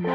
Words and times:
So, 0.00 0.06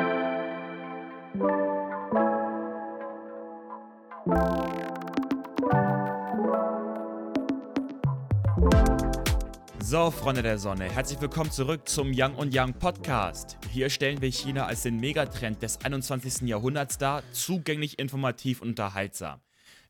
Freunde 10.11 10.41
der 10.41 10.57
Sonne, 10.57 10.89
herzlich 10.89 11.19
willkommen 11.19 11.51
zurück 11.51 11.89
zum 11.89 12.13
Young 12.15 12.35
und 12.35 12.55
Young 12.57 12.73
Podcast. 12.75 13.57
Hier 13.71 13.89
stellen 13.89 14.21
wir 14.21 14.31
China 14.31 14.67
als 14.67 14.83
den 14.83 15.01
Megatrend 15.01 15.61
des 15.61 15.83
21. 15.83 16.47
Jahrhunderts 16.47 16.97
dar, 16.97 17.21
zugänglich, 17.33 17.99
informativ 17.99 18.61
und 18.61 18.69
unterhaltsam. 18.69 19.41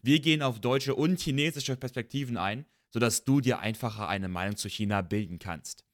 Wir 0.02 0.20
gehen 0.20 0.42
auf 0.42 0.60
deutsche 0.60 0.96
und 0.96 1.20
chinesische 1.20 1.76
Perspektiven 1.76 2.38
ein, 2.38 2.66
sodass 2.90 3.26
du 3.26 3.42
dir 3.42 3.60
einfacher 3.60 4.08
eine 4.10 4.28
Meinung 4.28 4.56
zu 4.56 4.70
China 4.70 5.04
bilden 5.04 5.38
kannst. 5.38 5.86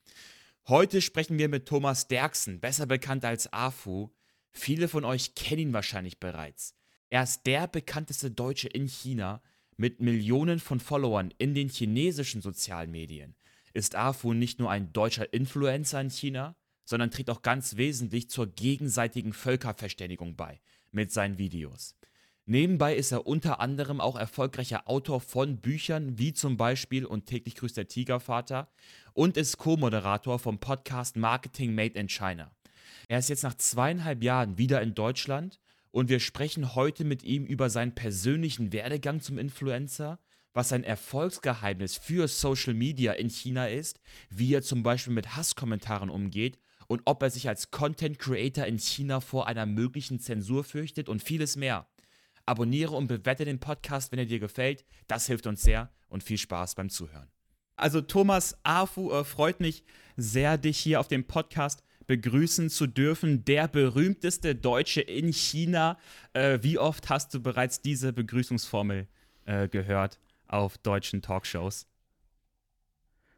Heute 0.70 1.02
sprechen 1.02 1.40
wir 1.40 1.50
mit 1.50 1.68
Thomas 1.68 2.08
Derksen, 2.08 2.60
besser 2.60 2.86
bekannt 2.86 3.26
als 3.26 3.52
AFU. 3.52 4.10
Viele 4.52 4.88
von 4.88 5.04
euch 5.04 5.34
kennen 5.34 5.62
ihn 5.62 5.74
wahrscheinlich 5.74 6.20
bereits. 6.20 6.76
Er 7.10 7.24
ist 7.24 7.48
der 7.48 7.68
bekannteste 7.68 8.30
Deutsche 8.30 8.68
in 8.68 8.86
China 8.86 9.42
mit 9.78 10.00
Millionen 10.00 10.60
von 10.60 10.80
Followern 10.80 11.34
in 11.40 11.56
den 11.56 11.70
chinesischen 11.70 12.44
sozialen 12.44 12.92
Medien 12.92 13.36
ist 13.74 13.96
AFU 13.96 14.34
nicht 14.34 14.60
nur 14.60 14.70
ein 14.70 14.94
deutscher 14.94 15.34
Influencer 15.34 16.02
in 16.02 16.12
China, 16.12 16.56
sondern 16.86 17.10
trägt 17.10 17.32
auch 17.32 17.42
ganz 17.42 17.78
wesentlich 17.78 18.30
zur 18.30 18.46
gegenseitigen 18.46 19.34
Völkerverständigung 19.34 20.36
bei 20.36 20.62
mit 20.92 21.12
seinen 21.12 21.40
Videos. 21.40 21.96
Nebenbei 22.52 22.96
ist 22.96 23.12
er 23.12 23.28
unter 23.28 23.60
anderem 23.60 24.02
auch 24.02 24.16
erfolgreicher 24.16 24.90
Autor 24.90 25.22
von 25.22 25.58
Büchern 25.58 26.18
wie 26.18 26.34
zum 26.34 26.58
Beispiel 26.58 27.06
Und 27.06 27.28
täglich 27.28 27.54
grüßt 27.54 27.78
der 27.78 27.88
Tigervater 27.88 28.72
und 29.14 29.38
ist 29.38 29.60
Co-Moderator 29.60 30.40
vom 30.40 30.58
Podcast 30.58 31.16
Marketing 31.16 31.76
Made 31.76 31.94
in 31.94 32.10
China. 32.10 32.50
Er 33.08 33.20
ist 33.20 33.30
jetzt 33.30 33.44
nach 33.44 33.54
zweieinhalb 33.54 34.24
Jahren 34.24 34.58
wieder 34.58 34.82
in 34.82 34.96
Deutschland 34.96 35.60
und 35.92 36.10
wir 36.10 36.20
sprechen 36.20 36.74
heute 36.74 37.04
mit 37.04 37.22
ihm 37.22 37.46
über 37.46 37.70
seinen 37.70 37.94
persönlichen 37.94 38.74
Werdegang 38.74 39.22
zum 39.22 39.38
Influencer, 39.38 40.18
was 40.52 40.70
sein 40.70 40.84
Erfolgsgeheimnis 40.84 41.98
für 41.98 42.28
Social 42.28 42.74
Media 42.74 43.12
in 43.12 43.30
China 43.30 43.68
ist, 43.68 44.00
wie 44.32 44.56
er 44.56 44.64
zum 44.64 44.82
Beispiel 44.82 45.14
mit 45.14 45.36
Hasskommentaren 45.36 46.10
umgeht 46.10 46.58
und 46.88 47.04
ob 47.06 47.22
er 47.22 47.30
sich 47.30 47.48
als 47.48 47.70
Content 47.70 48.18
Creator 48.18 48.66
in 48.66 48.80
China 48.80 49.20
vor 49.20 49.46
einer 49.46 49.68
möglichen 49.68 50.20
Zensur 50.20 50.64
fürchtet 50.64 51.10
und 51.10 51.22
vieles 51.22 51.56
mehr. 51.56 51.86
Abonniere 52.50 52.96
und 52.96 53.08
bewerte 53.08 53.46
den 53.46 53.60
Podcast, 53.60 54.12
wenn 54.12 54.20
er 54.20 54.26
dir 54.26 54.40
gefällt. 54.40 54.84
Das 55.08 55.28
hilft 55.28 55.48
uns 55.48 55.62
sehr 55.62 55.90
und 56.10 56.24
viel 56.24 56.38
Spaß 56.38 56.76
beim 56.76 56.90
Zuhören. 56.90 57.30
Also 57.76 58.02
Thomas 58.02 58.58
Afu 58.64 59.12
äh, 59.12 59.24
freut 59.24 59.62
mich 59.62 59.84
sehr, 60.18 60.58
dich 60.58 60.78
hier 60.78 61.00
auf 61.00 61.08
dem 61.08 61.26
Podcast 61.26 61.84
begrüßen 62.08 62.70
zu 62.70 62.88
dürfen. 62.88 63.46
Der 63.46 63.68
berühmteste 63.68 64.56
Deutsche 64.56 65.02
in 65.02 65.32
China. 65.32 65.98
Äh, 66.34 66.60
wie 66.62 66.78
oft 66.78 67.10
hast 67.10 67.34
du 67.34 67.42
bereits 67.42 67.82
diese 67.82 68.12
Begrüßungsformel 68.12 69.08
äh, 69.46 69.70
gehört? 69.70 70.20
auf 70.50 70.78
deutschen 70.80 71.22
Talkshows. 71.22 71.86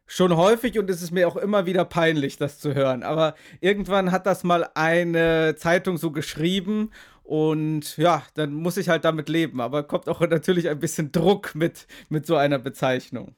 Schon 0.06 0.36
häufig 0.36 0.78
und 0.78 0.90
es 0.90 1.00
ist 1.00 1.12
mir 1.12 1.28
auch 1.28 1.36
immer 1.36 1.64
wieder 1.64 1.84
peinlich, 1.84 2.36
das 2.36 2.58
zu 2.58 2.74
hören. 2.74 3.02
Aber 3.02 3.34
irgendwann 3.60 4.10
hat 4.10 4.26
das 4.26 4.42
mal 4.42 4.68
eine 4.74 5.54
Zeitung 5.56 5.96
so 5.96 6.10
geschrieben 6.10 6.90
und 7.22 7.96
ja, 7.96 8.22
dann 8.34 8.52
muss 8.52 8.76
ich 8.76 8.88
halt 8.88 9.04
damit 9.04 9.28
leben. 9.28 9.60
Aber 9.60 9.82
kommt 9.84 10.08
auch 10.08 10.20
natürlich 10.28 10.68
ein 10.68 10.78
bisschen 10.78 11.12
Druck 11.12 11.54
mit, 11.54 11.86
mit 12.08 12.26
so 12.26 12.36
einer 12.36 12.58
Bezeichnung. 12.58 13.34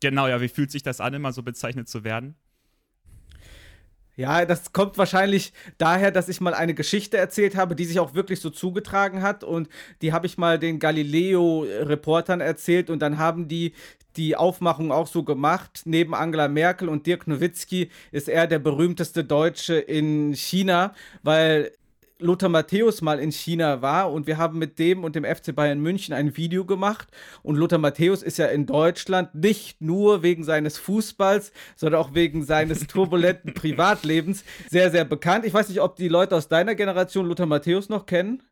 Genau, 0.00 0.26
ja, 0.28 0.40
wie 0.40 0.48
fühlt 0.48 0.70
sich 0.70 0.82
das 0.82 1.00
an, 1.00 1.14
immer 1.14 1.32
so 1.32 1.42
bezeichnet 1.42 1.88
zu 1.88 2.04
werden? 2.04 2.36
Ja, 4.16 4.44
das 4.44 4.72
kommt 4.72 4.96
wahrscheinlich 4.96 5.52
daher, 5.76 6.12
dass 6.12 6.28
ich 6.28 6.40
mal 6.40 6.54
eine 6.54 6.74
Geschichte 6.74 7.16
erzählt 7.16 7.56
habe, 7.56 7.74
die 7.74 7.84
sich 7.84 7.98
auch 7.98 8.14
wirklich 8.14 8.40
so 8.40 8.50
zugetragen 8.50 9.22
hat. 9.22 9.42
Und 9.42 9.68
die 10.02 10.12
habe 10.12 10.26
ich 10.26 10.38
mal 10.38 10.58
den 10.58 10.78
Galileo-Reportern 10.78 12.40
erzählt 12.40 12.90
und 12.90 13.00
dann 13.00 13.18
haben 13.18 13.48
die 13.48 13.72
die 14.16 14.36
Aufmachung 14.36 14.92
auch 14.92 15.08
so 15.08 15.24
gemacht. 15.24 15.82
Neben 15.86 16.14
Angela 16.14 16.46
Merkel 16.46 16.88
und 16.88 17.06
Dirk 17.06 17.26
Nowitzki 17.26 17.90
ist 18.12 18.28
er 18.28 18.46
der 18.46 18.60
berühmteste 18.60 19.24
Deutsche 19.24 19.74
in 19.74 20.34
China, 20.34 20.94
weil 21.24 21.72
Lothar 22.20 22.48
Matthäus 22.48 23.02
mal 23.02 23.18
in 23.18 23.32
China 23.32 23.82
war 23.82 24.12
und 24.12 24.26
wir 24.26 24.38
haben 24.38 24.58
mit 24.58 24.78
dem 24.78 25.02
und 25.02 25.16
dem 25.16 25.24
FC 25.24 25.54
Bayern 25.54 25.80
München 25.80 26.14
ein 26.14 26.36
Video 26.36 26.64
gemacht 26.64 27.08
und 27.42 27.56
Lothar 27.56 27.78
Matthäus 27.78 28.22
ist 28.22 28.38
ja 28.38 28.46
in 28.46 28.66
Deutschland 28.66 29.34
nicht 29.34 29.80
nur 29.80 30.22
wegen 30.22 30.44
seines 30.44 30.78
Fußballs, 30.78 31.52
sondern 31.74 32.00
auch 32.00 32.14
wegen 32.14 32.44
seines 32.44 32.80
turbulenten 32.86 33.52
Privatlebens 33.52 34.44
sehr, 34.70 34.92
sehr 34.92 35.04
bekannt. 35.04 35.44
Ich 35.44 35.52
weiß 35.52 35.68
nicht, 35.68 35.80
ob 35.80 35.96
die 35.96 36.08
Leute 36.08 36.36
aus 36.36 36.48
deiner 36.48 36.76
Generation 36.76 37.26
Lothar 37.26 37.46
Matthäus 37.46 37.88
noch 37.88 38.06
kennen. 38.06 38.42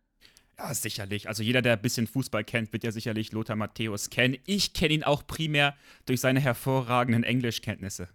Ja, 0.59 0.75
sicherlich. 0.75 1.29
Also 1.29 1.43
jeder, 1.43 1.62
der 1.62 1.75
ein 1.75 1.83
bisschen 1.83 2.06
Fußball 2.06 2.44
kennt, 2.44 2.73
wird 2.73 2.84
ja 2.84 2.93
sicherlich 2.93 3.33
Lothar 3.33 3.56
Matthäus 3.56 4.11
kennen. 4.11 4.37
Ich 4.44 4.73
kenne 4.75 4.94
ihn 4.94 5.05
auch 5.05 5.27
primär 5.27 5.75
durch 6.06 6.21
seine 6.21 6.41
hervorragenden 6.41 7.25
Englischkenntnisse. 7.25 8.09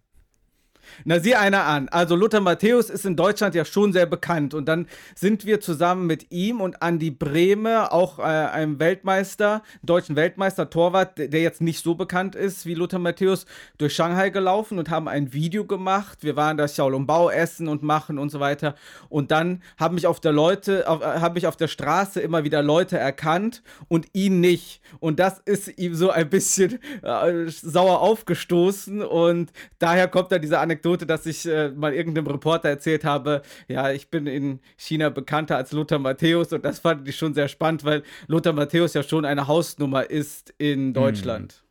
Na, 1.06 1.20
sieh 1.20 1.36
einer 1.36 1.66
an. 1.66 1.90
Also 1.90 2.16
Lothar 2.16 2.42
Matthäus 2.42 2.90
ist 2.90 3.06
in 3.06 3.16
Deutschland 3.16 3.56
ja 3.56 3.66
schon 3.66 3.94
sehr 3.94 4.06
bekannt. 4.06 4.54
Und 4.54 4.68
dann 4.68 4.88
sind 5.16 5.46
wir 5.46 5.62
zusammen 5.62 6.08
mit 6.08 6.32
ihm 6.32 6.62
und 6.62 6.78
Andy 6.82 7.12
Brehme, 7.12 7.92
auch 7.92 8.20
äh, 8.20 8.24
einem 8.24 8.80
Weltmeister, 8.80 9.62
deutschen 9.84 10.16
Weltmeister, 10.16 10.70
Torwart, 10.70 11.18
der 11.18 11.42
jetzt 11.42 11.62
nicht 11.62 11.84
so 11.84 11.96
bekannt 11.96 12.36
ist 12.36 12.66
wie 12.66 12.74
Lothar 12.74 13.00
Matthäus, 13.00 13.46
durch 13.78 13.94
Shanghai 13.94 14.30
gelaufen 14.30 14.80
und 14.80 14.90
haben 14.90 15.08
ein 15.08 15.34
Video 15.34 15.66
gemacht. 15.66 16.20
Wir 16.22 16.36
waren 16.36 16.58
da 16.58 16.66
Xiaolongbao 16.66 17.30
essen 17.30 17.68
und 17.68 17.84
machen 17.84 18.18
und 18.18 18.30
so 18.30 18.40
weiter. 18.40 18.76
Und 19.10 19.32
dann 19.32 19.62
haben 19.78 19.96
mich 19.96 20.08
auf 20.08 20.20
der 20.20 20.32
Leute, 20.32 20.88
auf, 20.88 21.02
äh, 21.02 21.20
haben 21.20 21.34
mich 21.34 21.48
auf 21.48 21.58
der 21.58 21.68
Straße 21.68 22.20
immer 22.22 22.44
wieder 22.44 22.62
Leute 22.62 22.98
erkannt 22.98 23.64
und 23.88 24.08
ihn 24.14 24.40
nicht. 24.40 24.82
Und 25.00 25.20
das 25.20 25.40
ist 25.46 25.78
ihm 25.78 25.96
so 25.96 26.10
ein 26.10 26.30
bisschen 26.30 26.80
äh, 27.02 27.48
sauer 27.48 28.02
aufgestoßen. 28.02 29.02
Und 29.02 29.52
daher 29.80 30.08
kommt 30.08 30.32
dann 30.32 30.42
diese 30.42 30.60
Anekdote 30.60 30.77
Anekdote, 30.78 31.08
dass 31.08 31.26
ich 31.26 31.46
äh, 31.46 31.70
mal 31.70 31.94
irgendeinem 31.94 32.28
Reporter 32.28 32.70
erzählt 32.70 33.04
habe, 33.04 33.42
ja, 33.68 33.92
ich 33.92 34.10
bin 34.10 34.28
in 34.28 34.60
China 34.78 35.10
bekannter 35.10 35.58
als 35.58 35.72
Lothar 35.72 35.98
Matthäus 35.98 36.54
und 36.54 36.64
das 36.64 36.80
fand 36.80 37.08
ich 37.08 37.16
schon 37.16 37.34
sehr 37.34 37.48
spannend, 37.48 37.84
weil 37.84 38.04
Lothar 38.28 38.54
Matthäus 38.54 38.94
ja 38.94 39.02
schon 39.02 39.26
eine 39.26 39.48
Hausnummer 39.48 40.10
ist 40.10 40.54
in 40.60 40.94
Deutschland. 40.94 41.64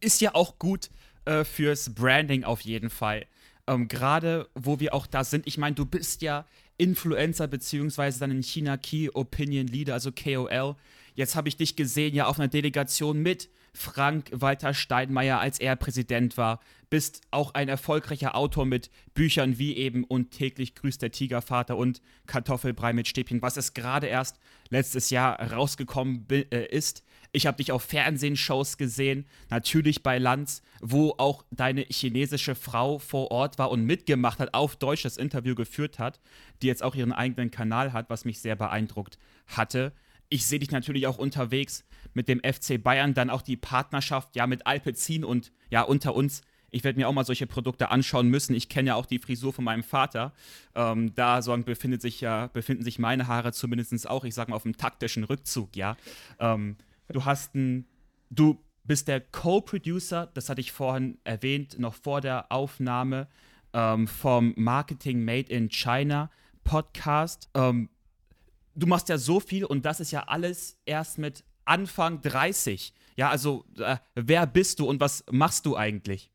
Ist 0.00 0.22
ja 0.22 0.34
auch 0.34 0.58
gut 0.58 0.88
äh, 1.26 1.44
fürs 1.44 1.94
Branding 1.94 2.44
auf 2.44 2.62
jeden 2.62 2.88
Fall. 2.88 3.26
Ähm, 3.66 3.88
Gerade 3.88 4.48
wo 4.54 4.80
wir 4.80 4.94
auch 4.94 5.06
da 5.06 5.22
sind, 5.22 5.46
ich 5.46 5.58
meine, 5.58 5.74
du 5.74 5.84
bist 5.84 6.22
ja 6.22 6.46
Influencer 6.78 7.48
beziehungsweise 7.48 8.20
dann 8.20 8.30
in 8.30 8.42
China 8.42 8.78
Key 8.78 9.10
Opinion 9.12 9.66
Leader, 9.66 9.94
also 9.94 10.12
KOL. 10.12 10.76
Jetzt 11.14 11.36
habe 11.36 11.48
ich 11.48 11.56
dich 11.56 11.76
gesehen 11.76 12.14
ja 12.14 12.26
auf 12.26 12.38
einer 12.38 12.48
Delegation 12.48 13.22
mit 13.22 13.50
Frank-Walter 13.76 14.74
Steinmeier, 14.74 15.38
als 15.38 15.60
er 15.60 15.76
Präsident 15.76 16.36
war. 16.36 16.60
Bist 16.88 17.20
auch 17.30 17.54
ein 17.54 17.68
erfolgreicher 17.68 18.34
Autor 18.34 18.64
mit 18.64 18.90
Büchern 19.14 19.58
wie 19.58 19.76
eben 19.76 20.04
Und 20.04 20.30
täglich 20.30 20.74
grüßt 20.74 21.02
der 21.02 21.10
Tigervater 21.10 21.76
und 21.76 22.00
Kartoffelbrei 22.26 22.92
mit 22.92 23.08
Stäbchen, 23.08 23.42
was 23.42 23.56
es 23.56 23.74
gerade 23.74 24.06
erst 24.06 24.38
letztes 24.70 25.10
Jahr 25.10 25.40
rausgekommen 25.52 26.26
äh, 26.30 26.66
ist. 26.66 27.04
Ich 27.32 27.46
habe 27.46 27.58
dich 27.58 27.72
auf 27.72 27.82
Fernsehshows 27.82 28.78
gesehen, 28.78 29.26
natürlich 29.50 30.02
bei 30.02 30.18
Lanz, 30.18 30.62
wo 30.80 31.14
auch 31.18 31.44
deine 31.50 31.82
chinesische 31.82 32.54
Frau 32.54 32.98
vor 32.98 33.30
Ort 33.30 33.58
war 33.58 33.70
und 33.70 33.84
mitgemacht 33.84 34.38
hat, 34.38 34.54
auf 34.54 34.76
Deutsch 34.76 35.02
das 35.02 35.16
Interview 35.16 35.54
geführt 35.54 35.98
hat, 35.98 36.20
die 36.62 36.68
jetzt 36.68 36.82
auch 36.82 36.94
ihren 36.94 37.12
eigenen 37.12 37.50
Kanal 37.50 37.92
hat, 37.92 38.08
was 38.08 38.24
mich 38.24 38.40
sehr 38.40 38.56
beeindruckt 38.56 39.18
hatte 39.48 39.92
ich 40.28 40.46
sehe 40.46 40.58
dich 40.58 40.70
natürlich 40.70 41.06
auch 41.06 41.18
unterwegs 41.18 41.84
mit 42.14 42.28
dem 42.28 42.40
FC 42.40 42.82
Bayern, 42.82 43.14
dann 43.14 43.30
auch 43.30 43.42
die 43.42 43.56
Partnerschaft 43.56 44.36
ja 44.36 44.46
mit 44.46 44.66
Alpecin 44.66 45.24
und 45.24 45.52
ja 45.70 45.82
unter 45.82 46.14
uns. 46.14 46.42
Ich 46.70 46.84
werde 46.84 46.98
mir 46.98 47.08
auch 47.08 47.12
mal 47.12 47.24
solche 47.24 47.46
Produkte 47.46 47.90
anschauen 47.90 48.28
müssen. 48.28 48.54
Ich 48.54 48.68
kenne 48.68 48.88
ja 48.88 48.94
auch 48.96 49.06
die 49.06 49.18
Frisur 49.18 49.52
von 49.52 49.64
meinem 49.64 49.82
Vater. 49.82 50.32
Ähm, 50.74 51.14
da 51.14 51.40
so 51.40 51.56
befindet 51.58 52.02
sich 52.02 52.20
ja, 52.20 52.48
befinden 52.48 52.82
sich 52.82 52.98
meine 52.98 53.28
Haare 53.28 53.52
zumindest 53.52 54.08
auch, 54.08 54.24
ich 54.24 54.34
sage 54.34 54.50
mal, 54.50 54.56
auf 54.56 54.64
dem 54.64 54.76
taktischen 54.76 55.24
Rückzug, 55.24 55.76
ja. 55.76 55.96
Ähm, 56.38 56.76
du 57.08 57.24
hast 57.24 57.54
ein, 57.54 57.86
du 58.30 58.58
bist 58.84 59.08
der 59.08 59.20
Co-Producer, 59.20 60.30
das 60.34 60.48
hatte 60.48 60.60
ich 60.60 60.72
vorhin 60.72 61.18
erwähnt, 61.24 61.78
noch 61.78 61.94
vor 61.94 62.20
der 62.20 62.50
Aufnahme 62.52 63.28
ähm, 63.72 64.06
vom 64.06 64.54
Marketing 64.56 65.24
Made 65.24 65.50
in 65.52 65.68
China 65.68 66.30
Podcast. 66.64 67.48
Ähm, 67.54 67.88
du 68.76 68.86
machst 68.86 69.08
ja 69.08 69.18
so 69.18 69.40
viel 69.40 69.64
und 69.64 69.84
das 69.84 70.00
ist 70.00 70.12
ja 70.12 70.24
alles 70.28 70.76
erst 70.84 71.18
mit 71.18 71.44
Anfang 71.64 72.20
30. 72.20 72.92
Ja, 73.16 73.30
also 73.30 73.64
äh, 73.78 73.96
wer 74.14 74.46
bist 74.46 74.78
du 74.78 74.88
und 74.88 75.00
was 75.00 75.24
machst 75.30 75.66
du 75.66 75.76
eigentlich? 75.76 76.30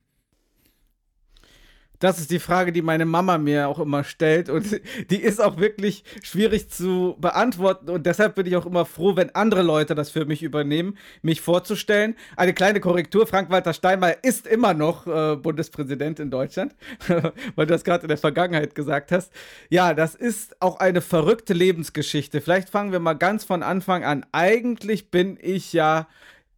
Das 2.01 2.19
ist 2.19 2.31
die 2.31 2.39
Frage, 2.39 2.71
die 2.71 2.81
meine 2.81 3.05
Mama 3.05 3.37
mir 3.37 3.69
auch 3.69 3.79
immer 3.79 4.03
stellt 4.03 4.49
und 4.49 4.81
die 5.11 5.21
ist 5.21 5.39
auch 5.39 5.57
wirklich 5.57 6.03
schwierig 6.23 6.69
zu 6.69 7.15
beantworten 7.21 7.89
und 7.89 8.05
deshalb 8.05 8.35
bin 8.35 8.47
ich 8.47 8.55
auch 8.57 8.65
immer 8.65 8.85
froh, 8.85 9.15
wenn 9.15 9.33
andere 9.35 9.61
Leute 9.61 9.93
das 9.93 10.09
für 10.09 10.25
mich 10.25 10.41
übernehmen, 10.41 10.97
mich 11.21 11.41
vorzustellen. 11.41 12.15
Eine 12.35 12.53
kleine 12.53 12.79
Korrektur, 12.79 13.27
Frank-Walter 13.27 13.73
Steinmeier 13.73 14.17
ist 14.23 14.47
immer 14.47 14.73
noch 14.73 15.05
äh, 15.05 15.35
Bundespräsident 15.35 16.19
in 16.19 16.31
Deutschland, 16.31 16.75
weil 17.55 17.67
du 17.67 17.71
das 17.71 17.83
gerade 17.83 18.01
in 18.03 18.09
der 18.09 18.17
Vergangenheit 18.17 18.73
gesagt 18.73 19.11
hast. 19.11 19.31
Ja, 19.69 19.93
das 19.93 20.15
ist 20.15 20.59
auch 20.59 20.79
eine 20.79 21.01
verrückte 21.01 21.53
Lebensgeschichte. 21.53 22.41
Vielleicht 22.41 22.69
fangen 22.69 22.91
wir 22.91 22.99
mal 22.99 23.13
ganz 23.13 23.43
von 23.43 23.61
Anfang 23.61 24.03
an. 24.03 24.25
Eigentlich 24.31 25.11
bin 25.11 25.37
ich 25.39 25.71
ja 25.71 26.07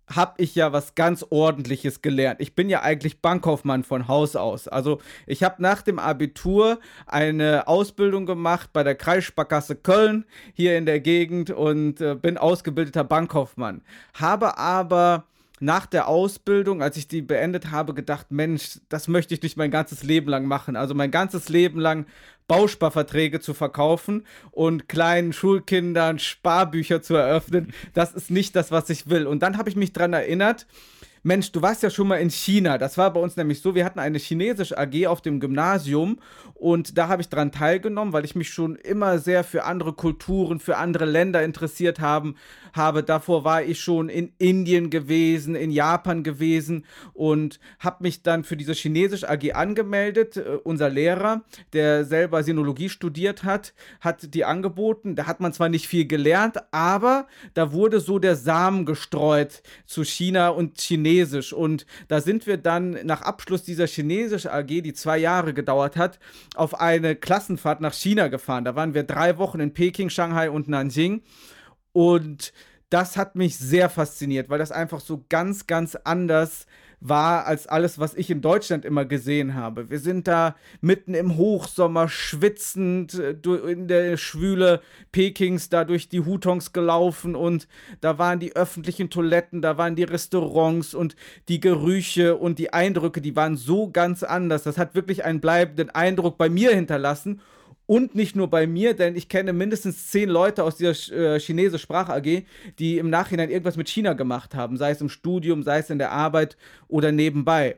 habe 0.08 0.34
ich 0.38 0.56
ja 0.56 0.74
was 0.74 0.96
ganz 0.96 1.26
Ordentliches 1.30 2.02
gelernt. 2.02 2.42
Ich 2.42 2.56
bin 2.56 2.70
ja 2.70 2.82
eigentlich 2.82 3.22
Bankkaufmann 3.22 3.84
von 3.84 4.08
Haus 4.08 4.36
aus. 4.36 4.68
Also 4.68 5.00
ich 5.26 5.44
habe 5.44 5.62
nach 5.62 5.82
dem 5.82 6.00
Abitur 6.00 6.80
eine 7.06 7.68
Ausbildung 7.68 8.26
gemacht 8.26 8.72
bei 8.74 8.84
der 8.84 8.96
Kreissparkasse 8.96 9.76
Köln 9.76 10.26
hier 10.54 10.78
in 10.78 10.86
der 10.86 11.00
Gegend 11.00 11.52
und 11.52 12.02
äh, 12.02 12.16
bin 12.16 12.38
ausgebildeter 12.38 13.04
Bankkaufmann. 13.04 13.82
Habe 14.14 14.58
aber 14.58 15.26
nach 15.64 15.86
der 15.86 16.10
Ausbildung, 16.10 16.82
als 16.82 16.98
ich 16.98 17.08
die 17.08 17.22
beendet 17.22 17.72
habe, 17.72 17.94
gedacht, 17.94 18.32
Mensch, 18.32 18.80
das 18.90 19.08
möchte 19.08 19.34
ich 19.34 19.42
nicht 19.42 19.56
mein 19.56 19.72
ganzes 19.72 20.04
Leben 20.04 20.30
lang 20.30 20.46
machen. 20.46 20.76
Also 20.76 20.94
mein 20.94 21.10
ganzes 21.10 21.48
Leben 21.48 21.80
lang 21.80 22.06
Bausparverträge 22.48 23.40
zu 23.40 23.54
verkaufen 23.54 24.26
und 24.52 24.90
kleinen 24.90 25.34
Schulkindern 25.34 26.20
Sparbücher 26.20 27.02
zu 27.02 27.16
eröffnen, 27.16 27.74
das 27.94 28.14
ist 28.14 28.32
nicht 28.32 28.56
das, 28.56 28.72
was 28.72 28.90
ich 28.90 29.10
will. 29.10 29.28
Und 29.28 29.42
dann 29.42 29.58
habe 29.58 29.70
ich 29.70 29.76
mich 29.76 29.94
daran 29.94 30.14
erinnert, 30.14 30.68
Mensch, 31.26 31.54
du 31.54 31.62
warst 31.62 31.82
ja 31.82 31.90
schon 31.90 32.10
mal 32.10 32.18
in 32.18 32.30
China. 32.30 32.78
Das 32.78 32.98
war 32.98 33.14
bei 33.14 33.20
uns 33.22 33.38
nämlich 33.38 33.62
so, 33.62 33.76
wir 33.76 33.86
hatten 33.86 34.00
eine 34.00 34.18
chinesische 34.18 34.78
AG 34.78 35.08
auf 35.08 35.22
dem 35.22 35.40
Gymnasium 35.40 36.20
und 36.54 36.98
da 36.98 37.08
habe 37.08 37.22
ich 37.22 37.30
daran 37.30 37.54
teilgenommen, 37.54 38.12
weil 38.12 38.26
ich 38.26 38.36
mich 38.36 38.50
schon 38.50 38.76
immer 38.76 39.20
sehr 39.20 39.46
für 39.46 39.64
andere 39.64 39.94
Kulturen, 39.94 40.60
für 40.60 40.76
andere 40.76 41.06
Länder 41.06 41.42
interessiert 41.42 42.02
haben, 42.02 42.36
habe. 42.74 43.04
Davor 43.04 43.44
war 43.44 43.64
ich 43.64 43.80
schon 43.80 44.10
in 44.10 44.34
Indien 44.38 44.90
gewesen, 44.90 45.56
in 45.56 45.72
Japan 45.72 46.24
gewesen 46.24 46.86
und 47.14 47.60
habe 47.80 48.04
mich 48.04 48.24
dann 48.24 48.44
für 48.44 48.58
diese 48.58 48.74
chinesische 48.74 49.30
AG 49.30 49.54
angemeldet. 49.54 50.38
Uh, 50.38 50.60
unser 50.64 50.90
Lehrer, 50.90 51.44
der 51.74 52.06
selber 52.06 52.44
Sinologie 52.44 52.90
studiert 52.90 53.44
hat, 53.44 53.74
hat 54.02 54.34
die 54.34 54.46
angeboten. 54.46 55.16
Da 55.16 55.26
hat 55.28 55.40
man 55.40 55.54
zwar 55.54 55.70
nicht 55.70 55.88
viel 55.88 56.06
gelernt, 56.06 56.58
aber 56.72 57.28
da 57.54 57.72
wurde 57.72 58.00
so 58.00 58.20
der 58.20 58.36
Samen 58.36 58.86
gestreut 58.86 59.62
zu 59.86 60.04
China 60.04 60.50
und 60.50 60.80
Chinesisch. 60.80 61.54
Und 61.54 61.86
da 62.08 62.22
sind 62.22 62.48
wir 62.48 62.58
dann 62.58 62.98
nach 63.04 63.22
Abschluss 63.22 63.64
dieser 63.64 63.88
chinesischen 63.88 64.52
AG, 64.52 64.68
die 64.68 64.94
zwei 64.94 65.18
Jahre 65.18 65.54
gedauert 65.54 65.96
hat, 65.96 66.20
auf 66.56 66.80
eine 66.80 67.16
Klassenfahrt 67.16 67.82
nach 67.82 67.94
China 67.94 68.28
gefahren. 68.28 68.66
Da 68.66 68.76
waren 68.76 68.94
wir 68.94 69.04
drei 69.04 69.38
Wochen 69.38 69.60
in 69.60 69.74
Peking, 69.74 70.10
Shanghai 70.10 70.50
und 70.50 70.68
Nanjing. 70.68 71.22
Und 71.94 72.54
das 72.90 73.18
hat 73.18 73.36
mich 73.36 73.58
sehr 73.58 73.90
fasziniert, 73.90 74.50
weil 74.50 74.60
das 74.60 74.72
einfach 74.72 75.00
so 75.00 75.26
ganz, 75.30 75.66
ganz 75.66 75.96
anders 75.96 76.68
war 77.06 77.46
als 77.46 77.68
alles, 77.68 78.00
was 78.00 78.14
ich 78.14 78.30
in 78.30 78.42
Deutschland 78.42 78.86
immer 78.86 79.04
gesehen 79.04 79.56
habe. 79.56 79.90
Wir 79.90 80.00
sind 80.00 80.26
da 80.26 80.56
mitten 80.80 81.14
im 81.14 81.36
Hochsommer 81.36 82.08
schwitzend 82.08 83.16
äh, 83.16 83.36
in 83.70 83.90
der 83.90 84.16
Schwüle 84.16 84.80
Pekings 85.12 85.68
da 85.68 85.84
durch 85.84 86.08
die 86.08 86.22
Hutongs 86.22 86.72
gelaufen 86.72 87.36
und 87.36 87.68
da 88.00 88.18
waren 88.20 88.40
die 88.40 88.56
öffentlichen 88.56 89.10
Toiletten, 89.10 89.62
da 89.62 89.78
waren 89.78 89.98
die 89.98 90.04
Restaurants 90.04 90.94
und 90.94 91.18
die 91.50 91.60
Gerüche 91.60 92.38
und 92.38 92.58
die 92.58 92.72
Eindrücke, 92.72 93.20
die 93.20 93.36
waren 93.36 93.58
so 93.58 93.90
ganz 93.92 94.24
anders. 94.24 94.64
Das 94.64 94.78
hat 94.78 94.96
wirklich 94.96 95.26
einen 95.26 95.42
bleibenden 95.42 95.90
Eindruck 95.90 96.38
bei 96.38 96.48
mir 96.48 96.72
hinterlassen 96.72 97.42
und 97.86 98.16
nicht 98.16 98.36
nur 98.36 98.50
bei 98.50 98.66
mir, 98.66 98.94
denn 98.94 99.16
ich 99.16 99.30
kenne 99.30 99.54
mindestens 99.54 100.10
zehn 100.10 100.30
Leute 100.30 100.64
aus 100.64 100.78
dieser 100.78 100.92
äh, 101.14 101.40
chinesisch 101.40 101.82
Sprach 101.82 102.10
AG, 102.10 102.44
die 102.80 102.98
im 102.98 103.10
Nachhinein 103.10 103.50
irgendwas 103.50 103.78
mit 103.78 103.90
China 103.90 104.14
gemacht 104.14 104.56
haben, 104.56 104.78
sei 104.78 104.92
es 104.92 105.02
im 105.02 105.10
Studium, 105.10 105.64
sei 105.64 105.80
es 105.80 105.90
in 105.90 105.98
der 105.98 106.12
Arbeit 106.12 106.58
oder 106.88 107.12
nebenbei. 107.12 107.78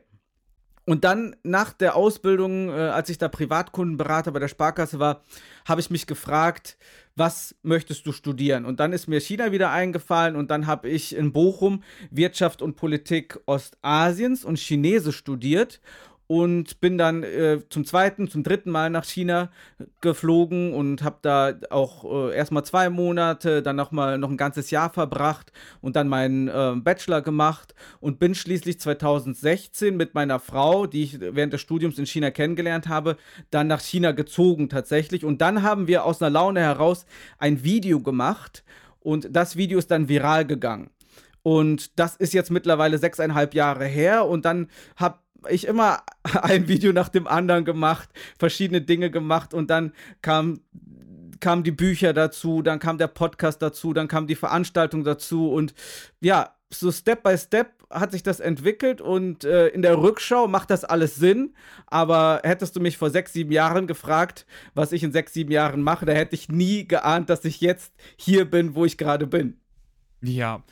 Und 0.88 1.02
dann 1.02 1.34
nach 1.42 1.72
der 1.72 1.96
Ausbildung, 1.96 2.68
äh, 2.68 2.72
als 2.72 3.08
ich 3.08 3.18
da 3.18 3.26
Privatkundenberater 3.26 4.30
bei 4.30 4.38
der 4.38 4.46
Sparkasse 4.46 5.00
war, 5.00 5.24
habe 5.66 5.80
ich 5.80 5.90
mich 5.90 6.06
gefragt, 6.06 6.78
was 7.16 7.56
möchtest 7.62 8.06
du 8.06 8.12
studieren? 8.12 8.64
Und 8.64 8.78
dann 8.78 8.92
ist 8.92 9.08
mir 9.08 9.20
China 9.20 9.50
wieder 9.50 9.72
eingefallen 9.72 10.36
und 10.36 10.48
dann 10.52 10.68
habe 10.68 10.88
ich 10.88 11.16
in 11.16 11.32
Bochum 11.32 11.82
Wirtschaft 12.10 12.62
und 12.62 12.76
Politik 12.76 13.40
Ostasiens 13.46 14.44
und 14.44 14.58
Chinesisch 14.58 15.16
studiert 15.16 15.80
und 16.26 16.80
bin 16.80 16.98
dann 16.98 17.22
äh, 17.22 17.60
zum 17.68 17.84
zweiten, 17.84 18.28
zum 18.28 18.42
dritten 18.42 18.70
Mal 18.70 18.90
nach 18.90 19.04
China 19.04 19.50
geflogen 20.00 20.74
und 20.74 21.02
habe 21.02 21.18
da 21.22 21.54
auch 21.70 22.30
äh, 22.30 22.36
erstmal 22.36 22.64
zwei 22.64 22.90
Monate, 22.90 23.62
dann 23.62 23.76
nochmal 23.76 24.18
noch 24.18 24.30
ein 24.30 24.36
ganzes 24.36 24.70
Jahr 24.70 24.90
verbracht 24.90 25.52
und 25.80 25.96
dann 25.96 26.08
meinen 26.08 26.48
äh, 26.48 26.74
Bachelor 26.76 27.22
gemacht 27.22 27.74
und 28.00 28.18
bin 28.18 28.34
schließlich 28.34 28.80
2016 28.80 29.96
mit 29.96 30.14
meiner 30.14 30.40
Frau, 30.40 30.86
die 30.86 31.04
ich 31.04 31.20
während 31.20 31.52
des 31.52 31.60
Studiums 31.60 31.98
in 31.98 32.06
China 32.06 32.30
kennengelernt 32.30 32.88
habe, 32.88 33.16
dann 33.50 33.68
nach 33.68 33.80
China 33.80 34.12
gezogen 34.12 34.68
tatsächlich 34.68 35.24
und 35.24 35.40
dann 35.40 35.62
haben 35.62 35.86
wir 35.86 36.04
aus 36.04 36.20
einer 36.20 36.30
Laune 36.30 36.60
heraus 36.60 37.06
ein 37.38 37.62
Video 37.62 38.00
gemacht 38.00 38.64
und 39.00 39.28
das 39.30 39.56
Video 39.56 39.78
ist 39.78 39.90
dann 39.92 40.08
viral 40.08 40.44
gegangen. 40.44 40.90
Und 41.44 41.96
das 42.00 42.16
ist 42.16 42.34
jetzt 42.34 42.50
mittlerweile 42.50 42.98
sechseinhalb 42.98 43.54
Jahre 43.54 43.84
her. 43.84 44.26
Und 44.26 44.44
dann 44.44 44.66
habe 44.96 45.20
ich 45.50 45.66
immer 45.66 46.02
ein 46.42 46.68
Video 46.68 46.92
nach 46.92 47.08
dem 47.08 47.26
anderen 47.26 47.64
gemacht, 47.64 48.08
verschiedene 48.38 48.80
Dinge 48.80 49.10
gemacht 49.10 49.54
und 49.54 49.70
dann 49.70 49.92
kam 50.22 50.60
kamen 51.38 51.64
die 51.64 51.70
Bücher 51.70 52.14
dazu, 52.14 52.62
dann 52.62 52.78
kam 52.78 52.96
der 52.96 53.08
Podcast 53.08 53.60
dazu, 53.60 53.92
dann 53.92 54.08
kam 54.08 54.26
die 54.26 54.36
Veranstaltung 54.36 55.04
dazu 55.04 55.52
und 55.52 55.74
ja, 56.20 56.56
so 56.70 56.90
Step 56.90 57.22
by 57.22 57.36
Step 57.36 57.76
hat 57.90 58.12
sich 58.12 58.22
das 58.22 58.40
entwickelt 58.40 59.00
und 59.00 59.44
äh, 59.44 59.68
in 59.68 59.82
der 59.82 59.98
Rückschau 59.98 60.48
macht 60.48 60.70
das 60.70 60.84
alles 60.84 61.14
Sinn. 61.14 61.54
Aber 61.86 62.40
hättest 62.42 62.74
du 62.74 62.80
mich 62.80 62.98
vor 62.98 63.10
sechs, 63.10 63.32
sieben 63.32 63.52
Jahren 63.52 63.86
gefragt, 63.86 64.46
was 64.74 64.92
ich 64.92 65.02
in 65.02 65.12
sechs, 65.12 65.32
sieben 65.32 65.52
Jahren 65.52 65.82
mache, 65.82 66.06
da 66.06 66.12
hätte 66.12 66.34
ich 66.34 66.48
nie 66.48 66.86
geahnt, 66.86 67.30
dass 67.30 67.44
ich 67.44 67.60
jetzt 67.60 67.94
hier 68.16 68.44
bin, 68.44 68.74
wo 68.74 68.84
ich 68.84 68.98
gerade 68.98 69.26
bin. 69.26 69.60
Ja, 70.20 70.64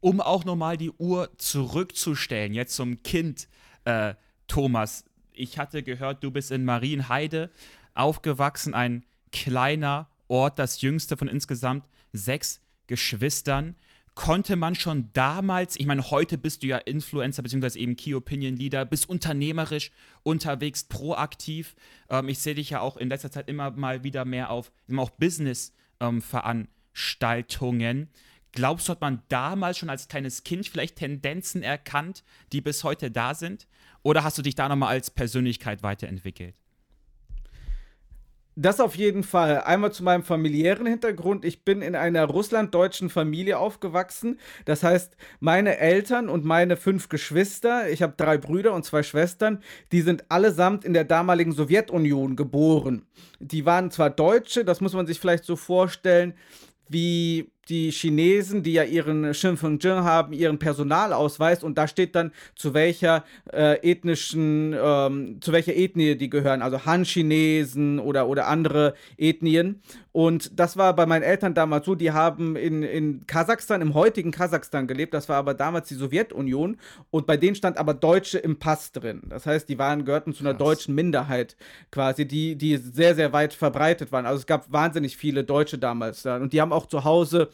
um 0.00 0.20
auch 0.20 0.44
nochmal 0.44 0.76
die 0.76 0.90
Uhr 0.90 1.30
zurückzustellen, 1.36 2.54
jetzt 2.54 2.76
zum 2.76 3.02
Kind 3.02 3.48
äh, 3.84 4.14
Thomas, 4.46 5.04
ich 5.32 5.58
hatte 5.58 5.82
gehört, 5.82 6.22
du 6.22 6.30
bist 6.30 6.50
in 6.50 6.64
Marienheide 6.64 7.50
aufgewachsen, 7.94 8.74
ein 8.74 9.04
kleiner 9.32 10.08
Ort, 10.28 10.58
das 10.58 10.80
jüngste 10.80 11.16
von 11.16 11.28
insgesamt 11.28 11.86
sechs 12.12 12.60
Geschwistern. 12.86 13.76
Konnte 14.14 14.56
man 14.56 14.74
schon 14.74 15.10
damals, 15.12 15.78
ich 15.78 15.86
meine, 15.86 16.10
heute 16.10 16.36
bist 16.36 16.62
du 16.62 16.66
ja 16.66 16.78
Influencer 16.78 17.42
bzw. 17.42 17.78
eben 17.78 17.96
Key 17.96 18.14
Opinion 18.14 18.56
Leader, 18.56 18.84
bist 18.84 19.08
unternehmerisch 19.08 19.90
unterwegs, 20.22 20.84
proaktiv. 20.84 21.74
Ähm, 22.08 22.28
ich 22.28 22.40
sehe 22.40 22.54
dich 22.54 22.70
ja 22.70 22.80
auch 22.80 22.96
in 22.96 23.08
letzter 23.08 23.30
Zeit 23.30 23.48
immer 23.48 23.70
mal 23.70 24.04
wieder 24.04 24.24
mehr 24.24 24.50
auf 24.50 24.72
auch 24.96 25.10
Business-Veranstaltungen. 25.10 27.98
Ähm, 27.98 28.08
Glaubst 28.52 28.88
du, 28.88 28.92
hat 28.92 29.00
man 29.00 29.22
damals 29.28 29.78
schon 29.78 29.90
als 29.90 30.08
kleines 30.08 30.42
Kind 30.42 30.66
vielleicht 30.66 30.96
Tendenzen 30.96 31.62
erkannt, 31.62 32.24
die 32.52 32.60
bis 32.60 32.84
heute 32.84 33.10
da 33.10 33.34
sind? 33.34 33.66
Oder 34.02 34.24
hast 34.24 34.38
du 34.38 34.42
dich 34.42 34.54
da 34.54 34.68
nochmal 34.68 34.90
als 34.90 35.10
Persönlichkeit 35.10 35.82
weiterentwickelt? 35.82 36.54
Das 38.56 38.80
auf 38.80 38.96
jeden 38.96 39.22
Fall. 39.22 39.62
Einmal 39.62 39.92
zu 39.92 40.02
meinem 40.02 40.24
familiären 40.24 40.84
Hintergrund. 40.84 41.44
Ich 41.44 41.64
bin 41.64 41.80
in 41.80 41.94
einer 41.94 42.26
russlanddeutschen 42.26 43.08
Familie 43.08 43.58
aufgewachsen. 43.58 44.38
Das 44.64 44.82
heißt, 44.82 45.16
meine 45.38 45.78
Eltern 45.78 46.28
und 46.28 46.44
meine 46.44 46.76
fünf 46.76 47.08
Geschwister, 47.08 47.88
ich 47.88 48.02
habe 48.02 48.14
drei 48.16 48.36
Brüder 48.36 48.74
und 48.74 48.84
zwei 48.84 49.02
Schwestern, 49.02 49.62
die 49.92 50.02
sind 50.02 50.30
allesamt 50.30 50.84
in 50.84 50.92
der 50.92 51.04
damaligen 51.04 51.52
Sowjetunion 51.52 52.36
geboren. 52.36 53.06
Die 53.38 53.64
waren 53.64 53.90
zwar 53.90 54.10
Deutsche, 54.10 54.64
das 54.64 54.80
muss 54.80 54.92
man 54.92 55.06
sich 55.06 55.20
vielleicht 55.20 55.44
so 55.44 55.54
vorstellen, 55.56 56.34
wie 56.88 57.52
die 57.70 57.90
Chinesen, 57.92 58.62
die 58.62 58.72
ja 58.72 58.82
ihren 58.82 59.30
Xinfeng-Jing 59.30 60.02
haben, 60.02 60.32
ihren 60.32 60.58
Personalausweis 60.58 61.62
und 61.62 61.78
da 61.78 61.86
steht 61.86 62.14
dann, 62.14 62.32
zu 62.56 62.74
welcher 62.74 63.24
äh, 63.52 63.78
ethnischen, 63.88 64.74
ähm, 64.78 65.38
zu 65.40 65.52
welcher 65.52 65.74
Ethnie 65.74 66.16
die 66.16 66.28
gehören, 66.28 66.62
also 66.62 66.84
Han-Chinesen 66.84 68.00
oder, 68.00 68.28
oder 68.28 68.48
andere 68.48 68.94
Ethnien. 69.16 69.80
Und 70.12 70.58
das 70.58 70.76
war 70.76 70.94
bei 70.96 71.06
meinen 71.06 71.22
Eltern 71.22 71.54
damals 71.54 71.86
so, 71.86 71.94
die 71.94 72.10
haben 72.10 72.56
in, 72.56 72.82
in 72.82 73.26
Kasachstan, 73.26 73.80
im 73.80 73.94
heutigen 73.94 74.32
Kasachstan 74.32 74.88
gelebt, 74.88 75.14
das 75.14 75.28
war 75.28 75.36
aber 75.36 75.54
damals 75.54 75.88
die 75.88 75.94
Sowjetunion 75.94 76.78
und 77.10 77.26
bei 77.26 77.36
denen 77.36 77.54
stand 77.54 77.78
aber 77.78 77.94
Deutsche 77.94 78.38
im 78.38 78.58
Pass 78.58 78.90
drin. 78.90 79.22
Das 79.28 79.46
heißt, 79.46 79.68
die 79.68 79.78
waren, 79.78 80.04
gehörten 80.04 80.34
zu 80.34 80.42
einer 80.42 80.54
Krass. 80.54 80.66
deutschen 80.66 80.94
Minderheit 80.96 81.56
quasi, 81.92 82.26
die, 82.26 82.56
die 82.56 82.76
sehr, 82.76 83.14
sehr 83.14 83.32
weit 83.32 83.54
verbreitet 83.54 84.10
waren. 84.10 84.26
Also 84.26 84.40
es 84.40 84.46
gab 84.46 84.72
wahnsinnig 84.72 85.16
viele 85.16 85.44
Deutsche 85.44 85.78
damals 85.78 86.22
da 86.22 86.36
und 86.36 86.52
die 86.52 86.60
haben 86.60 86.72
auch 86.72 86.86
zu 86.86 87.04
Hause 87.04 87.50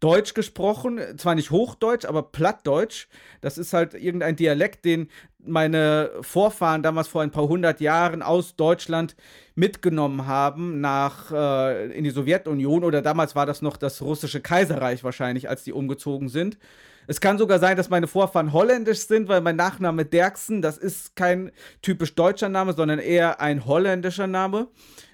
Deutsch 0.00 0.34
gesprochen, 0.34 0.98
zwar 1.18 1.34
nicht 1.34 1.50
Hochdeutsch, 1.50 2.06
aber 2.06 2.22
Plattdeutsch. 2.22 3.06
Das 3.42 3.58
ist 3.58 3.72
halt 3.72 3.94
irgendein 3.94 4.36
Dialekt, 4.36 4.84
den 4.84 5.08
meine 5.38 6.10
Vorfahren 6.22 6.82
damals 6.82 7.08
vor 7.08 7.22
ein 7.22 7.30
paar 7.30 7.48
hundert 7.48 7.80
Jahren 7.80 8.22
aus 8.22 8.56
Deutschland 8.56 9.14
mitgenommen 9.54 10.26
haben 10.26 10.80
nach 10.80 11.30
äh, 11.32 11.92
in 11.92 12.04
die 12.04 12.10
Sowjetunion 12.10 12.84
oder 12.84 13.02
damals 13.02 13.34
war 13.34 13.46
das 13.46 13.62
noch 13.62 13.76
das 13.76 14.02
russische 14.02 14.40
Kaiserreich 14.40 15.04
wahrscheinlich, 15.04 15.48
als 15.48 15.64
die 15.64 15.72
umgezogen 15.72 16.28
sind. 16.28 16.58
Es 17.06 17.20
kann 17.20 17.38
sogar 17.38 17.58
sein, 17.58 17.76
dass 17.76 17.90
meine 17.90 18.06
Vorfahren 18.06 18.52
holländisch 18.52 19.00
sind, 19.00 19.28
weil 19.28 19.40
mein 19.40 19.56
Nachname 19.56 20.04
Derksen, 20.04 20.62
das 20.62 20.78
ist 20.78 21.16
kein 21.16 21.50
typisch 21.82 22.14
deutscher 22.14 22.48
Name, 22.48 22.72
sondern 22.72 22.98
eher 22.98 23.40
ein 23.40 23.66
holländischer 23.66 24.26
Name. 24.26 24.68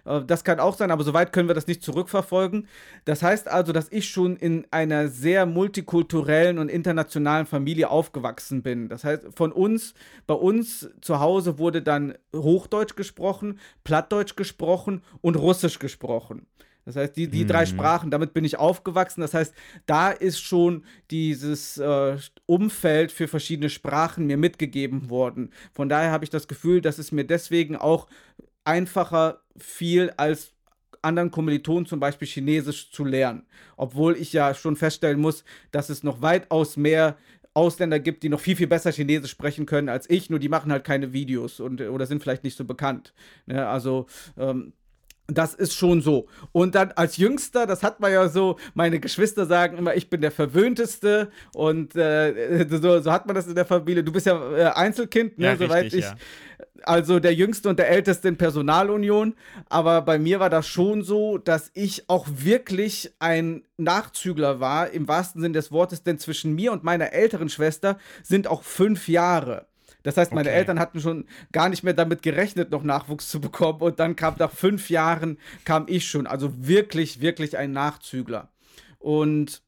Äh, 0.06 0.24
das 0.24 0.44
kann 0.44 0.60
auch 0.60 0.76
sein, 0.76 0.90
aber 0.90 1.04
soweit 1.04 1.32
können 1.32 1.48
wir 1.48 1.54
das 1.54 1.66
nicht 1.66 1.82
zurückverfolgen. 1.82 2.68
Das 3.04 3.22
heißt 3.22 3.48
also, 3.48 3.72
dass 3.72 3.90
ich 3.90 4.08
schon 4.08 4.36
in 4.36 4.66
einer 4.70 5.08
sehr 5.08 5.46
multikulturellen 5.46 6.58
und 6.58 6.68
internationalen 6.68 7.46
Familie 7.46 7.90
aufgewachsen 7.90 8.62
bin. 8.62 8.88
Das 8.88 9.04
heißt, 9.04 9.26
von 9.34 9.52
uns, 9.52 9.94
bei 10.26 10.34
uns 10.34 10.90
zu 11.00 11.20
Hause 11.20 11.58
wurde 11.58 11.82
dann 11.82 12.14
Hochdeutsch 12.34 12.96
gesprochen, 12.96 13.58
Plattdeutsch 13.84 14.36
gesprochen 14.36 15.02
und 15.20 15.36
Russisch 15.36 15.78
gesprochen. 15.78 16.46
Das 16.86 16.94
heißt, 16.94 17.16
die, 17.16 17.28
die 17.28 17.42
mhm. 17.42 17.48
drei 17.48 17.66
Sprachen, 17.66 18.12
damit 18.12 18.32
bin 18.32 18.44
ich 18.44 18.58
aufgewachsen. 18.58 19.20
Das 19.20 19.34
heißt, 19.34 19.52
da 19.86 20.10
ist 20.10 20.40
schon 20.40 20.84
dieses 21.10 21.78
äh, 21.78 22.16
Umfeld 22.46 23.10
für 23.10 23.26
verschiedene 23.26 23.70
Sprachen 23.70 24.26
mir 24.26 24.36
mitgegeben 24.36 25.10
worden. 25.10 25.50
Von 25.72 25.88
daher 25.88 26.12
habe 26.12 26.22
ich 26.22 26.30
das 26.30 26.46
Gefühl, 26.46 26.80
dass 26.80 26.98
es 26.98 27.10
mir 27.10 27.24
deswegen 27.24 27.74
auch 27.74 28.06
einfacher 28.66 29.40
fiel, 29.56 30.12
als 30.16 30.52
anderen 31.02 31.30
Kommilitonen 31.30 31.86
zum 31.86 32.00
Beispiel 32.00 32.28
Chinesisch 32.28 32.90
zu 32.90 33.04
lernen. 33.04 33.46
Obwohl 33.76 34.16
ich 34.16 34.32
ja 34.32 34.54
schon 34.54 34.76
feststellen 34.76 35.20
muss, 35.20 35.44
dass 35.70 35.88
es 35.88 36.02
noch 36.02 36.20
weitaus 36.20 36.76
mehr 36.76 37.16
Ausländer 37.54 38.00
gibt, 38.00 38.22
die 38.22 38.28
noch 38.28 38.40
viel, 38.40 38.56
viel 38.56 38.66
besser 38.66 38.92
Chinesisch 38.92 39.30
sprechen 39.30 39.64
können 39.64 39.88
als 39.88 40.10
ich, 40.10 40.28
nur 40.28 40.38
die 40.38 40.50
machen 40.50 40.70
halt 40.70 40.84
keine 40.84 41.12
Videos 41.12 41.60
und, 41.60 41.80
oder 41.80 42.04
sind 42.06 42.22
vielleicht 42.22 42.44
nicht 42.44 42.56
so 42.56 42.64
bekannt. 42.64 43.14
Ne? 43.46 43.66
Also 43.66 44.06
ähm, 44.36 44.74
das 45.28 45.54
ist 45.54 45.74
schon 45.74 46.02
so. 46.02 46.28
Und 46.52 46.74
dann 46.74 46.92
als 46.92 47.16
Jüngster, 47.16 47.66
das 47.66 47.82
hat 47.82 48.00
man 48.00 48.12
ja 48.12 48.28
so, 48.28 48.56
meine 48.74 49.00
Geschwister 49.00 49.46
sagen 49.46 49.76
immer, 49.76 49.94
ich 49.94 50.08
bin 50.08 50.20
der 50.20 50.30
Verwöhnteste 50.30 51.30
und 51.54 51.96
äh, 51.96 52.66
so, 52.68 53.00
so, 53.00 53.12
hat 53.12 53.26
man 53.26 53.34
das 53.34 53.46
in 53.46 53.54
der 53.54 53.66
Familie. 53.66 54.04
Du 54.04 54.12
bist 54.12 54.26
ja 54.26 54.56
äh, 54.56 54.64
Einzelkind, 54.66 55.38
ne, 55.38 55.46
ja, 55.46 55.56
soweit 55.56 55.84
richtig, 55.84 56.00
ich. 56.00 56.04
Ja. 56.04 56.16
Also 56.82 57.18
der 57.18 57.34
Jüngste 57.34 57.68
und 57.68 57.78
der 57.78 57.88
Älteste 57.88 58.28
in 58.28 58.36
Personalunion. 58.36 59.34
Aber 59.68 60.02
bei 60.02 60.18
mir 60.18 60.38
war 60.38 60.50
das 60.50 60.68
schon 60.68 61.02
so, 61.02 61.38
dass 61.38 61.70
ich 61.74 62.08
auch 62.08 62.26
wirklich 62.30 63.12
ein 63.18 63.64
Nachzügler 63.76 64.60
war, 64.60 64.90
im 64.90 65.08
wahrsten 65.08 65.42
Sinne 65.42 65.54
des 65.54 65.72
Wortes, 65.72 66.04
denn 66.04 66.18
zwischen 66.18 66.54
mir 66.54 66.72
und 66.72 66.84
meiner 66.84 67.12
älteren 67.12 67.48
Schwester 67.48 67.98
sind 68.22 68.46
auch 68.46 68.62
fünf 68.62 69.08
Jahre. 69.08 69.66
Das 70.06 70.16
heißt, 70.16 70.32
meine 70.32 70.50
okay. 70.50 70.58
Eltern 70.58 70.78
hatten 70.78 71.00
schon 71.00 71.24
gar 71.50 71.68
nicht 71.68 71.82
mehr 71.82 71.92
damit 71.92 72.22
gerechnet, 72.22 72.70
noch 72.70 72.84
Nachwuchs 72.84 73.28
zu 73.28 73.40
bekommen. 73.40 73.80
Und 73.80 73.98
dann 73.98 74.14
kam 74.14 74.36
nach 74.38 74.52
fünf 74.52 74.88
Jahren 74.88 75.36
kam 75.64 75.86
ich 75.88 76.06
schon. 76.06 76.28
Also 76.28 76.52
wirklich, 76.64 77.20
wirklich 77.20 77.58
ein 77.58 77.72
Nachzügler. 77.72 78.52
Und 79.00 79.62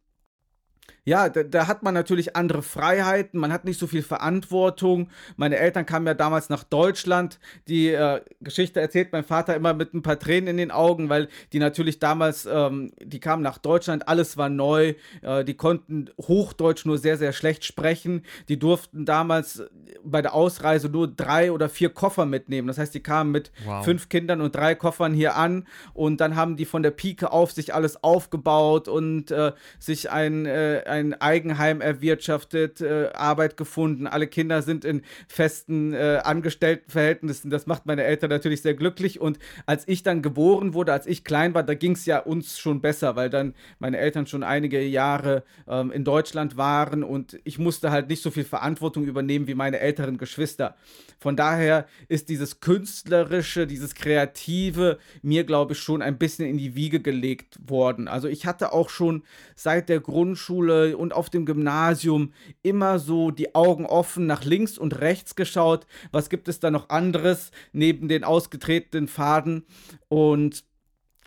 ja, 1.09 1.31
da, 1.31 1.43
da, 1.43 1.67
hat 1.67 1.83
man 1.83 1.95
natürlich 1.95 2.37
andere 2.37 2.61
Freiheiten, 2.61 3.41
man 3.41 3.51
hat 3.51 3.65
nicht 3.65 3.81
so 3.81 3.87
viel 3.87 4.03
Verantwortung. 4.03 5.09
Meine 5.37 5.57
Eltern 5.57 5.87
kamen 5.87 6.07
ja 6.07 6.13
damals 6.13 6.51
nach 6.51 6.65
Deutschland. 6.65 7.41
Die 7.67 7.89
äh, 7.89 8.21
Geschichte 8.43 8.81
erzählt 8.81 9.11
mein 9.13 9.25
Vater 9.25 9.57
immer 9.57 9.73
mit 9.73 9.95
ein 9.95 10.03
paar 10.03 10.19
Tränen 10.19 10.49
in 10.49 10.57
den 10.59 10.71
Augen, 10.71 11.09
weil 11.09 11.29
die 11.55 11.61
natürlich 11.61 11.99
damals, 11.99 12.47
ähm, 12.47 12.93
die 13.03 13.21
kamen 13.21 13.43
nach 13.43 13.57
Deutschland, 13.57 14.07
alles 14.07 14.37
war 14.37 14.51
neu, 14.51 14.95
äh, 15.23 15.45
die 15.45 15.55
konnten 15.55 16.11
Hochdeutsch 16.21 16.85
nur 16.85 16.99
sehr, 16.99 17.17
sehr 17.17 17.33
schlecht 17.33 17.65
sprechen. 17.65 18.23
Die 18.51 18.59
durften 18.59 19.07
damals 19.07 19.63
bei 20.05 20.21
der 20.21 20.35
Ausreise 20.35 20.91
nur 20.91 21.09
drei 21.09 21.53
oder 21.53 21.71
vier 21.71 21.89
Koffer 21.89 22.27
mitnehmen. 22.27 22.69
Das 22.69 22.77
heißt, 22.77 22.95
die 22.95 23.03
kamen 23.03 23.31
mit 23.31 23.51
wow. 23.65 23.83
fünf 23.83 24.11
Kindern 24.11 24.43
und 24.43 24.55
drei 24.55 24.75
Koffern 24.75 25.15
hier 25.15 25.37
an 25.37 25.67
und 25.95 26.21
dann 26.21 26.37
haben 26.37 26.57
die 26.57 26.67
von 26.67 26.83
der 26.83 26.91
Pike 26.91 27.33
auf 27.33 27.53
sich 27.53 27.73
alles 27.73 28.05
aufgebaut 28.05 28.89
und 28.89 29.31
äh, 29.31 29.53
sich 29.79 30.11
ein, 30.11 30.45
äh, 30.45 30.83
ein 30.87 30.98
ein 30.99 31.21
Eigenheim 31.21 31.81
erwirtschaftet, 31.81 32.81
äh, 32.81 33.11
Arbeit 33.15 33.57
gefunden, 33.57 34.07
alle 34.07 34.27
Kinder 34.27 34.63
sind 34.63 34.85
in 34.85 35.03
festen 35.29 35.95
äh, 35.95 36.21
Angestelltenverhältnissen. 36.25 37.51
Das 37.51 37.67
macht 37.67 37.87
meine 37.87 38.05
Eltern 38.05 38.31
natürlich 38.31 38.63
sehr 38.63 38.75
glücklich. 38.75 39.21
Und 39.21 39.39
als 39.67 39.87
ich 39.87 40.03
dann 40.03 40.23
geboren 40.23 40.75
wurde, 40.75 40.93
als 40.93 41.07
ich 41.07 41.25
klein 41.25 41.55
war, 41.55 41.63
da 41.63 41.75
ging 41.75 41.93
es 41.93 42.07
ja 42.07 42.19
uns 42.19 42.59
schon 42.59 42.81
besser, 42.81 43.17
weil 43.17 43.31
dann 43.31 43.55
meine 43.79 43.99
Eltern 43.99 44.27
schon 44.27 44.43
einige 44.43 44.83
Jahre 44.83 45.45
ähm, 45.69 45.91
in 45.91 46.05
Deutschland 46.05 46.57
waren 46.57 47.03
und 47.03 47.39
ich 47.45 47.59
musste 47.59 47.91
halt 47.91 48.09
nicht 48.09 48.23
so 48.23 48.31
viel 48.31 48.45
Verantwortung 48.45 49.05
übernehmen 49.05 49.47
wie 49.47 49.55
meine 49.55 49.81
älteren 49.81 50.19
Geschwister. 50.19 50.77
Von 51.19 51.37
daher 51.37 51.87
ist 52.09 52.29
dieses 52.29 52.61
Künstlerische, 52.61 53.67
dieses 53.67 53.95
Kreative 53.95 54.99
mir, 55.23 55.45
glaube 55.45 55.73
ich, 55.73 55.81
schon 55.81 56.01
ein 56.01 56.17
bisschen 56.17 56.47
in 56.47 56.59
die 56.59 56.77
Wiege 56.77 57.01
gelegt 57.01 57.59
worden. 57.67 58.07
Also 58.07 58.29
ich 58.29 58.47
hatte 58.47 58.73
auch 58.73 58.89
schon 58.89 59.25
seit 59.57 59.89
der 59.89 60.01
Grundschule 60.01 60.78
und 60.97 61.13
auf 61.13 61.31
dem 61.31 61.47
Gymnasium 61.47 62.33
immer 62.63 62.99
so 62.99 63.31
die 63.31 63.55
Augen 63.55 63.87
offen 63.87 64.27
nach 64.27 64.45
links 64.45 64.79
und 64.79 65.01
rechts 65.01 65.35
geschaut. 65.35 65.87
Was 66.13 66.29
gibt 66.29 66.49
es 66.49 66.61
da 66.61 66.71
noch 66.71 66.89
anderes 66.89 67.51
neben 67.73 68.09
den 68.09 68.25
ausgetretenen 68.25 69.09
Faden? 69.09 69.65
Und 70.09 70.65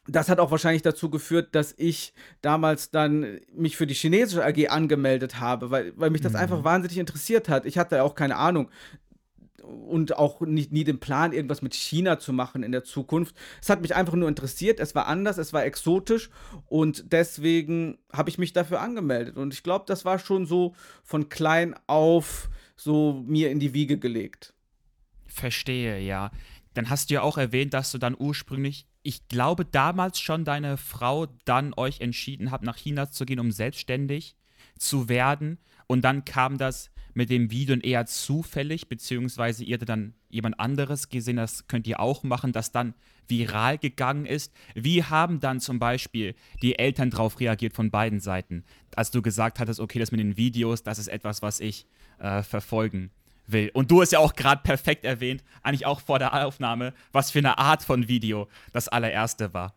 das 0.08 0.30
hat 0.30 0.40
auch 0.40 0.52
wahrscheinlich 0.52 0.82
dazu 0.82 1.10
geführt, 1.10 1.50
dass 1.54 1.74
ich 1.78 2.14
damals 2.42 2.92
dann 2.92 3.40
mich 3.54 3.78
für 3.78 3.88
die 3.88 3.94
chinesische 3.94 4.44
AG 4.44 4.70
angemeldet 4.70 5.40
habe, 5.40 5.70
weil, 5.70 5.94
weil 5.96 6.10
mich 6.10 6.22
das 6.22 6.34
mhm. 6.34 6.40
einfach 6.40 6.64
wahnsinnig 6.64 6.98
interessiert 6.98 7.50
hat. 7.50 7.66
Ich 7.66 7.78
hatte 7.78 7.98
ja 7.98 8.04
auch 8.04 8.16
keine 8.16 8.38
Ahnung 8.38 8.70
und 9.64 10.18
auch 10.18 10.42
nicht, 10.42 10.72
nie 10.72 10.84
den 10.84 11.00
Plan, 11.00 11.34
irgendwas 11.34 11.62
mit 11.62 11.74
China 11.74 12.20
zu 12.20 12.34
machen 12.34 12.64
in 12.64 12.72
der 12.72 12.84
Zukunft. 12.84 13.36
Es 13.62 13.70
hat 13.70 13.82
mich 13.82 13.96
einfach 13.96 14.16
nur 14.16 14.28
interessiert, 14.28 14.80
es 14.80 14.96
war 14.96 15.08
anders, 15.08 15.38
es 15.38 15.54
war 15.54 15.66
exotisch 15.66 16.30
und 16.68 17.12
deswegen 17.12 17.98
habe 18.12 18.30
ich 18.30 18.38
mich 18.38 18.54
dafür 18.54 18.82
angemeldet. 18.82 19.38
Und 19.38 19.54
ich 19.54 19.64
glaube, 19.64 19.86
das 19.88 20.06
war 20.06 20.20
schon 20.20 20.46
so 20.46 20.76
von 21.04 21.30
klein 21.30 21.76
auf 21.88 22.50
so 22.76 23.24
mir 23.26 23.52
in 23.52 23.60
die 23.60 23.74
Wiege 23.74 23.98
gelegt. 23.98 24.54
Verstehe, 25.28 26.00
ja. 26.00 26.32
Dann 26.74 26.90
hast 26.90 27.10
du 27.10 27.16
ja 27.16 27.22
auch 27.22 27.38
erwähnt, 27.38 27.74
dass 27.74 27.92
du 27.92 27.98
dann 27.98 28.16
ursprünglich, 28.18 28.88
ich 29.04 29.28
glaube, 29.28 29.66
damals 29.66 30.20
schon 30.20 30.46
deine 30.46 30.78
Frau 30.78 31.28
dann 31.46 31.74
euch 31.76 32.02
entschieden 32.02 32.52
habt, 32.52 32.64
nach 32.64 32.78
China 32.78 33.12
zu 33.12 33.26
gehen, 33.26 33.40
um 33.40 33.52
selbstständig 33.52 34.36
zu 34.78 35.10
werden. 35.10 35.60
Und 35.88 36.02
dann 36.02 36.26
kam 36.26 36.58
das 36.58 36.92
mit 37.14 37.30
dem 37.30 37.52
Video 37.52 37.76
eher 37.76 38.06
zufällig, 38.06 38.88
beziehungsweise 38.90 39.64
ihr 39.64 39.78
dann 39.78 40.14
jemand 40.30 40.60
anderes 40.60 41.10
gesehen, 41.10 41.38
das 41.38 41.68
könnt 41.68 41.88
ihr 41.88 42.00
auch 42.00 42.24
machen, 42.24 42.52
das 42.52 42.72
dann 42.72 42.94
viral 43.28 43.78
gegangen 43.78 44.26
ist. 44.26 44.54
Wie 44.76 45.04
haben 45.04 45.40
dann 45.40 45.60
zum 45.60 45.80
Beispiel 45.80 46.36
die 46.62 46.78
Eltern 46.78 47.10
darauf 47.10 47.40
reagiert 47.40 47.74
von 47.74 47.92
beiden 47.92 48.20
Seiten, 48.20 48.64
als 48.96 49.12
du 49.12 49.22
gesagt 49.22 49.60
hattest, 49.60 49.80
okay, 49.80 50.00
das 50.00 50.12
mit 50.12 50.20
den 50.20 50.38
Videos, 50.38 50.84
das 50.84 51.00
ist 51.00 51.08
etwas, 51.08 51.42
was 51.42 51.60
ich 51.60 51.86
äh, 52.20 52.44
verfolgen 52.44 53.12
will. 53.48 53.72
Und 53.74 53.92
du 53.92 54.02
hast 54.02 54.12
ja 54.12 54.20
auch 54.20 54.36
gerade 54.36 54.62
perfekt 54.64 55.06
erwähnt, 55.06 55.44
eigentlich 55.64 55.86
auch 55.86 56.00
vor 56.00 56.20
der 56.20 56.46
Aufnahme, 56.46 56.94
was 57.12 57.32
für 57.32 57.40
eine 57.40 57.58
Art 57.58 57.84
von 57.84 58.08
Video 58.08 58.48
das 58.74 58.88
allererste 58.88 59.54
war. 59.54 59.76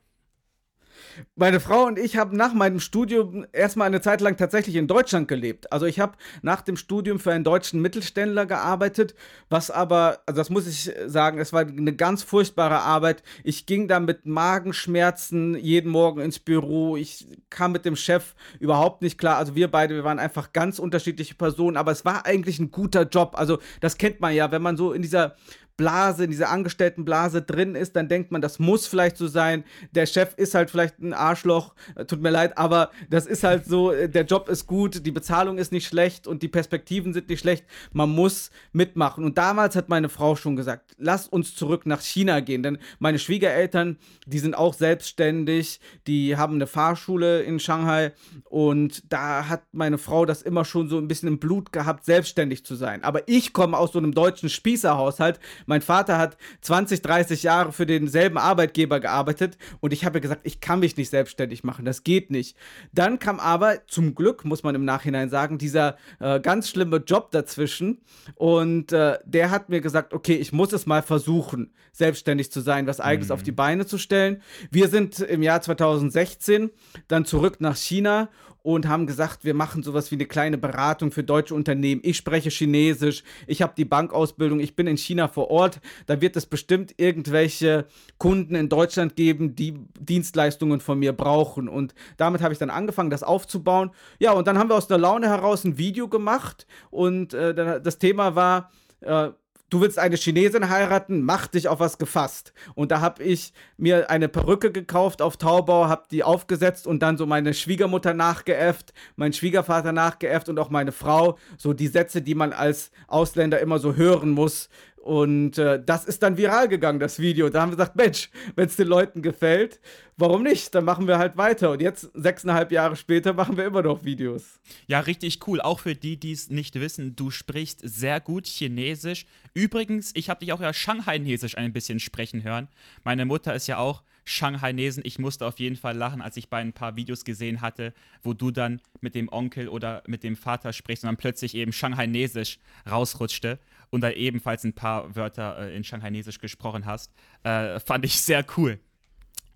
Meine 1.37 1.61
Frau 1.61 1.85
und 1.87 1.99
ich 1.99 2.17
haben 2.17 2.37
nach 2.37 2.55
meinem 2.55 2.81
Studium 2.81 3.47
erstmal 3.53 3.87
eine 3.87 4.01
Zeit 4.01 4.21
lang 4.21 4.37
tatsächlich 4.37 4.77
in 4.77 4.87
Deutschland 4.87 5.29
gelebt. 5.29 5.73
Also 5.73 5.87
ich 5.87 6.01
habe 6.01 6.17
nach 6.43 6.63
dem 6.63 6.77
Studium 6.77 7.19
für 7.19 7.33
einen 7.33 7.45
deutschen 7.45 7.81
Mittelständler 7.81 8.47
gearbeitet, 8.47 9.15
was 9.49 9.71
aber, 9.71 10.21
also 10.27 10.41
das 10.41 10.51
muss 10.51 10.67
ich 10.67 10.93
sagen, 11.07 11.39
es 11.39 11.53
war 11.53 11.63
eine 11.63 11.95
ganz 11.95 12.23
furchtbare 12.23 12.81
Arbeit. 12.81 13.23
Ich 13.43 13.67
ging 13.67 13.89
da 13.89 14.01
mit 14.01 14.27
Magenschmerzen 14.27 15.57
jeden 15.57 15.91
Morgen 15.91 16.21
ins 16.21 16.39
Büro. 16.39 16.97
Ich 16.97 17.27
kam 17.51 17.73
mit 17.73 17.85
dem 17.85 17.97
Chef 17.97 18.35
überhaupt 18.61 19.03
nicht 19.03 19.19
klar. 19.19 19.37
Also 19.37 19.55
wir 19.55 19.71
beide, 19.71 19.95
wir 19.95 20.05
waren 20.05 20.19
einfach 20.19 20.53
ganz 20.53 20.79
unterschiedliche 20.79 21.35
Personen, 21.35 21.77
aber 21.77 21.93
es 21.93 22.05
war 22.05 22.27
eigentlich 22.27 22.59
ein 22.59 22.71
guter 22.71 23.03
Job. 23.03 23.33
Also 23.35 23.59
das 23.81 23.99
kennt 23.99 24.21
man 24.21 24.35
ja, 24.35 24.51
wenn 24.51 24.63
man 24.63 24.77
so 24.77 24.93
in 24.93 25.03
dieser 25.03 25.37
Blase, 25.77 26.25
in 26.25 26.31
dieser 26.31 26.51
Angestelltenblase 26.51 27.43
drin 27.43 27.75
ist, 27.75 27.97
dann 27.97 28.09
denkt 28.09 28.31
man, 28.31 28.41
das 28.41 28.59
muss 28.59 28.87
vielleicht 28.87 29.17
so 29.17 29.27
sein. 29.27 29.65
Der 29.93 30.07
Chef 30.07 30.35
ist 30.37 30.55
halt 30.55 30.71
vielleicht 30.71 31.01
ein 31.01 31.13
Arschloch, 31.13 31.75
äh, 31.97 32.05
tut 32.05 32.23
mir 32.23 32.31
leid, 32.31 32.57
aber 32.59 32.91
das 33.11 33.27
ist 33.27 33.43
halt 33.43 33.67
so, 33.67 33.91
äh, 33.91 34.09
der 34.09 34.25
Job 34.25 34.49
ist 34.49 34.67
gut, 34.67 35.05
die 35.05 35.11
Bezahlung 35.11 35.59
ist 35.59 35.73
nicht 35.73 35.87
schlecht 35.87 36.27
und 36.27 36.43
die 36.43 36.49
Perspektiven 36.49 37.13
sind 37.13 37.29
nicht 37.29 37.41
schlecht. 37.41 37.65
Man 37.93 38.11
muss 38.11 38.51
mitmachen. 38.73 39.25
Und 39.25 39.37
damals 39.37 39.75
hat 39.75 39.89
meine 39.89 40.09
Frau 40.09 40.37
schon 40.37 40.57
gesagt, 40.57 40.95
lass 40.99 41.27
uns 41.27 41.55
zurück 41.57 41.87
nach 41.87 42.01
China 42.01 42.41
gehen, 42.41 42.63
denn 42.63 42.79
meine 42.99 43.19
Schwiegereltern, 43.19 43.99
die 44.27 44.39
sind 44.39 44.55
auch 44.55 44.75
selbstständig, 44.75 45.81
die 46.07 46.37
haben 46.37 46.55
eine 46.55 46.67
Fahrschule 46.67 47.43
in 47.43 47.59
Shanghai 47.59 48.13
und 48.45 49.03
da 49.13 49.49
hat 49.49 49.63
meine 49.73 49.99
Frau 49.99 50.25
das 50.25 50.43
immer 50.43 50.65
schon 50.65 50.89
so 50.89 50.99
ein 50.99 51.09
bisschen 51.09 51.29
im 51.29 51.39
Blut 51.39 51.73
gehabt, 51.73 52.05
selbstständig 52.05 52.65
zu 52.65 52.75
sein. 52.77 53.03
Aber 53.03 53.27
ich 53.29 53.53
komme 53.53 53.77
aus 53.77 53.93
so 53.93 53.99
einem 53.99 54.15
deutschen 54.15 54.49
Spießerhaushalt. 54.49 55.41
Mein 55.67 55.83
Vater 55.83 56.19
hat 56.19 56.37
20, 56.61 57.03
30 57.03 57.43
Jahre 57.43 57.73
für 57.73 57.87
denselben 57.87 58.39
Arbeitgeber 58.39 59.01
gearbeitet 59.01 59.57
und 59.81 59.93
ich 59.93 60.05
habe 60.05 60.21
gesagt, 60.21 60.43
ich 60.45 60.61
kann 60.61 60.81
mich 60.81 60.97
nicht 60.97 61.11
selbstständig 61.11 61.65
machen, 61.65 61.85
das 61.85 62.05
geht 62.05 62.31
nicht. 62.31 62.57
Dann 62.93 63.19
kam 63.19 63.41
aber 63.41 63.87
zum 63.87 64.15
Glück, 64.15 64.45
muss 64.45 64.63
man 64.63 64.75
im 64.75 64.85
Nachhinein 64.85 65.29
sagen, 65.29 65.59
dieser 65.59 65.97
äh, 66.21 66.41
ganz 66.41 66.69
schlimme 66.69 66.97
Job 66.99 67.31
dazwischen 67.31 68.01
und 68.35 68.93
äh, 68.93 69.19
der 69.25 69.51
hat 69.51 69.69
mir 69.69 69.81
gesagt, 69.81 70.15
okay, 70.15 70.35
ich 70.35 70.53
muss 70.53 70.73
es 70.73 70.87
mal 70.87 71.03
versuchen, 71.03 71.73
selbstständig 71.93 72.51
zu 72.51 72.61
sein, 72.61 72.87
was 72.87 73.01
eigenes 73.01 73.29
mhm. 73.29 73.35
auf 73.35 73.43
die 73.43 73.53
Beine 73.53 73.87
zu 73.87 73.99
stellen. 73.99 74.43
Wir 74.71 74.89
sind 74.89 75.21
im 75.21 75.43
Jahr 75.43 75.61
2016 75.61 76.71
dann 77.09 77.25
zurück 77.25 77.61
nach 77.61 77.77
China 77.77 78.29
und 78.65 78.89
haben 78.89 79.07
gesagt, 79.07 79.45
wir 79.45 79.53
machen 79.53 79.83
sowas 79.83 80.11
wie 80.11 80.15
eine 80.15 80.25
kleine 80.25 80.57
Beratung 80.57 81.13
für 81.13 81.23
deutsche 81.23 81.55
Unternehmen. 81.55 82.01
Ich 82.03 82.17
spreche 82.17 82.49
Chinesisch, 82.49 83.23
ich 83.47 83.61
habe 83.61 83.75
die 83.77 83.85
Bankausbildung, 83.85 84.59
ich 84.59 84.75
bin 84.75 84.87
in 84.87 84.97
China 84.97 85.29
vor 85.29 85.51
Ort. 85.51 85.81
Da 86.07 86.23
wird 86.23 86.35
es 86.35 86.47
bestimmt 86.47 86.95
irgendwelche 86.97 87.85
Kunden 88.17 88.55
in 88.55 88.71
Deutschland 88.71 89.17
geben, 89.17 89.55
die 89.55 89.75
Dienstleistungen 90.01 90.81
von 90.81 90.99
mir 90.99 91.13
brauchen. 91.13 91.69
Und 91.69 91.95
damit 92.17 92.41
habe 92.41 92.55
ich 92.55 92.59
dann 92.59 92.71
angefangen, 92.71 93.11
das 93.11 93.23
aufzubauen. 93.23 93.91
Ja, 94.19 94.33
und 94.33 94.47
dann 94.47 94.59
haben 94.59 94.71
wir 94.71 94.77
aus 94.77 94.89
der 94.89 94.99
Laune 94.99 95.29
heraus 95.29 95.65
ein 95.65 95.77
Video 95.77 96.09
gemacht 96.09 96.67
und 96.91 97.35
äh, 97.35 97.83
das 97.83 97.99
Thema 97.99 98.35
war, 98.35 98.71
äh, 99.03 99.29
du 99.75 99.81
willst 99.81 99.99
eine 99.99 100.15
Chinesin 100.15 100.71
heiraten, 100.71 101.25
mach 101.25 101.49
dich 101.49 101.67
auf 101.67 101.81
was 101.81 101.99
gefasst. 101.99 102.53
Und 102.77 102.93
da 102.93 103.01
habe 103.01 103.25
ich 103.25 103.53
mir 103.77 104.09
eine 104.09 104.29
Perücke 104.29 104.71
gekauft 104.71 105.21
auf 105.21 105.37
Taubau, 105.37 105.89
habe 105.89 106.05
die 106.13 106.23
aufgesetzt 106.23 106.87
und 106.87 107.03
dann 107.03 107.19
so 107.19 107.27
meine 107.27 107.53
Schwiegermutter 107.55 108.15
nachgeäfft, 108.15 108.95
mein 109.17 109.33
Schwiegervater 109.33 109.91
nachgeäfft 109.91 110.49
und 110.49 110.61
auch 110.61 110.71
meine 110.71 110.93
Frau. 110.93 111.39
So 111.59 111.73
die 111.73 111.89
Sätze, 111.89 112.23
die 112.23 112.37
man 112.37 112.53
als 112.53 112.93
Ausländer 113.09 113.59
immer 113.59 113.81
so 113.81 113.97
hören 113.97 114.31
muss, 114.31 114.69
und 115.05 115.59
äh, 115.59 115.83
das 115.85 116.07
ist 116.07 116.23
dann 116.23 116.39
viral 116.39 116.67
gegangen, 116.67 116.99
das 116.99 117.19
Video. 117.19 117.51
Da 117.51 117.61
haben 117.61 117.73
wir 117.73 117.77
gesagt, 117.77 117.95
Mensch, 117.95 118.31
wenn 118.57 118.69
es 118.69 118.77
den 118.77 118.89
Leuten 118.89 119.21
gefällt, 119.21 119.79
warum 120.17 120.43
nicht? 120.43 120.75
Dann 120.75 120.87
machen 120.87 121.07
wir 121.07 121.19
halt 121.19 121.37
weiter. 121.37 121.73
Und 121.73 121.83
jetzt, 121.83 122.11
sechseinhalb 122.15 122.73
Jahre 122.73 122.97
später, 122.97 123.35
machen 123.35 123.59
wir 123.59 123.67
immer 123.67 123.83
noch 123.83 124.03
Videos. 124.05 124.61
Ja, 124.87 125.01
richtig 125.01 125.47
cool. 125.47 125.61
Auch 125.61 125.81
für 125.81 125.95
die, 125.95 126.17
die 126.17 126.33
es 126.33 126.49
nicht 126.49 126.81
wissen, 126.81 127.17
du 127.17 127.31
sprichst 127.31 127.81
sehr 127.83 128.19
gut 128.19 128.47
Chinesisch. 128.47 129.27
Übrigens, 129.53 130.11
ich 130.15 130.31
habe 130.31 130.41
dich 130.41 130.55
auch 130.55 130.61
ja 130.63 130.73
Shanghai-Nesisch 130.73 131.59
ein 131.59 131.75
bisschen 131.75 132.01
sprechen 132.01 132.43
hören. 132.43 132.69
Meine 133.05 133.27
Mutter 133.27 133.55
ist 133.55 133.67
ja 133.67 133.77
auch 133.77 134.05
Shanghai-Nesen. 134.25 135.03
Ich 135.07 135.19
musste 135.19 135.47
auf 135.47 135.59
jeden 135.59 135.77
Fall 135.77 135.97
lachen, 135.97 136.23
als 136.23 136.37
ich 136.37 136.49
bei 136.49 136.59
ein 136.59 136.73
paar 136.73 136.97
Videos 136.97 137.25
gesehen 137.25 137.61
hatte, 137.61 137.93
wo 138.23 138.33
du 138.33 138.51
dann 138.51 138.81
mit 139.01 139.15
dem 139.15 139.29
Onkel 139.31 139.69
oder 139.69 140.03
mit 140.07 140.23
dem 140.23 140.37
Vater 140.37 140.73
sprichst 140.73 141.05
und 141.05 141.09
dann 141.09 141.17
plötzlich 141.17 141.55
eben 141.55 141.73
Shanghai-Nesisch 141.73 142.59
rausrutschte 142.91 143.59
und 143.91 144.01
da 144.01 144.11
ebenfalls 144.11 144.65
ein 144.65 144.73
paar 144.73 145.15
Wörter 145.15 145.59
äh, 145.59 145.77
in 145.77 145.85
Shanghainesisch 145.85 146.41
gesprochen 146.41 146.85
hast. 146.85 147.13
Äh, 147.45 147.79
fand 147.81 148.05
ich 148.05 148.21
sehr 148.21 148.45
cool. 148.57 148.81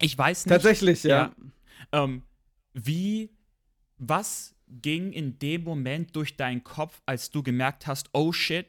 Ich 0.01 0.17
weiß 0.17 0.47
nicht. 0.47 0.53
Tatsächlich, 0.53 1.03
ja. 1.03 1.33
ja 1.93 2.05
ähm, 2.05 2.23
wie, 2.73 3.31
was 3.97 4.55
ging 4.69 5.13
in 5.13 5.39
dem 5.39 5.65
Moment 5.65 6.15
durch 6.15 6.37
deinen 6.37 6.63
Kopf, 6.63 7.01
als 7.07 7.31
du 7.31 7.43
gemerkt 7.43 7.87
hast, 7.87 8.11
oh 8.13 8.33
shit, 8.33 8.67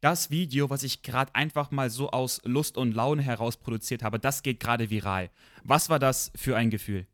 das 0.00 0.30
Video, 0.30 0.70
was 0.70 0.82
ich 0.82 1.02
gerade 1.02 1.34
einfach 1.34 1.70
mal 1.70 1.90
so 1.90 2.10
aus 2.10 2.40
Lust 2.44 2.76
und 2.76 2.92
Laune 2.94 3.22
heraus 3.22 3.56
produziert 3.56 4.02
habe, 4.02 4.18
das 4.18 4.42
geht 4.42 4.60
gerade 4.60 4.90
viral. 4.90 5.30
Was 5.62 5.88
war 5.88 5.98
das 5.98 6.32
für 6.34 6.56
ein 6.56 6.70
Gefühl? 6.70 7.06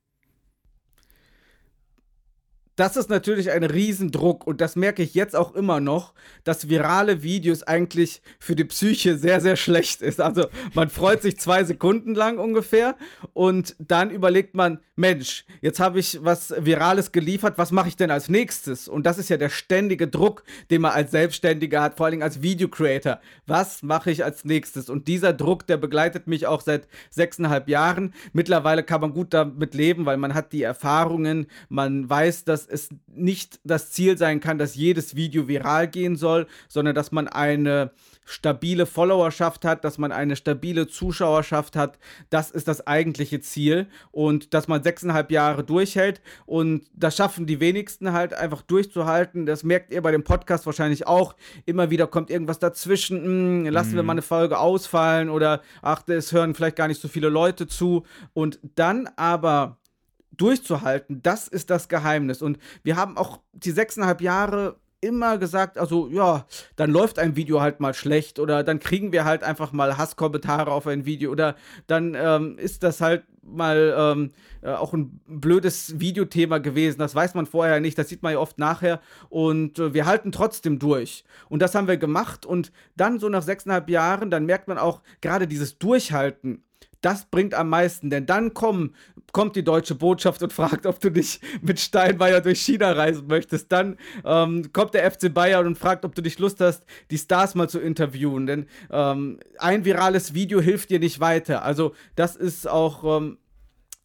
Das 2.77 2.97
ist 2.97 3.09
natürlich 3.09 3.51
ein 3.51 3.65
Riesendruck 3.65 4.47
und 4.47 4.61
das 4.61 4.77
merke 4.77 5.03
ich 5.03 5.15
jetzt 5.15 5.35
auch 5.35 5.55
immer 5.55 5.81
noch, 5.81 6.13
dass 6.45 6.69
virale 6.69 7.23
Videos 7.23 7.63
eigentlich 7.63 8.23
für 8.39 8.55
die 8.55 8.65
Psyche 8.65 9.17
sehr, 9.17 9.41
sehr 9.41 9.57
schlecht 9.57 10.03
ist. 10.03 10.21
Also 10.21 10.47
man 10.75 10.91
freut 10.91 11.23
sich 11.23 11.39
zwei 11.39 11.65
Sekunden 11.65 12.15
lang 12.15 12.39
ungefähr 12.39 12.95
und 13.33 13.75
dann 13.79 14.11
überlegt 14.11 14.55
man, 14.55 14.81
Mensch, 14.95 15.45
jetzt 15.61 15.79
habe 15.79 15.99
ich 15.99 16.19
was 16.23 16.55
Virales 16.59 17.13
geliefert, 17.13 17.59
was 17.59 17.71
mache 17.71 17.89
ich 17.89 17.97
denn 17.97 18.11
als 18.11 18.31
nächstes? 18.31 18.89
Und 18.89 19.05
das 19.05 19.19
ist 19.19 19.29
ja 19.29 19.37
der 19.37 19.51
ständige 19.51 20.09
Druck, 20.09 20.43
den 20.71 20.81
man 20.81 20.93
als 20.93 21.11
Selbstständiger 21.11 21.83
hat, 21.83 21.99
vor 21.99 22.07
allem 22.07 22.23
als 22.23 22.41
Video-Creator. 22.41 23.21
Was 23.47 23.83
mache 23.83 24.11
ich 24.11 24.25
als 24.25 24.47
nächstes? 24.47 24.89
Und 24.89 25.07
dieser 25.07 25.35
Druck, 25.35 25.67
der 25.67 25.77
begleitet 25.77 26.27
mich 26.27 26.47
auch 26.47 26.63
seit 26.63 26.89
sechseinhalb 27.11 27.69
Jahren. 27.69 28.15
Mittlerweile 28.33 28.83
kann 28.83 29.03
man 29.03 29.13
gut 29.13 29.35
damit 29.35 29.75
leben, 29.75 30.07
weil 30.07 30.17
man 30.17 30.33
hat 30.33 30.53
die 30.55 30.63
Erfahrungen, 30.63 31.47
man 31.69 32.09
weiß, 32.09 32.45
dass 32.45 32.66
es 32.69 32.89
nicht 33.07 33.61
das 33.65 33.91
Ziel 33.91 34.19
sein 34.19 34.41
kann, 34.41 34.59
dass 34.59 34.75
jedes 34.75 35.17
Video 35.17 35.49
viral 35.49 35.89
gehen 35.89 36.17
soll, 36.17 36.47
sondern 36.69 36.95
dass 36.95 37.13
man 37.13 37.29
eine 37.29 37.93
stabile 38.27 38.85
Followerschaft 38.87 39.65
hat, 39.65 39.85
dass 39.85 39.99
man 39.99 40.13
eine 40.13 40.37
stabile 40.37 40.89
Zuschauerschaft 40.89 41.77
hat. 41.77 41.99
Das 42.29 42.51
ist 42.51 42.69
das 42.69 42.87
eigentliche 42.87 43.41
Ziel. 43.41 43.87
Und 44.11 44.53
dass 44.53 44.69
man 44.69 44.83
sechseinhalb 44.83 45.31
Jahre 45.31 45.65
durchhält. 45.65 46.21
Und 46.45 46.85
das 46.93 47.17
schaffen 47.17 47.47
die 47.47 47.61
wenigsten 47.61 48.13
halt 48.13 48.35
einfach 48.35 48.63
durchzuhalten. 48.63 49.47
Das 49.47 49.63
merkt 49.63 49.93
ihr 49.93 50.03
bei 50.03 50.11
dem 50.11 50.25
Podcast 50.25 50.67
wahrscheinlich 50.67 51.07
auch. 51.07 51.37
Immer 51.65 51.91
wieder 51.91 52.09
kommt 52.09 52.31
irgendwas 52.31 52.59
dazwischen. 52.59 53.25
Hm, 53.25 53.67
lassen 53.67 53.93
mhm. 53.93 53.97
wir 53.97 54.03
mal 54.03 54.13
eine 54.13 54.23
Folge 54.23 54.59
ausfallen 54.59 55.31
oder 55.31 55.63
ach, 55.81 56.03
es 56.09 56.33
hören 56.33 56.55
vielleicht 56.55 56.77
gar 56.77 56.89
nicht 56.89 57.01
so 57.01 57.09
viele 57.09 57.29
Leute 57.29 57.69
zu. 57.69 58.05
Und 58.35 58.59
dann 58.75 59.09
aber 59.17 59.79
durchzuhalten, 60.37 61.23
das 61.23 61.49
ist 61.49 61.71
das 61.71 61.89
Geheimnis. 61.89 62.43
Und 62.43 62.59
wir 62.83 62.97
haben 62.97 63.17
auch 63.17 63.41
die 63.53 63.71
sechseinhalb 63.71 64.21
Jahre 64.21 64.77
immer 65.01 65.39
gesagt, 65.39 65.79
also 65.79 66.09
ja, 66.09 66.47
dann 66.75 66.91
läuft 66.91 67.19
ein 67.19 67.37
Video 67.37 67.61
halt 67.61 67.81
mal 67.81 67.95
schlecht 67.95 68.39
oder 68.39 68.65
dann 68.65 68.81
kriegen 68.81 69.13
wir 69.13 69.25
halt 69.25 69.43
einfach 69.45 69.73
mal 69.73 69.99
Hasskommentare 69.99 70.71
auf 70.71 70.87
ein 70.87 71.05
Video 71.05 71.31
oder 71.31 71.55
dann 71.87 72.15
ähm, 72.15 72.59
ist 72.59 72.83
das 72.83 73.01
halt 73.01 73.25
mal 73.43 73.95
ähm, 73.97 74.33
äh, 74.63 74.73
auch 74.73 74.93
ein 74.93 75.21
blödes 75.27 76.01
Videothema 76.01 76.59
gewesen. 76.59 76.99
Das 76.99 77.15
weiß 77.15 77.35
man 77.35 77.47
vorher 77.47 77.79
nicht, 77.81 77.99
das 77.99 78.09
sieht 78.09 78.23
man 78.23 78.33
ja 78.33 78.39
oft 78.39 78.59
nachher 78.59 79.01
und 79.29 79.79
äh, 79.79 79.95
wir 79.95 80.07
halten 80.07 80.33
trotzdem 80.33 80.79
durch. 80.79 81.25
Und 81.49 81.61
das 81.61 81.75
haben 81.75 81.89
wir 81.89 81.99
gemacht 81.99 82.47
und 82.47 82.73
dann 82.97 83.19
so 83.21 83.29
nach 83.29 83.43
sechseinhalb 83.43 83.89
Jahren, 83.91 84.31
dann 84.31 84.47
merkt 84.47 84.67
man 84.67 84.79
auch 84.79 85.03
gerade 85.21 85.47
dieses 85.47 85.79
Durchhalten 85.79 86.65
das 87.07 87.27
bringt 87.27 87.55
am 87.55 87.69
meisten, 87.69 88.11
denn 88.11 88.27
dann 88.27 88.53
kommen, 88.53 88.95
kommt 89.33 89.55
die 89.55 89.63
deutsche 89.63 89.95
Botschaft 89.95 90.43
und 90.43 90.53
fragt, 90.53 90.87
ob 90.87 91.01
du 91.01 91.11
nicht 91.11 91.41
mit 91.63 91.79
Steinmeier 91.79 92.41
durch 92.41 92.61
China 92.61 92.93
reisen 92.93 93.27
möchtest. 93.29 93.71
Dann 93.71 93.97
ähm, 94.25 94.73
kommt 94.73 94.95
der 94.95 95.11
FC 95.11 95.33
Bayern 95.33 95.67
und 95.67 95.79
fragt, 95.79 96.05
ob 96.05 96.15
du 96.15 96.23
nicht 96.23 96.39
Lust 96.41 96.61
hast, 96.61 96.85
die 97.11 97.19
Stars 97.19 97.55
mal 97.55 97.69
zu 97.69 97.79
interviewen. 97.79 98.47
Denn 98.47 98.67
ähm, 98.91 99.39
ein 99.59 99.85
virales 99.85 100.35
Video 100.35 100.61
hilft 100.61 100.91
dir 100.91 100.99
nicht 100.99 101.21
weiter. 101.21 101.63
Also 101.63 101.95
das 102.17 102.35
ist 102.35 102.69
auch 102.69 103.19
ähm, 103.19 103.39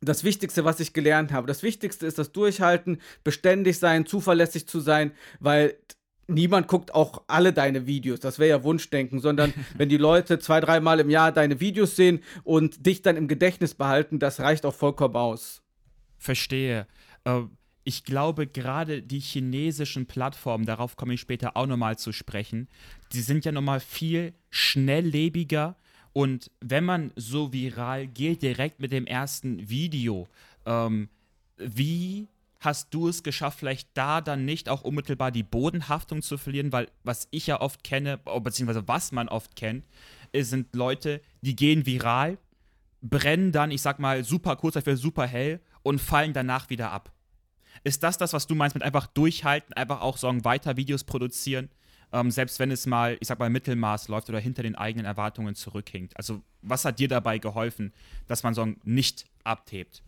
das 0.01 0.23
Wichtigste, 0.23 0.65
was 0.65 0.79
ich 0.79 0.93
gelernt 0.93 1.31
habe. 1.31 1.47
Das 1.47 1.63
Wichtigste 1.63 2.05
ist 2.05 2.17
das 2.17 2.31
Durchhalten, 2.31 2.99
beständig 3.23 3.79
sein, 3.79 4.05
zuverlässig 4.05 4.67
zu 4.67 4.79
sein, 4.79 5.11
weil 5.39 5.75
niemand 6.33 6.67
guckt 6.67 6.93
auch 6.93 7.23
alle 7.27 7.53
deine 7.53 7.85
Videos. 7.85 8.19
Das 8.19 8.39
wäre 8.39 8.49
ja 8.49 8.63
Wunschdenken, 8.63 9.19
sondern 9.19 9.53
wenn 9.77 9.89
die 9.89 9.97
Leute 9.97 10.39
zwei, 10.39 10.59
dreimal 10.59 10.99
im 10.99 11.09
Jahr 11.09 11.31
deine 11.31 11.59
Videos 11.59 11.95
sehen 11.95 12.21
und 12.43 12.85
dich 12.85 13.01
dann 13.01 13.17
im 13.17 13.27
Gedächtnis 13.27 13.75
behalten, 13.75 14.19
das 14.19 14.39
reicht 14.39 14.65
auch 14.65 14.73
vollkommen 14.73 15.15
aus. 15.15 15.61
Verstehe. 16.17 16.87
Äh, 17.23 17.41
ich 17.83 18.03
glaube, 18.03 18.47
gerade 18.47 19.01
die 19.01 19.19
chinesischen 19.19 20.05
Plattformen, 20.05 20.65
darauf 20.65 20.95
komme 20.95 21.15
ich 21.15 21.21
später 21.21 21.57
auch 21.57 21.65
nochmal 21.65 21.97
zu 21.97 22.11
sprechen, 22.11 22.67
die 23.11 23.21
sind 23.21 23.43
ja 23.43 23.51
nochmal 23.51 23.79
viel 23.79 24.33
schnelllebiger. 24.49 25.75
Und 26.13 26.51
wenn 26.59 26.83
man 26.83 27.11
so 27.15 27.53
viral 27.53 28.07
geht, 28.07 28.43
direkt 28.43 28.79
mit 28.79 28.91
dem 28.91 29.07
ersten 29.07 29.69
Video, 29.69 30.27
ähm, 30.65 31.09
wie 31.57 32.27
hast 32.61 32.93
du 32.93 33.09
es 33.09 33.23
geschafft, 33.23 33.59
vielleicht 33.59 33.89
da 33.95 34.21
dann 34.21 34.45
nicht 34.45 34.69
auch 34.69 34.83
unmittelbar 34.83 35.31
die 35.31 35.43
Bodenhaftung 35.43 36.21
zu 36.21 36.37
verlieren, 36.37 36.71
weil 36.71 36.87
was 37.03 37.27
ich 37.31 37.47
ja 37.47 37.59
oft 37.59 37.83
kenne, 37.83 38.17
beziehungsweise 38.17 38.87
was 38.87 39.11
man 39.11 39.27
oft 39.27 39.55
kennt, 39.55 39.83
sind 40.33 40.75
Leute, 40.75 41.21
die 41.41 41.55
gehen 41.55 41.85
viral, 41.85 42.37
brennen 43.01 43.51
dann, 43.51 43.71
ich 43.71 43.81
sag 43.81 43.99
mal, 43.99 44.23
super 44.23 44.55
kurz 44.55 44.75
dafür, 44.75 44.95
super 44.95 45.25
hell 45.25 45.59
und 45.81 45.99
fallen 45.99 46.33
danach 46.33 46.69
wieder 46.69 46.91
ab. 46.91 47.11
Ist 47.83 48.03
das 48.03 48.19
das, 48.19 48.31
was 48.31 48.45
du 48.45 48.53
meinst 48.53 48.75
mit 48.75 48.83
einfach 48.83 49.07
durchhalten, 49.07 49.73
einfach 49.73 50.01
auch 50.01 50.17
sagen, 50.17 50.45
weiter 50.45 50.77
Videos 50.77 51.03
produzieren, 51.03 51.69
ähm, 52.13 52.29
selbst 52.29 52.59
wenn 52.59 52.69
es 52.69 52.85
mal, 52.85 53.17
ich 53.19 53.27
sag 53.27 53.39
mal, 53.39 53.49
Mittelmaß 53.49 54.07
läuft 54.07 54.29
oder 54.29 54.39
hinter 54.39 54.61
den 54.61 54.75
eigenen 54.75 55.05
Erwartungen 55.05 55.55
zurückhinkt? 55.55 56.15
Also, 56.15 56.43
was 56.61 56.85
hat 56.85 56.99
dir 56.99 57.07
dabei 57.07 57.39
geholfen, 57.39 57.91
dass 58.27 58.43
man 58.43 58.53
so 58.53 58.67
nicht 58.83 59.25
abhebt? 59.43 60.03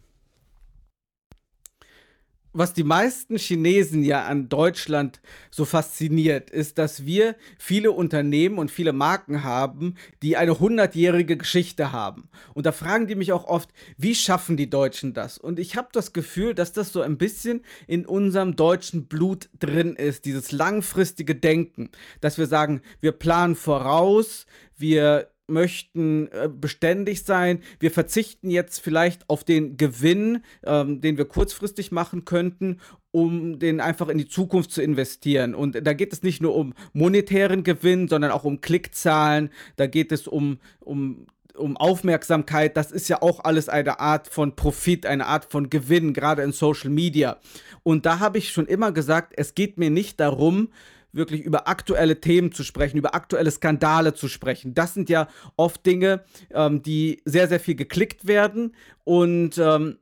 Was 2.54 2.74
die 2.74 2.84
meisten 2.84 3.38
Chinesen 3.38 4.04
ja 4.04 4.26
an 4.26 4.48
Deutschland 4.48 5.22
so 5.50 5.66
fasziniert, 5.66 6.50
ist, 6.52 6.78
dass 6.78 7.06
wir 7.06 7.36
viele 7.58 7.92
Unternehmen 7.92 8.60
und 8.60 8.72
viele 8.72 8.94
Marken 8.94 9.44
haben, 9.44 9.96
die 10.22 10.38
eine 10.38 10.60
hundertjährige 10.60 11.36
Geschichte 11.36 11.92
haben. 11.92 12.30
Und 12.54 12.66
da 12.66 12.72
fragen 12.72 13.08
die 13.08 13.16
mich 13.16 13.32
auch 13.32 13.46
oft, 13.46 13.70
wie 13.98 14.16
schaffen 14.16 14.56
die 14.56 14.70
Deutschen 14.70 15.14
das? 15.14 15.38
Und 15.38 15.60
ich 15.60 15.76
habe 15.76 15.90
das 15.92 16.14
Gefühl, 16.14 16.54
dass 16.54 16.72
das 16.72 16.94
so 16.94 17.02
ein 17.02 17.18
bisschen 17.18 17.62
in 17.88 18.06
unserem 18.06 18.56
deutschen 18.56 19.08
Blut 19.08 19.50
drin 19.60 19.96
ist, 19.96 20.26
dieses 20.26 20.52
langfristige 20.52 21.36
Denken, 21.36 21.90
dass 22.22 22.38
wir 22.38 22.48
sagen, 22.48 22.82
wir 23.02 23.14
planen 23.14 23.56
voraus, 23.56 24.46
wir 24.78 25.33
möchten 25.48 26.28
äh, 26.32 26.50
beständig 26.50 27.24
sein. 27.24 27.60
Wir 27.80 27.92
verzichten 27.92 28.50
jetzt 28.50 28.80
vielleicht 28.80 29.30
auf 29.30 29.44
den 29.44 29.78
Gewinn, 29.78 30.44
ähm, 30.66 31.02
den 31.02 31.18
wir 31.18 31.26
kurzfristig 31.26 31.92
machen 31.92 32.26
könnten, 32.26 32.80
um 33.12 33.60
den 33.60 33.82
einfach 33.82 34.08
in 34.08 34.18
die 34.18 34.28
Zukunft 34.28 34.72
zu 34.72 34.82
investieren. 34.82 35.54
Und 35.54 35.86
da 35.86 35.94
geht 35.94 36.14
es 36.14 36.24
nicht 36.24 36.42
nur 36.42 36.56
um 36.56 36.74
monetären 36.94 37.64
Gewinn, 37.64 38.08
sondern 38.08 38.32
auch 38.32 38.44
um 38.44 38.62
Klickzahlen. 38.62 39.50
Da 39.76 39.88
geht 39.88 40.12
es 40.12 40.28
um, 40.28 40.60
um 40.80 41.28
um 41.56 41.78
Aufmerksamkeit, 41.78 42.76
das 42.78 42.92
ist 42.92 43.08
ja 43.10 43.22
auch 43.22 43.44
alles 43.44 43.70
eine 43.70 44.00
Art 44.00 44.28
von 44.28 44.56
Profit, 44.56 45.06
eine 45.06 45.28
Art 45.28 45.46
von 45.52 45.70
Gewinn, 45.70 46.14
gerade 46.14 46.42
in 46.42 46.52
Social 46.52 46.90
Media. 46.90 47.38
Und 47.84 48.06
da 48.08 48.20
habe 48.20 48.40
ich 48.40 48.50
schon 48.50 48.66
immer 48.66 48.92
gesagt, 48.92 49.34
es 49.38 49.54
geht 49.54 49.78
mir 49.78 49.92
nicht 49.92 50.20
darum, 50.20 50.70
wirklich 51.14 51.42
über 51.42 51.68
aktuelle 51.68 52.20
Themen 52.20 52.52
zu 52.52 52.64
sprechen, 52.64 52.98
über 52.98 53.16
aktuelle 53.16 53.52
Skandale 53.52 54.14
zu 54.14 54.28
sprechen. 54.28 54.74
Das 54.74 54.94
sind 54.94 55.10
ja 55.10 55.28
oft 55.56 55.86
Dinge, 55.86 56.24
ähm, 56.52 56.82
die 56.82 57.22
sehr, 57.26 57.48
sehr 57.48 57.60
viel 57.60 57.76
geklickt 57.76 58.28
werden 58.28 58.76
und 59.04 59.58
ähm, 59.58 59.98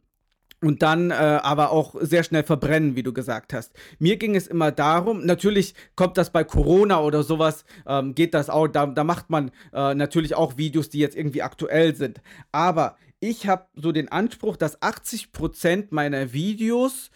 und 0.63 0.83
dann 0.83 1.09
äh, 1.09 1.13
aber 1.13 1.71
auch 1.71 1.95
sehr 2.01 2.23
schnell 2.23 2.43
verbrennen, 2.43 2.95
wie 2.95 3.03
du 3.03 3.13
gesagt 3.13 3.51
hast. 3.51 3.73
Mir 3.97 4.17
ging 4.17 4.35
es 4.35 4.45
immer 4.45 4.71
darum, 4.71 5.25
natürlich 5.25 5.73
kommt 5.95 6.17
das 6.17 6.31
bei 6.31 6.43
Corona 6.43 7.01
oder 7.01 7.23
sowas, 7.23 7.65
ähm, 7.87 8.13
geht 8.13 8.35
das 8.35 8.49
auch, 8.49 8.67
da, 8.67 8.85
da 8.85 9.03
macht 9.03 9.31
man 9.31 9.49
äh, 9.73 9.95
natürlich 9.95 10.35
auch 10.35 10.57
Videos, 10.57 10.89
die 10.89 10.99
jetzt 10.99 11.15
irgendwie 11.15 11.41
aktuell 11.41 11.95
sind. 11.95 12.21
Aber 12.51 12.95
ich 13.19 13.47
habe 13.47 13.65
so 13.75 13.91
den 13.91 14.11
Anspruch, 14.11 14.55
dass 14.55 14.79
80% 14.81 15.87
meiner 15.89 16.31
Videos 16.31 17.09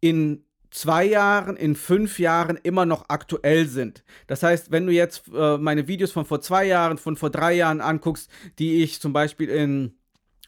in 0.00 0.44
zwei 0.74 1.04
Jahren, 1.04 1.56
in 1.56 1.76
fünf 1.76 2.18
Jahren 2.18 2.58
immer 2.62 2.84
noch 2.84 3.04
aktuell 3.08 3.66
sind. 3.66 4.02
Das 4.26 4.42
heißt, 4.42 4.72
wenn 4.72 4.86
du 4.86 4.92
jetzt 4.92 5.22
äh, 5.32 5.56
meine 5.56 5.86
Videos 5.86 6.10
von 6.10 6.24
vor 6.24 6.40
zwei 6.40 6.66
Jahren, 6.66 6.98
von 6.98 7.16
vor 7.16 7.30
drei 7.30 7.54
Jahren 7.54 7.80
anguckst, 7.80 8.28
die 8.58 8.82
ich 8.82 9.00
zum 9.00 9.12
Beispiel 9.12 9.48
in 9.48 9.94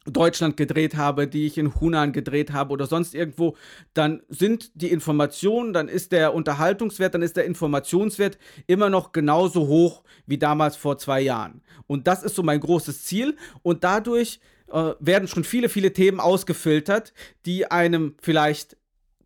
Deutschland 0.05 0.57
gedreht 0.57 0.97
habe, 0.97 1.29
die 1.29 1.47
ich 1.47 1.59
in 1.59 1.81
Hunan 1.81 2.13
gedreht 2.13 2.53
habe 2.53 2.73
oder 2.73 2.87
sonst 2.87 3.15
irgendwo, 3.15 3.57
dann 3.95 4.23
sind 4.29 4.73
die 4.75 4.91
Informationen, 4.91 5.73
dann 5.73 5.89
ist 5.89 6.11
der 6.11 6.35
Unterhaltungswert, 6.35 7.15
dann 7.15 7.23
ist 7.23 7.37
der 7.37 7.45
Informationswert 7.45 8.37
immer 8.67 8.91
noch 8.91 9.13
genauso 9.13 9.69
hoch 9.69 10.03
wie 10.27 10.39
damals 10.39 10.75
vor 10.77 10.99
zwei 10.99 11.21
Jahren. 11.21 11.63
Und 11.87 12.09
das 12.09 12.25
ist 12.25 12.35
so 12.35 12.43
mein 12.43 12.61
großes 12.61 13.05
Ziel. 13.05 13.37
Und 13.63 13.85
dadurch 13.85 14.41
äh, 14.73 14.93
werden 14.99 15.29
schon 15.29 15.45
viele, 15.45 15.69
viele 15.69 15.93
Themen 15.93 16.19
ausgefiltert, 16.19 17.13
die 17.45 17.71
einem 17.71 18.17
vielleicht 18.21 18.77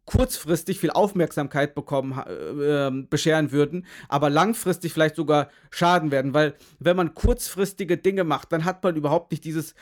kurzfristig 0.05 0.81
viel 0.81 0.91
Aufmerksamkeit 0.91 1.75
bekommen, 1.75 2.19
äh, 2.19 2.91
bescheren 3.09 3.53
würden, 3.53 3.87
aber 4.09 4.29
langfristig 4.31 4.93
vielleicht 4.93 5.17
sogar 5.17 5.49
schaden 5.71 6.11
werden. 6.11 6.35
Weil 6.35 6.55
wenn 6.79 6.97
man 6.97 7.15
kurzfristige 7.15 7.97
Dinge 7.97 8.25
macht, 8.25 8.53
dann 8.53 8.65
hat 8.65 8.83
man 8.83 8.97
überhaupt 8.97 9.31
nicht 9.31 9.45
dieses 9.45 9.75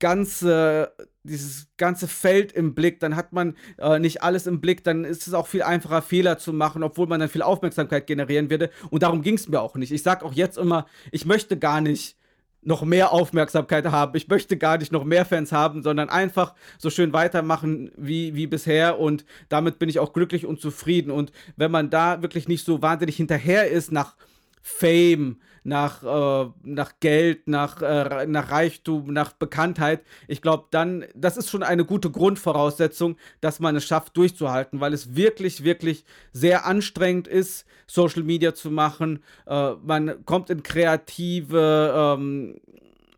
ganze, 0.00 0.92
dieses 1.22 1.68
ganze 1.76 2.08
Feld 2.08 2.52
im 2.52 2.74
Blick, 2.74 2.98
dann 3.00 3.14
hat 3.14 3.32
man 3.32 3.56
äh, 3.78 3.98
nicht 3.98 4.22
alles 4.22 4.46
im 4.46 4.60
Blick, 4.60 4.82
dann 4.82 5.04
ist 5.04 5.28
es 5.28 5.34
auch 5.34 5.46
viel 5.46 5.62
einfacher, 5.62 6.02
Fehler 6.02 6.38
zu 6.38 6.52
machen, 6.52 6.82
obwohl 6.82 7.06
man 7.06 7.20
dann 7.20 7.28
viel 7.28 7.42
Aufmerksamkeit 7.42 8.06
generieren 8.06 8.50
würde. 8.50 8.70
Und 8.88 9.02
darum 9.02 9.22
ging 9.22 9.34
es 9.34 9.48
mir 9.48 9.60
auch 9.60 9.76
nicht. 9.76 9.92
Ich 9.92 10.02
sage 10.02 10.24
auch 10.24 10.32
jetzt 10.32 10.56
immer, 10.56 10.86
ich 11.12 11.26
möchte 11.26 11.58
gar 11.58 11.80
nicht 11.80 12.16
noch 12.62 12.82
mehr 12.82 13.12
Aufmerksamkeit 13.12 13.86
haben. 13.86 14.16
Ich 14.16 14.28
möchte 14.28 14.56
gar 14.56 14.78
nicht 14.78 14.92
noch 14.92 15.04
mehr 15.04 15.24
Fans 15.24 15.52
haben, 15.52 15.82
sondern 15.82 16.10
einfach 16.10 16.54
so 16.78 16.90
schön 16.90 17.12
weitermachen 17.12 17.90
wie, 17.96 18.34
wie 18.34 18.46
bisher 18.46 18.98
und 18.98 19.24
damit 19.48 19.78
bin 19.78 19.88
ich 19.88 19.98
auch 19.98 20.12
glücklich 20.12 20.44
und 20.44 20.60
zufrieden. 20.60 21.10
Und 21.10 21.32
wenn 21.56 21.70
man 21.70 21.90
da 21.90 22.22
wirklich 22.22 22.48
nicht 22.48 22.64
so 22.64 22.82
wahnsinnig 22.82 23.16
hinterher 23.16 23.70
ist 23.70 23.92
nach 23.92 24.14
Fame, 24.62 25.40
nach, 25.64 26.02
äh, 26.02 26.50
nach 26.62 26.92
Geld, 27.00 27.48
nach, 27.48 27.82
äh, 27.82 28.26
nach 28.26 28.50
Reichtum, 28.50 29.12
nach 29.12 29.32
Bekanntheit. 29.32 30.02
Ich 30.28 30.42
glaube, 30.42 30.66
dann, 30.70 31.04
das 31.14 31.36
ist 31.36 31.50
schon 31.50 31.62
eine 31.62 31.84
gute 31.84 32.10
Grundvoraussetzung, 32.10 33.16
dass 33.40 33.60
man 33.60 33.76
es 33.76 33.84
schafft, 33.84 34.16
durchzuhalten, 34.16 34.80
weil 34.80 34.92
es 34.92 35.14
wirklich, 35.14 35.64
wirklich 35.64 36.04
sehr 36.32 36.66
anstrengend 36.66 37.28
ist, 37.28 37.66
Social 37.86 38.22
Media 38.22 38.54
zu 38.54 38.70
machen. 38.70 39.22
Äh, 39.46 39.72
man 39.82 40.24
kommt 40.24 40.50
in 40.50 40.62
kreative 40.62 42.16
ähm, 42.16 42.60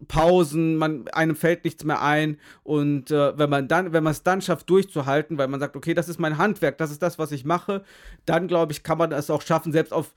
Pausen, 0.08 0.76
man, 0.76 1.08
einem 1.08 1.36
fällt 1.36 1.64
nichts 1.64 1.84
mehr 1.84 2.02
ein. 2.02 2.38
Und 2.62 3.10
äh, 3.10 3.36
wenn 3.38 3.50
man 3.50 3.68
dann, 3.68 3.92
wenn 3.92 4.04
man 4.04 4.12
es 4.12 4.22
dann 4.22 4.42
schafft, 4.42 4.68
durchzuhalten, 4.70 5.38
weil 5.38 5.48
man 5.48 5.60
sagt, 5.60 5.76
okay, 5.76 5.94
das 5.94 6.08
ist 6.08 6.18
mein 6.18 6.38
Handwerk, 6.38 6.78
das 6.78 6.90
ist 6.90 7.02
das, 7.02 7.18
was 7.18 7.32
ich 7.32 7.44
mache, 7.44 7.82
dann 8.26 8.48
glaube 8.48 8.72
ich, 8.72 8.82
kann 8.82 8.98
man 8.98 9.12
es 9.12 9.30
auch 9.30 9.42
schaffen, 9.42 9.72
selbst 9.72 9.92
auf 9.92 10.14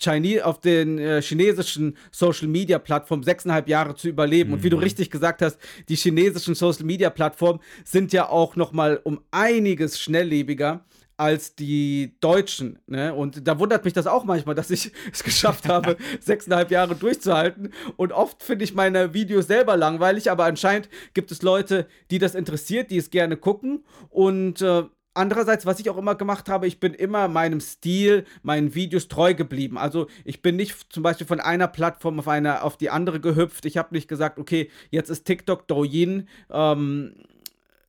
Chinese, 0.00 0.46
auf 0.46 0.60
den 0.60 0.98
äh, 0.98 1.20
chinesischen 1.20 1.96
Social 2.12 2.48
Media 2.48 2.78
Plattformen 2.78 3.24
sechseinhalb 3.24 3.68
Jahre 3.68 3.94
zu 3.94 4.08
überleben. 4.08 4.50
Mhm. 4.50 4.54
Und 4.54 4.62
wie 4.62 4.70
du 4.70 4.76
mhm. 4.76 4.84
richtig 4.84 5.10
gesagt 5.10 5.42
hast, 5.42 5.58
die 5.88 5.96
chinesischen 5.96 6.54
Social 6.54 6.84
Media 6.84 7.10
Plattformen 7.10 7.60
sind 7.84 8.12
ja 8.12 8.28
auch 8.28 8.56
noch 8.56 8.72
mal 8.72 9.00
um 9.02 9.20
einiges 9.30 10.00
schnelllebiger 10.00 10.84
als 11.18 11.56
die 11.56 12.16
Deutschen. 12.20 12.78
Ne? 12.86 13.12
Und 13.12 13.46
da 13.46 13.58
wundert 13.58 13.84
mich 13.84 13.92
das 13.92 14.06
auch 14.06 14.24
manchmal, 14.24 14.54
dass 14.54 14.70
ich 14.70 14.92
es 15.12 15.22
geschafft 15.22 15.68
habe, 15.68 15.96
sechseinhalb 16.20 16.70
Jahre 16.70 16.94
durchzuhalten. 16.94 17.72
Und 17.96 18.12
oft 18.12 18.42
finde 18.42 18.64
ich 18.64 18.74
meine 18.74 19.12
Videos 19.12 19.48
selber 19.48 19.76
langweilig, 19.76 20.30
aber 20.30 20.44
anscheinend 20.44 20.88
gibt 21.14 21.30
es 21.30 21.42
Leute, 21.42 21.86
die 22.10 22.18
das 22.18 22.34
interessiert, 22.34 22.90
die 22.90 22.96
es 22.96 23.10
gerne 23.10 23.36
gucken. 23.36 23.84
Und 24.08 24.62
äh, 24.62 24.84
Andererseits, 25.14 25.66
was 25.66 25.80
ich 25.80 25.90
auch 25.90 25.96
immer 25.96 26.14
gemacht 26.14 26.48
habe, 26.48 26.68
ich 26.68 26.78
bin 26.78 26.94
immer 26.94 27.26
meinem 27.26 27.58
Stil, 27.58 28.24
meinen 28.42 28.76
Videos 28.76 29.08
treu 29.08 29.34
geblieben. 29.34 29.76
Also 29.76 30.06
ich 30.24 30.42
bin 30.42 30.54
nicht 30.54 30.92
zum 30.92 31.02
Beispiel 31.02 31.26
von 31.26 31.40
einer 31.40 31.66
Plattform 31.66 32.20
auf, 32.20 32.28
eine, 32.28 32.62
auf 32.62 32.76
die 32.76 32.88
andere 32.88 33.18
gehüpft. 33.18 33.64
Ich 33.64 33.76
habe 33.76 33.92
nicht 33.92 34.06
gesagt, 34.06 34.38
okay, 34.38 34.70
jetzt 34.90 35.10
ist 35.10 35.24
TikTok 35.24 35.66
Douyin. 35.66 36.28
Ähm, 36.52 37.14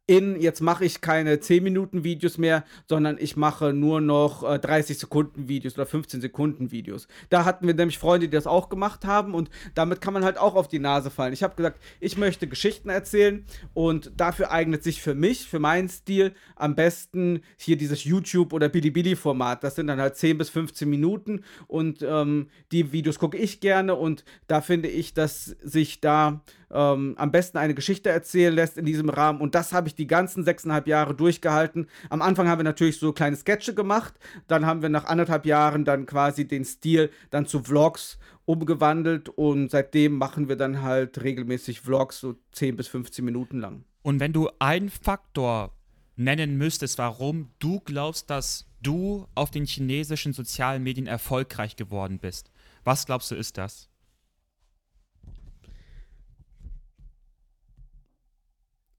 in, 0.10 0.42
jetzt 0.42 0.60
mache 0.60 0.86
ich 0.86 1.02
keine 1.02 1.40
10 1.40 1.62
Minuten 1.64 2.04
Videos 2.04 2.40
mehr, 2.40 2.66
sondern 2.88 3.18
ich 3.20 3.38
mache 3.38 3.74
nur 3.74 4.02
noch 4.02 4.44
äh, 4.44 4.58
30 4.58 4.98
Sekunden 4.98 5.48
Videos 5.48 5.76
oder 5.76 5.86
15 5.86 6.20
Sekunden 6.20 6.72
Videos. 6.72 7.08
Da 7.30 7.46
hatten 7.46 7.68
wir 7.68 7.76
nämlich 7.76 8.00
Freunde, 8.00 8.28
die 8.28 8.36
das 8.36 8.48
auch 8.48 8.70
gemacht 8.70 9.06
haben 9.06 9.36
und 9.36 9.52
damit 9.76 10.02
kann 10.02 10.16
man 10.16 10.24
halt 10.24 10.40
auch 10.40 10.56
auf 10.56 10.68
die 10.68 10.80
Nase 10.80 11.12
fallen. 11.12 11.32
Ich 11.32 11.44
habe 11.44 11.56
gesagt, 11.56 11.80
ich 12.00 12.18
möchte 12.18 12.48
Geschichten 12.48 12.90
erzählen 12.90 13.46
und 13.76 14.12
dafür 14.18 14.50
eignet 14.50 14.84
sich 14.84 15.00
für 15.00 15.14
mich, 15.14 15.48
für 15.48 15.60
meinen 15.60 15.90
Stil 15.90 16.34
am 16.56 16.74
besten 16.74 17.42
hier 17.58 17.78
dieses 17.78 18.04
YouTube 18.04 18.52
oder 18.52 18.68
Bilibili 18.68 19.16
Format. 19.16 19.64
Das 19.64 19.76
sind 19.76 19.86
dann 19.86 20.02
halt 20.02 20.16
10 20.16 20.40
bis 20.40 20.50
15 20.50 20.90
Minuten 20.90 21.44
und 21.68 22.02
ähm, 22.02 22.48
die 22.72 22.92
Videos 22.92 23.20
gucke 23.20 23.38
ich 23.38 23.60
gerne 23.60 23.94
und 23.94 24.26
da 24.48 24.62
finde 24.62 24.90
ich, 24.90 25.14
dass 25.14 25.46
sich 25.62 26.02
da 26.02 26.42
ähm, 26.72 27.16
am 27.18 27.32
besten 27.32 27.58
eine 27.58 27.74
Geschichte 27.74 28.10
erzählen 28.10 28.54
lässt 28.54 28.78
in 28.78 28.86
diesem 28.86 29.10
Rahmen. 29.10 29.42
Und 29.42 29.56
das 29.56 29.74
habe 29.74 29.88
ich 29.88 29.96
die 30.00 30.08
ganzen 30.08 30.44
sechseinhalb 30.44 30.88
Jahre 30.88 31.14
durchgehalten. 31.14 31.88
Am 32.10 32.22
Anfang 32.22 32.48
haben 32.48 32.60
wir 32.60 32.64
natürlich 32.64 32.98
so 32.98 33.14
kleine 33.14 33.36
Sketche 33.36 33.76
gemacht. 33.76 34.14
Dann 34.48 34.66
haben 34.66 34.82
wir 34.82 34.90
nach 34.90 35.06
anderthalb 35.06 35.46
Jahren 35.46 35.86
dann 35.86 36.06
quasi 36.06 36.48
den 36.48 36.66
Stil 36.66 37.12
dann 37.30 37.46
zu 37.46 37.62
Vlogs 37.62 38.18
umgewandelt 38.46 39.30
und 39.30 39.70
seitdem 39.70 40.18
machen 40.18 40.50
wir 40.50 40.56
dann 40.56 40.82
halt 40.82 41.22
regelmäßig 41.22 41.82
Vlogs, 41.82 42.20
so 42.20 42.36
10 42.54 42.78
bis 42.78 42.88
15 42.88 43.24
Minuten 43.24 43.60
lang. 43.60 43.84
Und 44.02 44.20
wenn 44.20 44.34
du 44.34 44.50
einen 44.58 44.90
Faktor 44.90 45.76
nennen 46.16 46.58
müsstest, 46.58 46.98
warum 46.98 47.52
du 47.60 47.80
glaubst, 47.82 48.30
dass 48.30 48.66
du 48.82 49.28
auf 49.36 49.52
den 49.52 49.66
chinesischen 49.66 50.34
sozialen 50.34 50.82
Medien 50.82 51.06
erfolgreich 51.06 51.76
geworden 51.76 52.18
bist, 52.20 52.50
was 52.84 53.06
glaubst 53.06 53.30
du 53.30 53.36
ist 53.36 53.58
das? 53.58 53.90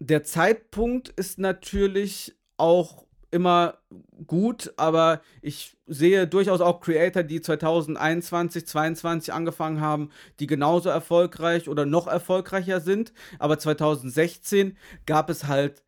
Der 0.01 0.25
Zeitpunkt 0.25 1.11
ist 1.11 1.39
natürlich 1.39 2.35
auch 2.57 3.05
immer 3.31 3.79
gut, 4.27 4.73
aber 4.77 5.21
ich 5.41 5.77
sehe 5.87 6.27
durchaus 6.27 6.61
auch 6.61 6.81
Creator, 6.81 7.23
die 7.23 7.41
2021, 7.41 8.67
2022 8.67 9.33
angefangen 9.33 9.81
haben, 9.81 10.11
die 10.41 10.47
genauso 10.47 10.89
erfolgreich 10.89 11.69
oder 11.69 11.87
noch 11.87 12.09
erfolgreicher 12.09 12.81
sind. 12.81 13.13
Aber 13.39 13.59
2016 13.59 14.77
gab 15.07 15.31
es 15.31 15.47
halt 15.47 15.85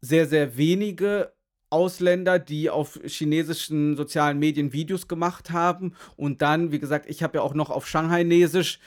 sehr, 0.00 0.26
sehr 0.26 0.56
wenige 0.56 1.32
Ausländer, 1.72 2.38
die 2.38 2.70
auf 2.70 3.00
chinesischen 3.04 3.96
sozialen 3.96 4.38
Medien 4.38 4.72
Videos 4.72 5.08
gemacht 5.08 5.50
haben. 5.50 5.94
Und 6.16 6.42
dann, 6.42 6.70
wie 6.70 6.78
gesagt, 6.78 7.08
ich 7.08 7.22
habe 7.22 7.38
ja 7.38 7.42
auch 7.42 7.54
noch 7.54 7.70
auf 7.70 7.88
Shanghainesisch 7.88 8.78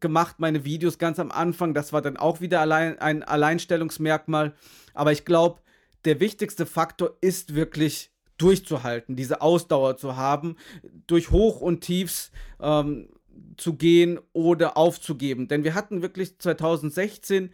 gemacht, 0.00 0.36
meine 0.38 0.64
Videos 0.64 0.98
ganz 0.98 1.18
am 1.18 1.30
Anfang. 1.30 1.72
Das 1.72 1.92
war 1.92 2.02
dann 2.02 2.16
auch 2.16 2.40
wieder 2.40 2.60
allein, 2.60 2.98
ein 2.98 3.22
Alleinstellungsmerkmal. 3.22 4.52
Aber 4.92 5.12
ich 5.12 5.24
glaube, 5.24 5.60
der 6.04 6.20
wichtigste 6.20 6.66
Faktor 6.66 7.16
ist 7.20 7.54
wirklich 7.54 8.10
durchzuhalten, 8.38 9.14
diese 9.14 9.40
Ausdauer 9.40 9.96
zu 9.96 10.16
haben, 10.16 10.56
durch 11.06 11.30
Hoch 11.30 11.60
und 11.60 11.80
Tiefs. 11.80 12.32
Ähm, 12.60 13.08
zu 13.56 13.74
gehen 13.74 14.18
oder 14.32 14.76
aufzugeben. 14.76 15.48
Denn 15.48 15.64
wir 15.64 15.74
hatten 15.74 16.02
wirklich 16.02 16.38
2016, 16.38 17.50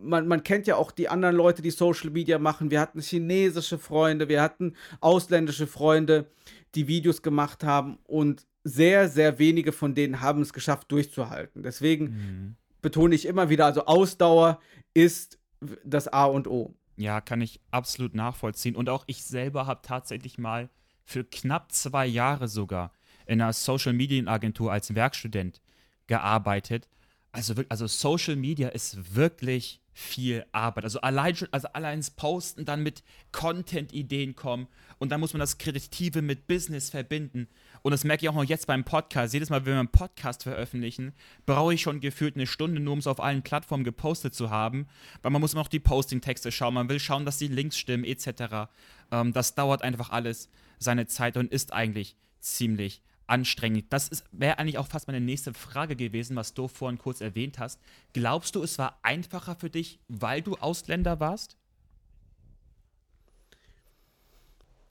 man, 0.00 0.26
man 0.26 0.42
kennt 0.42 0.66
ja 0.66 0.76
auch 0.76 0.90
die 0.90 1.08
anderen 1.08 1.36
Leute, 1.36 1.62
die 1.62 1.70
Social 1.70 2.10
Media 2.10 2.38
machen. 2.38 2.70
Wir 2.70 2.80
hatten 2.80 3.00
chinesische 3.00 3.78
Freunde, 3.78 4.28
wir 4.28 4.42
hatten 4.42 4.74
ausländische 5.00 5.66
Freunde, 5.66 6.26
die 6.74 6.88
Videos 6.88 7.22
gemacht 7.22 7.64
haben 7.64 7.98
und 8.04 8.46
sehr, 8.64 9.08
sehr 9.08 9.38
wenige 9.38 9.72
von 9.72 9.94
denen 9.94 10.20
haben 10.20 10.42
es 10.42 10.52
geschafft, 10.52 10.90
durchzuhalten. 10.90 11.62
Deswegen 11.62 12.04
mhm. 12.04 12.56
betone 12.82 13.14
ich 13.14 13.26
immer 13.26 13.48
wieder, 13.48 13.66
also 13.66 13.86
Ausdauer 13.86 14.60
ist 14.92 15.38
das 15.84 16.08
A 16.08 16.24
und 16.24 16.48
O. 16.48 16.74
Ja, 16.96 17.20
kann 17.20 17.40
ich 17.40 17.60
absolut 17.70 18.14
nachvollziehen. 18.14 18.74
Und 18.74 18.88
auch 18.88 19.04
ich 19.06 19.24
selber 19.24 19.66
habe 19.66 19.80
tatsächlich 19.82 20.38
mal 20.38 20.68
für 21.04 21.24
knapp 21.24 21.72
zwei 21.72 22.06
Jahre 22.06 22.48
sogar 22.48 22.92
in 23.26 23.40
einer 23.40 23.52
Social 23.52 23.92
Media 23.92 24.26
Agentur 24.26 24.72
als 24.72 24.94
Werkstudent 24.94 25.60
gearbeitet. 26.06 26.88
Also, 27.32 27.54
also 27.68 27.86
Social 27.86 28.36
Media 28.36 28.68
ist 28.68 29.14
wirklich 29.14 29.80
viel 29.92 30.44
Arbeit. 30.52 30.84
Also 30.84 31.00
allein 31.00 31.34
schon, 31.36 31.48
also 31.52 31.68
allein 31.68 32.04
Posten, 32.16 32.66
dann 32.66 32.82
mit 32.82 33.02
Content-Ideen 33.32 34.36
kommen 34.36 34.68
und 34.98 35.10
dann 35.10 35.20
muss 35.20 35.32
man 35.32 35.40
das 35.40 35.56
Kreative 35.56 36.20
mit 36.20 36.46
Business 36.46 36.90
verbinden. 36.90 37.48
Und 37.80 37.92
das 37.92 38.04
merke 38.04 38.24
ich 38.24 38.28
auch 38.28 38.34
noch 38.34 38.44
jetzt 38.44 38.66
beim 38.66 38.84
Podcast. 38.84 39.32
Jedes 39.32 39.48
Mal, 39.48 39.64
wenn 39.64 39.72
wir 39.72 39.80
einen 39.80 39.88
Podcast 39.88 40.42
veröffentlichen, 40.42 41.14
brauche 41.46 41.72
ich 41.72 41.80
schon 41.80 42.00
gefühlt 42.00 42.36
eine 42.36 42.46
Stunde, 42.46 42.78
nur 42.78 42.92
um 42.92 42.98
es 42.98 43.06
auf 43.06 43.20
allen 43.20 43.42
Plattformen 43.42 43.84
gepostet 43.84 44.34
zu 44.34 44.50
haben. 44.50 44.86
Weil 45.22 45.30
man 45.30 45.40
muss 45.40 45.54
immer 45.54 45.62
noch 45.62 45.68
die 45.68 45.80
Posting-Texte 45.80 46.52
schauen, 46.52 46.74
man 46.74 46.90
will 46.90 47.00
schauen, 47.00 47.24
dass 47.24 47.38
die 47.38 47.48
Links 47.48 47.78
stimmen, 47.78 48.04
etc. 48.04 48.68
Ähm, 49.10 49.32
das 49.32 49.54
dauert 49.54 49.80
einfach 49.80 50.10
alles 50.10 50.50
seine 50.78 51.06
Zeit 51.06 51.38
und 51.38 51.50
ist 51.50 51.72
eigentlich 51.72 52.16
ziemlich 52.40 53.00
anstrengend. 53.26 53.92
Das 53.92 54.10
wäre 54.32 54.58
eigentlich 54.58 54.78
auch 54.78 54.86
fast 54.86 55.06
meine 55.08 55.20
nächste 55.20 55.54
Frage 55.54 55.96
gewesen, 55.96 56.36
was 56.36 56.54
du 56.54 56.68
vorhin 56.68 56.98
kurz 56.98 57.20
erwähnt 57.20 57.58
hast. 57.58 57.80
Glaubst 58.12 58.54
du, 58.54 58.62
es 58.62 58.78
war 58.78 58.98
einfacher 59.02 59.56
für 59.56 59.70
dich, 59.70 60.00
weil 60.08 60.42
du 60.42 60.54
Ausländer 60.56 61.20
warst? 61.20 61.56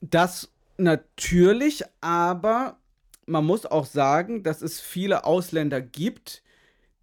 Das 0.00 0.52
natürlich, 0.76 1.82
aber 2.00 2.78
man 3.26 3.44
muss 3.44 3.66
auch 3.66 3.86
sagen, 3.86 4.42
dass 4.42 4.62
es 4.62 4.80
viele 4.80 5.24
Ausländer 5.24 5.80
gibt, 5.80 6.42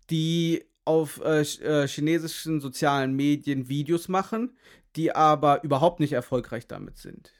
die 0.10 0.63
auf 0.86 1.22
äh, 1.24 1.41
äh, 1.41 1.88
chinesischen 1.88 2.62
sozialen 2.62 3.15
Medien 3.15 3.69
Videos 3.69 4.08
machen, 4.08 4.58
die 4.96 5.15
aber 5.15 5.63
überhaupt 5.63 6.00
nicht 6.00 6.13
erfolgreich 6.13 6.67
damit 6.67 6.98
sind. 6.98 7.32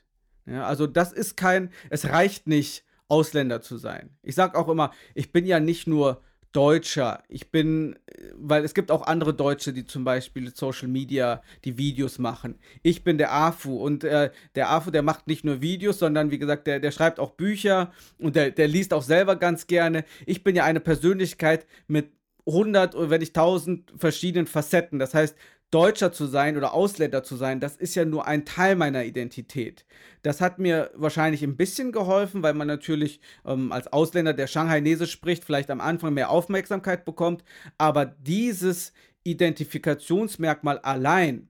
Ja, 0.46 0.66
also 0.66 0.88
das 0.88 1.14
ist 1.14 1.38
kein, 1.38 1.72
es 1.90 2.06
reicht 2.06 2.48
nicht, 2.48 2.84
Ausländer 3.14 3.62
zu 3.62 3.78
sein. 3.78 4.10
Ich 4.24 4.34
sage 4.34 4.58
auch 4.58 4.68
immer, 4.68 4.92
ich 5.14 5.32
bin 5.32 5.46
ja 5.46 5.60
nicht 5.60 5.86
nur 5.88 6.22
Deutscher. 6.52 7.24
Ich 7.30 7.52
bin, 7.52 7.98
weil 8.36 8.64
es 8.64 8.74
gibt 8.74 8.92
auch 8.92 9.02
andere 9.08 9.34
Deutsche, 9.34 9.74
die 9.74 9.86
zum 9.86 10.04
Beispiel 10.04 10.56
Social 10.56 10.88
Media 10.88 11.42
die 11.66 11.78
Videos 11.78 12.20
machen. 12.20 12.60
Ich 12.84 13.04
bin 13.04 13.18
der 13.18 13.34
AFU 13.34 13.78
und 13.78 14.04
äh, 14.04 14.32
der 14.56 14.70
AFU, 14.70 14.92
der 14.92 15.02
macht 15.02 15.28
nicht 15.28 15.44
nur 15.44 15.62
Videos, 15.62 16.00
sondern 16.00 16.32
wie 16.32 16.38
gesagt, 16.38 16.68
der, 16.68 16.80
der 16.80 16.92
schreibt 16.92 17.20
auch 17.20 17.32
Bücher 17.32 17.92
und 18.20 18.36
der, 18.36 18.52
der 18.52 18.68
liest 18.68 18.94
auch 18.94 19.02
selber 19.02 19.36
ganz 19.36 19.66
gerne. 19.68 20.06
Ich 20.28 20.44
bin 20.44 20.56
ja 20.56 20.64
eine 20.64 20.80
Persönlichkeit 20.80 21.66
mit 21.88 22.12
100 22.46 22.96
oder 22.96 23.10
wenn 23.10 23.22
nicht 23.22 23.36
1000 23.36 23.94
verschiedenen 23.98 24.48
Facetten. 24.48 25.00
Das 25.00 25.14
heißt, 25.14 25.36
Deutscher 25.74 26.12
zu 26.12 26.28
sein 26.28 26.56
oder 26.56 26.74
Ausländer 26.74 27.24
zu 27.24 27.36
sein, 27.36 27.60
das 27.60 27.76
ist 27.76 27.96
ja 27.96 28.06
nur 28.06 28.28
ein 28.28 28.46
Teil 28.46 28.76
meiner 28.76 29.06
Identität. 29.06 29.86
Das 30.22 30.40
hat 30.40 30.60
mir 30.60 30.92
wahrscheinlich 30.94 31.42
ein 31.42 31.58
bisschen 31.58 31.92
geholfen, 31.92 32.44
weil 32.44 32.54
man 32.54 32.68
natürlich 32.68 33.20
ähm, 33.44 33.72
als 33.72 33.92
Ausländer, 33.92 34.34
der 34.34 34.46
Shanghainese 34.46 35.08
spricht, 35.08 35.44
vielleicht 35.44 35.72
am 35.72 35.82
Anfang 35.82 36.14
mehr 36.14 36.30
Aufmerksamkeit 36.30 37.06
bekommt. 37.06 37.44
Aber 37.80 38.06
dieses 38.06 38.94
Identifikationsmerkmal 39.24 40.78
allein 40.80 41.50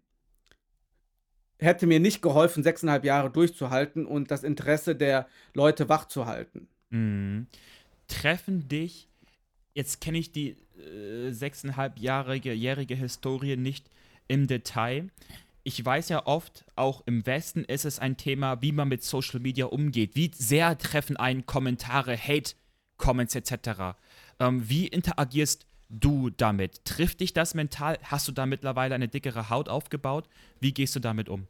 hätte 1.60 1.86
mir 1.86 2.00
nicht 2.00 2.22
geholfen, 2.22 2.64
sechseinhalb 2.64 3.04
Jahre 3.04 3.30
durchzuhalten 3.30 4.06
und 4.06 4.32
das 4.32 4.44
Interesse 4.44 4.96
der 4.96 5.28
Leute 5.54 5.90
wachzuhalten. 5.90 6.70
Mhm. 6.92 7.48
Treffen 8.08 8.70
dich, 8.70 9.10
jetzt 9.74 10.00
kenne 10.00 10.18
ich 10.18 10.32
die 10.32 10.56
äh, 10.78 11.32
sechseinhalbjährige 11.32 12.54
jährige 12.54 12.96
Historie 12.96 13.58
nicht 13.58 13.90
im 14.28 14.48
Detail. 14.48 15.10
Ich 15.64 15.84
weiß 15.84 16.10
ja 16.10 16.26
oft, 16.26 16.66
auch 16.76 17.04
im 17.06 17.26
Westen 17.26 17.64
ist 17.64 17.86
es 17.86 18.00
ein 18.00 18.18
Thema, 18.18 18.62
wie 18.62 18.72
man 18.72 18.90
mit 18.90 19.04
Social 19.04 19.40
Media 19.40 19.66
umgeht. 19.66 20.16
Wie 20.16 20.32
sehr 20.34 20.78
treffen 20.78 21.16
einen 21.16 21.46
Kommentare, 21.46 22.18
Hate-Comments 22.18 23.34
etc. 23.34 23.96
Ähm, 24.40 24.68
wie 24.70 24.88
interagierst 24.88 25.66
du 25.90 26.30
damit? 26.30 26.84
Trifft 26.86 27.22
dich 27.22 27.34
das 27.34 27.54
mental? 27.54 27.98
Hast 28.04 28.28
du 28.28 28.32
da 28.32 28.46
mittlerweile 28.46 28.96
eine 28.96 29.08
dickere 29.08 29.50
Haut 29.50 29.70
aufgebaut? 29.70 30.28
Wie 30.60 30.74
gehst 30.74 30.96
du 30.96 31.00
damit 31.00 31.30
um? 31.30 31.48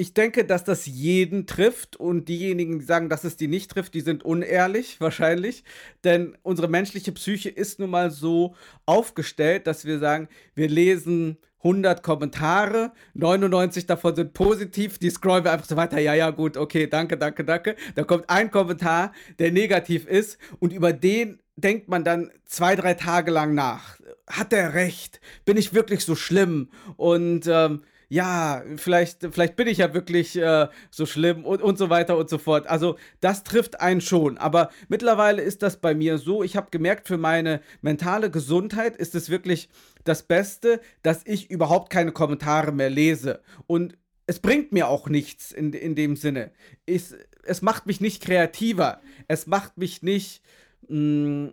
Ich 0.00 0.14
denke, 0.14 0.46
dass 0.46 0.64
das 0.64 0.86
jeden 0.86 1.46
trifft 1.46 1.96
und 1.96 2.28
diejenigen, 2.30 2.78
die 2.78 2.84
sagen, 2.86 3.10
dass 3.10 3.24
es 3.24 3.36
die 3.36 3.48
nicht 3.48 3.70
trifft, 3.70 3.92
die 3.92 4.00
sind 4.00 4.24
unehrlich 4.24 4.98
wahrscheinlich, 5.00 5.62
denn 6.04 6.36
unsere 6.42 6.68
menschliche 6.68 7.12
Psyche 7.12 7.50
ist 7.50 7.78
nun 7.78 7.90
mal 7.90 8.10
so 8.10 8.54
aufgestellt, 8.86 9.66
dass 9.66 9.84
wir 9.84 9.98
sagen, 9.98 10.28
wir 10.54 10.68
lesen 10.68 11.36
100 11.58 12.02
Kommentare, 12.02 12.92
99 13.12 13.84
davon 13.84 14.16
sind 14.16 14.32
positiv, 14.32 14.96
die 14.96 15.10
scrollen 15.10 15.44
wir 15.44 15.52
einfach 15.52 15.68
so 15.68 15.76
weiter, 15.76 15.98
ja, 15.98 16.14
ja, 16.14 16.30
gut, 16.30 16.56
okay, 16.56 16.86
danke, 16.86 17.18
danke, 17.18 17.44
danke. 17.44 17.76
Da 17.94 18.04
kommt 18.04 18.30
ein 18.30 18.50
Kommentar, 18.50 19.12
der 19.38 19.52
negativ 19.52 20.06
ist 20.06 20.38
und 20.58 20.72
über 20.72 20.94
den 20.94 21.40
denkt 21.56 21.88
man 21.88 22.04
dann 22.04 22.30
zwei, 22.46 22.74
drei 22.74 22.94
Tage 22.94 23.30
lang 23.30 23.54
nach. 23.54 24.00
Hat 24.26 24.54
er 24.54 24.72
recht? 24.72 25.20
Bin 25.44 25.58
ich 25.58 25.74
wirklich 25.74 26.06
so 26.06 26.14
schlimm? 26.14 26.70
Und 26.96 27.46
ähm, 27.46 27.82
ja, 28.10 28.64
vielleicht, 28.74 29.28
vielleicht 29.30 29.54
bin 29.54 29.68
ich 29.68 29.78
ja 29.78 29.94
wirklich 29.94 30.36
äh, 30.36 30.66
so 30.90 31.06
schlimm 31.06 31.44
und, 31.44 31.62
und 31.62 31.78
so 31.78 31.90
weiter 31.90 32.18
und 32.18 32.28
so 32.28 32.38
fort. 32.38 32.66
Also 32.66 32.96
das 33.20 33.44
trifft 33.44 33.80
einen 33.80 34.00
schon. 34.00 34.36
Aber 34.36 34.70
mittlerweile 34.88 35.42
ist 35.42 35.62
das 35.62 35.76
bei 35.76 35.94
mir 35.94 36.18
so, 36.18 36.42
ich 36.42 36.56
habe 36.56 36.72
gemerkt, 36.72 37.06
für 37.06 37.18
meine 37.18 37.62
mentale 37.82 38.28
Gesundheit 38.28 38.96
ist 38.96 39.14
es 39.14 39.30
wirklich 39.30 39.68
das 40.02 40.24
Beste, 40.24 40.80
dass 41.04 41.22
ich 41.24 41.52
überhaupt 41.52 41.90
keine 41.90 42.10
Kommentare 42.10 42.72
mehr 42.72 42.90
lese. 42.90 43.42
Und 43.68 43.96
es 44.26 44.40
bringt 44.40 44.72
mir 44.72 44.88
auch 44.88 45.08
nichts 45.08 45.52
in, 45.52 45.72
in 45.72 45.94
dem 45.94 46.16
Sinne. 46.16 46.50
Ich, 46.86 47.14
es 47.44 47.62
macht 47.62 47.86
mich 47.86 48.00
nicht 48.00 48.24
kreativer. 48.24 49.00
Es 49.28 49.46
macht 49.46 49.78
mich 49.78 50.02
nicht. 50.02 50.42
Mh, 50.88 50.98
mm, 50.98 51.52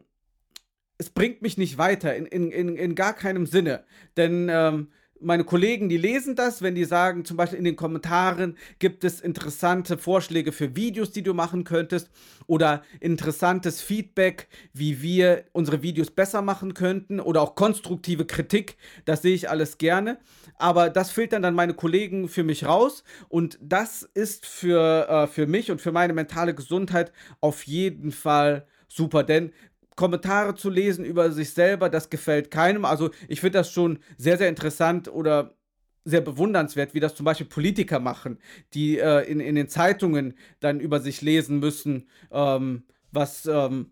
es 1.00 1.12
bringt 1.12 1.44
mich 1.44 1.60
nicht 1.60 1.78
weiter, 1.78 2.16
in, 2.16 2.26
in, 2.26 2.50
in, 2.50 2.76
in 2.76 2.96
gar 2.96 3.14
keinem 3.14 3.46
Sinne. 3.46 3.84
Denn 4.18 4.50
ähm, 4.52 4.88
meine 5.22 5.44
Kollegen, 5.44 5.90
die 5.90 5.98
lesen 5.98 6.36
das, 6.36 6.62
wenn 6.62 6.76
die 6.76 6.86
sagen, 6.86 7.26
zum 7.26 7.38
Beispiel 7.38 7.60
in 7.60 7.66
den 7.66 7.76
Kommentaren 7.76 8.58
gibt 8.80 9.04
es 9.04 9.22
interessante 9.22 9.98
Vorschläge 9.98 10.52
für 10.52 10.76
Videos, 10.76 11.12
die 11.12 11.24
du 11.24 11.34
machen 11.34 11.64
könntest 11.64 12.10
oder 12.48 12.84
interessantes 13.00 13.82
Feedback, 13.82 14.48
wie 14.74 15.02
wir 15.02 15.46
unsere 15.52 15.82
Videos 15.82 16.12
besser 16.12 16.42
machen 16.42 16.74
könnten 16.74 17.20
oder 17.20 17.42
auch 17.42 17.56
konstruktive 17.56 18.26
Kritik, 18.26 18.78
das 19.06 19.22
sehe 19.22 19.36
ich 19.36 19.50
alles 19.50 19.78
gerne. 19.78 20.18
Aber 20.58 20.90
das 20.90 21.12
filtern 21.12 21.42
dann 21.42 21.56
meine 21.56 21.74
Kollegen 21.74 22.30
für 22.30 22.44
mich 22.44 22.66
raus 22.66 23.04
und 23.30 23.58
das 23.62 24.04
ist 24.14 24.46
für, 24.46 25.08
äh, 25.08 25.28
für 25.28 25.48
mich 25.48 25.72
und 25.72 25.82
für 25.82 25.92
meine 25.92 26.14
mentale 26.14 26.56
Gesundheit 26.56 27.12
auf 27.42 27.64
jeden 27.64 28.12
Fall 28.12 28.66
super, 28.88 29.24
denn 29.24 29.52
Kommentare 29.98 30.56
zu 30.56 30.70
lesen 30.70 31.04
über 31.04 31.32
sich 31.32 31.50
selber, 31.50 31.90
das 31.90 32.10
gefällt 32.10 32.52
keinem. 32.52 32.86
Also 32.86 33.10
ich 33.28 33.42
finde 33.42 33.58
das 33.58 33.72
schon 33.72 34.00
sehr, 34.18 34.38
sehr 34.38 34.48
interessant 34.48 35.10
oder 35.10 35.58
sehr 36.06 36.22
bewundernswert, 36.22 36.94
wie 36.94 37.02
das 37.02 37.16
zum 37.16 37.26
Beispiel 37.26 37.48
Politiker 37.48 38.00
machen, 38.00 38.40
die 38.74 39.00
äh, 39.00 39.30
in, 39.30 39.42
in 39.42 39.56
den 39.56 39.68
Zeitungen 39.68 40.36
dann 40.62 40.80
über 40.80 41.02
sich 41.02 41.22
lesen 41.22 41.60
müssen, 41.60 42.08
ähm, 42.32 42.84
was, 43.12 43.46
ähm, 43.48 43.92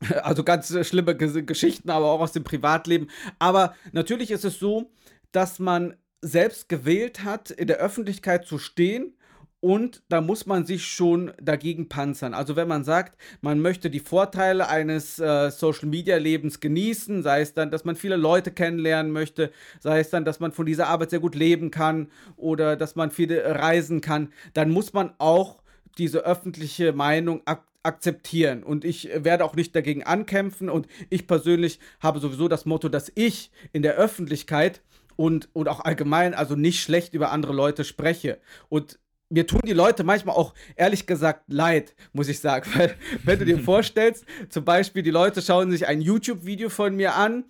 also 0.22 0.42
ganz 0.42 0.74
schlimme 0.84 1.14
G 1.14 1.42
Geschichten, 1.42 1.90
aber 1.90 2.06
auch 2.06 2.20
aus 2.20 2.32
dem 2.32 2.42
Privatleben. 2.42 3.08
Aber 3.38 3.76
natürlich 3.92 4.32
ist 4.32 4.44
es 4.44 4.58
so, 4.58 4.90
dass 5.30 5.58
man 5.58 5.94
selbst 6.22 6.70
gewählt 6.70 7.22
hat, 7.22 7.50
in 7.50 7.68
der 7.68 7.76
Öffentlichkeit 7.76 8.46
zu 8.46 8.58
stehen 8.58 9.14
und 9.64 10.02
da 10.10 10.20
muss 10.20 10.44
man 10.44 10.66
sich 10.66 10.86
schon 10.86 11.32
dagegen 11.40 11.88
panzern. 11.88 12.34
Also 12.34 12.54
wenn 12.54 12.68
man 12.68 12.84
sagt, 12.84 13.18
man 13.40 13.60
möchte 13.60 13.88
die 13.88 14.00
Vorteile 14.00 14.68
eines 14.68 15.18
äh, 15.18 15.50
Social-Media-Lebens 15.50 16.60
genießen, 16.60 17.22
sei 17.22 17.40
es 17.40 17.54
dann, 17.54 17.70
dass 17.70 17.86
man 17.86 17.96
viele 17.96 18.16
Leute 18.16 18.50
kennenlernen 18.50 19.10
möchte, 19.10 19.52
sei 19.80 20.00
es 20.00 20.10
dann, 20.10 20.26
dass 20.26 20.38
man 20.38 20.52
von 20.52 20.66
dieser 20.66 20.88
Arbeit 20.88 21.08
sehr 21.08 21.20
gut 21.20 21.34
leben 21.34 21.70
kann 21.70 22.08
oder 22.36 22.76
dass 22.76 22.94
man 22.94 23.10
viele 23.10 23.42
reisen 23.58 24.02
kann, 24.02 24.34
dann 24.52 24.68
muss 24.68 24.92
man 24.92 25.14
auch 25.16 25.62
diese 25.96 26.26
öffentliche 26.26 26.92
Meinung 26.92 27.40
ak 27.46 27.64
akzeptieren. 27.84 28.62
Und 28.62 28.84
ich 28.84 29.10
werde 29.14 29.44
auch 29.44 29.56
nicht 29.56 29.74
dagegen 29.76 30.04
ankämpfen. 30.04 30.70
Und 30.70 30.88
ich 31.10 31.26
persönlich 31.26 31.80
habe 32.00 32.18
sowieso 32.18 32.48
das 32.48 32.64
Motto, 32.64 32.88
dass 32.88 33.12
ich 33.14 33.50
in 33.72 33.82
der 33.82 33.94
Öffentlichkeit 33.96 34.80
und, 35.16 35.48
und 35.52 35.68
auch 35.68 35.80
allgemein 35.80 36.32
also 36.34 36.56
nicht 36.56 36.80
schlecht 36.82 37.12
über 37.12 37.30
andere 37.30 37.52
Leute 37.52 37.84
spreche. 37.84 38.38
Und 38.70 38.98
mir 39.34 39.46
tun 39.46 39.60
die 39.66 39.72
Leute 39.72 40.04
manchmal 40.04 40.36
auch 40.36 40.54
ehrlich 40.76 41.06
gesagt 41.06 41.42
leid, 41.48 41.94
muss 42.12 42.28
ich 42.28 42.40
sagen. 42.40 42.70
Weil, 42.74 42.94
wenn 43.24 43.38
du 43.38 43.44
dir 43.44 43.58
vorstellst, 43.70 44.24
zum 44.48 44.64
Beispiel, 44.64 45.02
die 45.02 45.10
Leute 45.10 45.42
schauen 45.42 45.70
sich 45.70 45.86
ein 45.86 46.00
YouTube-Video 46.00 46.70
von 46.70 46.96
mir 46.96 47.14
an, 47.14 47.44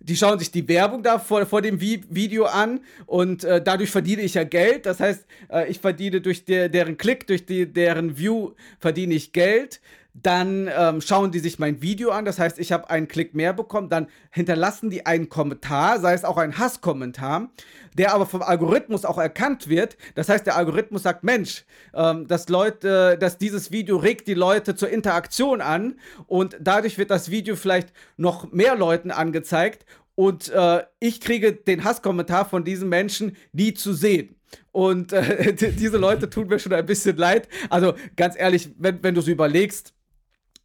die 0.00 0.16
schauen 0.16 0.38
sich 0.38 0.50
die 0.50 0.68
Werbung 0.68 1.02
da 1.02 1.18
vor, 1.18 1.44
vor 1.46 1.60
dem 1.60 1.80
Vi 1.80 2.02
Video 2.08 2.44
an 2.44 2.80
und 3.06 3.42
äh, 3.42 3.60
dadurch 3.60 3.90
verdiene 3.90 4.22
ich 4.22 4.34
ja 4.34 4.44
Geld. 4.44 4.86
Das 4.86 5.00
heißt, 5.00 5.26
äh, 5.50 5.68
ich 5.68 5.80
verdiene 5.80 6.20
durch 6.20 6.44
der, 6.44 6.68
deren 6.68 6.96
Klick, 6.96 7.26
durch 7.26 7.46
die, 7.46 7.66
deren 7.66 8.16
View 8.16 8.52
verdiene 8.78 9.14
ich 9.14 9.32
Geld 9.32 9.80
dann 10.14 10.68
ähm, 10.76 11.00
schauen 11.00 11.30
die 11.30 11.38
sich 11.38 11.58
mein 11.58 11.80
Video 11.80 12.10
an, 12.10 12.24
das 12.24 12.38
heißt, 12.38 12.58
ich 12.58 12.72
habe 12.72 12.90
einen 12.90 13.08
Klick 13.08 13.34
mehr 13.34 13.52
bekommen, 13.52 13.88
dann 13.88 14.08
hinterlassen 14.30 14.90
die 14.90 15.06
einen 15.06 15.28
Kommentar, 15.28 16.00
sei 16.00 16.12
es 16.14 16.24
auch 16.24 16.36
ein 16.38 16.58
Hasskommentar, 16.58 17.50
der 17.94 18.14
aber 18.14 18.26
vom 18.26 18.42
Algorithmus 18.42 19.04
auch 19.04 19.18
erkannt 19.18 19.68
wird. 19.68 19.96
Das 20.14 20.28
heißt, 20.28 20.46
der 20.46 20.56
Algorithmus 20.56 21.04
sagt, 21.04 21.24
Mensch, 21.24 21.64
ähm, 21.94 22.26
dass 22.26 22.48
Leute, 22.48 23.16
dass 23.18 23.38
dieses 23.38 23.70
Video 23.70 23.96
regt 23.96 24.26
die 24.28 24.34
Leute 24.34 24.74
zur 24.74 24.88
Interaktion 24.88 25.60
an 25.60 25.98
und 26.26 26.56
dadurch 26.60 26.98
wird 26.98 27.10
das 27.10 27.30
Video 27.30 27.54
vielleicht 27.54 27.92
noch 28.16 28.50
mehr 28.50 28.76
Leuten 28.76 29.10
angezeigt 29.10 29.84
und 30.14 30.48
äh, 30.48 30.82
ich 30.98 31.20
kriege 31.20 31.52
den 31.52 31.84
Hasskommentar 31.84 32.44
von 32.44 32.64
diesen 32.64 32.88
Menschen 32.88 33.36
nie 33.52 33.72
zu 33.74 33.92
sehen. 33.92 34.34
Und 34.72 35.12
äh, 35.12 35.54
diese 35.54 35.96
Leute 35.96 36.28
tun 36.28 36.48
mir 36.48 36.58
schon 36.58 36.72
ein 36.72 36.86
bisschen 36.86 37.16
leid. 37.16 37.48
Also 37.70 37.94
ganz 38.16 38.34
ehrlich, 38.36 38.70
wenn, 38.78 39.00
wenn 39.02 39.14
du 39.14 39.20
so 39.20 39.30
überlegst, 39.30 39.94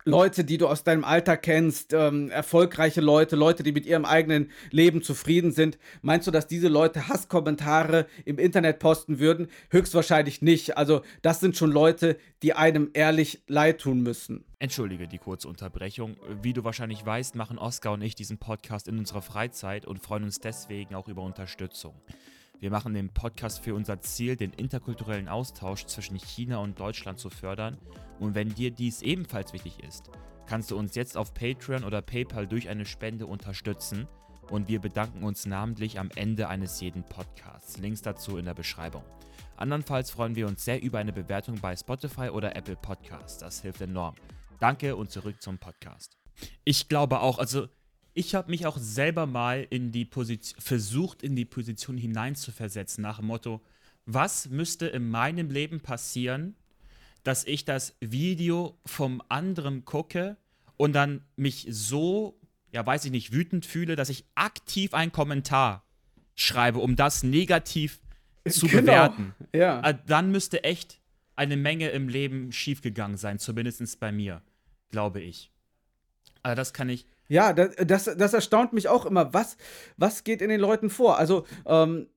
Leute, 0.06 0.44
die 0.44 0.58
du 0.58 0.68
aus 0.68 0.84
deinem 0.84 1.04
Alter 1.04 1.38
kennst, 1.38 1.94
ähm, 1.94 2.30
erfolgreiche 2.30 3.02
Leute, 3.02 3.36
Leute, 3.36 3.64
die 3.64 3.72
mit 3.72 3.86
ihrem 3.86 4.06
eigenen 4.06 4.52
Leben 4.72 5.02
zufrieden 5.02 5.52
sind. 5.52 5.78
Meinst 6.02 6.28
du, 6.28 6.32
dass 6.32 6.48
diese 6.48 6.68
Leute 6.68 7.08
Hasskommentare 7.08 8.08
im 8.26 8.38
Internet 8.38 8.80
posten 8.80 9.20
würden? 9.20 9.48
Höchstwahrscheinlich 9.70 10.42
nicht. 10.42 10.78
Also 10.78 11.02
das 11.22 11.40
sind 11.40 11.56
schon 11.56 11.72
Leute, 11.72 12.18
die 12.42 12.54
einem 12.54 12.90
ehrlich 12.94 13.44
leid 13.48 13.80
tun 13.80 14.02
müssen. 14.04 14.44
Entschuldige 14.60 15.08
die 15.08 15.18
kurze 15.18 15.48
Unterbrechung. 15.48 16.18
Wie 16.42 16.54
du 16.54 16.64
wahrscheinlich 16.64 17.06
weißt, 17.06 17.36
machen 17.36 17.58
Oskar 17.58 17.94
und 17.94 18.02
ich 18.02 18.16
diesen 18.16 18.38
Podcast 18.38 18.88
in 18.88 18.98
unserer 18.98 19.22
Freizeit 19.22 19.86
und 19.86 20.00
freuen 20.00 20.24
uns 20.24 20.40
deswegen 20.40 20.96
auch 20.96 21.08
über 21.08 21.22
Unterstützung. 21.22 21.94
Wir 22.64 22.72
machen 22.72 22.94
den 22.94 23.10
Podcast 23.10 23.60
für 23.60 23.76
unser 23.76 24.00
Ziel, 24.00 24.38
den 24.38 24.54
interkulturellen 24.54 25.28
Austausch 25.28 25.86
zwischen 25.86 26.16
China 26.16 26.60
und 26.60 26.80
Deutschland 26.80 27.20
zu 27.20 27.30
fördern. 27.30 27.78
Und 28.22 28.36
wenn 28.36 28.56
dir 28.56 28.72
dies 28.72 29.02
ebenfalls 29.02 29.52
wichtig 29.52 29.84
ist, 29.84 30.10
kannst 30.46 30.72
du 30.72 30.78
uns 30.78 30.96
jetzt 30.96 31.18
auf 31.18 31.34
Patreon 31.34 31.84
oder 31.84 32.02
PayPal 32.02 32.48
durch 32.48 32.70
eine 32.70 32.86
Spende 32.86 33.26
unterstützen. 33.26 34.08
Und 34.50 34.70
wir 34.70 34.80
bedanken 34.80 35.26
uns 35.26 35.46
namentlich 35.46 36.00
am 36.00 36.10
Ende 36.16 36.48
eines 36.48 36.80
jeden 36.80 37.04
Podcasts. 37.04 37.80
Links 37.80 38.02
dazu 38.02 38.38
in 38.38 38.46
der 38.46 38.54
Beschreibung. 38.54 39.04
Andernfalls 39.58 40.12
freuen 40.12 40.38
wir 40.38 40.48
uns 40.48 40.64
sehr 40.64 40.82
über 40.82 41.00
eine 41.00 41.12
Bewertung 41.12 41.60
bei 41.60 41.76
Spotify 41.76 42.30
oder 42.30 42.56
Apple 42.56 42.78
Podcasts. 42.78 43.40
Das 43.40 43.62
hilft 43.62 43.82
enorm. 43.82 44.16
Danke 44.62 44.96
und 44.96 45.12
zurück 45.12 45.42
zum 45.42 45.58
Podcast. 45.58 46.18
Ich 46.64 46.88
glaube 46.88 47.20
auch, 47.20 47.40
also 47.40 47.68
ich 48.14 48.36
habe 48.36 48.52
mich 48.52 48.66
auch 48.66 48.78
selber 48.78 49.26
mal 49.26 49.66
in 49.70 49.92
die 49.92 50.06
Position, 50.06 50.62
versucht, 50.62 51.24
in 51.24 51.36
die 51.36 51.46
Position 51.46 51.98
hineinzuversetzen, 51.98 53.02
nach 53.02 53.18
dem 53.18 53.28
Motto, 53.28 53.62
was 54.06 54.50
müsste 54.50 54.88
in 54.88 55.10
meinem 55.10 55.50
Leben 55.50 55.80
passieren, 55.80 56.56
dass 57.24 57.46
ich 57.46 57.66
das 57.66 57.96
Video 58.02 58.78
vom 58.86 59.22
anderen 59.30 59.86
gucke 59.86 60.38
und 60.78 60.94
dann 60.94 61.24
mich 61.36 61.66
so, 61.70 62.40
ja, 62.72 62.86
weiß 62.86 63.06
ich 63.06 63.12
nicht, 63.12 63.32
wütend 63.32 63.66
fühle, 63.66 63.96
dass 63.96 64.10
ich 64.10 64.26
aktiv 64.36 64.94
einen 64.94 65.12
Kommentar 65.12 65.86
schreibe, 66.36 66.80
um 66.80 66.96
das 66.96 67.24
negativ 67.24 68.02
zu 68.50 68.68
genau. 68.68 68.82
bewerten. 68.82 69.36
Ja. 69.54 69.80
Ah, 69.82 69.94
dann 69.94 70.32
müsste 70.32 70.64
echt 70.64 71.00
eine 71.36 71.58
Menge 71.58 71.90
im 71.90 72.10
Leben 72.10 72.52
schiefgegangen 72.52 73.18
sein, 73.18 73.40
zumindest 73.40 74.00
bei 74.00 74.12
mir, 74.12 74.42
glaube 74.92 75.22
ich. 75.22 75.52
Also 76.44 76.56
das 76.56 76.74
kann 76.74 76.90
ich, 76.90 77.08
ja, 77.34 77.52
das, 77.52 77.76
das, 77.84 78.16
das, 78.16 78.34
erstaunt 78.34 78.74
mich 78.74 78.88
auch 78.88 79.08
immer. 79.08 79.34
Was, 79.34 79.58
was 79.98 80.24
geht 80.24 80.40
in 80.40 80.50
den 80.50 80.60
Leuten 80.60 80.92
vor? 80.92 81.18
Also, 81.18 81.46
ähm, 81.66 82.08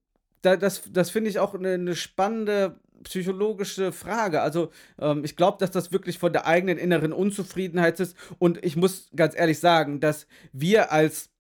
da, 0.43 0.57
das, 0.57 0.83
das 0.93 1.09
finde 1.09 1.31
ich 1.31 1.39
auch 1.39 1.55
eine, 1.55 1.73
eine, 1.73 1.97
spannende 1.97 2.79
psychologische 3.03 3.93
Frage. 3.93 4.43
Also, 4.43 4.71
ähm, 5.01 5.25
ich 5.25 5.35
glaube, 5.35 5.57
dass 5.59 5.71
das 5.71 5.91
wirklich 5.91 6.19
von 6.19 6.35
der 6.35 6.47
eigenen 6.47 6.77
inneren 6.77 7.15
Unzufriedenheit 7.15 7.99
ist. 7.99 8.15
Und 8.39 8.63
ich 8.63 8.77
muss 8.77 9.09
ganz 9.17 9.35
ehrlich 9.35 9.59
sagen, 9.59 10.01
dass 10.01 10.27
wir 10.53 10.93
als 10.93 11.31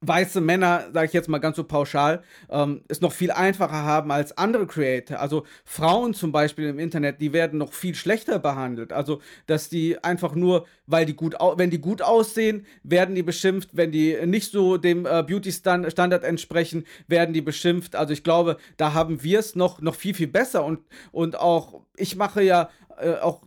weiße 0.00 0.40
Männer, 0.40 0.90
sage 0.92 1.06
ich 1.06 1.12
jetzt 1.12 1.28
mal 1.28 1.38
ganz 1.38 1.56
so 1.56 1.64
pauschal, 1.64 2.22
ähm, 2.50 2.82
es 2.88 3.00
noch 3.00 3.12
viel 3.12 3.32
einfacher 3.32 3.82
haben 3.82 4.12
als 4.12 4.36
andere 4.38 4.66
Creator. 4.66 5.18
Also 5.18 5.44
Frauen 5.64 6.14
zum 6.14 6.30
Beispiel 6.30 6.68
im 6.68 6.78
Internet, 6.78 7.20
die 7.20 7.32
werden 7.32 7.58
noch 7.58 7.72
viel 7.72 7.94
schlechter 7.94 8.38
behandelt. 8.38 8.92
Also, 8.92 9.20
dass 9.46 9.68
die 9.68 10.02
einfach 10.04 10.34
nur, 10.34 10.66
weil 10.86 11.04
die 11.04 11.16
gut, 11.16 11.34
wenn 11.56 11.70
die 11.70 11.80
gut 11.80 12.00
aussehen, 12.02 12.64
werden 12.84 13.14
die 13.14 13.24
beschimpft. 13.24 13.70
Wenn 13.72 13.90
die 13.90 14.16
nicht 14.24 14.52
so 14.52 14.76
dem 14.76 15.04
äh, 15.04 15.24
Beauty-Standard 15.24 16.22
entsprechen, 16.22 16.84
werden 17.08 17.32
die 17.32 17.42
beschimpft. 17.42 17.96
Also 17.96 18.12
ich 18.12 18.22
glaube, 18.22 18.56
da 18.76 18.94
haben 18.94 19.22
wir 19.24 19.40
es 19.40 19.56
noch, 19.56 19.80
noch 19.80 19.96
viel, 19.96 20.14
viel 20.14 20.28
besser. 20.28 20.64
Und, 20.64 20.80
und 21.10 21.36
auch, 21.36 21.82
ich 21.96 22.14
mache 22.14 22.42
ja 22.42 22.70
äh, 22.98 23.14
auch 23.14 23.42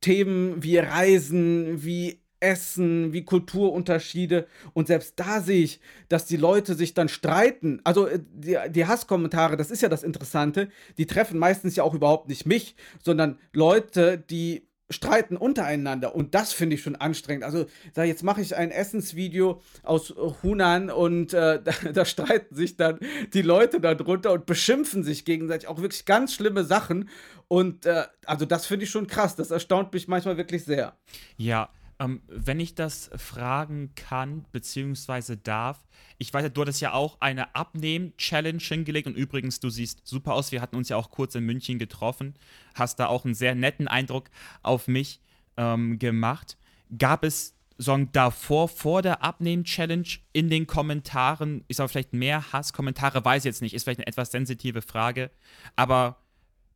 Themen 0.00 0.64
wie 0.64 0.78
Reisen, 0.78 1.84
wie 1.84 2.21
Essen, 2.42 3.12
wie 3.12 3.24
Kulturunterschiede. 3.24 4.46
Und 4.74 4.88
selbst 4.88 5.14
da 5.16 5.40
sehe 5.40 5.62
ich, 5.62 5.80
dass 6.08 6.26
die 6.26 6.36
Leute 6.36 6.74
sich 6.74 6.92
dann 6.94 7.08
streiten. 7.08 7.80
Also 7.84 8.06
äh, 8.06 8.18
die, 8.32 8.58
die, 8.70 8.86
Hasskommentare, 8.86 9.56
das 9.56 9.70
ist 9.70 9.82
ja 9.82 9.88
das 9.88 10.02
Interessante, 10.02 10.68
die 10.98 11.06
treffen 11.06 11.38
meistens 11.38 11.76
ja 11.76 11.84
auch 11.84 11.94
überhaupt 11.94 12.28
nicht 12.28 12.46
mich, 12.46 12.74
sondern 13.00 13.38
Leute, 13.52 14.18
die 14.18 14.66
streiten 14.92 15.36
untereinander 15.36 16.14
und 16.14 16.34
das 16.34 16.52
finde 16.52 16.74
ich 16.74 16.82
schon 16.82 16.96
anstrengend. 16.96 17.44
Also, 17.44 17.66
sag, 17.94 18.06
jetzt 18.06 18.22
mache 18.22 18.40
ich 18.40 18.54
ein 18.54 18.70
Essensvideo 18.70 19.60
aus 19.82 20.14
Hunan 20.42 20.90
und 20.90 21.32
äh, 21.32 21.60
da, 21.64 21.72
da, 21.92 22.04
streiten 22.04 22.54
sich 22.54 22.76
dann 22.76 22.98
die 23.32 23.42
Leute 23.42 23.80
darunter 23.80 24.32
und 24.32 24.46
beschimpfen 24.46 25.02
sich 25.02 25.24
gegenseitig 25.24 25.68
auch 25.68 25.80
wirklich 25.80 26.04
ganz 26.04 26.34
schlimme 26.34 26.64
Sachen 26.64 27.08
und 27.48 27.86
äh, 27.86 28.04
also 28.26 28.44
das 28.44 28.66
finde 28.66 28.84
ich 28.84 28.90
schon 28.90 29.06
krass. 29.06 29.36
Das 29.36 29.50
erstaunt 29.50 29.92
mich 29.92 30.08
manchmal 30.08 30.36
wirklich 30.36 30.64
sehr. 30.64 30.96
Ja, 31.36 31.70
ähm, 32.02 32.22
wenn 32.26 32.58
ich 32.58 32.74
das 32.74 33.10
fragen 33.16 33.94
kann, 33.94 34.44
beziehungsweise 34.50 35.36
darf, 35.36 35.86
ich 36.18 36.32
weiß, 36.32 36.52
du 36.52 36.60
hattest 36.60 36.80
ja 36.80 36.92
auch 36.92 37.20
eine 37.20 37.54
Abnehmen-Challenge 37.54 38.62
hingelegt 38.62 39.06
und 39.06 39.16
übrigens, 39.16 39.60
du 39.60 39.70
siehst 39.70 40.00
super 40.04 40.34
aus. 40.34 40.52
Wir 40.52 40.60
hatten 40.60 40.76
uns 40.76 40.88
ja 40.88 40.96
auch 40.96 41.10
kurz 41.10 41.34
in 41.34 41.44
München 41.44 41.78
getroffen, 41.78 42.34
hast 42.74 42.98
da 42.98 43.06
auch 43.06 43.24
einen 43.24 43.34
sehr 43.34 43.54
netten 43.54 43.88
Eindruck 43.88 44.30
auf 44.62 44.88
mich 44.88 45.20
ähm, 45.56 45.98
gemacht. 45.98 46.56
Gab 46.96 47.24
es 47.24 47.54
Song 47.78 48.12
davor, 48.12 48.68
vor 48.68 49.02
der 49.02 49.22
Abnehmen-Challenge 49.22 50.08
in 50.32 50.50
den 50.50 50.66
Kommentaren, 50.66 51.64
ich 51.68 51.76
sage 51.76 51.88
vielleicht 51.88 52.12
mehr 52.12 52.52
Hasskommentare, 52.52 53.24
weiß 53.24 53.42
ich 53.42 53.46
jetzt 53.46 53.62
nicht, 53.62 53.74
ist 53.74 53.84
vielleicht 53.84 54.00
eine 54.00 54.06
etwas 54.06 54.30
sensitive 54.30 54.82
Frage, 54.82 55.30
aber 55.74 56.18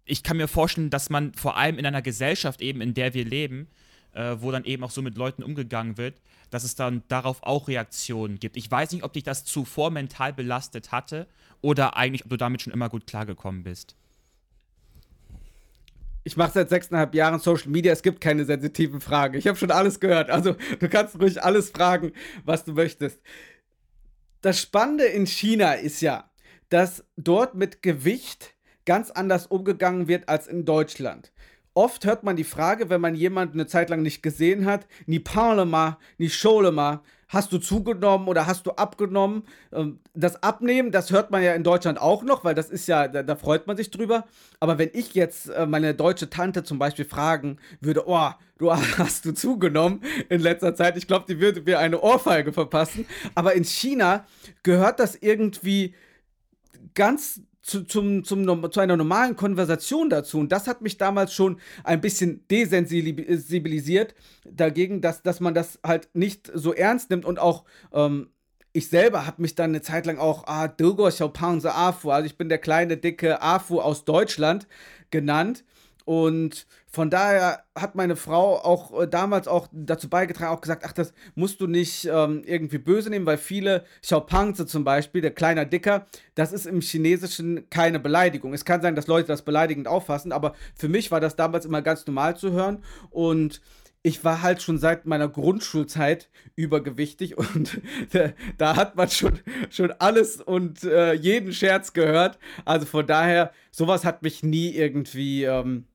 ich 0.05 0.23
kann 0.23 0.37
mir 0.37 0.49
vorstellen, 0.49 0.91
dass 0.91 1.11
man 1.11 1.35
vor 1.35 1.57
allem 1.57 1.79
in 1.79 1.87
einer 1.87 2.03
Gesellschaft 2.03 2.63
eben, 2.63 2.81
in 2.81 2.95
der 2.95 3.13
wir 3.13 3.25
leben, 3.25 3.69
äh, 4.17 4.41
wo 4.41 4.51
dann 4.51 4.65
eben 4.65 4.83
auch 4.83 4.91
so 4.91 5.03
mit 5.03 5.17
Leuten 5.17 5.43
umgegangen 5.43 5.99
wird, 5.99 6.21
dass 6.51 6.65
es 6.65 6.75
dann 6.75 7.03
darauf 7.09 7.43
auch 7.43 7.69
Reaktionen 7.69 8.41
gibt. 8.41 8.57
Ich 8.57 8.71
weiß 8.71 8.93
nicht, 8.93 9.05
ob 9.05 9.13
dich 9.13 9.25
das 9.25 9.45
zuvor 9.45 9.91
mental 9.91 10.33
belastet 10.33 10.91
hatte 10.91 11.27
oder 11.61 11.97
eigentlich, 11.97 12.25
ob 12.25 12.31
du 12.31 12.37
damit 12.37 12.63
schon 12.63 12.73
immer 12.73 12.89
gut 12.89 13.07
klargekommen 13.07 13.63
bist. 13.63 13.95
Ich 16.25 16.37
mache 16.37 16.53
seit 16.53 16.71
sechseinhalb 16.71 17.15
Jahren 17.15 17.39
Social 17.39 17.69
Media, 17.69 17.93
es 17.93 18.03
gibt 18.03 18.21
keine 18.21 18.45
sensitiven 18.45 19.01
Fragen. 19.01 19.37
Ich 19.37 19.47
habe 19.47 19.57
schon 19.57 19.71
alles 19.71 20.01
gehört. 20.01 20.31
Also 20.31 20.57
du 20.81 20.89
kannst 20.89 21.21
ruhig 21.21 21.43
alles 21.43 21.71
fragen, 21.71 22.13
was 22.45 22.65
du 22.65 22.73
möchtest. 22.73 23.21
Das 24.41 24.61
Spannende 24.61 25.05
in 25.05 25.27
China 25.27 25.75
ist 25.75 26.01
ja, 26.01 26.31
dass 26.69 27.05
dort 27.17 27.55
mit 27.55 27.83
Gewicht 27.83 28.55
ganz 28.87 29.11
anders 29.11 29.47
umgegangen 29.47 30.09
wird 30.09 30.29
als 30.29 30.47
in 30.47 30.65
Deutschland 30.65 31.33
oft 31.77 32.05
hört 32.07 32.25
man 32.25 32.37
die 32.37 32.45
Frage, 32.45 32.89
wenn 32.89 33.01
man 33.01 33.15
jemanden 33.15 33.61
eine 33.61 33.67
Zeit 33.67 33.91
lang 33.91 34.03
nicht 34.03 34.23
gesehen 34.23 34.65
hat, 34.65 34.87
ni 35.07 35.19
parlema, 35.19 35.99
ni 36.19 36.31
scholema, 36.31 37.03
hast 37.29 37.53
du 37.53 37.59
zugenommen 37.59 38.29
oder 38.29 38.47
hast 38.47 38.67
du 38.67 38.73
abgenommen? 38.73 39.43
Ähm, 39.73 40.01
das 40.15 40.43
Abnehmen, 40.43 40.91
das 40.91 41.11
hört 41.11 41.31
man 41.31 41.43
ja 41.43 41.55
in 41.55 41.65
Deutschland 41.65 42.01
auch 42.01 42.23
noch, 42.23 42.45
weil 42.45 42.55
das 42.55 42.71
ist 42.71 42.87
ja, 42.87 43.09
da, 43.09 43.23
da 43.23 43.37
freut 43.37 43.67
man 43.67 43.77
sich 43.77 43.91
drüber. 43.91 44.25
Aber 44.61 44.79
wenn 44.79 44.91
ich 44.93 45.15
jetzt 45.15 45.51
äh, 45.51 45.67
meine 45.67 45.95
deutsche 45.95 46.31
Tante 46.31 46.65
zum 46.65 46.79
Beispiel 46.79 47.05
fragen 47.05 47.59
würde, 47.81 48.05
oh, 48.07 48.31
du 48.59 48.73
hast 48.99 49.25
du 49.25 49.33
zugenommen 49.33 50.03
in 50.29 50.41
letzter 50.41 50.75
Zeit, 50.75 50.97
ich 50.97 51.07
glaube, 51.07 51.27
die 51.29 51.41
würde 51.41 51.63
mir 51.63 51.79
eine 51.79 52.01
Ohrfeige 52.01 52.53
verpassen. 52.53 53.07
Aber 53.35 53.55
in 53.55 53.65
China 53.65 54.25
gehört 54.63 55.01
das 55.01 55.15
irgendwie 55.17 55.95
ganz 56.95 57.41
zu, 57.67 57.83
zum, 57.85 58.23
zum, 58.25 58.71
zu 58.71 58.81
einer 58.81 58.97
normalen 58.97 59.35
Konversation 59.37 60.09
dazu. 60.09 60.39
Und 60.39 60.53
das 60.53 60.69
hat 60.69 60.83
mich 60.83 60.99
damals 60.99 61.35
schon 61.35 61.61
ein 61.83 62.01
bisschen 62.01 62.47
desensibilisiert 62.49 64.15
dagegen, 64.45 65.01
dass, 65.01 65.23
dass 65.23 65.41
man 65.41 65.53
das 65.53 65.81
halt 65.85 66.09
nicht 66.15 66.51
so 66.55 66.73
ernst 66.73 67.11
nimmt 67.11 67.25
und 67.25 67.39
auch 67.39 67.65
ähm, 67.93 68.31
ich 68.73 68.89
selber 68.89 69.27
habe 69.27 69.41
mich 69.41 69.55
dann 69.55 69.71
eine 69.71 69.81
Zeit 69.81 70.05
lang 70.05 70.19
auch 70.19 70.45
ah, 70.47 70.69
Dogo 70.69 71.09
Afu, 71.09 72.11
also 72.11 72.27
ich 72.27 72.37
bin 72.37 72.51
der 72.51 72.59
kleine, 72.59 72.99
dicke 72.99 73.41
Afu 73.41 73.81
aus 73.81 74.05
Deutschland 74.05 74.69
genannt. 75.11 75.65
Und 76.07 76.69
von 76.87 77.11
daher 77.11 77.65
hat 77.75 77.97
meine 77.97 78.15
Frau 78.15 78.59
auch 78.59 79.03
äh, 79.03 79.09
damals 79.09 79.49
auch 79.49 79.67
dazu 79.73 80.09
beigetragen, 80.09 80.55
auch 80.55 80.61
gesagt, 80.61 80.85
ach, 80.87 80.93
das 80.93 81.13
musst 81.35 81.61
du 81.61 81.67
nicht 81.67 82.05
ähm, 82.05 82.43
irgendwie 82.47 82.79
böse 82.79 83.11
nehmen, 83.11 83.27
weil 83.27 83.39
viele 83.39 83.85
Xiaopangzi 84.03 84.67
zum 84.67 84.85
Beispiel, 84.85 85.21
der 85.21 85.33
kleiner 85.33 85.65
Dicker, 85.65 86.07
das 86.37 86.53
ist 86.53 86.65
im 86.65 86.81
Chinesischen 86.81 87.69
keine 87.71 87.99
Beleidigung. 87.99 88.55
Es 88.55 88.65
kann 88.65 88.83
sein, 88.83 88.95
dass 88.95 89.09
Leute 89.09 89.27
das 89.27 89.43
beleidigend 89.43 89.89
auffassen, 89.89 90.31
aber 90.31 90.55
für 90.77 90.89
mich 90.89 91.11
war 91.11 91.21
das 91.21 91.35
damals 91.35 91.67
immer 91.67 91.83
ganz 91.83 92.07
normal 92.07 92.37
zu 92.37 92.53
hören 92.53 92.85
und 93.11 93.61
ich 94.07 94.23
war 94.23 94.43
halt 94.43 94.63
schon 94.63 94.79
seit 94.79 95.05
meiner 95.07 95.29
Grundschulzeit 95.29 96.31
übergewichtig 96.55 97.37
und 97.39 97.81
äh, 98.15 98.33
da 98.59 98.77
hat 98.77 98.95
man 98.95 99.11
schon, 99.11 99.41
schon 99.71 99.91
alles 99.91 100.41
und 100.41 100.85
äh, 100.85 101.15
jeden 101.15 101.53
Scherz 101.53 101.93
gehört. 101.93 102.39
Also 102.65 102.87
von 102.87 103.05
daher, 103.05 103.51
sowas 103.73 104.05
hat 104.05 104.23
mich 104.23 104.45
nie 104.45 104.71
irgendwie, 104.71 105.43
ähm, 105.43 105.87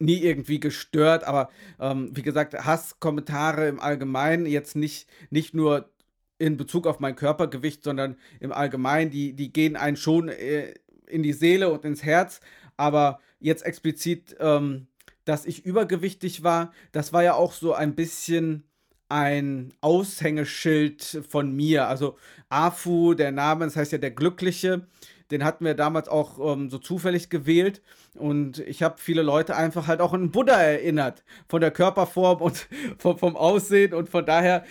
nie 0.00 0.18
irgendwie 0.18 0.60
gestört. 0.60 1.24
Aber 1.24 1.50
ähm, 1.78 2.10
wie 2.12 2.22
gesagt, 2.22 2.54
Hasskommentare 2.54 3.68
im 3.68 3.80
Allgemeinen, 3.80 4.46
jetzt 4.46 4.76
nicht, 4.76 5.08
nicht 5.30 5.54
nur 5.54 5.90
in 6.38 6.56
Bezug 6.56 6.86
auf 6.86 7.00
mein 7.00 7.16
Körpergewicht, 7.16 7.84
sondern 7.84 8.16
im 8.40 8.52
Allgemeinen, 8.52 9.10
die, 9.10 9.34
die 9.34 9.52
gehen 9.52 9.76
einen 9.76 9.96
schon 9.96 10.28
äh, 10.28 10.74
in 11.06 11.22
die 11.22 11.32
Seele 11.32 11.70
und 11.70 11.84
ins 11.84 12.02
Herz. 12.02 12.40
Aber 12.76 13.20
jetzt 13.40 13.64
explizit 13.64 14.36
ähm, 14.40 14.86
dass 15.24 15.46
ich 15.46 15.64
übergewichtig 15.64 16.42
war, 16.42 16.72
das 16.92 17.12
war 17.12 17.22
ja 17.22 17.34
auch 17.34 17.52
so 17.52 17.72
ein 17.72 17.94
bisschen 17.94 18.64
ein 19.08 19.72
Aushängeschild 19.80 21.22
von 21.28 21.54
mir. 21.54 21.88
Also 21.88 22.16
Afu, 22.48 23.14
der 23.14 23.32
Name, 23.32 23.64
das 23.64 23.76
heißt 23.76 23.92
ja 23.92 23.98
der 23.98 24.10
Glückliche, 24.12 24.86
den 25.30 25.44
hatten 25.44 25.64
wir 25.64 25.74
damals 25.74 26.08
auch 26.08 26.54
ähm, 26.54 26.70
so 26.70 26.78
zufällig 26.78 27.28
gewählt. 27.30 27.82
Und 28.14 28.58
ich 28.60 28.82
habe 28.82 28.96
viele 28.98 29.22
Leute 29.22 29.56
einfach 29.56 29.86
halt 29.86 30.00
auch 30.00 30.12
an 30.12 30.30
Buddha 30.30 30.60
erinnert. 30.60 31.22
Von 31.48 31.60
der 31.60 31.70
Körperform 31.70 32.40
und 32.40 32.68
vom, 32.98 33.18
vom 33.18 33.36
Aussehen. 33.36 33.94
Und 33.94 34.08
von 34.08 34.26
daher 34.26 34.64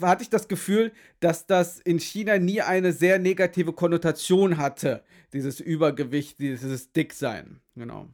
hatte 0.00 0.22
ich 0.22 0.30
das 0.30 0.48
Gefühl, 0.48 0.92
dass 1.20 1.46
das 1.46 1.78
in 1.80 1.98
China 1.98 2.38
nie 2.38 2.60
eine 2.60 2.92
sehr 2.92 3.18
negative 3.18 3.72
Konnotation 3.72 4.56
hatte. 4.56 5.02
Dieses 5.32 5.60
Übergewicht, 5.60 6.38
dieses 6.38 6.92
Dicksein. 6.92 7.60
Genau. 7.74 8.08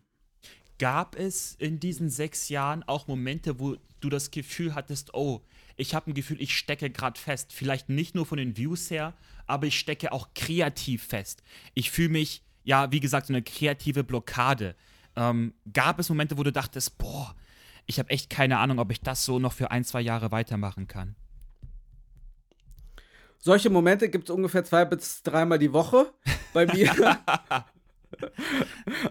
Gab 0.79 1.19
es 1.19 1.57
in 1.59 1.81
diesen 1.81 2.09
sechs 2.09 2.49
Jahren 2.49 2.85
auch 2.85 3.09
Momente, 3.09 3.59
wo 3.59 3.77
du 4.01 4.09
das 4.09 4.31
Gefühl 4.31 4.75
hattest, 4.75 5.13
oh, 5.15 5.43
ich 5.77 5.95
habe 5.95 6.11
ein 6.11 6.15
Gefühl, 6.15 6.41
ich 6.41 6.57
stecke 6.57 6.91
gerade 6.91 7.19
fest. 7.19 7.53
Vielleicht 7.53 7.89
nicht 7.89 8.15
nur 8.15 8.27
von 8.27 8.39
den 8.39 8.57
Views 8.57 8.91
her, 8.91 9.15
aber 9.47 9.67
ich 9.67 9.79
stecke 9.79 10.13
auch 10.13 10.29
kreativ 10.35 11.05
fest. 11.05 11.43
Ich 11.75 11.91
fühle 11.91 12.11
mich, 12.11 12.43
ja, 12.69 12.93
wie 12.93 13.01
gesagt, 13.01 13.27
so 13.27 13.33
eine 13.33 13.43
kreative 13.43 14.05
Blockade. 14.05 14.77
Ähm, 15.17 15.55
gab 15.73 15.99
es 15.99 16.11
Momente, 16.11 16.37
wo 16.37 16.43
du 16.43 16.53
dachtest, 16.53 16.99
boah, 16.99 17.35
ich 17.87 17.99
habe 17.99 18.11
echt 18.11 18.29
keine 18.29 18.59
Ahnung, 18.59 18.79
ob 18.79 18.93
ich 18.93 19.01
das 19.01 19.25
so 19.25 19.39
noch 19.39 19.55
für 19.55 19.71
ein, 19.71 19.85
zwei 19.85 20.03
Jahre 20.03 20.31
weitermachen 20.33 20.87
kann? 20.87 21.17
Solche 23.39 23.71
Momente 23.71 24.11
gibt 24.11 24.29
es 24.29 24.35
ungefähr 24.35 24.65
zwei 24.65 24.85
bis 24.85 25.23
dreimal 25.23 25.59
die 25.59 25.73
Woche 25.73 26.13
bei 26.53 26.67
mir. 26.67 26.93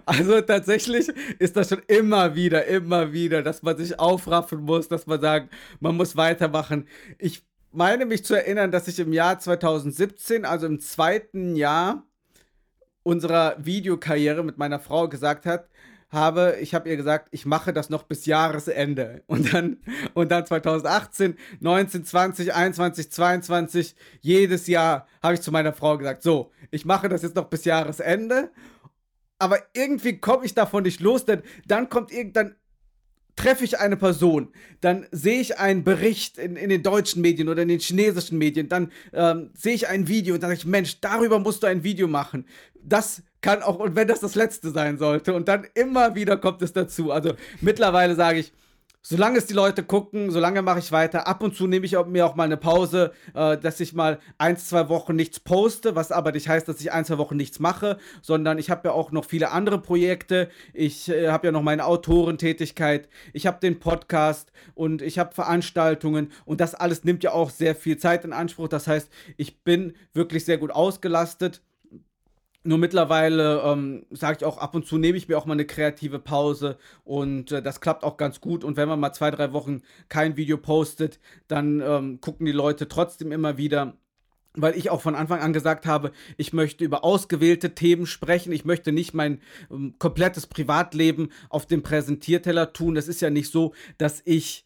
Also 0.06 0.42
tatsächlich 0.42 1.08
ist 1.38 1.56
das 1.56 1.70
schon 1.70 1.84
immer 1.88 2.34
wieder, 2.34 2.66
immer 2.66 3.14
wieder, 3.14 3.44
dass 3.44 3.62
man 3.62 3.78
sich 3.78 4.00
aufraffen 4.00 4.62
muss, 4.62 4.88
dass 4.88 5.06
man 5.06 5.22
sagt, 5.22 5.54
man 5.80 5.96
muss 5.96 6.16
weitermachen. 6.16 6.88
Ich 7.20 7.46
meine 7.72 8.08
mich 8.08 8.26
zu 8.26 8.34
erinnern, 8.34 8.72
dass 8.72 8.88
ich 8.88 9.00
im 9.00 9.14
Jahr 9.14 9.38
2017, 9.38 10.46
also 10.46 10.66
im 10.66 10.80
zweiten 10.80 11.56
Jahr 11.56 12.08
unserer 13.08 13.56
Videokarriere 13.58 14.44
mit 14.44 14.58
meiner 14.58 14.80
Frau 14.80 15.08
gesagt 15.08 15.46
hat, 15.46 15.70
habe, 16.10 16.58
ich 16.62 16.74
habe 16.74 16.88
ihr 16.90 16.96
gesagt, 16.96 17.30
ich 17.32 17.46
mache 17.46 17.74
das 17.74 17.90
noch 17.90 18.04
bis 18.04 18.26
Jahresende. 18.26 19.24
Und 19.28 19.54
dann, 19.54 19.78
und 20.14 20.32
dann 20.32 20.46
2018, 20.46 21.36
19, 21.60 22.06
20, 22.06 22.54
21, 22.54 23.12
22, 23.12 23.96
jedes 24.22 24.68
Jahr 24.68 25.08
habe 25.22 25.34
ich 25.34 25.42
zu 25.42 25.52
meiner 25.52 25.74
Frau 25.74 25.98
gesagt, 25.98 26.24
so, 26.24 26.52
ich 26.72 26.86
mache 26.86 27.10
das 27.10 27.24
jetzt 27.24 27.36
noch 27.36 27.50
bis 27.50 27.66
Jahresende 27.66 28.52
aber 29.40 29.60
irgendwie 29.74 30.20
komme 30.20 30.46
ich 30.46 30.54
davon 30.54 30.84
nicht 30.84 31.00
los, 31.00 31.26
denn 31.26 31.42
dann 31.66 31.90
kommt 31.90 32.12
irgendwann 32.12 32.56
treffe 33.38 33.64
ich 33.64 33.80
eine 33.80 33.96
Person, 33.96 34.50
dann 34.82 35.06
sehe 35.12 35.40
ich 35.40 35.58
einen 35.58 35.86
Bericht 35.86 36.38
in, 36.38 36.58
in 36.58 36.70
den 36.70 36.84
deutschen 36.84 37.22
Medien 37.22 37.48
oder 37.48 37.62
in 37.62 37.70
den 37.70 37.80
chinesischen 37.80 38.38
Medien, 38.38 38.68
dann 38.68 38.92
ähm, 39.14 39.52
sehe 39.54 39.76
ich 39.76 39.88
ein 39.88 40.10
Video 40.10 40.36
und 40.36 40.42
sage 40.42 40.56
ich, 40.56 40.66
Mensch, 40.66 41.00
darüber 41.00 41.40
musst 41.40 41.64
du 41.64 41.68
ein 41.68 41.84
Video 41.84 42.08
machen. 42.08 42.46
Das 42.84 43.24
kann 43.42 43.62
auch, 43.62 43.80
und 43.80 43.96
wenn 43.96 44.08
das 44.08 44.20
das 44.20 44.36
letzte 44.36 44.72
sein 44.72 44.98
sollte, 44.98 45.34
und 45.34 45.48
dann 45.48 45.66
immer 45.76 46.16
wieder 46.16 46.36
kommt 46.36 46.62
es 46.62 46.74
dazu. 46.74 47.12
Also 47.12 47.36
mittlerweile 47.62 48.16
sage 48.16 48.40
ich, 48.40 48.52
solange 49.10 49.38
es 49.38 49.46
die 49.46 49.54
Leute 49.54 49.84
gucken, 49.84 50.32
solange 50.32 50.62
mache 50.62 50.80
ich 50.80 50.92
weiter. 50.92 51.28
Ab 51.28 51.42
und 51.42 51.56
zu 51.56 51.66
nehme 51.66 51.86
ich 51.86 51.96
mir 52.08 52.26
auch 52.26 52.36
mal 52.36 52.44
eine 52.44 52.58
Pause, 52.58 53.14
äh, 53.34 53.58
dass 53.58 53.80
ich 53.80 53.94
mal 53.94 54.20
ein, 54.38 54.58
zwei 54.58 54.90
Wochen 54.90 55.16
nichts 55.16 55.40
poste, 55.40 55.96
was 55.96 56.12
aber 56.12 56.34
nicht 56.34 56.50
heißt, 56.50 56.68
dass 56.68 56.82
ich 56.82 56.92
ein, 56.92 57.06
zwei 57.06 57.18
Wochen 57.18 57.38
nichts 57.38 57.60
mache, 57.60 58.00
sondern 58.22 58.58
ich 58.58 58.70
habe 58.70 58.90
ja 58.90 58.94
auch 58.94 59.12
noch 59.14 59.24
viele 59.24 59.52
andere 59.52 59.80
Projekte. 59.80 60.50
Ich 60.74 61.08
äh, 61.08 61.30
habe 61.30 61.48
ja 61.48 61.52
noch 61.54 61.62
meine 61.62 61.86
Autorentätigkeit, 61.86 63.08
ich 63.32 63.48
habe 63.48 63.62
den 63.62 63.80
Podcast 63.80 64.52
und 64.76 65.02
ich 65.02 65.20
habe 65.20 65.34
Veranstaltungen 65.34 66.34
und 66.44 66.60
das 66.60 66.76
alles 66.76 67.06
nimmt 67.06 67.24
ja 67.24 67.32
auch 67.32 67.50
sehr 67.50 67.76
viel 67.76 67.98
Zeit 67.98 68.26
in 68.26 68.34
Anspruch. 68.34 68.68
Das 68.68 68.88
heißt, 68.88 69.10
ich 69.38 69.64
bin 69.64 69.94
wirklich 70.14 70.44
sehr 70.44 70.58
gut 70.58 70.72
ausgelastet. 70.72 71.62
Nur 72.68 72.80
mittlerweile 72.80 73.62
ähm, 73.64 74.06
sage 74.10 74.40
ich 74.42 74.46
auch 74.46 74.58
ab 74.58 74.76
und 74.76 74.86
zu, 74.86 74.98
nehme 74.98 75.18
ich 75.18 75.30
mir 75.30 75.38
auch 75.38 75.46
mal 75.46 75.54
eine 75.54 75.64
kreative 75.64 76.20
Pause 76.20 76.78
und 77.06 77.54
äh, 77.54 77.62
das 77.62 77.80
klappt 77.80 78.04
auch 78.04 78.18
ganz 78.18 78.42
gut. 78.42 78.66
Und 78.66 78.76
wenn 78.76 78.90
man 78.90 79.00
mal 79.00 79.14
zwei, 79.14 79.32
drei 79.32 79.54
Wochen 79.54 79.84
kein 80.10 80.36
Video 80.36 80.58
postet, 80.58 81.22
dann 81.48 81.80
ähm, 81.80 82.20
gucken 82.20 82.46
die 82.46 82.52
Leute 82.52 82.90
trotzdem 82.90 83.32
immer 83.32 83.58
wieder 83.58 83.94
weil 84.60 84.76
ich 84.76 84.90
auch 84.90 85.02
von 85.02 85.14
Anfang 85.14 85.40
an 85.40 85.54
gesagt 85.54 85.86
habe, 85.86 86.12
ich 86.36 86.52
möchte 86.52 86.84
über 86.84 87.04
ausgewählte 87.04 87.76
Themen 87.76 88.08
sprechen. 88.08 88.52
Ich 88.52 88.66
möchte 88.66 88.92
nicht 88.92 89.14
mein 89.14 89.40
ähm, 89.70 89.94
komplettes 90.00 90.48
Privatleben 90.48 91.30
auf 91.50 91.68
dem 91.68 91.84
Präsentierteller 91.84 92.74
tun. 92.74 92.96
Das 92.96 93.08
ist 93.08 93.22
ja 93.22 93.30
nicht 93.30 93.52
so, 93.52 93.76
dass 94.00 94.24
ich 94.26 94.66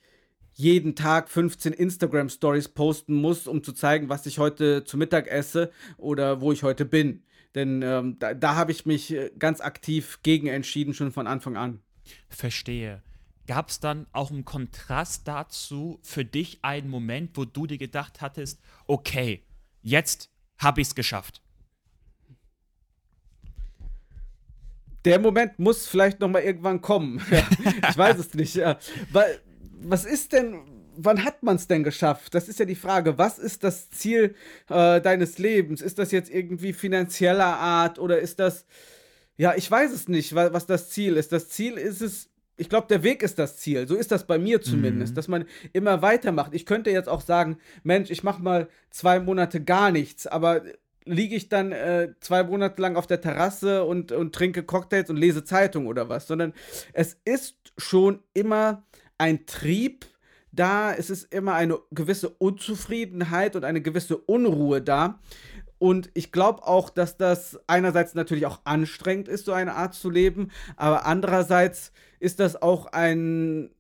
jeden 0.54 0.96
Tag 0.96 1.30
15 1.30 1.74
Instagram 1.74 2.30
Stories 2.30 2.70
posten 2.70 3.16
muss, 3.16 3.48
um 3.48 3.64
zu 3.64 3.74
zeigen, 3.74 4.08
was 4.08 4.26
ich 4.26 4.40
heute 4.40 4.86
zu 4.86 4.96
Mittag 4.96 5.28
esse 5.28 5.72
oder 5.98 6.40
wo 6.40 6.54
ich 6.54 6.64
heute 6.64 6.86
bin. 6.86 7.24
Denn 7.56 7.82
ähm, 7.82 8.18
da, 8.20 8.34
da 8.34 8.56
habe 8.56 8.72
ich 8.72 8.86
mich 8.86 9.14
äh, 9.14 9.32
ganz 9.38 9.62
aktiv 9.62 10.20
gegen 10.24 10.48
entschieden, 10.48 10.94
schon 10.94 11.12
von 11.12 11.28
Anfang 11.28 11.58
an. 11.58 11.82
Verstehe. 12.30 13.02
Gab 13.48 13.70
es 13.70 13.80
dann 13.80 14.08
auch 14.14 14.32
im 14.32 14.46
Kontrast 14.46 15.28
dazu 15.28 16.00
für 16.04 16.24
dich 16.24 16.60
einen 16.62 16.90
Moment, 16.90 17.36
wo 17.36 17.46
du 17.46 17.66
dir 17.66 17.78
gedacht 17.78 18.22
hattest, 18.22 18.62
okay, 18.88 19.44
jetzt 19.82 20.30
habe 20.58 20.82
ich 20.82 20.88
es 20.88 20.96
geschafft? 20.96 21.42
Der 25.04 25.20
Moment 25.20 25.58
muss 25.58 25.88
vielleicht 25.88 26.20
noch 26.20 26.30
mal 26.30 26.44
irgendwann 26.44 26.80
kommen. 26.80 27.22
ich 27.90 27.98
weiß 27.98 28.20
es 28.20 28.34
nicht. 28.36 28.58
Weil, 29.12 29.42
was 29.82 30.06
ist 30.06 30.32
denn, 30.32 30.62
wann 30.96 31.24
hat 31.24 31.44
man 31.44 31.56
es 31.56 31.68
denn 31.68 31.84
geschafft? 31.84 32.34
Das 32.36 32.48
ist 32.48 32.60
ja 32.60 32.66
die 32.66 32.76
Frage. 32.76 33.18
Was 33.18 33.40
ist 33.40 33.64
das 33.64 33.90
Ziel 33.90 34.36
äh, 34.70 35.02
deines 35.02 35.38
Lebens? 35.38 35.82
Ist 35.82 36.00
das 36.00 36.12
jetzt 36.12 36.30
irgendwie 36.30 36.74
finanzieller 36.74 37.58
Art 37.58 38.00
oder 38.00 38.20
ist 38.20 38.40
das, 38.40 38.66
ja, 39.38 39.54
ich 39.56 39.70
weiß 39.70 39.92
es 39.92 40.08
nicht, 40.08 40.36
was, 40.36 40.54
was 40.54 40.66
das 40.66 40.90
Ziel 40.90 41.18
ist. 41.18 41.32
Das 41.32 41.50
Ziel 41.50 41.74
ist 41.74 42.02
es, 42.02 42.30
ich 42.58 42.70
glaube, 42.70 42.88
der 42.88 43.04
Weg 43.04 43.24
ist 43.24 43.40
das 43.40 43.58
Ziel. 43.58 43.88
So 43.88 43.96
ist 43.96 44.12
das 44.12 44.28
bei 44.28 44.38
mir 44.38 44.62
zumindest, 44.62 45.14
mhm. 45.14 45.16
dass 45.16 45.28
man 45.28 45.46
immer 45.74 46.02
weitermacht. 46.02 46.54
Ich 46.54 46.66
könnte 46.66 46.92
jetzt 46.92 47.10
auch 47.10 47.22
sagen, 47.22 47.58
Mensch, 47.84 48.12
ich 48.12 48.24
mache 48.24 48.42
mal 48.42 48.68
zwei 48.90 49.20
Monate 49.20 49.64
gar 49.64 49.92
nichts, 49.92 50.28
aber 50.28 50.62
liege 51.06 51.36
ich 51.36 51.50
dann 51.50 51.72
äh, 51.72 52.14
zwei 52.20 52.44
Monate 52.44 52.82
lang 52.82 52.96
auf 52.96 53.08
der 53.08 53.22
Terrasse 53.22 53.84
und, 53.84 54.12
und 54.12 54.36
trinke 54.36 54.64
Cocktails 54.64 55.10
und 55.10 55.18
lese 55.18 55.44
Zeitung 55.44 55.88
oder 55.88 56.10
was, 56.10 56.28
sondern 56.28 56.54
es 56.94 57.18
ist 57.26 57.58
schon 57.78 58.20
immer 58.34 58.84
ein 59.18 59.46
Trieb, 59.46 60.06
da, 60.52 60.94
es 60.94 61.10
ist 61.10 61.34
immer 61.34 61.54
eine 61.54 61.80
gewisse 61.92 62.30
Unzufriedenheit 62.30 63.56
und 63.56 63.64
eine 63.64 63.82
gewisse 63.82 64.18
Unruhe 64.18 64.82
da. 64.82 65.20
Und 65.80 66.12
ich 66.14 66.32
glaube 66.32 66.68
auch, 66.68 66.90
dass 66.90 67.18
das 67.18 67.60
einerseits 67.68 68.14
natürlich 68.14 68.46
auch 68.46 68.60
anstrengend 68.66 69.28
ist, 69.28 69.46
so 69.46 69.54
eine 69.54 69.74
Art 69.74 69.96
zu 69.96 70.10
leben, 70.10 70.52
aber 70.76 71.06
andererseits 71.06 71.92
ist 72.20 72.40
das 72.40 72.62
auch 72.62 72.86
ein 72.88 73.72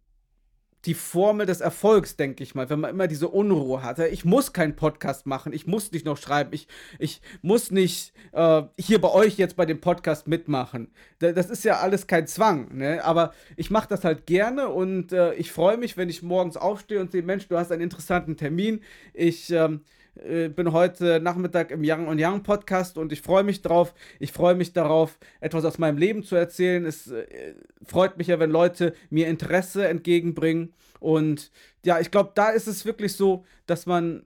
die 0.85 0.93
Formel 0.93 1.45
des 1.45 1.61
Erfolgs, 1.61 2.15
denke 2.15 2.43
ich 2.43 2.55
mal, 2.55 2.69
wenn 2.69 2.79
man 2.79 2.89
immer 2.89 3.07
diese 3.07 3.27
Unruhe 3.27 3.83
hat. 3.83 3.99
Ich 3.99 4.25
muss 4.25 4.51
keinen 4.51 4.75
Podcast 4.75 5.27
machen, 5.27 5.53
ich 5.53 5.67
muss 5.67 5.91
nicht 5.91 6.05
noch 6.05 6.17
schreiben, 6.17 6.51
ich, 6.53 6.67
ich 6.97 7.21
muss 7.41 7.69
nicht 7.71 8.13
äh, 8.31 8.63
hier 8.79 8.99
bei 8.99 9.09
euch 9.09 9.37
jetzt 9.37 9.55
bei 9.55 9.65
dem 9.65 9.79
Podcast 9.79 10.27
mitmachen. 10.27 10.91
Das 11.19 11.49
ist 11.49 11.63
ja 11.63 11.79
alles 11.79 12.07
kein 12.07 12.25
Zwang, 12.27 12.75
ne? 12.75 13.03
aber 13.03 13.33
ich 13.57 13.69
mache 13.69 13.89
das 13.89 14.03
halt 14.03 14.25
gerne 14.25 14.69
und 14.69 15.11
äh, 15.11 15.33
ich 15.35 15.51
freue 15.51 15.77
mich, 15.77 15.97
wenn 15.97 16.09
ich 16.09 16.23
morgens 16.23 16.57
aufstehe 16.57 16.99
und 16.99 17.11
sehe, 17.11 17.23
Mensch, 17.23 17.47
du 17.47 17.57
hast 17.57 17.71
einen 17.71 17.81
interessanten 17.81 18.35
Termin. 18.37 18.81
Ich 19.13 19.51
ähm, 19.51 19.81
äh, 20.15 20.49
bin 20.49 20.73
heute 20.73 21.19
Nachmittag 21.19 21.71
im 21.71 21.81
Young 21.83 22.07
und 22.07 22.19
Young 22.21 22.43
Podcast 22.43 22.97
und 22.97 23.11
ich 23.11 23.21
freue 23.21 23.43
mich 23.43 23.61
drauf. 23.61 23.93
Ich 24.19 24.31
freue 24.31 24.55
mich 24.55 24.73
darauf, 24.73 25.17
etwas 25.39 25.65
aus 25.65 25.77
meinem 25.77 25.97
Leben 25.97 26.23
zu 26.23 26.35
erzählen. 26.35 26.85
Es 26.85 27.07
äh, 27.07 27.55
freut 27.85 28.17
mich 28.17 28.27
ja, 28.27 28.39
wenn 28.39 28.51
Leute 28.51 28.93
mir 29.09 29.27
Interesse 29.27 29.87
entgegenbringen. 29.87 30.73
Und 30.99 31.51
ja, 31.85 31.99
ich 31.99 32.11
glaube, 32.11 32.31
da 32.35 32.49
ist 32.49 32.67
es 32.67 32.85
wirklich 32.85 33.15
so, 33.15 33.45
dass 33.65 33.85
man 33.85 34.23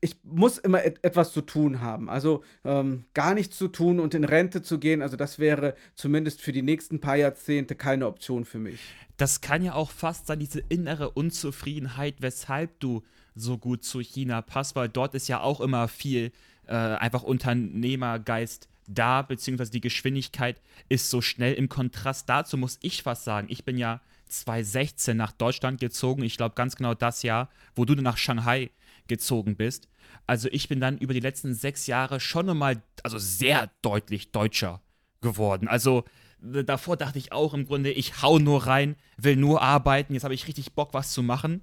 ich 0.00 0.16
muss 0.22 0.58
immer 0.58 0.84
et 0.84 1.02
etwas 1.02 1.32
zu 1.32 1.40
tun 1.40 1.80
haben. 1.80 2.08
Also 2.08 2.44
ähm, 2.64 3.04
gar 3.14 3.34
nichts 3.34 3.58
zu 3.58 3.68
tun 3.68 4.00
und 4.00 4.14
in 4.14 4.24
Rente 4.24 4.62
zu 4.62 4.78
gehen, 4.78 5.02
also 5.02 5.16
das 5.16 5.38
wäre 5.38 5.74
zumindest 5.94 6.40
für 6.40 6.52
die 6.52 6.62
nächsten 6.62 7.00
paar 7.00 7.16
Jahrzehnte 7.16 7.74
keine 7.74 8.06
Option 8.06 8.44
für 8.44 8.58
mich. 8.58 8.80
Das 9.16 9.40
kann 9.40 9.64
ja 9.64 9.74
auch 9.74 9.90
fast 9.90 10.28
sein, 10.28 10.38
diese 10.38 10.60
innere 10.68 11.10
Unzufriedenheit, 11.10 12.16
weshalb 12.20 12.78
du 12.78 13.02
so 13.40 13.58
gut 13.58 13.84
zu 13.84 14.00
China 14.00 14.42
passt, 14.42 14.76
weil 14.76 14.88
dort 14.88 15.14
ist 15.14 15.28
ja 15.28 15.40
auch 15.40 15.60
immer 15.60 15.88
viel 15.88 16.32
äh, 16.66 16.74
einfach 16.74 17.22
Unternehmergeist 17.22 18.68
da, 18.86 19.22
beziehungsweise 19.22 19.70
die 19.70 19.80
Geschwindigkeit 19.80 20.60
ist 20.88 21.10
so 21.10 21.20
schnell. 21.20 21.54
Im 21.54 21.68
Kontrast 21.68 22.28
dazu 22.28 22.56
muss 22.56 22.78
ich 22.82 23.04
was 23.06 23.24
sagen. 23.24 23.48
Ich 23.50 23.64
bin 23.64 23.76
ja 23.76 24.00
2016 24.28 25.16
nach 25.16 25.32
Deutschland 25.32 25.80
gezogen. 25.80 26.22
Ich 26.22 26.36
glaube 26.36 26.54
ganz 26.54 26.76
genau 26.76 26.94
das 26.94 27.22
Jahr, 27.22 27.50
wo 27.76 27.84
du 27.84 27.94
nach 27.94 28.16
Shanghai 28.16 28.70
gezogen 29.06 29.56
bist. 29.56 29.88
Also 30.26 30.48
ich 30.52 30.68
bin 30.68 30.80
dann 30.80 30.98
über 30.98 31.14
die 31.14 31.20
letzten 31.20 31.54
sechs 31.54 31.86
Jahre 31.86 32.20
schon 32.20 32.46
nochmal, 32.46 32.82
also 33.02 33.18
sehr 33.18 33.70
deutlich 33.82 34.32
deutscher 34.32 34.80
geworden. 35.20 35.68
Also 35.68 36.04
davor 36.40 36.96
dachte 36.96 37.18
ich 37.18 37.32
auch 37.32 37.54
im 37.54 37.66
Grunde, 37.66 37.90
ich 37.90 38.22
hau 38.22 38.38
nur 38.38 38.66
rein, 38.66 38.96
will 39.16 39.36
nur 39.36 39.62
arbeiten, 39.62 40.14
jetzt 40.14 40.24
habe 40.24 40.34
ich 40.34 40.46
richtig 40.46 40.72
Bock, 40.72 40.94
was 40.94 41.12
zu 41.12 41.22
machen. 41.22 41.62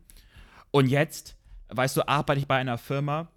Und 0.72 0.88
jetzt, 0.88 1.38
weißt 1.70 1.98
du, 1.98 2.08
arbeite 2.08 2.40
ich 2.40 2.48
bei 2.48 2.58
einer 2.58 2.78
Firma, 2.78 3.30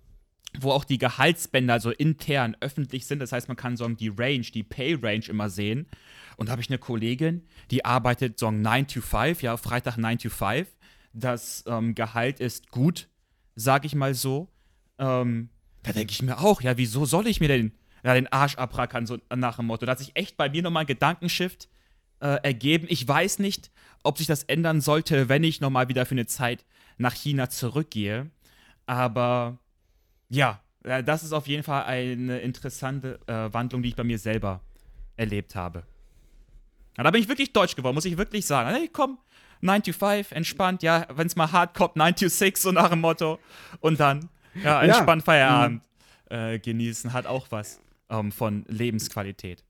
wo 0.60 0.72
auch 0.72 0.84
die 0.84 0.98
Gehaltsbänder 0.98 1.80
so 1.80 1.90
intern 1.90 2.56
öffentlich 2.60 3.06
sind. 3.06 3.20
Das 3.20 3.32
heißt, 3.32 3.48
man 3.48 3.56
kann 3.56 3.76
so 3.76 3.86
die 3.88 4.08
Range, 4.08 4.40
die 4.40 4.62
Pay-Range 4.62 5.24
immer 5.28 5.50
sehen. 5.50 5.86
Und 6.36 6.48
da 6.48 6.52
habe 6.52 6.62
ich 6.62 6.70
eine 6.70 6.78
Kollegin, 6.78 7.44
die 7.70 7.84
arbeitet 7.84 8.38
so 8.38 8.50
9 8.50 8.86
to 8.86 9.00
5, 9.00 9.42
ja, 9.42 9.56
Freitag 9.56 9.96
9 9.96 10.18
to 10.18 10.30
5. 10.30 10.68
Das 11.12 11.64
ähm, 11.66 11.94
Gehalt 11.94 12.40
ist 12.40 12.70
gut, 12.70 13.08
sag 13.56 13.84
ich 13.84 13.94
mal 13.94 14.14
so. 14.14 14.48
Ähm, 14.98 15.50
da 15.82 15.92
denke 15.92 16.12
ich 16.12 16.22
mir 16.22 16.38
auch, 16.38 16.60
ja, 16.62 16.76
wieso 16.76 17.04
soll 17.04 17.26
ich 17.26 17.40
mir 17.40 17.48
denn 17.48 17.72
ja, 18.04 18.14
den 18.14 18.28
Arsch 18.28 18.56
abrackern, 18.56 19.06
so 19.06 19.18
nach 19.34 19.56
dem 19.56 19.66
Motto. 19.66 19.86
Da 19.86 19.92
hat 19.92 19.98
sich 19.98 20.14
echt 20.14 20.36
bei 20.36 20.48
mir 20.48 20.62
nochmal 20.62 20.84
ein 20.84 20.86
Gedankenshift 20.86 21.68
äh, 22.20 22.38
ergeben. 22.42 22.86
Ich 22.88 23.06
weiß 23.06 23.38
nicht, 23.38 23.70
ob 24.02 24.18
sich 24.18 24.26
das 24.26 24.44
ändern 24.44 24.80
sollte, 24.80 25.28
wenn 25.28 25.44
ich 25.44 25.60
nochmal 25.60 25.88
wieder 25.88 26.06
für 26.06 26.12
eine 26.12 26.26
Zeit 26.26 26.64
nach 26.98 27.14
China 27.14 27.48
zurückgehe. 27.48 28.30
Aber 28.86 29.58
ja, 30.28 30.60
äh, 30.84 31.02
das 31.02 31.22
ist 31.22 31.32
auf 31.32 31.46
jeden 31.46 31.62
Fall 31.62 31.84
eine 31.84 32.38
interessante 32.40 33.18
äh, 33.26 33.52
Wandlung, 33.52 33.82
die 33.82 33.90
ich 33.90 33.96
bei 33.96 34.04
mir 34.04 34.18
selber 34.18 34.60
erlebt 35.16 35.54
habe. 35.54 35.84
Ja, 36.96 37.04
da 37.04 37.10
bin 37.10 37.22
ich 37.22 37.28
wirklich 37.28 37.52
deutsch 37.52 37.76
geworden, 37.76 37.94
muss 37.94 38.04
ich 38.04 38.18
wirklich 38.18 38.44
sagen. 38.46 38.70
Hey, 38.70 38.90
komm, 38.92 39.18
9 39.60 39.82
to 39.84 39.92
5, 39.92 40.32
entspannt, 40.32 40.82
ja, 40.82 41.06
wenn 41.14 41.26
es 41.26 41.36
mal 41.36 41.50
hart 41.52 41.74
kommt, 41.74 41.96
9 41.96 42.14
to 42.16 42.28
6, 42.28 42.62
so 42.62 42.72
nach 42.72 42.90
dem 42.90 43.00
Motto. 43.00 43.38
Und 43.80 44.00
dann, 44.00 44.28
ja, 44.62 44.82
entspannt 44.82 45.22
ja. 45.22 45.24
Feierabend 45.24 45.82
mhm. 46.30 46.36
äh, 46.36 46.58
genießen, 46.58 47.12
hat 47.12 47.26
auch 47.26 47.46
was 47.50 47.80
ähm, 48.10 48.32
von 48.32 48.64
Lebensqualität. 48.68 49.64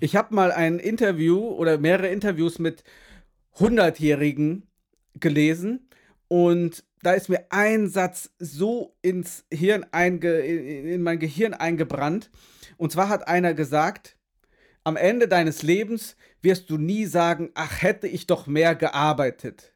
Ich 0.00 0.14
habe 0.14 0.34
mal 0.34 0.52
ein 0.52 0.78
Interview 0.78 1.38
oder 1.38 1.78
mehrere 1.78 2.08
Interviews 2.08 2.58
mit 2.58 2.84
100-Jährigen 3.56 4.68
gelesen 5.14 5.88
und 6.28 6.84
da 7.02 7.12
ist 7.12 7.28
mir 7.28 7.46
ein 7.50 7.88
Satz 7.88 8.30
so 8.38 8.96
ins 9.02 9.44
Hirn 9.52 9.86
einge 9.92 10.40
in 10.40 11.02
mein 11.02 11.18
Gehirn 11.18 11.54
eingebrannt. 11.54 12.30
Und 12.76 12.92
zwar 12.92 13.08
hat 13.08 13.28
einer 13.28 13.54
gesagt, 13.54 14.16
am 14.84 14.96
Ende 14.96 15.28
deines 15.28 15.62
Lebens 15.62 16.16
wirst 16.42 16.70
du 16.70 16.78
nie 16.78 17.04
sagen, 17.06 17.50
ach 17.54 17.82
hätte 17.82 18.08
ich 18.08 18.26
doch 18.26 18.46
mehr 18.46 18.74
gearbeitet. 18.74 19.72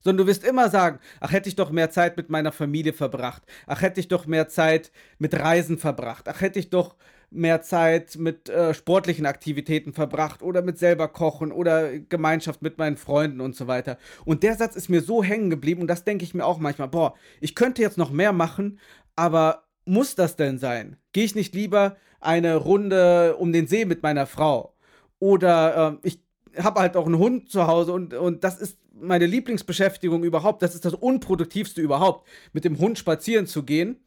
Sondern 0.00 0.26
du 0.26 0.30
wirst 0.30 0.44
immer 0.44 0.68
sagen, 0.68 0.98
ach 1.20 1.32
hätte 1.32 1.48
ich 1.48 1.56
doch 1.56 1.70
mehr 1.70 1.90
Zeit 1.90 2.16
mit 2.16 2.28
meiner 2.28 2.52
Familie 2.52 2.92
verbracht, 2.92 3.42
ach 3.66 3.80
hätte 3.80 4.00
ich 4.00 4.08
doch 4.08 4.26
mehr 4.26 4.48
Zeit 4.48 4.92
mit 5.18 5.34
Reisen 5.34 5.78
verbracht, 5.78 6.28
ach 6.28 6.40
hätte 6.40 6.58
ich 6.58 6.70
doch 6.70 6.96
mehr 7.34 7.62
Zeit 7.62 8.16
mit 8.16 8.48
äh, 8.48 8.74
sportlichen 8.74 9.26
Aktivitäten 9.26 9.92
verbracht 9.92 10.42
oder 10.42 10.62
mit 10.62 10.78
selber 10.78 11.08
kochen 11.08 11.52
oder 11.52 11.98
Gemeinschaft 11.98 12.62
mit 12.62 12.78
meinen 12.78 12.96
Freunden 12.96 13.40
und 13.40 13.56
so 13.56 13.66
weiter. 13.66 13.98
Und 14.24 14.42
der 14.42 14.56
Satz 14.56 14.76
ist 14.76 14.88
mir 14.88 15.00
so 15.00 15.22
hängen 15.22 15.50
geblieben 15.50 15.80
und 15.82 15.88
das 15.88 16.04
denke 16.04 16.24
ich 16.24 16.34
mir 16.34 16.44
auch 16.44 16.58
manchmal, 16.58 16.88
boah, 16.88 17.14
ich 17.40 17.54
könnte 17.54 17.82
jetzt 17.82 17.98
noch 17.98 18.10
mehr 18.10 18.32
machen, 18.32 18.78
aber 19.16 19.64
muss 19.84 20.14
das 20.14 20.36
denn 20.36 20.58
sein? 20.58 20.96
Gehe 21.12 21.24
ich 21.24 21.34
nicht 21.34 21.54
lieber 21.54 21.96
eine 22.20 22.56
Runde 22.56 23.36
um 23.36 23.52
den 23.52 23.66
See 23.66 23.84
mit 23.84 24.02
meiner 24.02 24.26
Frau? 24.26 24.74
Oder 25.18 25.98
äh, 26.02 26.08
ich 26.08 26.20
habe 26.58 26.80
halt 26.80 26.96
auch 26.96 27.06
einen 27.06 27.18
Hund 27.18 27.50
zu 27.50 27.66
Hause 27.66 27.92
und, 27.92 28.14
und 28.14 28.44
das 28.44 28.58
ist 28.58 28.78
meine 29.00 29.26
Lieblingsbeschäftigung 29.26 30.24
überhaupt. 30.24 30.62
Das 30.62 30.74
ist 30.74 30.84
das 30.84 30.94
Unproduktivste 30.94 31.80
überhaupt, 31.80 32.28
mit 32.52 32.64
dem 32.64 32.78
Hund 32.78 32.98
spazieren 32.98 33.46
zu 33.46 33.64
gehen. 33.64 34.00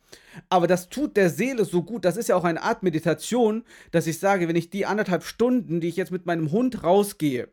Aber 0.50 0.68
das 0.68 0.89
tut 0.89 1.18
der 1.18 1.30
Seele 1.30 1.66
so 1.66 1.84
gut. 1.84 2.06
Das 2.06 2.18
ist 2.18 2.30
ja 2.30 2.36
auch 2.36 2.43
eine 2.43 2.62
Art 2.62 2.84
Meditation, 2.84 3.64
dass 3.91 4.08
ich 4.08 4.20
sage, 4.20 4.48
wenn 4.48 4.56
ich 4.56 4.70
die 4.70 4.86
anderthalb 4.86 5.24
Stunden, 5.24 5.82
die 5.82 5.89
ich 5.89 5.98
jetzt 5.98 6.12
mit 6.12 6.26
meinem 6.26 6.52
Hund 6.52 6.84
rausgehe, 6.84 7.50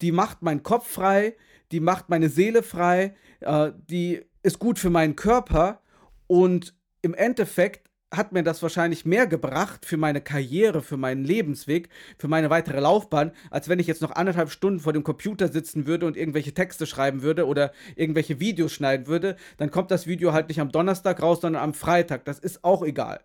die 0.00 0.12
macht 0.12 0.42
meinen 0.42 0.62
Kopf 0.62 0.88
frei, 0.88 1.36
die 1.70 1.80
macht 1.80 2.08
meine 2.08 2.28
Seele 2.28 2.62
frei, 2.62 3.14
äh, 3.40 3.70
die 3.88 4.22
ist 4.42 4.58
gut 4.58 4.78
für 4.78 4.90
meinen 4.90 5.16
Körper 5.16 5.80
und 6.26 6.74
im 7.02 7.14
Endeffekt 7.14 7.88
hat 8.12 8.32
mir 8.32 8.42
das 8.42 8.62
wahrscheinlich 8.62 9.06
mehr 9.06 9.26
gebracht 9.26 9.86
für 9.86 9.96
meine 9.96 10.20
Karriere, 10.20 10.82
für 10.82 10.96
meinen 10.96 11.24
Lebensweg, 11.24 11.88
für 12.18 12.28
meine 12.28 12.50
weitere 12.50 12.78
Laufbahn, 12.80 13.32
als 13.50 13.68
wenn 13.68 13.78
ich 13.78 13.86
jetzt 13.86 14.02
noch 14.02 14.12
anderthalb 14.12 14.50
Stunden 14.50 14.80
vor 14.80 14.92
dem 14.92 15.02
Computer 15.02 15.48
sitzen 15.48 15.86
würde 15.86 16.06
und 16.06 16.16
irgendwelche 16.16 16.52
Texte 16.52 16.86
schreiben 16.86 17.22
würde 17.22 17.46
oder 17.46 17.72
irgendwelche 17.96 18.38
Videos 18.38 18.72
schneiden 18.72 19.06
würde. 19.06 19.36
Dann 19.56 19.70
kommt 19.70 19.90
das 19.90 20.06
Video 20.06 20.32
halt 20.32 20.48
nicht 20.48 20.60
am 20.60 20.70
Donnerstag 20.70 21.22
raus, 21.22 21.40
sondern 21.40 21.62
am 21.62 21.74
Freitag. 21.74 22.26
Das 22.26 22.38
ist 22.38 22.62
auch 22.62 22.82
egal. 22.82 23.20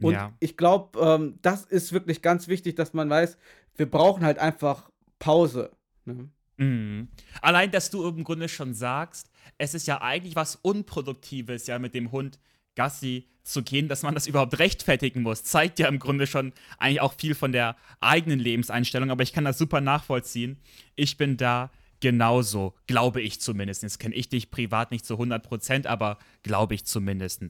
Und 0.00 0.12
ja. 0.12 0.34
ich 0.40 0.58
glaube, 0.58 1.00
ähm, 1.00 1.38
das 1.40 1.64
ist 1.64 1.92
wirklich 1.92 2.20
ganz 2.20 2.48
wichtig, 2.48 2.76
dass 2.76 2.92
man 2.92 3.08
weiß, 3.08 3.38
wir 3.76 3.90
brauchen 3.90 4.24
halt 4.24 4.38
einfach 4.38 4.90
Pause. 5.18 5.70
Ne? 6.04 6.28
Mhm. 6.58 7.08
Allein, 7.40 7.70
dass 7.70 7.90
du 7.90 8.06
im 8.06 8.24
Grunde 8.24 8.48
schon 8.48 8.74
sagst, 8.74 9.30
es 9.58 9.74
ist 9.74 9.86
ja 9.86 10.02
eigentlich 10.02 10.36
was 10.36 10.56
Unproduktives, 10.56 11.66
ja, 11.66 11.78
mit 11.78 11.94
dem 11.94 12.12
Hund 12.12 12.38
Gassi 12.76 13.26
zu 13.42 13.62
gehen, 13.62 13.88
dass 13.88 14.02
man 14.02 14.14
das 14.14 14.26
überhaupt 14.26 14.58
rechtfertigen 14.58 15.22
muss, 15.22 15.44
zeigt 15.44 15.78
ja 15.78 15.88
im 15.88 15.98
Grunde 15.98 16.26
schon 16.26 16.52
eigentlich 16.78 17.00
auch 17.00 17.14
viel 17.14 17.34
von 17.34 17.52
der 17.52 17.76
eigenen 18.00 18.38
Lebenseinstellung, 18.38 19.10
aber 19.10 19.22
ich 19.22 19.32
kann 19.32 19.44
das 19.44 19.58
super 19.58 19.80
nachvollziehen. 19.80 20.58
Ich 20.94 21.16
bin 21.16 21.36
da 21.36 21.70
genauso, 22.00 22.74
glaube 22.86 23.22
ich 23.22 23.40
zumindest. 23.40 23.82
Jetzt 23.82 23.98
kenne 23.98 24.14
ich 24.14 24.28
dich 24.28 24.50
privat 24.50 24.90
nicht 24.90 25.06
zu 25.06 25.14
100%, 25.14 25.86
aber 25.86 26.18
glaube 26.42 26.74
ich 26.74 26.84
zumindest. 26.84 27.42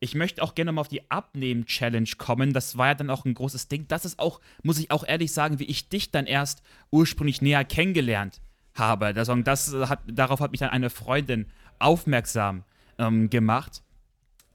Ich 0.00 0.14
möchte 0.14 0.42
auch 0.42 0.54
gerne 0.54 0.70
mal 0.70 0.82
auf 0.82 0.88
die 0.88 1.10
Abnehmen-Challenge 1.10 2.10
kommen. 2.16 2.52
Das 2.52 2.78
war 2.78 2.88
ja 2.88 2.94
dann 2.94 3.10
auch 3.10 3.24
ein 3.24 3.34
großes 3.34 3.68
Ding. 3.68 3.88
Das 3.88 4.04
ist 4.04 4.18
auch, 4.18 4.40
muss 4.62 4.78
ich 4.78 4.90
auch 4.90 5.04
ehrlich 5.06 5.32
sagen, 5.32 5.58
wie 5.58 5.64
ich 5.64 5.88
dich 5.88 6.10
dann 6.10 6.26
erst 6.26 6.62
ursprünglich 6.90 7.42
näher 7.42 7.64
kennengelernt 7.64 8.40
habe. 8.74 9.14
Das, 9.14 9.28
hat, 9.28 10.00
darauf 10.06 10.40
hat 10.40 10.52
mich 10.52 10.60
dann 10.60 10.70
eine 10.70 10.90
Freundin 10.90 11.46
aufmerksam 11.80 12.64
ähm, 12.98 13.30
gemacht 13.30 13.82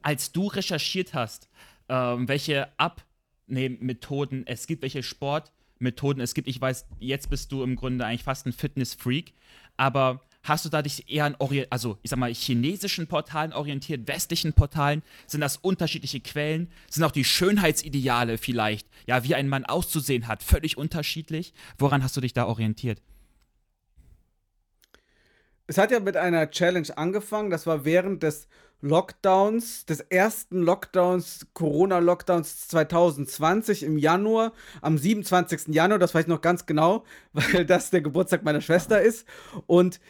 als 0.03 0.31
du 0.31 0.47
recherchiert 0.47 1.13
hast, 1.13 1.49
ähm, 1.89 2.27
welche 2.27 2.67
Abnehmmethoden 2.77 4.45
es 4.45 4.67
gibt, 4.67 4.83
welche 4.83 5.03
Sportmethoden 5.03 6.21
es 6.21 6.33
gibt, 6.33 6.47
ich 6.47 6.61
weiß, 6.61 6.85
jetzt 6.99 7.29
bist 7.29 7.51
du 7.51 7.63
im 7.63 7.75
Grunde 7.75 8.05
eigentlich 8.05 8.23
fast 8.23 8.45
ein 8.45 8.53
Fitness-Freak, 8.53 9.33
aber 9.77 10.21
hast 10.43 10.65
du 10.65 10.69
da 10.69 10.81
dich 10.81 11.09
eher 11.09 11.25
an, 11.25 11.35
also 11.69 11.97
ich 12.03 12.09
sag 12.09 12.19
mal, 12.19 12.33
chinesischen 12.33 13.07
Portalen 13.07 13.53
orientiert, 13.53 14.07
westlichen 14.07 14.53
Portalen? 14.53 15.01
Sind 15.25 15.41
das 15.41 15.57
unterschiedliche 15.57 16.19
Quellen? 16.19 16.69
Sind 16.89 17.03
auch 17.03 17.11
die 17.11 17.23
Schönheitsideale 17.23 18.37
vielleicht, 18.37 18.87
ja, 19.07 19.23
wie 19.23 19.35
ein 19.35 19.47
Mann 19.47 19.65
auszusehen 19.65 20.27
hat, 20.27 20.43
völlig 20.43 20.77
unterschiedlich? 20.77 21.53
Woran 21.77 22.03
hast 22.03 22.15
du 22.17 22.21
dich 22.21 22.33
da 22.33 22.45
orientiert? 22.45 23.01
Es 25.67 25.77
hat 25.77 25.91
ja 25.91 25.99
mit 25.99 26.17
einer 26.17 26.49
Challenge 26.49 26.87
angefangen, 26.97 27.49
das 27.49 27.65
war 27.65 27.85
während 27.85 28.21
des 28.21 28.47
Lockdowns, 28.81 29.85
des 29.85 30.01
ersten 30.01 30.61
Lockdowns, 30.61 31.47
Corona-Lockdowns 31.53 32.67
2020 32.67 33.83
im 33.83 33.97
Januar, 33.97 34.51
am 34.81 34.97
27. 34.97 35.73
Januar, 35.73 35.99
das 35.99 36.13
weiß 36.13 36.23
ich 36.23 36.27
noch 36.27 36.41
ganz 36.41 36.65
genau, 36.65 37.05
weil 37.33 37.65
das 37.65 37.91
der 37.91 38.01
Geburtstag 38.01 38.43
meiner 38.43 38.59
Schwester 38.59 39.01
ist. 39.01 39.25
Und 39.65 40.01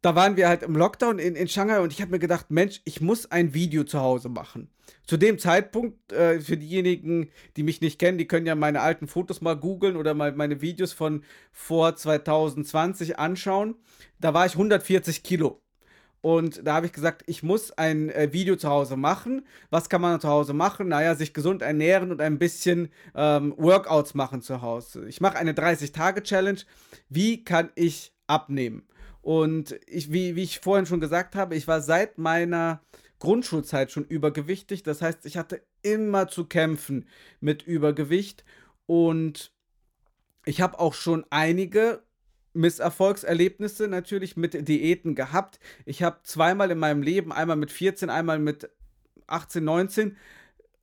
da 0.00 0.14
waren 0.14 0.36
wir 0.36 0.48
halt 0.48 0.62
im 0.62 0.76
Lockdown 0.76 1.18
in, 1.18 1.34
in 1.34 1.48
Shanghai 1.48 1.80
und 1.80 1.92
ich 1.92 2.00
habe 2.00 2.12
mir 2.12 2.18
gedacht, 2.18 2.50
Mensch, 2.50 2.80
ich 2.84 3.00
muss 3.00 3.30
ein 3.30 3.54
Video 3.54 3.84
zu 3.84 4.00
Hause 4.00 4.28
machen. 4.28 4.70
Zu 5.06 5.16
dem 5.16 5.38
Zeitpunkt, 5.38 6.12
äh, 6.12 6.40
für 6.40 6.56
diejenigen, 6.56 7.30
die 7.56 7.62
mich 7.62 7.80
nicht 7.80 7.98
kennen, 7.98 8.18
die 8.18 8.28
können 8.28 8.46
ja 8.46 8.54
meine 8.54 8.80
alten 8.80 9.08
Fotos 9.08 9.40
mal 9.40 9.56
googeln 9.56 9.96
oder 9.96 10.14
mal 10.14 10.32
meine 10.32 10.60
Videos 10.60 10.92
von 10.92 11.24
vor 11.50 11.96
2020 11.96 13.18
anschauen. 13.18 13.74
Da 14.20 14.34
war 14.34 14.46
ich 14.46 14.52
140 14.52 15.22
Kilo. 15.22 15.60
Und 16.20 16.66
da 16.66 16.74
habe 16.74 16.86
ich 16.86 16.92
gesagt, 16.92 17.22
ich 17.26 17.42
muss 17.42 17.70
ein 17.72 18.10
äh, 18.10 18.32
Video 18.32 18.56
zu 18.56 18.68
Hause 18.68 18.96
machen. 18.96 19.46
Was 19.70 19.88
kann 19.88 20.00
man 20.00 20.20
zu 20.20 20.28
Hause 20.28 20.52
machen? 20.52 20.88
Naja, 20.88 21.14
sich 21.14 21.32
gesund 21.32 21.62
ernähren 21.62 22.10
und 22.10 22.20
ein 22.20 22.38
bisschen 22.38 22.90
ähm, 23.14 23.54
Workouts 23.56 24.14
machen 24.14 24.42
zu 24.42 24.60
Hause. 24.60 25.06
Ich 25.08 25.20
mache 25.20 25.36
eine 25.36 25.52
30-Tage-Challenge. 25.52 26.60
Wie 27.08 27.44
kann 27.44 27.70
ich 27.76 28.12
abnehmen? 28.26 28.82
Und 29.28 29.78
ich, 29.86 30.10
wie, 30.10 30.36
wie 30.36 30.42
ich 30.42 30.60
vorhin 30.60 30.86
schon 30.86 31.00
gesagt 31.00 31.34
habe, 31.34 31.54
ich 31.54 31.68
war 31.68 31.82
seit 31.82 32.16
meiner 32.16 32.80
Grundschulzeit 33.18 33.92
schon 33.92 34.06
übergewichtig. 34.06 34.84
Das 34.84 35.02
heißt, 35.02 35.26
ich 35.26 35.36
hatte 35.36 35.60
immer 35.82 36.28
zu 36.28 36.46
kämpfen 36.46 37.06
mit 37.38 37.62
Übergewicht. 37.62 38.42
Und 38.86 39.52
ich 40.46 40.62
habe 40.62 40.80
auch 40.80 40.94
schon 40.94 41.26
einige 41.28 42.02
Misserfolgserlebnisse 42.54 43.86
natürlich 43.86 44.38
mit 44.38 44.66
Diäten 44.66 45.14
gehabt. 45.14 45.60
Ich 45.84 46.02
habe 46.02 46.20
zweimal 46.22 46.70
in 46.70 46.78
meinem 46.78 47.02
Leben, 47.02 47.30
einmal 47.30 47.56
mit 47.56 47.70
14, 47.70 48.08
einmal 48.08 48.38
mit 48.38 48.70
18, 49.26 49.62
19, 49.62 50.16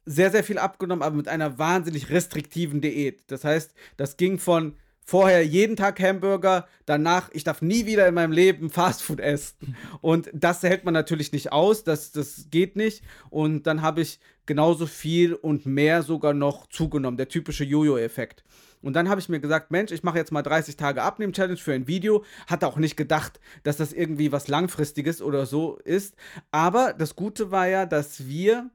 sehr, 0.05 0.29
sehr 0.29 0.43
viel 0.43 0.59
abgenommen, 0.59 1.01
aber 1.01 1.15
mit 1.15 1.29
einer 1.29 1.57
wahnsinnig 1.57 2.11
restriktiven 2.11 2.79
Diät. 2.79 3.23
Das 3.25 3.43
heißt, 3.43 3.73
das 3.97 4.17
ging 4.17 4.37
von 4.37 4.75
vorher 5.05 5.45
jeden 5.45 5.75
Tag 5.75 5.99
Hamburger, 6.01 6.67
danach, 6.85 7.29
ich 7.31 7.43
darf 7.43 7.61
nie 7.61 7.85
wieder 7.85 8.07
in 8.07 8.15
meinem 8.15 8.31
Leben 8.31 8.69
Fastfood 8.69 9.19
essen. 9.19 9.77
Und 10.01 10.29
das 10.33 10.63
hält 10.63 10.83
man 10.83 10.93
natürlich 10.93 11.31
nicht 11.31 11.51
aus, 11.51 11.83
das, 11.83 12.11
das 12.11 12.47
geht 12.49 12.75
nicht. 12.75 13.03
Und 13.29 13.67
dann 13.67 13.81
habe 13.81 14.01
ich 14.01 14.19
genauso 14.47 14.87
viel 14.87 15.33
und 15.33 15.65
mehr 15.65 16.03
sogar 16.03 16.33
noch 16.33 16.67
zugenommen, 16.67 17.17
der 17.17 17.29
typische 17.29 17.63
Jojo-Effekt. 17.63 18.43
Und 18.81 18.93
dann 18.93 19.09
habe 19.09 19.19
ich 19.19 19.29
mir 19.29 19.39
gesagt, 19.39 19.71
Mensch, 19.71 19.91
ich 19.91 20.03
mache 20.03 20.17
jetzt 20.17 20.31
mal 20.31 20.43
30 20.43 20.75
Tage 20.75 21.01
Abnehmen-Challenge 21.01 21.57
für 21.57 21.73
ein 21.73 21.87
Video. 21.87 22.23
Hatte 22.45 22.67
auch 22.67 22.77
nicht 22.77 22.95
gedacht, 22.95 23.39
dass 23.63 23.77
das 23.77 23.93
irgendwie 23.93 24.31
was 24.31 24.47
Langfristiges 24.47 25.21
oder 25.21 25.45
so 25.47 25.77
ist. 25.77 26.15
Aber 26.51 26.93
das 26.93 27.15
Gute 27.15 27.49
war 27.49 27.67
ja, 27.67 27.87
dass 27.87 28.27
wir 28.27 28.69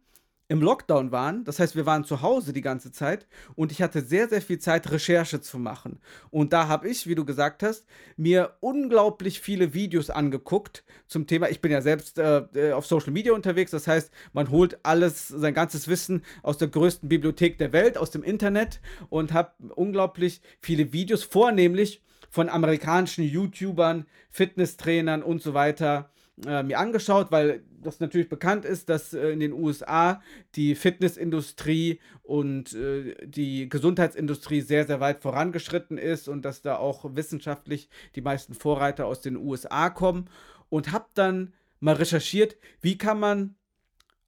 im 0.50 0.60
Lockdown 0.60 1.12
waren. 1.12 1.44
Das 1.44 1.60
heißt, 1.60 1.76
wir 1.76 1.86
waren 1.86 2.02
zu 2.02 2.22
Hause 2.22 2.52
die 2.52 2.60
ganze 2.60 2.90
Zeit 2.90 3.28
und 3.54 3.70
ich 3.70 3.82
hatte 3.82 4.02
sehr, 4.02 4.28
sehr 4.28 4.42
viel 4.42 4.58
Zeit, 4.58 4.90
Recherche 4.90 5.40
zu 5.40 5.60
machen. 5.60 6.00
Und 6.30 6.52
da 6.52 6.66
habe 6.66 6.88
ich, 6.88 7.06
wie 7.06 7.14
du 7.14 7.24
gesagt 7.24 7.62
hast, 7.62 7.86
mir 8.16 8.56
unglaublich 8.58 9.40
viele 9.40 9.74
Videos 9.74 10.10
angeguckt 10.10 10.82
zum 11.06 11.28
Thema. 11.28 11.50
Ich 11.50 11.60
bin 11.60 11.70
ja 11.70 11.80
selbst 11.80 12.18
äh, 12.18 12.40
äh 12.54 12.72
auf 12.72 12.84
Social 12.84 13.12
Media 13.12 13.32
unterwegs. 13.32 13.70
Das 13.70 13.86
heißt, 13.86 14.10
man 14.32 14.50
holt 14.50 14.80
alles, 14.82 15.28
sein 15.28 15.54
ganzes 15.54 15.86
Wissen 15.86 16.24
aus 16.42 16.58
der 16.58 16.66
größten 16.66 17.08
Bibliothek 17.08 17.56
der 17.58 17.72
Welt, 17.72 17.96
aus 17.96 18.10
dem 18.10 18.24
Internet 18.24 18.80
und 19.08 19.32
habe 19.32 19.52
unglaublich 19.76 20.40
viele 20.60 20.92
Videos, 20.92 21.22
vornehmlich 21.22 22.02
von 22.28 22.48
amerikanischen 22.48 23.22
YouTubern, 23.22 24.04
Fitnesstrainern 24.30 25.22
und 25.22 25.42
so 25.42 25.54
weiter 25.54 26.10
äh, 26.46 26.62
mir 26.62 26.78
angeschaut, 26.78 27.30
weil 27.30 27.62
das 27.82 28.00
natürlich 28.00 28.28
bekannt 28.28 28.64
ist, 28.64 28.88
dass 28.88 29.12
äh, 29.12 29.30
in 29.30 29.40
den 29.40 29.52
USA 29.52 30.22
die 30.54 30.74
Fitnessindustrie 30.74 32.00
und 32.22 32.72
äh, 32.74 33.14
die 33.26 33.68
Gesundheitsindustrie 33.68 34.60
sehr, 34.60 34.86
sehr 34.86 35.00
weit 35.00 35.20
vorangeschritten 35.20 35.98
ist 35.98 36.28
und 36.28 36.42
dass 36.42 36.62
da 36.62 36.76
auch 36.76 37.14
wissenschaftlich 37.14 37.88
die 38.14 38.20
meisten 38.20 38.54
Vorreiter 38.54 39.06
aus 39.06 39.20
den 39.20 39.36
USA 39.36 39.90
kommen. 39.90 40.28
Und 40.68 40.92
habe 40.92 41.06
dann 41.14 41.52
mal 41.80 41.96
recherchiert, 41.96 42.56
wie 42.80 42.96
kann 42.96 43.18
man 43.18 43.56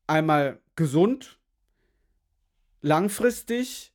einmal 0.07 0.59
gesund, 0.75 1.39
langfristig, 2.81 3.93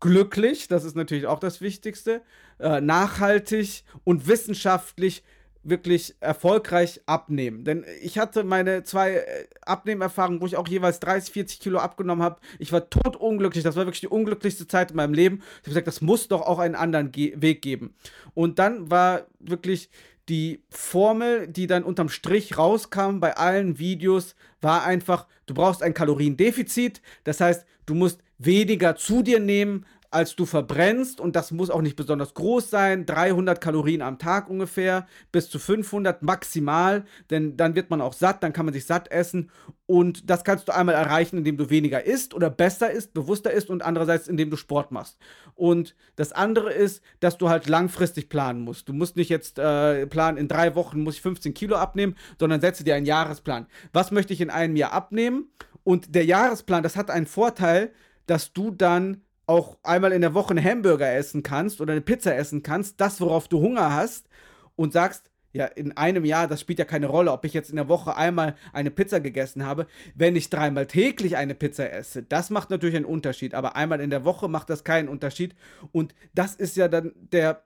glücklich, 0.00 0.68
das 0.68 0.84
ist 0.84 0.96
natürlich 0.96 1.26
auch 1.26 1.38
das 1.38 1.60
Wichtigste, 1.60 2.22
äh, 2.58 2.80
nachhaltig 2.80 3.84
und 4.04 4.26
wissenschaftlich 4.26 5.22
wirklich 5.64 6.14
erfolgreich 6.20 7.00
abnehmen. 7.06 7.64
Denn 7.64 7.84
ich 8.02 8.18
hatte 8.18 8.44
meine 8.44 8.84
zwei 8.84 9.14
äh, 9.14 9.24
Abnehmerfahrungen, 9.62 10.40
wo 10.40 10.46
ich 10.46 10.56
auch 10.56 10.68
jeweils 10.68 11.00
30, 11.00 11.32
40 11.32 11.60
Kilo 11.60 11.78
abgenommen 11.78 12.22
habe. 12.22 12.40
Ich 12.58 12.70
war 12.70 12.88
totunglücklich. 12.90 13.64
Das 13.64 13.76
war 13.76 13.86
wirklich 13.86 14.02
die 14.02 14.08
unglücklichste 14.08 14.68
Zeit 14.68 14.90
in 14.90 14.96
meinem 14.96 15.14
Leben. 15.14 15.36
Ich 15.36 15.58
habe 15.58 15.70
gesagt, 15.70 15.86
das 15.86 16.00
muss 16.00 16.28
doch 16.28 16.42
auch 16.42 16.58
einen 16.58 16.74
anderen 16.74 17.10
Ge 17.10 17.34
Weg 17.36 17.62
geben. 17.62 17.94
Und 18.34 18.58
dann 18.58 18.90
war 18.90 19.26
wirklich 19.40 19.90
die 20.28 20.62
Formel, 20.70 21.48
die 21.48 21.66
dann 21.66 21.84
unterm 21.84 22.08
Strich 22.08 22.56
rauskam 22.56 23.18
bei 23.20 23.36
allen 23.36 23.78
Videos, 23.78 24.36
war 24.60 24.84
einfach, 24.84 25.26
du 25.46 25.54
brauchst 25.54 25.82
ein 25.82 25.94
Kaloriendefizit. 25.94 27.02
Das 27.24 27.40
heißt, 27.40 27.66
du 27.86 27.94
musst 27.94 28.20
weniger 28.38 28.96
zu 28.96 29.22
dir 29.22 29.40
nehmen, 29.40 29.86
als 30.14 30.36
du 30.36 30.46
verbrennst 30.46 31.20
und 31.20 31.34
das 31.34 31.50
muss 31.50 31.70
auch 31.70 31.82
nicht 31.82 31.96
besonders 31.96 32.34
groß 32.34 32.70
sein, 32.70 33.04
300 33.04 33.60
Kalorien 33.60 34.00
am 34.00 34.18
Tag 34.18 34.48
ungefähr, 34.48 35.06
bis 35.32 35.50
zu 35.50 35.58
500 35.58 36.22
maximal, 36.22 37.04
denn 37.30 37.56
dann 37.56 37.74
wird 37.74 37.90
man 37.90 38.00
auch 38.00 38.12
satt, 38.12 38.42
dann 38.42 38.52
kann 38.52 38.64
man 38.64 38.72
sich 38.72 38.86
satt 38.86 39.10
essen 39.10 39.50
und 39.86 40.30
das 40.30 40.44
kannst 40.44 40.68
du 40.68 40.74
einmal 40.74 40.94
erreichen, 40.94 41.38
indem 41.38 41.56
du 41.56 41.68
weniger 41.68 42.04
isst 42.04 42.32
oder 42.32 42.48
besser 42.48 42.92
isst, 42.92 43.12
bewusster 43.12 43.50
isst 43.50 43.70
und 43.70 43.82
andererseits, 43.82 44.28
indem 44.28 44.50
du 44.50 44.56
Sport 44.56 44.92
machst. 44.92 45.18
Und 45.56 45.96
das 46.14 46.32
andere 46.32 46.72
ist, 46.72 47.02
dass 47.18 47.36
du 47.36 47.48
halt 47.48 47.68
langfristig 47.68 48.28
planen 48.28 48.62
musst. 48.62 48.88
Du 48.88 48.92
musst 48.92 49.16
nicht 49.16 49.28
jetzt 49.28 49.58
äh, 49.58 50.06
planen, 50.06 50.38
in 50.38 50.46
drei 50.46 50.76
Wochen 50.76 51.02
muss 51.02 51.16
ich 51.16 51.22
15 51.22 51.54
Kilo 51.54 51.74
abnehmen, 51.74 52.14
sondern 52.38 52.60
setze 52.60 52.84
dir 52.84 52.94
einen 52.94 53.04
Jahresplan. 53.04 53.66
Was 53.92 54.12
möchte 54.12 54.32
ich 54.32 54.40
in 54.40 54.50
einem 54.50 54.76
Jahr 54.76 54.92
abnehmen? 54.92 55.50
Und 55.82 56.14
der 56.14 56.24
Jahresplan, 56.24 56.82
das 56.84 56.96
hat 56.96 57.10
einen 57.10 57.26
Vorteil, 57.26 57.92
dass 58.26 58.52
du 58.52 58.70
dann 58.70 59.20
auch 59.46 59.78
einmal 59.82 60.12
in 60.12 60.22
der 60.22 60.34
Woche 60.34 60.50
einen 60.50 60.64
Hamburger 60.64 61.12
essen 61.14 61.42
kannst 61.42 61.80
oder 61.80 61.92
eine 61.92 62.00
Pizza 62.00 62.34
essen 62.34 62.62
kannst, 62.62 63.00
das, 63.00 63.20
worauf 63.20 63.48
du 63.48 63.60
Hunger 63.60 63.94
hast, 63.94 64.28
und 64.76 64.92
sagst, 64.92 65.30
ja, 65.54 65.66
in 65.66 65.96
einem 65.96 66.24
Jahr, 66.24 66.48
das 66.48 66.60
spielt 66.60 66.80
ja 66.80 66.84
keine 66.84 67.06
Rolle, 67.06 67.30
ob 67.30 67.44
ich 67.44 67.54
jetzt 67.54 67.70
in 67.70 67.76
der 67.76 67.88
Woche 67.88 68.16
einmal 68.16 68.56
eine 68.72 68.90
Pizza 68.90 69.20
gegessen 69.20 69.64
habe. 69.64 69.86
Wenn 70.16 70.34
ich 70.34 70.50
dreimal 70.50 70.86
täglich 70.86 71.36
eine 71.36 71.54
Pizza 71.54 71.92
esse, 71.92 72.24
das 72.24 72.50
macht 72.50 72.70
natürlich 72.70 72.96
einen 72.96 73.04
Unterschied. 73.04 73.54
Aber 73.54 73.76
einmal 73.76 74.00
in 74.00 74.10
der 74.10 74.24
Woche 74.24 74.48
macht 74.48 74.68
das 74.68 74.82
keinen 74.82 75.08
Unterschied. 75.08 75.54
Und 75.92 76.12
das 76.34 76.56
ist 76.56 76.76
ja 76.76 76.88
dann 76.88 77.12
der 77.14 77.62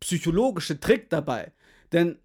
psychologische 0.00 0.80
Trick 0.80 1.08
dabei. 1.08 1.52
Denn 1.92 2.18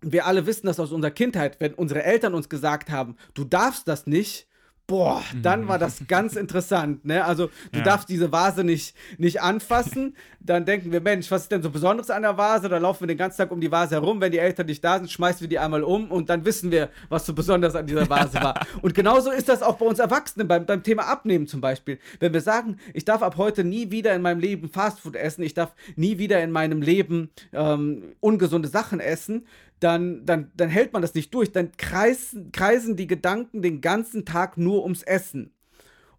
wir 0.00 0.24
alle 0.24 0.46
wissen 0.46 0.68
das 0.68 0.78
aus 0.78 0.92
unserer 0.92 1.10
Kindheit, 1.10 1.56
wenn 1.58 1.74
unsere 1.74 2.04
Eltern 2.04 2.34
uns 2.34 2.48
gesagt 2.48 2.90
haben, 2.90 3.16
du 3.34 3.42
darfst 3.42 3.88
das 3.88 4.06
nicht, 4.06 4.46
boah, 4.86 5.22
dann 5.42 5.66
war 5.68 5.78
das 5.78 6.06
ganz 6.06 6.36
interessant. 6.36 7.04
Ne? 7.04 7.24
Also 7.24 7.50
du 7.72 7.78
ja. 7.78 7.84
darfst 7.84 8.08
diese 8.08 8.32
Vase 8.32 8.64
nicht, 8.64 8.94
nicht 9.18 9.40
anfassen. 9.40 10.16
Dann 10.40 10.66
denken 10.66 10.92
wir, 10.92 11.00
Mensch, 11.00 11.30
was 11.30 11.42
ist 11.42 11.52
denn 11.52 11.62
so 11.62 11.70
Besonderes 11.70 12.10
an 12.10 12.22
der 12.22 12.36
Vase? 12.36 12.68
Da 12.68 12.76
laufen 12.78 13.00
wir 13.00 13.06
den 13.06 13.16
ganzen 13.16 13.38
Tag 13.38 13.50
um 13.50 13.60
die 13.60 13.70
Vase 13.70 13.94
herum. 13.94 14.20
Wenn 14.20 14.30
die 14.30 14.38
Eltern 14.38 14.66
nicht 14.66 14.84
da 14.84 14.98
sind, 14.98 15.10
schmeißen 15.10 15.40
wir 15.40 15.48
die 15.48 15.58
einmal 15.58 15.82
um 15.82 16.10
und 16.10 16.28
dann 16.28 16.44
wissen 16.44 16.70
wir, 16.70 16.90
was 17.08 17.24
so 17.24 17.32
besonders 17.32 17.74
an 17.74 17.86
dieser 17.86 18.08
Vase 18.08 18.42
war. 18.42 18.54
Und 18.82 18.94
genauso 18.94 19.30
ist 19.30 19.48
das 19.48 19.62
auch 19.62 19.76
bei 19.76 19.86
uns 19.86 19.98
Erwachsenen, 19.98 20.48
beim, 20.48 20.66
beim 20.66 20.82
Thema 20.82 21.06
Abnehmen 21.06 21.46
zum 21.46 21.60
Beispiel. 21.60 21.98
Wenn 22.20 22.32
wir 22.34 22.40
sagen, 22.40 22.76
ich 22.92 23.04
darf 23.04 23.22
ab 23.22 23.36
heute 23.36 23.64
nie 23.64 23.90
wieder 23.90 24.14
in 24.14 24.22
meinem 24.22 24.40
Leben 24.40 24.68
Fastfood 24.68 25.16
essen, 25.16 25.42
ich 25.42 25.54
darf 25.54 25.74
nie 25.96 26.18
wieder 26.18 26.42
in 26.42 26.50
meinem 26.50 26.82
Leben 26.82 27.30
ähm, 27.52 28.14
ungesunde 28.20 28.68
Sachen 28.68 29.00
essen, 29.00 29.46
dann, 29.80 30.24
dann, 30.24 30.52
dann 30.54 30.68
hält 30.68 30.92
man 30.92 31.02
das 31.02 31.14
nicht 31.14 31.32
durch. 31.34 31.52
Dann 31.52 31.72
kreisen, 31.76 32.52
kreisen 32.52 32.96
die 32.96 33.06
Gedanken 33.06 33.62
den 33.62 33.80
ganzen 33.80 34.24
Tag 34.24 34.56
nur 34.56 34.82
ums 34.82 35.02
Essen. 35.02 35.54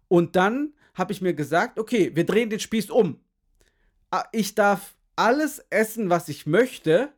Und 0.08 0.36
dann 0.36 0.74
habe 0.94 1.12
ich 1.12 1.20
mir 1.20 1.34
gesagt, 1.34 1.78
okay, 1.78 2.12
wir 2.14 2.24
drehen 2.24 2.50
den 2.50 2.60
Spieß 2.60 2.90
um. 2.90 3.20
Ah, 4.10 4.24
ich 4.32 4.54
darf 4.54 4.94
alles 5.16 5.64
essen, 5.70 6.10
was 6.10 6.28
ich 6.28 6.46
möchte, 6.46 7.12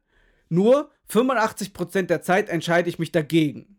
nur 0.49 0.91
85% 1.11 2.03
der 2.03 2.23
Zeit 2.23 2.49
entscheide 2.49 2.89
ich 2.89 2.99
mich 2.99 3.13
dagegen. 3.13 3.79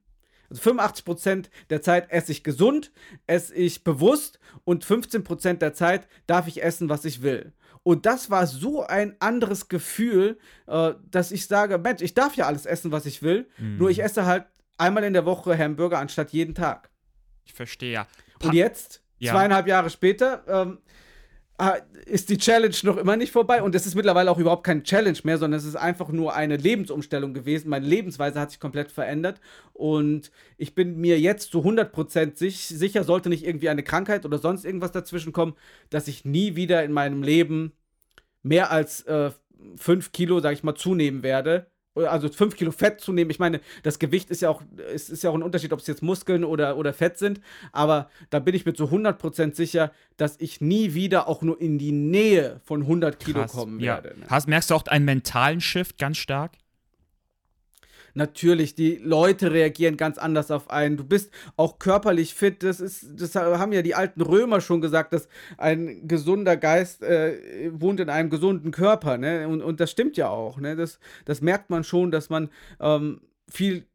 Also 0.50 0.72
85% 0.72 1.46
der 1.70 1.82
Zeit 1.82 2.12
esse 2.12 2.32
ich 2.32 2.44
gesund, 2.44 2.92
esse 3.28 3.54
ich 3.54 3.84
bewusst 3.84 4.40
und 4.64 4.86
15% 4.86 5.54
der 5.56 5.74
Zeit 5.74 6.08
darf 6.28 6.48
ich 6.48 6.64
essen, 6.64 6.90
was 6.90 7.06
ich 7.06 7.22
will. 7.22 7.54
Und 7.90 8.06
das 8.06 8.30
war 8.30 8.46
so 8.46 8.84
ein 8.84 9.16
anderes 9.20 9.68
Gefühl, 9.68 10.38
äh, 10.68 10.94
dass 11.10 11.32
ich 11.32 11.48
sage, 11.48 11.80
Mensch, 11.80 12.04
ich 12.04 12.14
darf 12.14 12.36
ja 12.36 12.46
alles 12.46 12.68
essen, 12.68 12.92
was 12.92 13.08
ich 13.08 13.24
will, 13.24 13.48
mhm. 13.58 13.80
nur 13.80 13.90
ich 13.90 14.04
esse 14.04 14.28
halt 14.28 14.46
einmal 14.78 15.04
in 15.06 15.14
der 15.14 15.26
Woche 15.26 15.58
Hamburger 15.58 15.98
anstatt 15.98 16.30
jeden 16.30 16.54
Tag. 16.54 16.92
Ich 17.46 17.54
verstehe. 17.54 17.92
ja. 17.92 18.08
Und 18.44 18.54
jetzt, 18.54 19.02
ja. 19.18 19.32
zweieinhalb 19.32 19.66
Jahre 19.66 19.90
später, 19.90 20.44
ähm, 20.48 20.78
Ah, 21.62 21.78
ist 22.06 22.30
die 22.30 22.38
Challenge 22.38 22.74
noch 22.84 22.96
immer 22.96 23.18
nicht 23.18 23.34
vorbei 23.34 23.62
und 23.62 23.76
es 23.76 23.86
ist 23.86 23.94
mittlerweile 23.94 24.32
auch 24.32 24.38
überhaupt 24.38 24.64
keine 24.64 24.82
Challenge 24.82 25.18
mehr, 25.26 25.38
sondern 25.38 25.58
es 25.58 25.66
ist 25.66 25.76
einfach 25.76 26.08
nur 26.08 26.34
eine 26.34 26.56
Lebensumstellung 26.56 27.34
gewesen. 27.34 27.68
Meine 27.68 27.86
Lebensweise 27.86 28.40
hat 28.40 28.52
sich 28.52 28.62
komplett 28.62 28.94
verändert 28.94 29.42
und 29.74 30.32
ich 30.56 30.74
bin 30.74 31.02
mir 31.02 31.20
jetzt 31.20 31.52
zu 31.52 31.60
100% 31.60 32.38
sich, 32.38 32.66
sicher, 32.66 33.04
sollte 33.04 33.28
nicht 33.28 33.46
irgendwie 33.46 33.68
eine 33.68 33.84
Krankheit 33.84 34.26
oder 34.26 34.38
sonst 34.38 34.64
irgendwas 34.64 34.94
dazwischen 34.94 35.34
kommen, 35.34 35.54
dass 35.90 36.08
ich 36.08 36.24
nie 36.24 36.56
wieder 36.56 36.82
in 36.86 36.94
meinem 36.94 37.24
Leben 37.24 37.74
mehr 38.44 38.72
als 38.72 39.06
5 39.76 39.88
äh, 39.90 40.10
Kilo, 40.12 40.40
sag 40.40 40.54
ich 40.54 40.64
mal, 40.64 40.76
zunehmen 40.76 41.24
werde 41.24 41.68
also 42.08 42.30
5 42.30 42.56
Kilo 42.56 42.72
Fett 42.72 43.02
zu 43.02 43.12
nehmen. 43.12 43.32
Ich 43.32 43.40
meine, 43.40 43.62
das 43.84 44.00
Gewicht 44.00 44.30
ist 44.30 44.42
ja 44.42 44.50
auch, 44.50 44.62
ist, 44.94 45.10
ist 45.10 45.24
ja 45.24 45.30
auch 45.30 45.36
ein 45.36 45.44
Unterschied, 45.44 45.74
ob 45.74 45.80
es 45.80 45.88
jetzt 45.88 46.02
Muskeln 46.02 46.44
oder, 46.44 46.78
oder 46.78 46.94
Fett 46.94 47.18
sind. 47.18 47.42
Aber 47.72 48.10
da 48.30 48.40
bin 48.40 48.56
ich 48.56 48.66
mir 48.66 48.74
zu 48.74 48.86
100% 48.86 49.56
sicher, 49.56 49.92
dass 50.18 50.40
ich 50.40 50.62
nie 50.62 50.94
wieder 50.94 51.28
auch 51.28 51.42
nur 51.42 51.60
in 51.60 51.78
die 51.78 51.92
Nähe 51.92 52.62
von 52.64 52.82
100 52.82 53.20
Kilo 53.20 53.42
Krass, 53.42 53.52
kommen 53.52 53.82
werde. 53.82 54.10
Ja. 54.10 54.16
Ne? 54.18 54.26
Hast, 54.30 54.48
merkst 54.48 54.70
du 54.70 54.76
auch 54.76 54.86
einen 54.88 55.06
mentalen 55.06 55.62
Shift 55.62 55.98
ganz 55.98 56.18
stark? 56.18 56.54
Natürlich, 58.14 58.76
die 58.76 58.96
Leute 58.98 59.52
reagieren 59.52 59.98
ganz 59.98 60.18
anders 60.18 60.52
auf 60.52 60.70
einen. 60.70 60.98
Du 60.98 61.04
bist 61.04 61.32
auch 61.58 61.80
körperlich 61.80 62.34
fit. 62.34 62.64
Das 62.64 62.80
ist, 62.80 63.08
das 63.20 63.36
haben 63.36 63.74
ja 63.74 63.82
die 63.82 63.96
alten 63.96 64.22
Römer 64.22 64.62
schon 64.62 64.82
gesagt, 64.82 65.14
dass 65.14 65.28
ein 65.58 66.08
gesunder 66.08 66.58
Geist 66.58 67.04
äh, 67.04 67.72
wohnt 67.74 68.00
in 68.00 68.10
einem 68.10 68.30
gesunden 68.30 68.72
Körper. 68.72 69.18
Ne? 69.18 69.48
Und, 69.48 69.62
und 69.62 69.80
das 69.80 69.92
stimmt 69.92 70.18
ja 70.18 70.30
auch. 70.30 70.60
Ne? 70.60 70.76
Das, 70.76 71.00
das 71.26 71.42
merkt 71.42 71.70
man 71.70 71.84
schon, 71.84 72.12
dass 72.12 72.30
man 72.30 72.50
ähm, 72.80 73.22
viel 73.50 73.89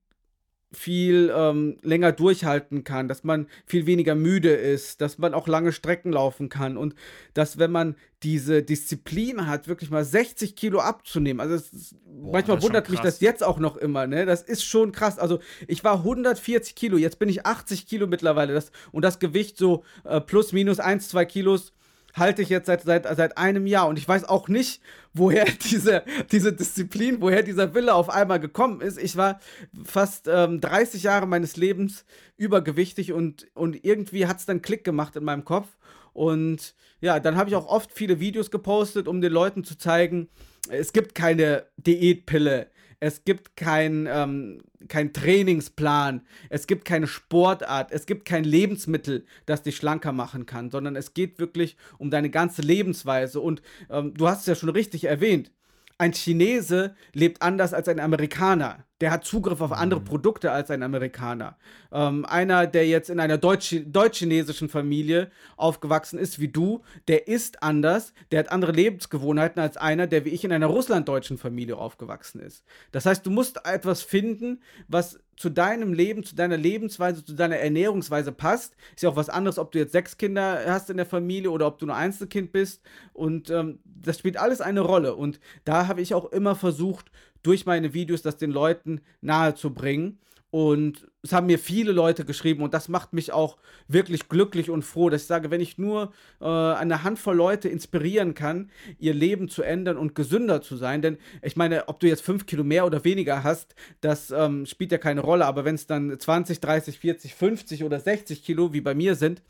viel 0.74 1.32
ähm, 1.34 1.78
länger 1.82 2.12
durchhalten 2.12 2.84
kann, 2.84 3.08
dass 3.08 3.24
man 3.24 3.46
viel 3.66 3.86
weniger 3.86 4.14
müde 4.14 4.50
ist, 4.50 5.00
dass 5.00 5.18
man 5.18 5.34
auch 5.34 5.48
lange 5.48 5.72
Strecken 5.72 6.12
laufen 6.12 6.48
kann 6.48 6.76
und 6.76 6.94
dass, 7.32 7.58
wenn 7.58 7.72
man 7.72 7.96
diese 8.22 8.62
Disziplin 8.62 9.46
hat, 9.46 9.68
wirklich 9.68 9.90
mal 9.90 10.04
60 10.04 10.56
Kilo 10.56 10.80
abzunehmen. 10.80 11.40
Also 11.40 11.62
Boah, 12.06 12.32
manchmal 12.32 12.62
wundert 12.62 12.88
mich 12.88 13.00
das 13.00 13.20
jetzt 13.20 13.44
auch 13.44 13.58
noch 13.58 13.76
immer, 13.76 14.06
ne? 14.06 14.24
Das 14.24 14.42
ist 14.42 14.64
schon 14.64 14.92
krass. 14.92 15.18
Also 15.18 15.40
ich 15.68 15.84
war 15.84 15.98
140 15.98 16.74
Kilo, 16.74 16.96
jetzt 16.96 17.18
bin 17.18 17.28
ich 17.28 17.44
80 17.44 17.86
Kilo 17.86 18.06
mittlerweile. 18.06 18.54
Das, 18.54 18.72
und 18.92 19.02
das 19.02 19.18
Gewicht 19.18 19.58
so 19.58 19.84
äh, 20.04 20.20
plus 20.20 20.52
minus 20.52 20.80
1, 20.80 21.08
2 21.08 21.24
Kilos 21.26 21.72
halte 22.14 22.42
ich 22.42 22.48
jetzt 22.48 22.66
seit, 22.66 22.82
seit, 22.82 23.04
seit 23.16 23.36
einem 23.36 23.66
Jahr 23.66 23.88
und 23.88 23.98
ich 23.98 24.08
weiß 24.08 24.24
auch 24.24 24.48
nicht, 24.48 24.80
woher 25.12 25.44
diese, 25.70 26.04
diese 26.32 26.52
Disziplin, 26.52 27.20
woher 27.20 27.42
dieser 27.42 27.74
Wille 27.74 27.94
auf 27.94 28.08
einmal 28.08 28.40
gekommen 28.40 28.80
ist. 28.80 28.98
Ich 28.98 29.16
war 29.16 29.40
fast 29.84 30.28
ähm, 30.28 30.60
30 30.60 31.02
Jahre 31.02 31.26
meines 31.26 31.56
Lebens 31.56 32.04
übergewichtig 32.36 33.12
und, 33.12 33.46
und 33.54 33.84
irgendwie 33.84 34.26
hat 34.26 34.38
es 34.38 34.46
dann 34.46 34.62
Klick 34.62 34.84
gemacht 34.84 35.16
in 35.16 35.24
meinem 35.24 35.44
Kopf. 35.44 35.68
Und 36.12 36.74
ja, 37.00 37.18
dann 37.18 37.36
habe 37.36 37.50
ich 37.50 37.56
auch 37.56 37.66
oft 37.66 37.92
viele 37.92 38.20
Videos 38.20 38.50
gepostet, 38.50 39.08
um 39.08 39.20
den 39.20 39.32
Leuten 39.32 39.64
zu 39.64 39.76
zeigen, 39.76 40.28
es 40.70 40.92
gibt 40.92 41.14
keine 41.14 41.66
Diätpille, 41.76 42.68
es 43.00 43.24
gibt 43.24 43.56
kein, 43.56 44.08
ähm, 44.10 44.62
kein 44.88 45.12
Trainingsplan, 45.12 46.22
es 46.50 46.66
gibt 46.66 46.84
keine 46.84 47.06
Sportart, 47.06 47.92
es 47.92 48.06
gibt 48.06 48.24
kein 48.24 48.44
Lebensmittel, 48.44 49.26
das 49.46 49.62
dich 49.62 49.76
schlanker 49.76 50.12
machen 50.12 50.46
kann, 50.46 50.70
sondern 50.70 50.96
es 50.96 51.14
geht 51.14 51.38
wirklich 51.38 51.76
um 51.98 52.10
deine 52.10 52.30
ganze 52.30 52.62
Lebensweise. 52.62 53.40
Und 53.40 53.62
ähm, 53.90 54.14
du 54.14 54.28
hast 54.28 54.40
es 54.40 54.46
ja 54.46 54.54
schon 54.54 54.70
richtig 54.70 55.04
erwähnt, 55.04 55.50
ein 55.98 56.12
Chinese 56.12 56.94
lebt 57.12 57.42
anders 57.42 57.72
als 57.72 57.88
ein 57.88 58.00
Amerikaner. 58.00 58.84
Der 59.00 59.10
hat 59.10 59.24
Zugriff 59.24 59.60
auf 59.60 59.72
andere 59.72 60.00
mhm. 60.00 60.04
Produkte 60.04 60.52
als 60.52 60.70
ein 60.70 60.82
Amerikaner. 60.82 61.56
Ähm, 61.92 62.24
einer, 62.24 62.66
der 62.66 62.86
jetzt 62.86 63.10
in 63.10 63.18
einer 63.20 63.38
deutsch-chinesischen 63.38 64.68
Familie 64.68 65.30
aufgewachsen 65.56 66.18
ist, 66.18 66.38
wie 66.38 66.48
du, 66.48 66.82
der 67.08 67.26
ist 67.26 67.62
anders, 67.62 68.14
der 68.30 68.40
hat 68.40 68.52
andere 68.52 68.72
Lebensgewohnheiten 68.72 69.60
als 69.60 69.76
einer, 69.76 70.06
der 70.06 70.24
wie 70.24 70.30
ich 70.30 70.44
in 70.44 70.52
einer 70.52 70.66
russlanddeutschen 70.66 71.38
Familie 71.38 71.76
aufgewachsen 71.76 72.40
ist. 72.40 72.64
Das 72.92 73.04
heißt, 73.06 73.26
du 73.26 73.30
musst 73.30 73.60
etwas 73.66 74.02
finden, 74.02 74.62
was 74.86 75.18
zu 75.36 75.50
deinem 75.50 75.92
Leben, 75.92 76.24
zu 76.24 76.36
deiner 76.36 76.56
Lebensweise, 76.56 77.24
zu 77.24 77.34
deiner 77.34 77.56
Ernährungsweise 77.56 78.32
passt. 78.32 78.76
Ist 78.94 79.02
ja 79.02 79.10
auch 79.10 79.16
was 79.16 79.28
anderes, 79.28 79.58
ob 79.58 79.72
du 79.72 79.78
jetzt 79.78 79.92
sechs 79.92 80.16
Kinder 80.16 80.60
hast 80.66 80.90
in 80.90 80.96
der 80.96 81.06
Familie 81.06 81.50
oder 81.50 81.66
ob 81.66 81.78
du 81.78 81.86
nur 81.86 81.96
Einzelkind 81.96 82.52
bist. 82.52 82.82
Und 83.12 83.50
ähm, 83.50 83.80
das 83.84 84.18
spielt 84.18 84.36
alles 84.36 84.60
eine 84.60 84.80
Rolle. 84.80 85.14
Und 85.14 85.40
da 85.64 85.86
habe 85.88 86.00
ich 86.00 86.14
auch 86.14 86.30
immer 86.32 86.54
versucht, 86.54 87.10
durch 87.44 87.66
meine 87.66 87.94
Videos 87.94 88.22
das 88.22 88.36
den 88.36 88.50
Leuten 88.50 89.00
nahezubringen. 89.20 90.18
Und 90.50 91.08
es 91.24 91.32
haben 91.32 91.46
mir 91.46 91.58
viele 91.58 91.90
Leute 91.90 92.24
geschrieben 92.24 92.62
und 92.62 92.74
das 92.74 92.88
macht 92.88 93.12
mich 93.12 93.32
auch 93.32 93.56
wirklich 93.88 94.28
glücklich 94.28 94.70
und 94.70 94.82
froh, 94.82 95.10
dass 95.10 95.22
ich 95.22 95.26
sage, 95.26 95.50
wenn 95.50 95.60
ich 95.60 95.78
nur 95.78 96.12
äh, 96.40 96.44
eine 96.44 97.02
Handvoll 97.02 97.34
Leute 97.34 97.68
inspirieren 97.68 98.34
kann, 98.34 98.70
ihr 99.00 99.14
Leben 99.14 99.48
zu 99.48 99.64
ändern 99.64 99.96
und 99.96 100.14
gesünder 100.14 100.62
zu 100.62 100.76
sein, 100.76 101.02
denn 101.02 101.18
ich 101.42 101.56
meine, 101.56 101.88
ob 101.88 101.98
du 101.98 102.06
jetzt 102.06 102.22
fünf 102.22 102.46
Kilo 102.46 102.62
mehr 102.62 102.86
oder 102.86 103.02
weniger 103.02 103.42
hast, 103.42 103.74
das 104.00 104.30
ähm, 104.30 104.64
spielt 104.64 104.92
ja 104.92 104.98
keine 104.98 105.22
Rolle, 105.22 105.44
aber 105.46 105.64
wenn 105.64 105.74
es 105.74 105.88
dann 105.88 106.16
20, 106.16 106.60
30, 106.60 107.00
40, 107.00 107.34
50 107.34 107.82
oder 107.82 107.98
60 107.98 108.44
Kilo 108.44 108.72
wie 108.72 108.80
bei 108.80 108.94
mir 108.94 109.16
sind, 109.16 109.42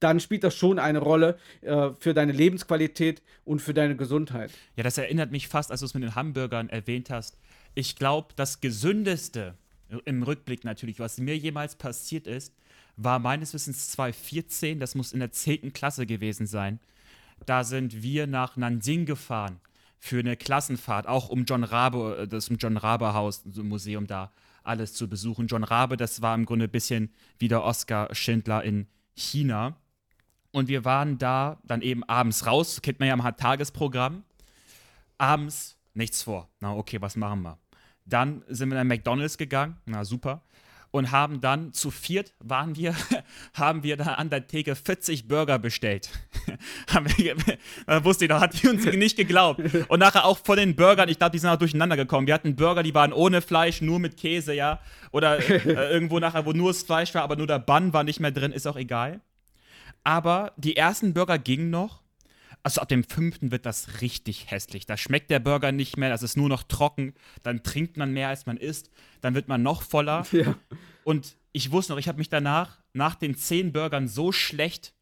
dann 0.00 0.20
spielt 0.20 0.44
das 0.44 0.54
schon 0.54 0.78
eine 0.78 0.98
Rolle 0.98 1.38
äh, 1.62 1.90
für 1.98 2.14
deine 2.14 2.32
Lebensqualität 2.32 3.22
und 3.44 3.60
für 3.60 3.74
deine 3.74 3.96
Gesundheit. 3.96 4.50
Ja, 4.76 4.82
das 4.82 4.98
erinnert 4.98 5.30
mich 5.30 5.48
fast, 5.48 5.70
als 5.70 5.80
du 5.80 5.86
es 5.86 5.94
mit 5.94 6.02
den 6.02 6.14
Hamburgern 6.14 6.68
erwähnt 6.68 7.10
hast. 7.10 7.38
Ich 7.74 7.96
glaube, 7.96 8.28
das 8.36 8.60
Gesündeste, 8.60 9.54
im 10.04 10.22
Rückblick 10.22 10.64
natürlich, 10.64 10.98
was 10.98 11.18
mir 11.18 11.36
jemals 11.36 11.76
passiert 11.76 12.26
ist, 12.26 12.52
war 12.96 13.18
meines 13.18 13.54
Wissens 13.54 13.90
2014, 13.92 14.80
das 14.80 14.94
muss 14.94 15.12
in 15.12 15.20
der 15.20 15.30
10. 15.30 15.72
Klasse 15.72 16.06
gewesen 16.06 16.46
sein. 16.46 16.80
Da 17.44 17.64
sind 17.64 18.02
wir 18.02 18.26
nach 18.26 18.56
Nanjing 18.56 19.04
gefahren 19.04 19.60
für 19.98 20.18
eine 20.18 20.36
Klassenfahrt, 20.36 21.06
auch 21.06 21.28
um 21.28 21.44
John 21.44 21.64
Rabe, 21.64 22.18
äh, 22.22 22.28
das 22.28 22.50
John 22.58 22.76
Rabe 22.76 23.12
Haus, 23.12 23.44
Museum 23.44 24.06
da, 24.06 24.32
alles 24.62 24.94
zu 24.94 25.08
besuchen. 25.08 25.46
John 25.46 25.64
Rabe, 25.64 25.96
das 25.96 26.22
war 26.22 26.34
im 26.34 26.44
Grunde 26.44 26.66
ein 26.66 26.70
bisschen 26.70 27.12
wie 27.38 27.48
der 27.48 27.64
Oskar 27.64 28.14
Schindler 28.14 28.64
in 28.64 28.86
China. 29.14 29.76
Und 30.52 30.68
wir 30.68 30.84
waren 30.84 31.18
da 31.18 31.58
dann 31.64 31.82
eben 31.82 32.04
abends 32.04 32.46
raus, 32.46 32.80
kennt 32.82 33.00
man 33.00 33.08
ja 33.08 33.14
im 33.14 33.36
Tagesprogramm. 33.36 34.24
Abends 35.18 35.76
nichts 35.94 36.22
vor. 36.22 36.48
Na, 36.60 36.74
okay, 36.74 37.00
was 37.00 37.16
machen 37.16 37.42
wir? 37.42 37.58
Dann 38.04 38.42
sind 38.48 38.70
wir 38.70 38.80
in 38.80 38.86
McDonalds 38.86 39.36
gegangen, 39.36 39.76
na 39.86 40.04
super. 40.04 40.42
Und 40.92 41.10
haben 41.10 41.40
dann 41.40 41.72
zu 41.72 41.90
viert 41.90 42.32
waren 42.38 42.76
wir, 42.76 42.94
haben 43.54 43.82
wir 43.82 43.96
da 43.96 44.14
an 44.14 44.30
der 44.30 44.46
Theke 44.46 44.76
40 44.76 45.28
Burger 45.28 45.58
bestellt. 45.58 46.08
da 47.86 48.04
wusste 48.04 48.24
ich, 48.24 48.28
da 48.28 48.40
hat 48.40 48.62
die 48.62 48.68
uns 48.68 48.84
nicht 48.84 49.16
geglaubt. 49.16 49.60
Und 49.88 49.98
nachher 49.98 50.24
auch 50.24 50.38
von 50.38 50.56
den 50.56 50.76
Burgern, 50.76 51.08
ich 51.08 51.18
glaube, 51.18 51.32
die 51.32 51.38
sind 51.38 51.50
auch 51.50 51.58
durcheinander 51.58 51.96
gekommen. 51.96 52.26
Wir 52.26 52.34
hatten 52.34 52.56
Burger, 52.56 52.82
die 52.82 52.94
waren 52.94 53.12
ohne 53.12 53.42
Fleisch, 53.42 53.82
nur 53.82 53.98
mit 53.98 54.16
Käse, 54.16 54.54
ja. 54.54 54.80
Oder 55.10 55.38
äh, 55.38 55.92
irgendwo 55.92 56.18
nachher, 56.18 56.46
wo 56.46 56.52
nur 56.52 56.70
das 56.70 56.82
Fleisch 56.82 57.14
war, 57.14 57.22
aber 57.22 57.36
nur 57.36 57.46
der 57.46 57.58
Bun 57.58 57.92
war 57.92 58.04
nicht 58.04 58.20
mehr 58.20 58.30
drin, 58.30 58.52
ist 58.52 58.66
auch 58.66 58.76
egal. 58.76 59.20
Aber 60.06 60.52
die 60.56 60.76
ersten 60.76 61.14
Burger 61.14 61.36
gingen 61.36 61.70
noch. 61.70 62.00
Also 62.62 62.80
ab 62.80 62.88
dem 62.88 63.02
fünften 63.02 63.50
wird 63.50 63.66
das 63.66 64.00
richtig 64.02 64.52
hässlich. 64.52 64.86
Da 64.86 64.96
schmeckt 64.96 65.32
der 65.32 65.40
Burger 65.40 65.72
nicht 65.72 65.96
mehr, 65.96 66.10
das 66.10 66.22
ist 66.22 66.36
nur 66.36 66.48
noch 66.48 66.62
trocken. 66.62 67.14
Dann 67.42 67.64
trinkt 67.64 67.96
man 67.96 68.12
mehr, 68.12 68.28
als 68.28 68.46
man 68.46 68.56
isst. 68.56 68.88
Dann 69.20 69.34
wird 69.34 69.48
man 69.48 69.64
noch 69.64 69.82
voller. 69.82 70.24
Ja. 70.30 70.54
Und 71.02 71.36
ich 71.50 71.72
wusste 71.72 71.92
noch, 71.92 71.98
ich 71.98 72.06
habe 72.06 72.18
mich 72.18 72.28
danach, 72.28 72.78
nach 72.92 73.16
den 73.16 73.36
zehn 73.36 73.72
Burgern, 73.72 74.06
so 74.06 74.30
schlecht 74.30 74.94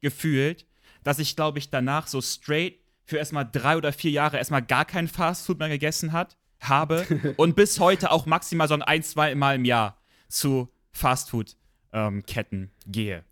gefühlt, 0.00 0.66
dass 1.04 1.20
ich, 1.20 1.36
glaube 1.36 1.60
ich, 1.60 1.70
danach 1.70 2.08
so 2.08 2.20
straight 2.20 2.80
für 3.04 3.18
erstmal 3.18 3.48
drei 3.48 3.76
oder 3.76 3.92
vier 3.92 4.10
Jahre 4.10 4.38
erstmal 4.38 4.62
gar 4.62 4.84
kein 4.84 5.06
Fastfood 5.06 5.60
mehr 5.60 5.68
gegessen 5.68 6.10
hat, 6.10 6.36
habe 6.58 7.06
und 7.36 7.54
bis 7.54 7.78
heute 7.78 8.10
auch 8.10 8.26
maximal 8.26 8.66
so 8.66 8.74
ein, 8.74 9.04
zwei 9.04 9.36
Mal 9.36 9.54
im 9.54 9.64
Jahr 9.64 10.02
zu 10.28 10.68
Fastfood-Ketten 10.90 12.62
ähm, 12.62 12.70
gehe. 12.86 13.24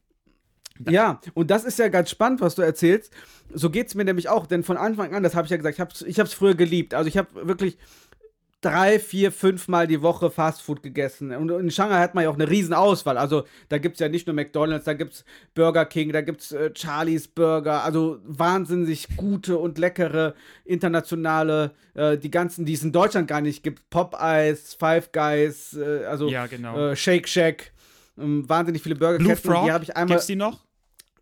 Ja, 0.88 1.20
und 1.34 1.50
das 1.50 1.64
ist 1.64 1.78
ja 1.78 1.88
ganz 1.88 2.10
spannend, 2.10 2.40
was 2.40 2.54
du 2.54 2.62
erzählst. 2.62 3.12
So 3.52 3.70
geht 3.70 3.88
es 3.88 3.94
mir 3.94 4.04
nämlich 4.04 4.28
auch, 4.28 4.46
denn 4.46 4.62
von 4.62 4.76
Anfang 4.76 5.14
an, 5.14 5.22
das 5.22 5.34
habe 5.34 5.46
ich 5.46 5.50
ja 5.50 5.56
gesagt, 5.56 6.04
ich 6.06 6.18
habe 6.18 6.28
es 6.28 6.34
früher 6.34 6.54
geliebt. 6.54 6.94
Also 6.94 7.08
ich 7.08 7.16
habe 7.16 7.46
wirklich 7.46 7.78
drei, 8.60 8.98
vier, 8.98 9.32
fünf 9.32 9.68
Mal 9.68 9.86
die 9.86 10.02
Woche 10.02 10.30
Fastfood 10.30 10.82
gegessen. 10.82 11.34
Und 11.34 11.50
in 11.50 11.70
Shanghai 11.70 12.00
hat 12.00 12.14
man 12.14 12.24
ja 12.24 12.30
auch 12.30 12.34
eine 12.34 12.50
riesen 12.50 12.74
Auswahl. 12.74 13.18
Also 13.18 13.44
da 13.68 13.78
gibt 13.78 13.94
es 13.94 14.00
ja 14.00 14.08
nicht 14.08 14.26
nur 14.26 14.34
McDonalds, 14.34 14.84
da 14.84 14.94
gibt 14.94 15.14
es 15.14 15.24
Burger 15.54 15.84
King, 15.84 16.12
da 16.12 16.20
gibt 16.20 16.40
es 16.40 16.52
äh, 16.52 16.70
Charlie's 16.74 17.28
Burger. 17.28 17.84
Also 17.84 18.18
wahnsinnig 18.24 19.08
gute 19.16 19.58
und 19.58 19.78
leckere 19.78 20.34
internationale, 20.64 21.72
äh, 21.94 22.18
die 22.18 22.30
ganzen, 22.30 22.64
die 22.64 22.74
es 22.74 22.82
in 22.82 22.92
Deutschland 22.92 23.28
gar 23.28 23.40
nicht 23.40 23.62
gibt. 23.62 23.88
Popeyes, 23.90 24.74
Five 24.74 25.12
Guys, 25.12 25.74
äh, 25.74 26.04
also 26.06 26.28
ja, 26.28 26.46
genau. 26.46 26.90
Äh, 26.90 26.96
Shake 26.96 27.28
Shack. 27.28 27.72
Ähm, 28.18 28.48
wahnsinnig 28.48 28.82
viele 28.82 28.96
Burger 28.96 29.18
Blue 29.18 29.36
Frog, 29.36 29.66
die 29.66 29.72
habe 29.72 29.84
ich 29.84 29.94
einmal. 29.94 30.16
Gibt's 30.16 30.26
die 30.26 30.36
noch? 30.36 30.65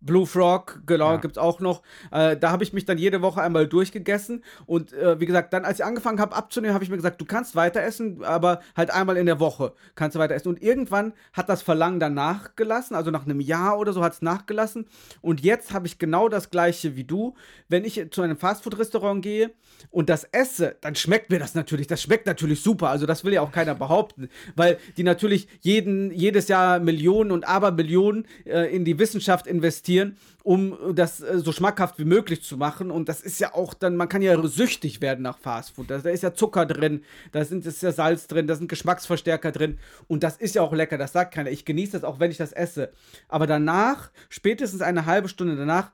Blue 0.00 0.26
Frog, 0.26 0.80
genau, 0.86 1.10
ja. 1.12 1.16
gibt 1.16 1.36
es 1.36 1.38
auch 1.38 1.58
noch. 1.58 1.82
Äh, 2.12 2.36
da 2.36 2.52
habe 2.52 2.62
ich 2.62 2.72
mich 2.72 2.84
dann 2.84 2.98
jede 2.98 3.20
Woche 3.20 3.42
einmal 3.42 3.66
durchgegessen. 3.66 4.44
Und 4.64 4.92
äh, 4.92 5.18
wie 5.18 5.26
gesagt, 5.26 5.52
dann, 5.52 5.64
als 5.64 5.80
ich 5.80 5.84
angefangen 5.84 6.20
habe 6.20 6.36
abzunehmen, 6.36 6.72
habe 6.72 6.84
ich 6.84 6.90
mir 6.90 6.96
gesagt, 6.96 7.20
du 7.20 7.24
kannst 7.24 7.56
weiter 7.56 7.82
essen, 7.82 8.22
aber 8.22 8.60
halt 8.76 8.90
einmal 8.90 9.16
in 9.16 9.26
der 9.26 9.40
Woche 9.40 9.72
kannst 9.96 10.14
du 10.14 10.20
weiter 10.20 10.36
essen. 10.36 10.48
Und 10.48 10.62
irgendwann 10.62 11.14
hat 11.32 11.48
das 11.48 11.62
Verlangen 11.62 11.98
dann 11.98 12.14
nachgelassen, 12.14 12.94
also 12.94 13.10
nach 13.10 13.24
einem 13.24 13.40
Jahr 13.40 13.76
oder 13.76 13.92
so 13.92 14.04
hat 14.04 14.12
es 14.12 14.22
nachgelassen. 14.22 14.86
Und 15.20 15.40
jetzt 15.40 15.72
habe 15.72 15.88
ich 15.88 15.98
genau 15.98 16.28
das 16.28 16.50
gleiche 16.50 16.94
wie 16.94 17.04
du. 17.04 17.34
Wenn 17.68 17.84
ich 17.84 18.00
zu 18.12 18.22
einem 18.22 18.36
Fastfood-Restaurant 18.36 19.20
gehe 19.20 19.50
und 19.90 20.10
das 20.10 20.22
esse, 20.30 20.76
dann 20.80 20.94
schmeckt 20.94 21.30
mir 21.30 21.40
das 21.40 21.56
natürlich. 21.56 21.88
Das 21.88 22.00
schmeckt 22.00 22.26
natürlich 22.26 22.62
super. 22.62 22.90
Also 22.90 23.04
das 23.04 23.24
will 23.24 23.32
ja 23.32 23.40
auch 23.40 23.52
keiner 23.52 23.74
behaupten, 23.74 24.28
weil 24.54 24.78
die 24.96 25.02
natürlich 25.02 25.48
jeden, 25.60 26.12
jedes 26.12 26.46
Jahr 26.46 26.78
Millionen 26.78 27.32
und 27.32 27.48
Abermillionen 27.48 28.26
äh, 28.46 28.72
in 28.72 28.84
die 28.84 29.00
Wissenschaft 29.00 29.48
investieren 29.48 29.87
investieren, 29.88 30.16
um 30.42 30.94
das 30.94 31.20
äh, 31.20 31.38
so 31.38 31.52
schmackhaft 31.52 31.98
wie 31.98 32.04
möglich 32.04 32.42
zu 32.42 32.56
machen. 32.56 32.90
Und 32.90 33.08
das 33.08 33.20
ist 33.20 33.40
ja 33.40 33.54
auch 33.54 33.74
dann, 33.74 33.96
man 33.96 34.08
kann 34.08 34.22
ja 34.22 34.40
süchtig 34.46 35.00
werden 35.00 35.22
nach 35.22 35.38
Fastfood. 35.38 35.90
Da, 35.90 35.98
da 35.98 36.10
ist 36.10 36.22
ja 36.22 36.34
Zucker 36.34 36.66
drin, 36.66 37.02
da 37.32 37.44
sind, 37.44 37.66
ist 37.66 37.82
ja 37.82 37.92
Salz 37.92 38.26
drin, 38.26 38.46
da 38.46 38.54
sind 38.54 38.68
Geschmacksverstärker 38.68 39.52
drin. 39.52 39.78
Und 40.06 40.22
das 40.22 40.36
ist 40.36 40.54
ja 40.54 40.62
auch 40.62 40.72
lecker, 40.72 40.98
das 40.98 41.12
sagt 41.12 41.34
keiner. 41.34 41.50
Ich 41.50 41.64
genieße 41.64 41.92
das 41.92 42.04
auch, 42.04 42.20
wenn 42.20 42.30
ich 42.30 42.36
das 42.36 42.52
esse. 42.52 42.92
Aber 43.28 43.46
danach, 43.46 44.10
spätestens 44.28 44.82
eine 44.82 45.06
halbe 45.06 45.28
Stunde 45.28 45.56
danach, 45.56 45.92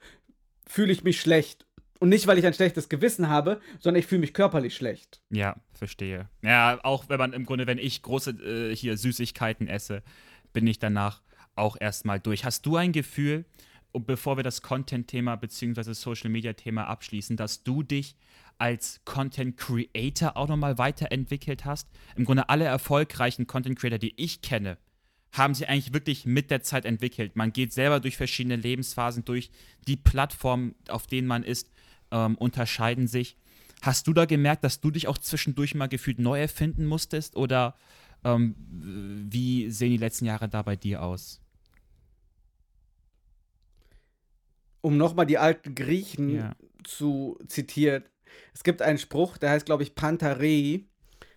fühle 0.66 0.92
ich 0.92 1.04
mich 1.04 1.20
schlecht. 1.20 1.66
Und 2.00 2.08
nicht, 2.08 2.26
weil 2.26 2.38
ich 2.38 2.46
ein 2.46 2.52
schlechtes 2.52 2.88
Gewissen 2.88 3.28
habe, 3.28 3.60
sondern 3.78 4.00
ich 4.00 4.06
fühle 4.06 4.20
mich 4.20 4.34
körperlich 4.34 4.74
schlecht. 4.74 5.22
Ja, 5.30 5.56
verstehe. 5.72 6.28
Ja, 6.42 6.78
auch 6.82 7.08
wenn 7.08 7.18
man 7.18 7.32
im 7.32 7.46
Grunde, 7.46 7.66
wenn 7.66 7.78
ich 7.78 8.02
große 8.02 8.30
äh, 8.30 8.76
hier 8.76 8.96
Süßigkeiten 8.96 9.68
esse, 9.68 10.02
bin 10.52 10.66
ich 10.66 10.78
danach 10.78 11.22
auch 11.56 11.76
erstmal 11.80 12.20
durch. 12.20 12.44
Hast 12.44 12.66
du 12.66 12.76
ein 12.76 12.92
Gefühl, 12.92 13.44
und 13.94 14.06
bevor 14.06 14.36
wir 14.36 14.42
das 14.42 14.60
Content-Thema 14.60 15.36
bzw. 15.36 15.92
Social-Media-Thema 15.92 16.86
abschließen, 16.88 17.36
dass 17.36 17.62
du 17.62 17.84
dich 17.84 18.16
als 18.58 19.00
Content 19.04 19.56
Creator 19.56 20.36
auch 20.36 20.48
nochmal 20.48 20.78
weiterentwickelt 20.78 21.64
hast? 21.64 21.88
Im 22.16 22.24
Grunde 22.24 22.48
alle 22.48 22.64
erfolgreichen 22.64 23.46
Content 23.46 23.78
Creator, 23.78 23.98
die 23.98 24.14
ich 24.16 24.42
kenne, 24.42 24.78
haben 25.32 25.54
sie 25.54 25.66
eigentlich 25.66 25.94
wirklich 25.94 26.26
mit 26.26 26.50
der 26.50 26.62
Zeit 26.62 26.84
entwickelt. 26.84 27.36
Man 27.36 27.52
geht 27.52 27.72
selber 27.72 28.00
durch 28.00 28.16
verschiedene 28.16 28.56
Lebensphasen 28.56 29.24
durch. 29.24 29.50
Die 29.86 29.96
Plattformen, 29.96 30.74
auf 30.88 31.06
denen 31.06 31.28
man 31.28 31.44
ist, 31.44 31.70
ähm, 32.10 32.36
unterscheiden 32.36 33.06
sich. 33.06 33.36
Hast 33.82 34.08
du 34.08 34.12
da 34.12 34.24
gemerkt, 34.24 34.64
dass 34.64 34.80
du 34.80 34.90
dich 34.90 35.06
auch 35.06 35.18
zwischendurch 35.18 35.74
mal 35.74 35.88
gefühlt 35.88 36.18
neu 36.18 36.40
erfinden 36.40 36.86
musstest? 36.86 37.36
Oder 37.36 37.76
ähm, 38.24 38.56
wie 39.30 39.70
sehen 39.70 39.90
die 39.90 39.98
letzten 39.98 40.24
Jahre 40.24 40.48
da 40.48 40.62
bei 40.62 40.74
dir 40.74 41.02
aus? 41.02 41.43
Um 44.84 44.98
nochmal 44.98 45.24
die 45.24 45.38
alten 45.38 45.74
Griechen 45.74 46.28
ja. 46.28 46.52
zu 46.84 47.38
zitieren. 47.48 48.04
Es 48.52 48.64
gibt 48.64 48.82
einen 48.82 48.98
Spruch, 48.98 49.38
der 49.38 49.48
heißt, 49.48 49.64
glaube 49.64 49.82
ich, 49.82 49.94
Pantarei. 49.94 50.84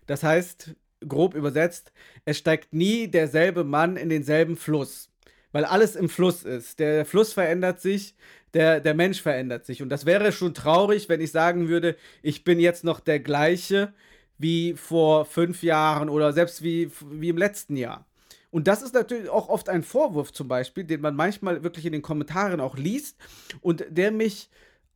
Das 0.06 0.22
heißt, 0.22 0.74
grob 1.06 1.34
übersetzt, 1.34 1.92
es 2.26 2.36
steigt 2.36 2.74
nie 2.74 3.08
derselbe 3.08 3.64
Mann 3.64 3.96
in 3.96 4.10
denselben 4.10 4.58
Fluss, 4.58 5.10
weil 5.52 5.64
alles 5.64 5.96
im 5.96 6.10
Fluss 6.10 6.42
ist. 6.42 6.78
Der 6.78 7.06
Fluss 7.06 7.32
verändert 7.32 7.80
sich, 7.80 8.16
der, 8.52 8.80
der 8.80 8.92
Mensch 8.92 9.22
verändert 9.22 9.64
sich. 9.64 9.80
Und 9.80 9.88
das 9.88 10.04
wäre 10.04 10.30
schon 10.30 10.52
traurig, 10.52 11.08
wenn 11.08 11.22
ich 11.22 11.32
sagen 11.32 11.70
würde, 11.70 11.96
ich 12.20 12.44
bin 12.44 12.60
jetzt 12.60 12.84
noch 12.84 13.00
der 13.00 13.20
gleiche 13.20 13.94
wie 14.36 14.74
vor 14.74 15.24
fünf 15.24 15.62
Jahren 15.62 16.10
oder 16.10 16.34
selbst 16.34 16.62
wie, 16.62 16.90
wie 17.10 17.30
im 17.30 17.38
letzten 17.38 17.76
Jahr. 17.76 18.06
Und 18.50 18.66
das 18.66 18.82
ist 18.82 18.94
natürlich 18.94 19.28
auch 19.28 19.48
oft 19.48 19.68
ein 19.68 19.82
Vorwurf 19.82 20.32
zum 20.32 20.48
Beispiel, 20.48 20.84
den 20.84 21.00
man 21.00 21.14
manchmal 21.14 21.62
wirklich 21.62 21.84
in 21.84 21.92
den 21.92 22.02
Kommentaren 22.02 22.60
auch 22.60 22.76
liest 22.76 23.18
und 23.60 23.84
der 23.90 24.10
mich 24.10 24.48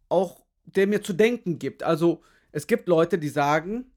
auch, 0.09 0.45
der 0.65 0.87
mir 0.87 1.03
zu 1.03 1.13
denken 1.13 1.59
gibt. 1.59 1.83
Also 1.83 2.23
es 2.51 2.67
gibt 2.67 2.89
Leute, 2.89 3.19
die 3.19 3.29
sagen, 3.29 3.93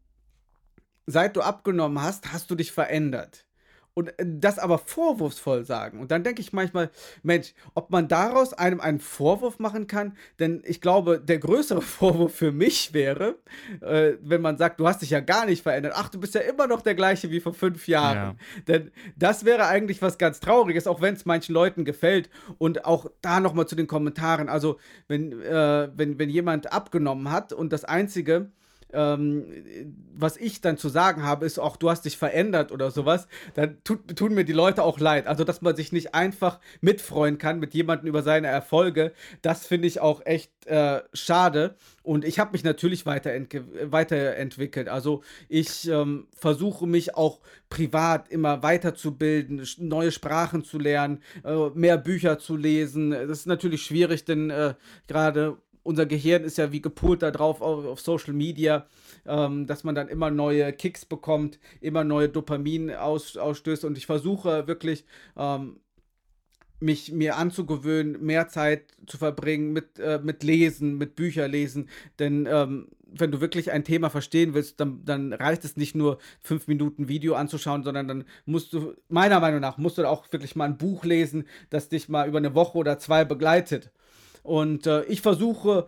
seit 1.06 1.36
du 1.36 1.41
abgenommen 1.41 2.01
hast, 2.01 2.34
hast 2.34 2.51
du 2.51 2.56
dich 2.56 2.72
verändert. 2.72 3.44
Und 3.95 4.09
äh, 4.19 4.25
das 4.27 4.59
aber 4.59 4.77
vorwurfsvoll 4.77 5.65
sagen. 5.65 5.99
Und 5.99 6.11
dann 6.11 6.23
denke 6.23 6.41
ich 6.41 6.53
manchmal, 6.53 6.91
Mensch, 7.23 7.53
ob 7.73 7.89
man 7.89 8.07
daraus 8.07 8.53
einem 8.53 8.81
einen 8.81 8.99
Vorwurf 8.99 9.57
machen 9.57 9.87
kann, 9.87 10.17
denn 10.37 10.61
ich 10.65 10.81
glaube, 10.81 11.19
der 11.19 11.39
größere 11.39 11.81
Vorwurf 11.81 12.35
für 12.35 12.51
mich 12.51 12.93
wäre, 12.93 13.39
äh, 13.81 14.13
wenn 14.21 14.41
man 14.41 14.57
sagt, 14.57 14.79
du 14.79 14.87
hast 14.87 15.01
dich 15.01 15.11
ja 15.11 15.21
gar 15.21 15.45
nicht 15.45 15.63
verändert. 15.63 15.93
Ach, 15.95 16.09
du 16.09 16.19
bist 16.19 16.35
ja 16.35 16.41
immer 16.41 16.67
noch 16.67 16.81
der 16.81 16.93
gleiche 16.93 17.31
wie 17.31 17.39
vor 17.39 17.53
fünf 17.53 17.87
Jahren. 17.87 18.15
Ja. 18.17 18.35
Denn 18.67 18.91
das 19.15 19.45
wäre 19.45 19.65
eigentlich 19.65 20.01
was 20.01 20.17
ganz 20.17 20.41
Trauriges, 20.41 20.87
auch 20.87 21.01
wenn 21.01 21.15
es 21.15 21.25
manchen 21.25 21.53
Leuten 21.53 21.85
gefällt. 21.85 22.29
Und 22.57 22.85
auch 22.85 23.09
da 23.21 23.39
nochmal 23.39 23.65
zu 23.65 23.75
den 23.75 23.87
Kommentaren. 23.87 24.49
Also, 24.49 24.77
wenn, 25.07 25.41
äh, 25.41 25.89
wenn, 25.95 26.19
wenn 26.19 26.29
jemand 26.29 26.71
abgenommen 26.73 27.31
hat 27.31 27.53
und 27.53 27.71
das 27.71 27.85
Einzige, 27.85 28.51
ähm, 28.95 29.45
was 30.17 30.37
ich 30.37 30.61
dann 30.61 30.77
zu 30.77 30.89
sagen 30.89 31.23
habe, 31.23 31.45
ist 31.45 31.59
auch, 31.59 31.77
du 31.77 31.89
hast 31.89 32.05
dich 32.05 32.17
verändert 32.17 32.71
oder 32.71 32.89
sowas, 32.91 33.27
dann 33.53 33.77
tut, 33.83 34.15
tun 34.15 34.33
mir 34.33 34.45
die 34.45 34.53
Leute 34.53 34.83
auch 34.83 34.99
leid. 34.99 35.27
Also, 35.27 35.43
dass 35.43 35.61
man 35.61 35.75
sich 35.75 35.91
nicht 35.91 36.15
einfach 36.15 36.59
mitfreuen 36.81 37.37
kann 37.37 37.59
mit 37.59 37.73
jemandem 37.73 38.07
über 38.07 38.23
seine 38.23 38.47
Erfolge, 38.47 39.11
das 39.41 39.65
finde 39.65 39.87
ich 39.87 39.99
auch 39.99 40.25
echt 40.25 40.51
äh, 40.67 41.01
schade. 41.13 41.75
Und 42.01 42.23
ich 42.23 42.39
habe 42.39 42.51
mich 42.53 42.63
natürlich 42.63 43.05
weiterentwickelt. 43.05 44.89
Also, 44.89 45.23
ich 45.49 45.87
ähm, 45.89 46.27
versuche 46.35 46.87
mich 46.87 47.15
auch 47.15 47.41
privat 47.69 48.29
immer 48.29 48.63
weiterzubilden, 48.63 49.67
neue 49.79 50.11
Sprachen 50.11 50.63
zu 50.63 50.79
lernen, 50.79 51.21
äh, 51.43 51.69
mehr 51.73 51.97
Bücher 51.97 52.39
zu 52.39 52.55
lesen. 52.55 53.11
Das 53.11 53.39
ist 53.39 53.47
natürlich 53.47 53.83
schwierig, 53.83 54.23
denn 54.25 54.49
äh, 54.49 54.75
gerade 55.07 55.57
unser 55.86 56.05
Gehirn 56.07 56.43
ist 56.43 56.57
ja 56.57 56.71
wie 56.71 56.81
gepolt 56.81 57.21
darauf 57.21 57.61
auf, 57.61 57.86
auf 57.86 58.01
Social 58.01 58.33
Media, 58.33 58.88
ähm, 59.25 59.67
dass 59.67 59.83
man 59.83 59.93
dann 59.93 60.07
immer 60.07 60.31
neue 60.31 60.73
Kicks 60.73 61.05
bekommt, 61.05 61.59
immer 61.79 62.03
neue 62.03 62.27
Dopamin 62.27 62.91
aus, 62.91 63.38
ausstößt. 63.38 63.86
Und 63.86 63.97
ich 63.97 64.07
versuche 64.07 64.67
wirklich, 64.67 65.05
ähm, 65.38 65.79
mich 66.79 67.11
mir 67.11 67.38
anzugewöhnen, 67.38 68.23
mehr 68.23 68.49
Zeit 68.49 68.95
zu 69.05 69.17
verbringen 69.17 69.73
mit, 69.73 69.97
äh, 69.99 70.19
mit 70.21 70.43
Lesen, 70.43 70.97
mit 70.97 71.15
Bücher 71.15 71.47
lesen. 71.47 71.88
Denn 72.19 72.47
ähm, 72.49 72.88
wenn 73.05 73.31
du 73.31 73.39
wirklich 73.39 73.71
ein 73.71 73.83
Thema 73.83 74.09
verstehen 74.09 74.53
willst, 74.53 74.79
dann, 74.79 75.05
dann 75.05 75.33
reicht 75.33 75.63
es 75.63 75.77
nicht 75.77 75.95
nur 75.95 76.17
fünf 76.41 76.67
Minuten 76.67 77.07
Video 77.07 77.36
anzuschauen, 77.36 77.83
sondern 77.83 78.07
dann 78.07 78.25
musst 78.45 78.73
du, 78.73 78.95
meiner 79.07 79.39
Meinung 79.39 79.61
nach, 79.61 79.77
musst 79.77 79.99
du 79.99 80.09
auch 80.09 80.31
wirklich 80.31 80.55
mal 80.55 80.65
ein 80.65 80.77
Buch 80.77 81.05
lesen, 81.05 81.45
das 81.69 81.89
dich 81.89 82.09
mal 82.09 82.27
über 82.27 82.39
eine 82.39 82.55
Woche 82.55 82.77
oder 82.77 82.97
zwei 82.97 83.23
begleitet. 83.23 83.91
Und 84.45 84.85
äh, 84.87 85.03
ich 85.05 85.21
versuche 85.21 85.87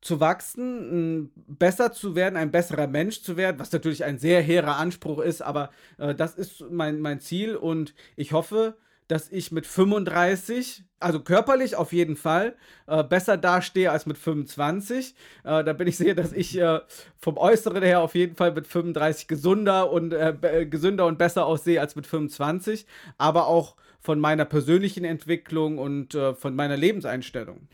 zu 0.00 0.20
wachsen, 0.20 1.30
besser 1.46 1.92
zu 1.92 2.14
werden, 2.14 2.36
ein 2.36 2.50
besserer 2.50 2.86
Mensch 2.86 3.22
zu 3.22 3.36
werden, 3.36 3.58
was 3.58 3.72
natürlich 3.72 4.04
ein 4.04 4.18
sehr 4.18 4.40
hehrer 4.40 4.76
Anspruch 4.76 5.18
ist, 5.20 5.42
aber 5.42 5.70
äh, 5.98 6.14
das 6.14 6.34
ist 6.34 6.64
mein, 6.70 7.00
mein 7.00 7.20
Ziel 7.20 7.56
und 7.56 7.94
ich 8.16 8.32
hoffe, 8.32 8.76
dass 9.08 9.30
ich 9.30 9.50
mit 9.52 9.66
35, 9.66 10.84
also 11.00 11.20
körperlich 11.20 11.76
auf 11.76 11.92
jeden 11.92 12.14
Fall, 12.14 12.54
äh, 12.86 13.02
besser 13.02 13.36
dastehe 13.36 13.90
als 13.90 14.06
mit 14.06 14.18
25. 14.18 15.14
Äh, 15.44 15.64
da 15.64 15.72
bin 15.72 15.88
ich 15.88 15.96
sicher, 15.96 16.14
dass 16.14 16.32
ich 16.32 16.58
äh, 16.58 16.80
vom 17.18 17.38
Äußeren 17.38 17.82
her 17.82 18.00
auf 18.00 18.14
jeden 18.14 18.36
Fall 18.36 18.52
mit 18.52 18.66
35 18.66 19.26
gesunder 19.26 19.90
und 19.90 20.12
äh, 20.12 20.66
gesünder 20.70 21.06
und 21.06 21.18
besser 21.18 21.46
aussehe 21.46 21.80
als 21.80 21.96
mit 21.96 22.06
25, 22.06 22.86
aber 23.16 23.48
auch 23.48 23.76
von 24.00 24.20
meiner 24.20 24.44
persönlichen 24.44 25.04
Entwicklung 25.04 25.78
und 25.78 26.14
äh, 26.14 26.34
von 26.34 26.54
meiner 26.54 26.76
Lebenseinstellung. 26.76 27.66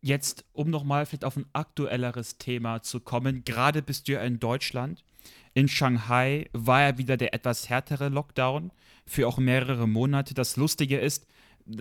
Jetzt, 0.00 0.44
um 0.52 0.70
nochmal 0.70 1.06
vielleicht 1.06 1.24
auf 1.24 1.36
ein 1.36 1.46
aktuelleres 1.52 2.38
Thema 2.38 2.82
zu 2.82 3.00
kommen, 3.00 3.44
gerade 3.44 3.82
bist 3.82 4.08
du 4.08 4.12
ja 4.12 4.20
in 4.22 4.38
Deutschland. 4.38 5.04
In 5.54 5.68
Shanghai 5.68 6.48
war 6.52 6.82
ja 6.82 6.98
wieder 6.98 7.16
der 7.16 7.34
etwas 7.34 7.68
härtere 7.68 8.08
Lockdown 8.08 8.70
für 9.06 9.26
auch 9.26 9.38
mehrere 9.38 9.88
Monate. 9.88 10.34
Das 10.34 10.56
Lustige 10.56 10.98
ist, 10.98 11.26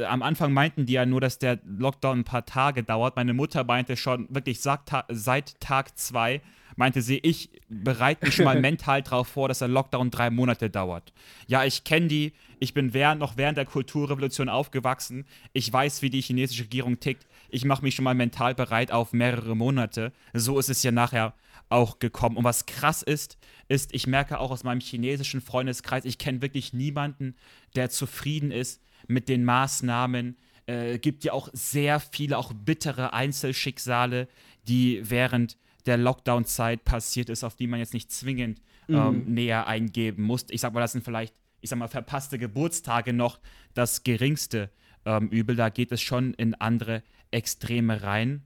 am 0.07 0.21
Anfang 0.21 0.53
meinten 0.53 0.85
die 0.85 0.93
ja 0.93 1.05
nur, 1.05 1.21
dass 1.21 1.39
der 1.39 1.59
Lockdown 1.65 2.19
ein 2.19 2.23
paar 2.23 2.45
Tage 2.45 2.83
dauert. 2.83 3.15
Meine 3.15 3.33
Mutter 3.33 3.63
meinte 3.63 3.97
schon 3.97 4.27
wirklich 4.29 4.59
seit 4.61 5.59
Tag 5.59 5.97
zwei, 5.97 6.41
meinte 6.75 7.01
sie, 7.01 7.19
ich 7.19 7.49
bereite 7.69 8.25
mich 8.25 8.39
mal 8.39 8.59
mental 8.61 9.03
darauf 9.03 9.27
vor, 9.27 9.47
dass 9.47 9.59
der 9.59 9.67
Lockdown 9.67 10.11
drei 10.11 10.29
Monate 10.29 10.69
dauert. 10.69 11.13
Ja, 11.47 11.63
ich 11.63 11.83
kenne 11.83 12.07
die, 12.07 12.33
ich 12.59 12.73
bin 12.73 12.93
während, 12.93 13.19
noch 13.19 13.37
während 13.37 13.57
der 13.57 13.65
Kulturrevolution 13.65 14.49
aufgewachsen, 14.49 15.25
ich 15.53 15.71
weiß, 15.71 16.01
wie 16.01 16.09
die 16.09 16.21
chinesische 16.21 16.63
Regierung 16.63 16.99
tickt, 16.99 17.27
ich 17.55 17.63
mache 17.63 17.83
mich 17.83 17.95
schon 17.95 18.03
mal 18.03 18.15
mental 18.15 18.53
bereit 18.53 18.91
auf 18.91 19.13
mehrere 19.13 19.55
Monate. 19.55 20.11
So 20.33 20.59
ist 20.59 20.69
es 20.69 20.83
ja 20.83 20.91
nachher 20.91 21.33
auch 21.69 21.99
gekommen. 21.99 22.35
Und 22.35 22.43
was 22.43 22.65
krass 22.65 23.01
ist, 23.01 23.37
ist, 23.69 23.93
ich 23.95 24.07
merke 24.07 24.39
auch 24.39 24.51
aus 24.51 24.65
meinem 24.65 24.81
chinesischen 24.81 25.39
Freundeskreis, 25.39 26.03
ich 26.03 26.17
kenne 26.17 26.41
wirklich 26.41 26.73
niemanden, 26.73 27.33
der 27.75 27.89
zufrieden 27.89 28.51
ist 28.51 28.81
mit 29.07 29.29
den 29.29 29.45
Maßnahmen. 29.45 30.35
Äh, 30.65 30.99
gibt 30.99 31.23
ja 31.23 31.31
auch 31.31 31.47
sehr 31.53 32.01
viele, 32.01 32.37
auch 32.37 32.51
bittere 32.51 33.13
Einzelschicksale, 33.13 34.27
die 34.67 34.99
während 35.03 35.57
der 35.85 35.95
Lockdown-Zeit 35.95 36.83
passiert 36.83 37.29
ist, 37.29 37.45
auf 37.45 37.55
die 37.55 37.67
man 37.67 37.79
jetzt 37.79 37.93
nicht 37.93 38.11
zwingend 38.11 38.61
ähm, 38.89 39.23
mhm. 39.23 39.33
näher 39.33 39.65
eingeben 39.67 40.23
muss. 40.23 40.45
Ich 40.49 40.59
sag 40.59 40.73
mal, 40.73 40.81
das 40.81 40.91
sind 40.91 41.05
vielleicht, 41.05 41.35
ich 41.61 41.69
sag 41.69 41.79
mal, 41.79 41.87
verpasste 41.87 42.37
Geburtstage 42.37 43.13
noch 43.13 43.39
das 43.73 44.03
geringste 44.03 44.71
ähm, 45.05 45.29
Übel. 45.29 45.55
Da 45.55 45.69
geht 45.69 45.93
es 45.93 46.01
schon 46.01 46.33
in 46.33 46.53
andere 46.55 47.01
Extreme 47.31 48.03
rein. 48.03 48.45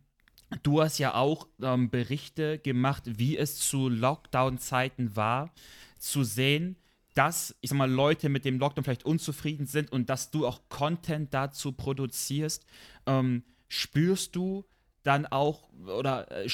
Du 0.64 0.82
hast 0.82 0.98
ja 0.98 1.14
auch 1.14 1.48
ähm, 1.62 1.90
Berichte 1.90 2.58
gemacht, 2.60 3.04
wie 3.06 3.38
es 3.38 3.60
zu 3.60 3.88
Lockdown-Zeiten 3.88 5.16
war, 5.16 5.54
zu 6.00 6.24
sehen, 6.24 6.76
dass, 7.14 7.56
ich 7.62 7.70
sag 7.70 7.78
mal, 7.78 7.92
Leute 7.92 8.30
mit 8.30 8.46
dem 8.46 8.60
Lockdown 8.60 8.84
vielleicht 8.84 9.06
unzufrieden 9.06 9.66
sind 9.66 9.92
und 9.92 10.10
dass 10.10 10.32
du 10.32 10.48
auch 10.48 10.62
Content 10.70 11.34
dazu 11.34 11.72
produzierst. 11.72 12.66
Ähm, 13.06 13.44
spürst 13.68 14.36
du 14.36 14.66
dann 15.04 15.26
auch 15.26 15.70
oder 15.86 16.32
äh, 16.32 16.50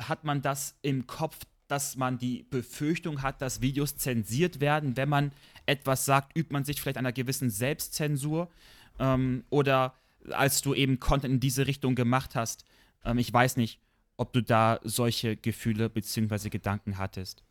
hat 0.00 0.24
man 0.24 0.42
das 0.42 0.76
im 0.82 1.06
Kopf, 1.06 1.38
dass 1.68 1.96
man 1.96 2.18
die 2.18 2.44
Befürchtung 2.44 3.22
hat, 3.22 3.42
dass 3.42 3.60
Videos 3.60 3.96
zensiert 3.96 4.60
werden, 4.60 4.96
wenn 4.96 5.08
man 5.08 5.32
etwas 5.66 6.04
sagt, 6.04 6.36
übt 6.36 6.52
man 6.52 6.64
sich 6.64 6.80
vielleicht 6.80 6.96
einer 6.96 7.12
gewissen 7.12 7.50
Selbstzensur? 7.50 8.50
Ähm, 8.98 9.44
oder 9.50 9.94
als 10.32 10.62
du 10.62 10.74
eben 10.74 11.00
Content 11.00 11.34
in 11.34 11.40
diese 11.40 11.66
Richtung 11.66 11.94
gemacht 11.94 12.34
hast, 12.34 12.64
ähm, 13.04 13.18
ich 13.18 13.32
weiß 13.32 13.56
nicht, 13.56 13.80
ob 14.16 14.32
du 14.32 14.42
da 14.42 14.80
solche 14.82 15.36
Gefühle 15.36 15.88
bzw. 15.88 16.48
Gedanken 16.50 16.98
hattest. 16.98 17.44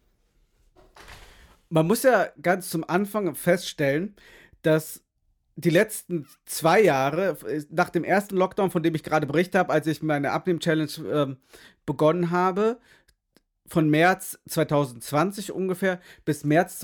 Man 1.70 1.88
muss 1.88 2.04
ja 2.04 2.28
ganz 2.42 2.70
zum 2.70 2.88
Anfang 2.88 3.36
feststellen, 3.36 4.16
dass 4.62 5.04
die 5.56 5.70
letzten 5.70 6.28
zwei 6.46 6.82
Jahre, 6.82 7.38
nach 7.72 7.90
dem 7.90 8.04
ersten 8.04 8.38
Lockdown, 8.38 8.70
von 8.70 8.84
dem 8.84 8.94
ich 8.96 9.04
gerade 9.04 9.26
berichtet 9.26 9.56
habe, 9.56 9.74
als 9.74 9.88
ich 9.88 10.04
meine 10.04 10.32
Abnehm-Challenge 10.32 11.10
äh, 11.10 11.36
begonnen 11.86 12.30
habe, 12.30 12.80
von 13.66 13.90
März 13.90 14.40
2020 14.48 15.52
ungefähr 15.52 16.00
bis 16.26 16.44
März 16.44 16.80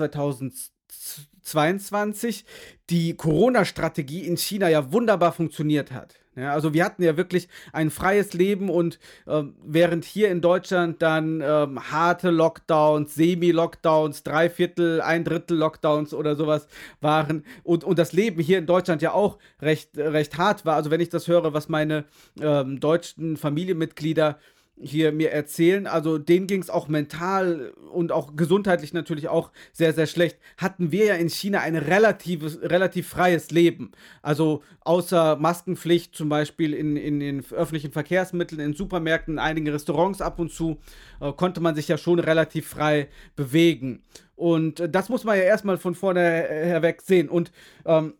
2022, 1.44 2.46
die 2.90 3.16
Corona-Strategie 3.16 4.26
in 4.26 4.38
China 4.38 4.70
ja 4.70 4.92
wunderbar 4.92 5.32
funktioniert 5.34 5.92
hat. 5.92 6.16
Ja, 6.36 6.52
also 6.52 6.74
wir 6.74 6.84
hatten 6.84 7.04
ja 7.04 7.16
wirklich 7.16 7.48
ein 7.74 7.92
freies 7.92 8.34
Leben 8.34 8.70
und 8.70 8.98
äh, 9.28 9.44
während 9.64 10.04
hier 10.04 10.32
in 10.32 10.42
Deutschland 10.42 11.02
dann 11.04 11.42
ähm, 11.42 11.92
harte 11.92 12.32
Lockdowns, 12.32 13.14
Semi-Lockdowns, 13.14 14.24
Dreiviertel, 14.24 15.02
ein 15.02 15.24
Drittel 15.26 15.58
Lockdowns 15.58 16.12
oder 16.12 16.36
sowas 16.36 16.68
waren 17.02 17.46
und, 17.62 17.84
und 17.84 18.00
das 18.00 18.14
Leben 18.14 18.42
hier 18.42 18.58
in 18.58 18.66
Deutschland 18.66 19.04
ja 19.04 19.12
auch 19.12 19.38
recht, 19.62 19.96
recht 19.96 20.36
hart 20.40 20.66
war. 20.66 20.76
Also 20.76 20.90
wenn 20.90 21.02
ich 21.02 21.10
das 21.10 21.28
höre, 21.28 21.54
was 21.54 21.70
meine 21.70 22.06
ähm, 22.42 22.80
deutschen 22.80 23.38
Familienmitglieder 23.38 24.40
hier 24.84 25.12
mir 25.12 25.32
erzählen. 25.32 25.88
Also 25.88 26.18
denen 26.18 26.48
ging 26.48 26.62
es 26.62 26.70
auch 26.70 26.88
mental 26.88 27.74
und 27.92 28.12
auch 28.12 28.36
gesundheitlich 28.36 28.94
natürlich 28.94 29.28
auch 29.28 29.52
sehr, 29.72 29.94
sehr 29.94 30.08
schlecht. 30.08 30.38
Hatten 30.58 30.92
wir 30.92 31.06
ja 31.06 31.16
in 31.16 31.30
China 31.30 31.62
ein 31.62 31.76
relatives, 31.76 32.62
relativ 32.62 33.08
freies 33.08 33.52
Leben. 33.52 33.92
Also 34.22 34.64
außer 34.82 35.38
Maskenpflicht 35.38 36.16
zum 36.16 36.30
Beispiel 36.30 36.74
in, 36.74 36.98
in 36.98 37.20
den 37.20 37.44
öffentlichen 37.52 37.92
Verkehrsmitteln, 37.92 38.62
in 38.62 38.74
Supermärkten, 38.74 39.36
in 39.36 39.40
einigen 39.40 39.70
Restaurants 39.70 40.22
ab 40.22 40.40
und 40.40 40.52
zu, 40.52 40.78
äh, 41.22 41.32
konnte 41.34 41.62
man 41.62 41.76
sich 41.76 41.88
ja 41.88 41.98
schon 41.98 42.20
relativ 42.20 42.68
frei 42.68 43.08
bewegen. 43.36 44.04
Und 44.36 44.80
äh, 44.80 44.90
das 44.90 45.10
muss 45.10 45.24
man 45.24 45.38
ja 45.38 45.44
erstmal 45.44 45.78
von 45.78 45.96
vorne 45.96 46.22
herweg 46.22 47.02
sehen. 47.02 47.30
Und 47.30 47.52
ähm, 47.86 48.14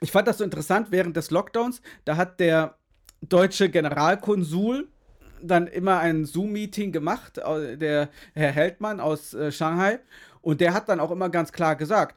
ich 0.00 0.10
fand 0.10 0.26
das 0.26 0.38
so 0.38 0.44
interessant 0.44 0.88
während 0.90 1.16
des 1.16 1.30
Lockdowns. 1.30 1.82
Da 2.04 2.16
hat 2.16 2.40
der 2.40 2.76
deutsche 3.22 3.68
Generalkonsul 3.68 4.88
dann 5.42 5.66
immer 5.66 5.98
ein 5.98 6.24
Zoom-Meeting 6.24 6.92
gemacht, 6.92 7.36
der 7.38 8.08
Herr 8.34 8.52
Heldmann 8.52 9.00
aus 9.00 9.34
äh, 9.34 9.52
Shanghai. 9.52 10.00
Und 10.42 10.60
der 10.60 10.74
hat 10.74 10.88
dann 10.88 11.00
auch 11.00 11.10
immer 11.10 11.28
ganz 11.28 11.52
klar 11.52 11.76
gesagt, 11.76 12.16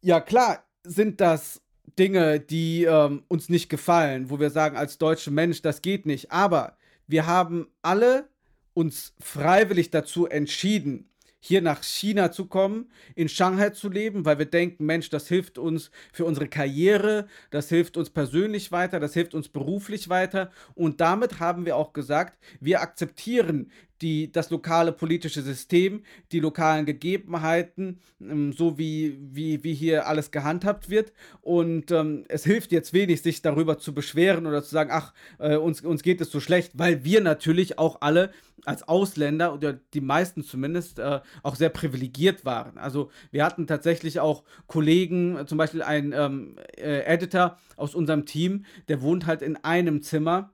ja 0.00 0.20
klar 0.20 0.64
sind 0.82 1.20
das 1.20 1.60
Dinge, 1.98 2.40
die 2.40 2.84
ähm, 2.84 3.24
uns 3.28 3.48
nicht 3.48 3.68
gefallen, 3.68 4.30
wo 4.30 4.38
wir 4.38 4.50
sagen 4.50 4.76
als 4.76 4.98
deutsche 4.98 5.30
Mensch, 5.30 5.62
das 5.62 5.82
geht 5.82 6.06
nicht. 6.06 6.32
Aber 6.32 6.76
wir 7.06 7.26
haben 7.26 7.68
alle 7.82 8.28
uns 8.74 9.14
freiwillig 9.20 9.90
dazu 9.90 10.26
entschieden, 10.26 11.08
hier 11.46 11.62
nach 11.62 11.84
China 11.84 12.32
zu 12.32 12.46
kommen, 12.46 12.90
in 13.14 13.28
Shanghai 13.28 13.70
zu 13.70 13.88
leben, 13.88 14.24
weil 14.24 14.38
wir 14.38 14.46
denken, 14.46 14.84
Mensch, 14.84 15.10
das 15.10 15.28
hilft 15.28 15.58
uns 15.58 15.92
für 16.12 16.24
unsere 16.24 16.48
Karriere, 16.48 17.28
das 17.50 17.68
hilft 17.68 17.96
uns 17.96 18.10
persönlich 18.10 18.72
weiter, 18.72 18.98
das 18.98 19.14
hilft 19.14 19.32
uns 19.32 19.48
beruflich 19.48 20.08
weiter. 20.08 20.50
Und 20.74 21.00
damit 21.00 21.38
haben 21.38 21.64
wir 21.64 21.76
auch 21.76 21.92
gesagt, 21.92 22.36
wir 22.58 22.80
akzeptieren 22.80 23.70
die, 24.02 24.30
das 24.32 24.50
lokale 24.50 24.92
politische 24.92 25.42
System, 25.42 26.02
die 26.32 26.40
lokalen 26.40 26.86
Gegebenheiten, 26.86 28.00
ähm, 28.20 28.52
so 28.52 28.78
wie, 28.78 29.18
wie, 29.20 29.62
wie 29.64 29.74
hier 29.74 30.06
alles 30.06 30.30
gehandhabt 30.30 30.90
wird. 30.90 31.12
Und 31.40 31.90
ähm, 31.90 32.24
es 32.28 32.44
hilft 32.44 32.72
jetzt 32.72 32.92
wenig, 32.92 33.22
sich 33.22 33.42
darüber 33.42 33.78
zu 33.78 33.94
beschweren 33.94 34.46
oder 34.46 34.62
zu 34.62 34.70
sagen, 34.70 34.90
ach, 34.92 35.14
äh, 35.38 35.56
uns, 35.56 35.80
uns 35.80 36.02
geht 36.02 36.20
es 36.20 36.30
so 36.30 36.40
schlecht, 36.40 36.72
weil 36.74 37.04
wir 37.04 37.20
natürlich 37.20 37.78
auch 37.78 38.00
alle 38.00 38.30
als 38.64 38.86
Ausländer 38.88 39.54
oder 39.54 39.74
die 39.94 40.00
meisten 40.00 40.42
zumindest 40.42 40.98
äh, 40.98 41.20
auch 41.42 41.54
sehr 41.54 41.68
privilegiert 41.68 42.44
waren. 42.44 42.78
Also 42.78 43.10
wir 43.30 43.44
hatten 43.44 43.66
tatsächlich 43.66 44.18
auch 44.20 44.44
Kollegen, 44.66 45.46
zum 45.46 45.58
Beispiel 45.58 45.82
ein 45.82 46.12
ähm, 46.12 46.56
äh, 46.76 47.02
Editor 47.04 47.58
aus 47.76 47.94
unserem 47.94 48.26
Team, 48.26 48.64
der 48.88 49.02
wohnt 49.02 49.26
halt 49.26 49.42
in 49.42 49.56
einem 49.56 50.02
Zimmer 50.02 50.52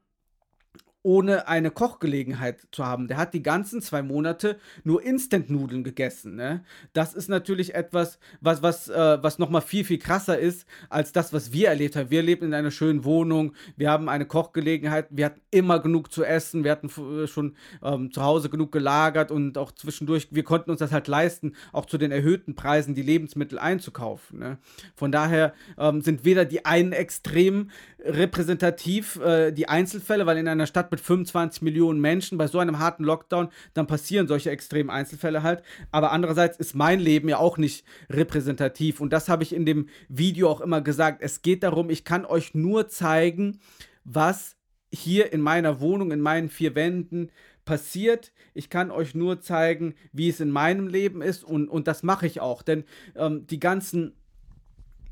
ohne 1.02 1.48
eine 1.48 1.70
Kochgelegenheit 1.70 2.66
zu 2.70 2.86
haben. 2.86 3.08
Der 3.08 3.16
hat 3.16 3.34
die 3.34 3.42
ganzen 3.42 3.82
zwei 3.82 4.02
Monate 4.02 4.58
nur 4.84 5.02
Instant-Nudeln 5.02 5.82
gegessen. 5.82 6.36
Ne? 6.36 6.64
Das 6.92 7.14
ist 7.14 7.28
natürlich 7.28 7.74
etwas, 7.74 8.18
was, 8.40 8.62
was, 8.62 8.88
äh, 8.88 9.22
was 9.22 9.38
nochmal 9.38 9.62
viel, 9.62 9.84
viel 9.84 9.98
krasser 9.98 10.38
ist, 10.38 10.66
als 10.88 11.12
das, 11.12 11.32
was 11.32 11.52
wir 11.52 11.68
erlebt 11.68 11.96
haben. 11.96 12.10
Wir 12.10 12.22
leben 12.22 12.46
in 12.46 12.54
einer 12.54 12.70
schönen 12.70 13.04
Wohnung, 13.04 13.54
wir 13.76 13.90
haben 13.90 14.08
eine 14.08 14.26
Kochgelegenheit, 14.26 15.06
wir 15.10 15.26
hatten 15.26 15.40
immer 15.50 15.80
genug 15.80 16.12
zu 16.12 16.24
essen, 16.24 16.62
wir 16.62 16.70
hatten 16.70 16.88
äh, 16.88 17.26
schon 17.26 17.56
ähm, 17.82 18.12
zu 18.12 18.22
Hause 18.22 18.48
genug 18.48 18.70
gelagert 18.70 19.32
und 19.32 19.58
auch 19.58 19.72
zwischendurch, 19.72 20.28
wir 20.30 20.44
konnten 20.44 20.70
uns 20.70 20.78
das 20.78 20.92
halt 20.92 21.08
leisten, 21.08 21.54
auch 21.72 21.86
zu 21.86 21.98
den 21.98 22.12
erhöhten 22.12 22.54
Preisen 22.54 22.94
die 22.94 23.02
Lebensmittel 23.02 23.58
einzukaufen. 23.58 24.38
Ne? 24.38 24.58
Von 24.94 25.10
daher 25.10 25.52
ähm, 25.78 26.00
sind 26.00 26.24
weder 26.24 26.44
die 26.44 26.64
einen 26.64 26.92
extrem 26.92 27.70
repräsentativ, 28.04 29.16
äh, 29.16 29.52
die 29.52 29.68
Einzelfälle, 29.68 30.26
weil 30.26 30.38
in 30.38 30.48
einer 30.48 30.66
Stadt 30.66 30.90
mit 30.90 31.00
25 31.00 31.62
Millionen 31.62 32.00
Menschen 32.00 32.38
bei 32.38 32.46
so 32.46 32.58
einem 32.58 32.78
harten 32.78 33.04
Lockdown, 33.04 33.48
dann 33.74 33.86
passieren 33.86 34.26
solche 34.26 34.50
extremen 34.50 34.90
Einzelfälle 34.90 35.42
halt. 35.42 35.62
Aber 35.90 36.12
andererseits 36.12 36.58
ist 36.58 36.74
mein 36.74 37.00
Leben 37.00 37.28
ja 37.28 37.38
auch 37.38 37.58
nicht 37.58 37.84
repräsentativ. 38.10 39.00
Und 39.00 39.12
das 39.12 39.28
habe 39.28 39.42
ich 39.42 39.54
in 39.54 39.66
dem 39.66 39.88
Video 40.08 40.50
auch 40.50 40.60
immer 40.60 40.80
gesagt. 40.80 41.22
Es 41.22 41.42
geht 41.42 41.62
darum, 41.62 41.90
ich 41.90 42.04
kann 42.04 42.24
euch 42.24 42.54
nur 42.54 42.88
zeigen, 42.88 43.60
was 44.04 44.56
hier 44.92 45.32
in 45.32 45.40
meiner 45.40 45.80
Wohnung, 45.80 46.10
in 46.10 46.20
meinen 46.20 46.48
vier 46.48 46.74
Wänden 46.74 47.30
passiert. 47.64 48.32
Ich 48.54 48.68
kann 48.68 48.90
euch 48.90 49.14
nur 49.14 49.40
zeigen, 49.40 49.94
wie 50.12 50.28
es 50.28 50.40
in 50.40 50.50
meinem 50.50 50.88
Leben 50.88 51.22
ist 51.22 51.44
und, 51.44 51.68
und 51.68 51.86
das 51.86 52.02
mache 52.02 52.26
ich 52.26 52.40
auch. 52.40 52.62
Denn 52.62 52.84
ähm, 53.14 53.46
die 53.46 53.60
ganzen 53.60 54.14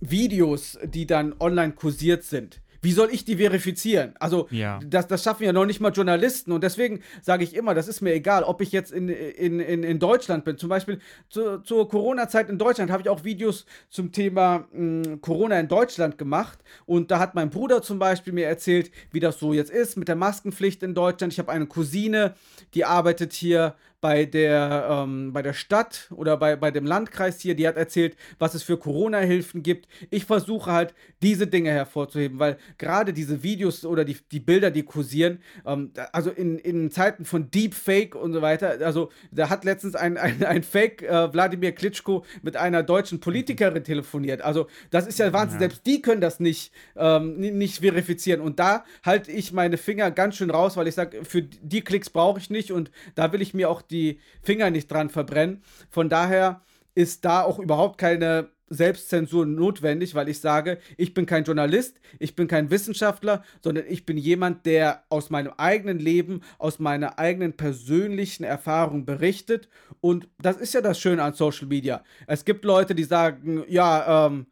Videos, 0.01 0.79
die 0.83 1.07
dann 1.07 1.35
online 1.39 1.73
kursiert 1.73 2.25
sind, 2.25 2.61
wie 2.83 2.93
soll 2.93 3.11
ich 3.13 3.25
die 3.25 3.37
verifizieren? 3.37 4.15
Also, 4.19 4.49
ja. 4.51 4.81
das, 4.85 5.07
das 5.07 5.23
schaffen 5.23 5.45
ja 5.45 5.53
noch 5.53 5.67
nicht 5.67 5.81
mal 5.81 5.91
Journalisten. 5.91 6.53
Und 6.53 6.65
deswegen 6.65 7.01
sage 7.23 7.45
ich 7.45 7.55
immer, 7.55 7.75
das 7.75 7.89
ist 7.89 8.01
mir 8.01 8.13
egal, 8.13 8.43
ob 8.43 8.61
ich 8.61 8.73
jetzt 8.73 8.93
in, 8.93 9.09
in, 9.09 9.61
in, 9.61 9.83
in 9.83 9.99
Deutschland 9.99 10.45
bin. 10.45 10.57
Zum 10.57 10.69
Beispiel 10.69 11.01
zu, 11.29 11.59
zur 11.59 11.89
Corona-Zeit 11.89 12.49
in 12.49 12.59
Deutschland 12.59 12.91
habe 12.91 13.03
ich 13.03 13.09
auch 13.09 13.25
Videos 13.25 13.67
zum 13.89 14.13
Thema 14.13 14.67
mh, 14.73 15.07
hm, 15.07 15.21
Corona 15.21 15.61
in 15.61 15.69
Deutschland 15.69 16.19
gemacht. 16.19 16.59
Und 16.87 17.11
da 17.11 17.19
hat 17.19 17.35
mein 17.35 17.51
Bruder 17.51 17.83
zum 17.83 17.99
Beispiel 17.99 18.33
mir 18.33 18.47
erzählt, 18.47 18.91
wie 19.11 19.21
das 19.21 19.39
so 19.39 19.53
jetzt 19.53 19.71
ist 19.71 19.97
mit 19.97 20.09
der 20.09 20.17
Maskenpflicht 20.17 20.83
in 20.83 20.95
Deutschland. 20.95 21.33
Ich 21.33 21.39
habe 21.39 21.53
eine 21.53 21.67
Cousine, 21.67 22.35
die 22.75 22.85
arbeitet 22.85 23.33
hier 23.33 23.75
bei 24.01 24.25
der, 24.25 24.89
ähm, 24.91 25.33
bei 25.33 25.43
der 25.43 25.53
Stadt 25.53 26.09
oder 26.11 26.37
bei, 26.37 26.57
bei 26.57 26.71
dem 26.71 26.87
Landkreis 26.87 27.41
hier, 27.41 27.55
die 27.55 27.69
hat 27.69 27.77
erzählt, 27.77 28.17
was 28.39 28.55
es 28.55 28.63
für 28.63 28.79
Corona-Hilfen 28.79 29.63
gibt. 29.63 29.89
Ich 30.11 30.25
versuche 30.25 30.73
halt, 30.73 30.95
diese 31.23 31.47
Dinge 31.47 31.71
hervorzuheben, 31.71 32.39
weil 32.39 32.57
gerade 32.79 33.13
diese 33.13 33.43
Videos 33.43 33.85
oder 33.85 34.05
die, 34.05 34.17
die 34.33 34.41
Bilder, 34.41 34.71
die 34.71 34.83
kursieren, 34.83 35.41
ähm, 35.67 35.93
also 36.13 36.31
in, 36.31 36.59
in 36.59 36.91
Zeiten 36.91 37.25
von 37.25 37.51
Deepfake 37.51 38.15
und 38.15 38.33
so 38.33 38.41
weiter, 38.41 38.79
also 38.85 39.11
da 39.31 39.51
hat 39.51 39.65
letztens 39.65 39.95
ein, 39.95 40.17
ein, 40.17 40.43
ein 40.45 40.63
Fake 40.63 41.03
äh, 41.03 41.33
Wladimir 41.33 41.73
Klitschko 41.73 42.25
mit 42.43 42.57
einer 42.57 42.83
deutschen 42.83 43.21
Politikerin 43.21 43.85
telefoniert. 43.85 44.41
Also 44.41 44.67
das 44.91 45.07
ist 45.07 45.19
ja 45.19 45.33
Wahnsinn, 45.33 45.61
ja. 45.61 45.69
selbst 45.69 45.87
die 45.87 46.01
können 46.01 46.23
das 46.23 46.41
nicht, 46.41 46.73
ähm, 46.97 47.39
nicht 47.39 47.81
verifizieren. 47.81 48.41
Und 48.41 48.59
da 48.59 48.85
halte 49.05 49.31
ich 49.31 49.53
meine 49.53 49.77
Finger 49.77 50.11
ganz 50.11 50.37
schön 50.37 50.51
raus, 50.51 50.77
weil 50.77 50.89
ich 50.89 50.95
sage, 50.95 51.25
für 51.25 51.43
die 51.43 51.83
Klicks 51.83 52.09
brauche 52.09 52.39
ich 52.39 52.49
nicht 52.49 52.73
und 52.73 52.91
da 53.15 53.33
will 53.33 53.43
ich 53.43 53.53
mir 53.53 53.69
auch 53.69 53.83
die 53.91 54.21
Finger 54.43 54.71
nicht 54.71 54.91
dran 54.91 55.11
verbrennen. 55.11 55.63
Von 55.91 56.09
daher 56.09 56.63
ist 56.95 57.25
da 57.25 57.43
auch 57.43 57.59
überhaupt 57.59 57.99
keine 57.99 58.51
Selbstzensur 58.71 59.47
notwendig, 59.47 60.15
weil 60.15 60.29
ich 60.29 60.39
sage, 60.39 60.79
ich 60.97 61.13
bin 61.13 61.27
kein 61.27 61.45
Journalist, 61.45 62.01
ich 62.21 62.37
bin 62.37 62.47
kein 62.47 62.71
Wissenschaftler, 62.71 63.43
sondern 63.61 63.85
ich 63.89 64.07
bin 64.07 64.17
jemand, 64.17 64.65
der 64.65 65.03
aus 65.09 65.29
meinem 65.29 65.53
eigenen 65.57 65.99
Leben, 65.99 66.43
aus 66.59 66.79
meiner 66.79 67.19
eigenen 67.19 67.55
persönlichen 67.55 68.45
Erfahrung 68.45 69.05
berichtet. 69.05 69.69
Und 70.01 70.29
das 70.39 70.57
ist 70.57 70.73
ja 70.73 70.81
das 70.81 71.01
Schöne 71.01 71.23
an 71.23 71.35
Social 71.35 71.67
Media. 71.67 72.05
Es 72.29 72.45
gibt 72.45 72.65
Leute, 72.65 72.95
die 72.95 73.05
sagen, 73.05 73.65
ja, 73.69 74.27
ähm, 74.27 74.47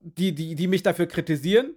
die, 0.00 0.32
die, 0.32 0.54
die 0.54 0.68
mich 0.68 0.84
dafür 0.84 1.06
kritisieren 1.06 1.74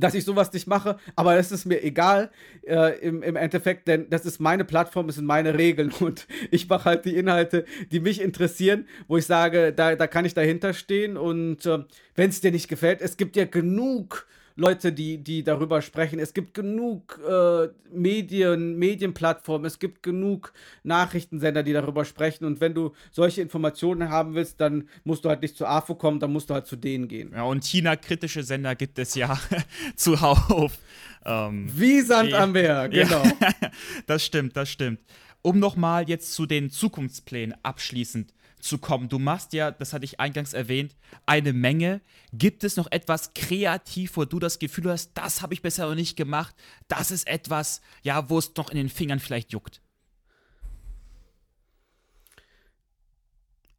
dass 0.00 0.14
ich 0.14 0.24
sowas 0.24 0.52
nicht 0.52 0.66
mache, 0.66 0.96
aber 1.16 1.36
es 1.36 1.52
ist 1.52 1.66
mir 1.66 1.82
egal 1.82 2.30
äh, 2.66 2.98
im, 3.00 3.22
im 3.22 3.36
Endeffekt, 3.36 3.88
denn 3.88 4.08
das 4.10 4.26
ist 4.26 4.40
meine 4.40 4.64
Plattform, 4.64 5.08
es 5.08 5.16
sind 5.16 5.26
meine 5.26 5.56
Regeln 5.56 5.92
und 6.00 6.26
ich 6.50 6.68
mache 6.68 6.86
halt 6.86 7.04
die 7.04 7.16
Inhalte, 7.16 7.64
die 7.90 8.00
mich 8.00 8.20
interessieren, 8.20 8.86
wo 9.08 9.16
ich 9.16 9.26
sage, 9.26 9.72
da, 9.72 9.96
da 9.96 10.06
kann 10.06 10.24
ich 10.24 10.34
dahinter 10.34 10.72
stehen 10.72 11.16
und 11.16 11.66
äh, 11.66 11.78
wenn 12.14 12.30
es 12.30 12.40
dir 12.40 12.52
nicht 12.52 12.68
gefällt, 12.68 13.00
es 13.00 13.16
gibt 13.16 13.36
ja 13.36 13.44
genug 13.44 14.26
Leute, 14.56 14.92
die, 14.92 15.18
die 15.18 15.42
darüber 15.42 15.82
sprechen. 15.82 16.18
Es 16.18 16.34
gibt 16.34 16.54
genug 16.54 17.20
äh, 17.28 17.68
Medien, 17.92 18.76
Medienplattformen, 18.78 19.66
es 19.66 19.78
gibt 19.78 20.02
genug 20.02 20.52
Nachrichtensender, 20.82 21.62
die 21.62 21.72
darüber 21.72 22.04
sprechen. 22.04 22.44
Und 22.44 22.60
wenn 22.60 22.74
du 22.74 22.92
solche 23.10 23.42
Informationen 23.42 24.10
haben 24.10 24.34
willst, 24.34 24.60
dann 24.60 24.88
musst 25.04 25.24
du 25.24 25.28
halt 25.28 25.42
nicht 25.42 25.56
zu 25.56 25.66
AFO 25.66 25.94
kommen, 25.94 26.20
dann 26.20 26.32
musst 26.32 26.50
du 26.50 26.54
halt 26.54 26.66
zu 26.66 26.76
denen 26.76 27.08
gehen. 27.08 27.32
Ja, 27.34 27.44
und 27.44 27.64
China-kritische 27.64 28.42
Sender 28.42 28.74
gibt 28.74 28.98
es 28.98 29.14
ja 29.14 29.38
zuhauf. 29.96 30.78
Ähm, 31.24 31.70
Wie 31.74 32.00
Sand 32.00 32.32
am 32.32 32.52
Meer, 32.52 32.88
genau. 32.88 33.22
Das 34.06 34.24
stimmt, 34.24 34.56
das 34.56 34.70
stimmt. 34.70 35.00
Um 35.42 35.58
nochmal 35.58 36.08
jetzt 36.08 36.32
zu 36.34 36.46
den 36.46 36.70
Zukunftsplänen 36.70 37.54
abschließend 37.62 38.32
zu 38.60 38.78
kommen? 38.78 39.08
Du 39.08 39.18
machst 39.18 39.52
ja, 39.52 39.70
das 39.70 39.92
hatte 39.92 40.04
ich 40.04 40.20
eingangs 40.20 40.52
erwähnt, 40.52 40.94
eine 41.26 41.52
Menge. 41.52 42.00
Gibt 42.32 42.64
es 42.64 42.76
noch 42.76 42.90
etwas 42.90 43.34
kreativ, 43.34 44.16
wo 44.16 44.24
du 44.24 44.38
das 44.38 44.58
Gefühl 44.58 44.90
hast, 44.90 45.12
das 45.14 45.42
habe 45.42 45.54
ich 45.54 45.62
bisher 45.62 45.86
noch 45.86 45.94
nicht 45.94 46.16
gemacht? 46.16 46.54
Das 46.88 47.10
ist 47.10 47.26
etwas, 47.26 47.80
ja, 48.02 48.28
wo 48.30 48.38
es 48.38 48.54
noch 48.56 48.70
in 48.70 48.76
den 48.76 48.88
Fingern 48.88 49.20
vielleicht 49.20 49.52
juckt? 49.52 49.80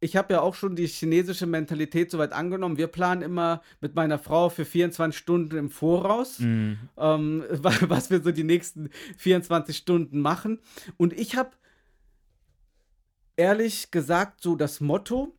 ich 0.02 0.16
habe 0.16 0.34
ja 0.34 0.40
auch 0.40 0.56
schon 0.56 0.74
die 0.74 0.88
chinesische 0.88 1.46
Mentalität 1.46 2.10
soweit 2.10 2.32
angenommen. 2.32 2.76
Wir 2.76 2.88
planen 2.88 3.22
immer 3.22 3.62
mit 3.80 3.94
meiner 3.94 4.18
Frau 4.18 4.48
für 4.48 4.64
24 4.64 5.16
Stunden 5.16 5.56
im 5.56 5.70
Voraus, 5.70 6.40
mhm. 6.40 6.76
ähm, 6.98 7.44
was 7.50 8.10
wir 8.10 8.20
so 8.20 8.32
die 8.32 8.42
nächsten 8.42 8.90
24 9.18 9.76
Stunden 9.76 10.20
machen. 10.20 10.58
Und 10.96 11.12
ich 11.12 11.36
habe 11.36 11.52
ehrlich 13.42 13.90
gesagt 13.90 14.40
so 14.40 14.54
das 14.54 14.80
Motto, 14.80 15.34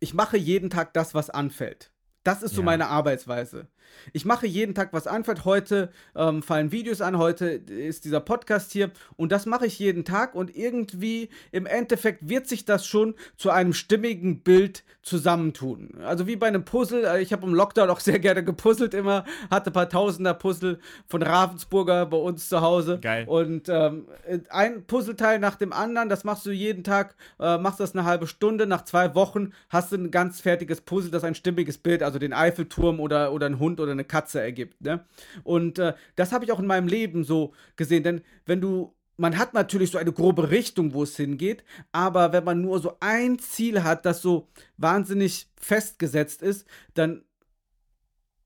ich 0.00 0.14
mache 0.14 0.38
jeden 0.38 0.70
Tag 0.70 0.94
das, 0.94 1.12
was 1.12 1.28
anfällt. 1.28 1.92
Das 2.24 2.42
ist 2.42 2.54
so 2.54 2.62
ja. 2.62 2.64
meine 2.64 2.86
Arbeitsweise. 2.88 3.68
Ich 4.12 4.24
mache 4.24 4.46
jeden 4.46 4.74
Tag 4.74 4.92
was 4.92 5.06
anfällt. 5.06 5.44
Heute 5.44 5.92
ähm, 6.14 6.42
fallen 6.42 6.72
Videos 6.72 7.00
an, 7.00 7.18
heute 7.18 7.46
ist 7.46 8.04
dieser 8.04 8.20
Podcast 8.20 8.72
hier 8.72 8.90
und 9.16 9.32
das 9.32 9.46
mache 9.46 9.66
ich 9.66 9.78
jeden 9.78 10.04
Tag 10.04 10.34
und 10.34 10.56
irgendwie 10.56 11.28
im 11.50 11.66
Endeffekt 11.66 12.28
wird 12.28 12.48
sich 12.48 12.64
das 12.64 12.86
schon 12.86 13.14
zu 13.36 13.50
einem 13.50 13.72
stimmigen 13.72 14.40
Bild 14.40 14.84
zusammentun. 15.02 15.98
Also 16.04 16.26
wie 16.26 16.36
bei 16.36 16.46
einem 16.46 16.64
Puzzle. 16.64 17.04
Äh, 17.04 17.22
ich 17.22 17.32
habe 17.32 17.46
im 17.46 17.54
Lockdown 17.54 17.90
auch 17.90 18.00
sehr 18.00 18.18
gerne 18.18 18.44
gepuzzelt 18.44 18.94
immer, 18.94 19.24
hatte 19.50 19.70
ein 19.70 19.72
paar 19.72 19.88
Tausender 19.88 20.34
Puzzle 20.34 20.78
von 21.06 21.22
Ravensburger 21.22 22.06
bei 22.06 22.16
uns 22.16 22.48
zu 22.48 22.60
Hause. 22.60 22.98
Geil. 23.00 23.24
Und 23.26 23.68
ähm, 23.68 24.06
ein 24.48 24.84
Puzzleteil 24.84 25.38
nach 25.38 25.56
dem 25.56 25.72
anderen, 25.72 26.08
das 26.08 26.24
machst 26.24 26.46
du 26.46 26.50
jeden 26.50 26.84
Tag, 26.84 27.16
äh, 27.40 27.58
machst 27.58 27.80
das 27.80 27.94
eine 27.94 28.04
halbe 28.04 28.26
Stunde. 28.26 28.66
Nach 28.66 28.84
zwei 28.84 29.14
Wochen 29.14 29.52
hast 29.68 29.92
du 29.92 29.96
ein 29.96 30.10
ganz 30.10 30.40
fertiges 30.40 30.80
Puzzle, 30.80 31.10
das 31.10 31.24
ein 31.24 31.34
stimmiges 31.34 31.78
Bild, 31.78 32.02
also 32.02 32.18
den 32.18 32.32
Eiffelturm 32.32 33.00
oder, 33.00 33.32
oder 33.32 33.46
ein 33.46 33.58
Hund 33.58 33.71
oder 33.80 33.92
eine 33.92 34.04
Katze 34.04 34.40
ergibt. 34.40 34.80
Ne? 34.80 35.04
Und 35.44 35.78
äh, 35.78 35.94
das 36.16 36.32
habe 36.32 36.44
ich 36.44 36.52
auch 36.52 36.60
in 36.60 36.66
meinem 36.66 36.88
Leben 36.88 37.24
so 37.24 37.52
gesehen, 37.76 38.02
denn 38.02 38.22
wenn 38.46 38.60
du 38.60 38.94
man 39.18 39.38
hat 39.38 39.54
natürlich 39.54 39.90
so 39.90 39.98
eine 39.98 40.12
grobe 40.12 40.50
Richtung, 40.50 40.94
wo 40.94 41.02
es 41.02 41.16
hingeht, 41.16 41.64
aber 41.92 42.32
wenn 42.32 42.44
man 42.44 42.60
nur 42.60 42.80
so 42.80 42.96
ein 42.98 43.38
Ziel 43.38 43.84
hat, 43.84 44.06
das 44.06 44.22
so 44.22 44.48
wahnsinnig 44.78 45.48
festgesetzt 45.60 46.42
ist, 46.42 46.66
dann, 46.94 47.22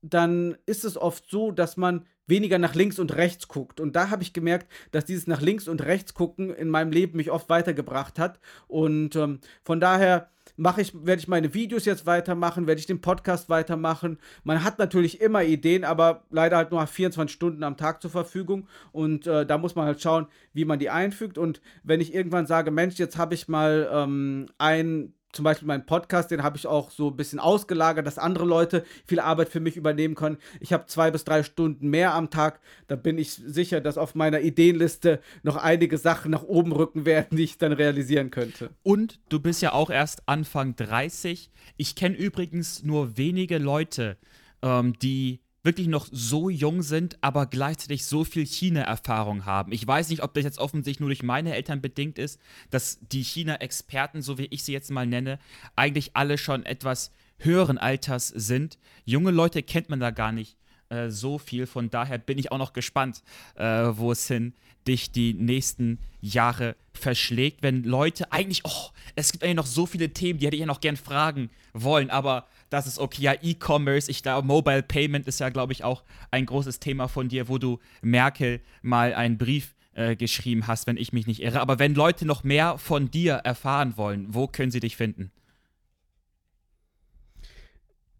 dann 0.01 0.57
ist 0.65 0.83
es 0.83 0.97
oft 0.97 1.29
so, 1.29 1.51
dass 1.51 1.77
man 1.77 2.05
weniger 2.27 2.59
nach 2.59 2.75
links 2.75 2.99
und 2.99 3.15
rechts 3.15 3.47
guckt. 3.47 3.79
Und 3.79 3.95
da 3.95 4.09
habe 4.09 4.23
ich 4.23 4.33
gemerkt, 4.33 4.71
dass 4.91 5.05
dieses 5.05 5.27
nach 5.27 5.41
links 5.41 5.67
und 5.67 5.83
rechts 5.83 6.13
gucken 6.13 6.53
in 6.53 6.69
meinem 6.69 6.91
Leben 6.91 7.17
mich 7.17 7.31
oft 7.31 7.49
weitergebracht 7.49 8.19
hat. 8.19 8.39
Und 8.67 9.15
ähm, 9.15 9.39
von 9.63 9.79
daher 9.79 10.29
mache 10.55 10.81
ich, 10.81 10.93
werde 11.05 11.19
ich 11.19 11.27
meine 11.27 11.53
Videos 11.53 11.85
jetzt 11.85 12.05
weitermachen, 12.05 12.67
werde 12.67 12.79
ich 12.79 12.85
den 12.85 13.01
Podcast 13.01 13.49
weitermachen. 13.49 14.19
Man 14.43 14.63
hat 14.63 14.79
natürlich 14.79 15.21
immer 15.21 15.43
Ideen, 15.43 15.83
aber 15.83 16.23
leider 16.29 16.57
halt 16.57 16.71
nur 16.71 16.85
24 16.85 17.33
Stunden 17.33 17.63
am 17.63 17.77
Tag 17.77 18.01
zur 18.01 18.11
Verfügung 18.11 18.67
und 18.91 19.27
äh, 19.27 19.45
da 19.45 19.57
muss 19.57 19.75
man 19.75 19.85
halt 19.85 20.01
schauen, 20.01 20.27
wie 20.53 20.65
man 20.65 20.79
die 20.79 20.89
einfügt. 20.89 21.37
Und 21.37 21.61
wenn 21.83 22.01
ich 22.01 22.13
irgendwann 22.13 22.47
sage, 22.47 22.71
Mensch, 22.71 22.97
jetzt 22.97 23.17
habe 23.17 23.35
ich 23.35 23.47
mal 23.47 23.89
ähm, 23.91 24.47
ein 24.57 25.13
zum 25.37 25.43
Beispiel 25.43 25.67
meinen 25.67 25.85
Podcast, 25.85 26.31
den 26.31 26.41
habe 26.41 26.57
ich 26.57 26.65
auch 26.65 26.89
so 26.89 27.09
ein 27.09 27.15
bisschen 27.15 27.39
ausgelagert, 27.39 28.07
dass 28.07 28.17
andere 28.17 28.43
Leute 28.43 28.83
viel 29.05 29.19
Arbeit 29.19 29.49
für 29.49 29.59
mich 29.59 29.77
übernehmen 29.77 30.15
können. 30.15 30.39
Ich 30.59 30.73
habe 30.73 30.87
zwei 30.87 31.11
bis 31.11 31.23
drei 31.23 31.43
Stunden 31.43 31.89
mehr 31.89 32.15
am 32.15 32.31
Tag. 32.31 32.59
Da 32.87 32.95
bin 32.95 33.19
ich 33.19 33.33
sicher, 33.33 33.79
dass 33.79 33.99
auf 33.99 34.15
meiner 34.15 34.41
Ideenliste 34.41 35.21
noch 35.43 35.55
einige 35.55 35.99
Sachen 35.99 36.31
nach 36.31 36.41
oben 36.41 36.71
rücken 36.71 37.05
werden, 37.05 37.37
die 37.37 37.43
ich 37.43 37.59
dann 37.59 37.71
realisieren 37.71 38.31
könnte. 38.31 38.71
Und 38.81 39.19
du 39.29 39.39
bist 39.39 39.61
ja 39.61 39.73
auch 39.73 39.91
erst 39.91 40.27
Anfang 40.27 40.75
30. 40.75 41.51
Ich 41.77 41.95
kenne 41.95 42.17
übrigens 42.17 42.81
nur 42.81 43.15
wenige 43.15 43.59
Leute, 43.59 44.17
ähm, 44.63 44.97
die 44.99 45.39
wirklich 45.67 45.87
noch 45.87 46.07
so 46.09 46.49
jung 46.49 46.81
sind, 46.81 47.17
aber 47.19 47.45
gleichzeitig 47.45 48.05
so 48.05 48.23
viel 48.23 48.45
China-Erfahrung 48.45 49.45
haben. 49.45 49.73
Ich 49.73 49.85
weiß 49.85 50.09
nicht, 50.09 50.23
ob 50.23 50.33
das 50.33 50.45
jetzt 50.45 50.59
offensichtlich 50.59 51.01
nur 51.01 51.09
durch 51.09 51.23
meine 51.23 51.53
Eltern 51.53 51.81
bedingt 51.81 52.17
ist, 52.17 52.39
dass 52.69 52.99
die 53.01 53.21
China-Experten, 53.21 54.21
so 54.21 54.37
wie 54.37 54.45
ich 54.45 54.63
sie 54.63 54.71
jetzt 54.71 54.91
mal 54.91 55.05
nenne, 55.05 55.39
eigentlich 55.75 56.15
alle 56.15 56.37
schon 56.37 56.65
etwas 56.65 57.11
höheren 57.37 57.77
Alters 57.77 58.29
sind. 58.29 58.79
Junge 59.03 59.31
Leute 59.31 59.61
kennt 59.61 59.89
man 59.89 59.99
da 59.99 60.11
gar 60.11 60.31
nicht 60.31 60.57
äh, 60.89 61.09
so 61.09 61.37
viel. 61.37 61.67
Von 61.67 61.89
daher 61.89 62.17
bin 62.17 62.37
ich 62.37 62.51
auch 62.51 62.57
noch 62.57 62.73
gespannt, 62.73 63.23
äh, 63.55 63.63
wo 63.63 64.11
es 64.11 64.27
hin 64.27 64.53
dich 64.87 65.11
die 65.11 65.33
nächsten 65.33 65.99
Jahre 66.21 66.75
verschlägt, 66.93 67.61
wenn 67.61 67.83
Leute 67.83 68.31
eigentlich, 68.31 68.61
oh, 68.63 68.89
es 69.15 69.31
gibt 69.31 69.43
eigentlich 69.43 69.57
noch 69.57 69.65
so 69.65 69.85
viele 69.85 70.09
Themen, 70.13 70.39
die 70.39 70.47
hätte 70.47 70.55
ich 70.55 70.61
ja 70.61 70.65
noch 70.65 70.81
gern 70.81 70.97
fragen 70.97 71.49
wollen, 71.73 72.09
aber 72.09 72.47
das 72.69 72.87
ist 72.87 72.99
okay. 72.99 73.21
Ja, 73.21 73.33
E-Commerce, 73.41 74.09
ich 74.09 74.23
glaube, 74.23 74.47
Mobile 74.47 74.83
Payment 74.83 75.27
ist 75.27 75.39
ja, 75.39 75.49
glaube 75.49 75.73
ich, 75.73 75.83
auch 75.83 76.03
ein 76.31 76.45
großes 76.45 76.79
Thema 76.79 77.07
von 77.07 77.29
dir, 77.29 77.47
wo 77.49 77.57
du 77.57 77.79
Merkel 78.01 78.61
mal 78.81 79.13
einen 79.13 79.37
Brief 79.37 79.75
äh, 79.93 80.15
geschrieben 80.15 80.67
hast, 80.67 80.87
wenn 80.87 80.97
ich 80.97 81.13
mich 81.13 81.27
nicht 81.27 81.41
irre. 81.41 81.59
Aber 81.59 81.79
wenn 81.79 81.93
Leute 81.93 82.25
noch 82.25 82.43
mehr 82.43 82.77
von 82.77 83.11
dir 83.11 83.33
erfahren 83.35 83.97
wollen, 83.97 84.33
wo 84.33 84.47
können 84.47 84.71
sie 84.71 84.79
dich 84.79 84.95
finden? 84.97 85.31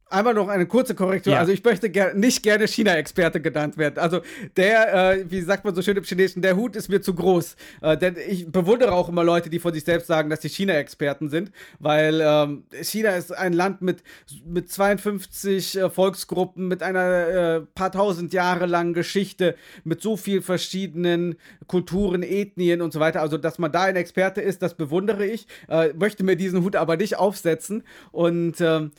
Einmal 0.10 0.34
noch 0.34 0.48
eine 0.48 0.66
kurze 0.66 0.96
Korrektur. 0.96 1.34
Ja. 1.34 1.40
Also 1.40 1.52
ich 1.52 1.64
möchte 1.64 1.90
ger 1.90 2.14
nicht 2.14 2.42
gerne 2.42 2.68
China-Experte 2.68 3.42
genannt 3.42 3.78
werden. 3.78 3.98
Also 3.98 4.22
der, 4.56 5.12
äh, 5.14 5.26
wie 5.30 5.42
sagt 5.42 5.66
man 5.66 5.76
so 5.76 5.82
schön 5.82 5.98
im 5.98 6.04
Chinesischen, 6.04 6.42
der 6.42 6.56
Hut 6.56 6.76
ist 6.78 6.88
mir 6.88 7.02
zu 7.02 7.14
groß. 7.14 7.58
Äh, 7.82 7.98
denn 7.98 8.16
ich 8.28 8.50
bewundere 8.50 8.94
auch 8.94 9.10
immer 9.10 9.24
Leute, 9.24 9.50
die 9.50 9.60
von 9.60 9.74
sich 9.74 9.84
selbst 9.84 10.08
sagen, 10.08 10.30
dass 10.30 10.42
sie 10.42 10.50
China-Experten 10.50 11.30
sind, 11.30 11.52
weil 11.80 12.22
ähm, 12.24 12.64
China 12.82 13.12
ist 13.12 13.36
ein 13.36 13.52
Land 13.52 13.82
mit, 13.82 14.02
mit 14.46 14.72
52 14.72 15.78
äh, 15.78 15.90
Volksgruppen, 15.90 16.70
mit 16.70 16.84
einer 16.84 17.28
äh, 17.28 17.62
paar 17.76 17.92
tausend 17.92 18.32
Jahre 18.32 18.66
langen 18.66 18.94
Geschichte, 18.94 19.56
mit 19.84 20.02
so 20.02 20.16
vielen 20.16 20.42
verschiedenen 20.42 21.36
Kulturen, 21.68 22.24
Ethnien 22.24 22.82
und 22.82 22.94
so 22.94 23.02
weiter. 23.02 23.22
Also 23.22 23.38
dass 23.38 23.60
man 23.60 23.74
da 23.74 23.84
ein 23.84 23.98
Experte 23.98 24.42
ist, 24.42 24.62
das 24.62 24.76
bewundere 24.76 25.26
ich. 25.26 25.48
Äh, 25.68 25.94
möchte 25.94 26.24
mir 26.24 26.38
diesen 26.38 26.64
Hut 26.64 26.78
aber 26.78 26.96
nicht 26.96 27.18
aufsetzen. 27.18 27.84
Und 28.12 28.62
ähm, 28.62 28.92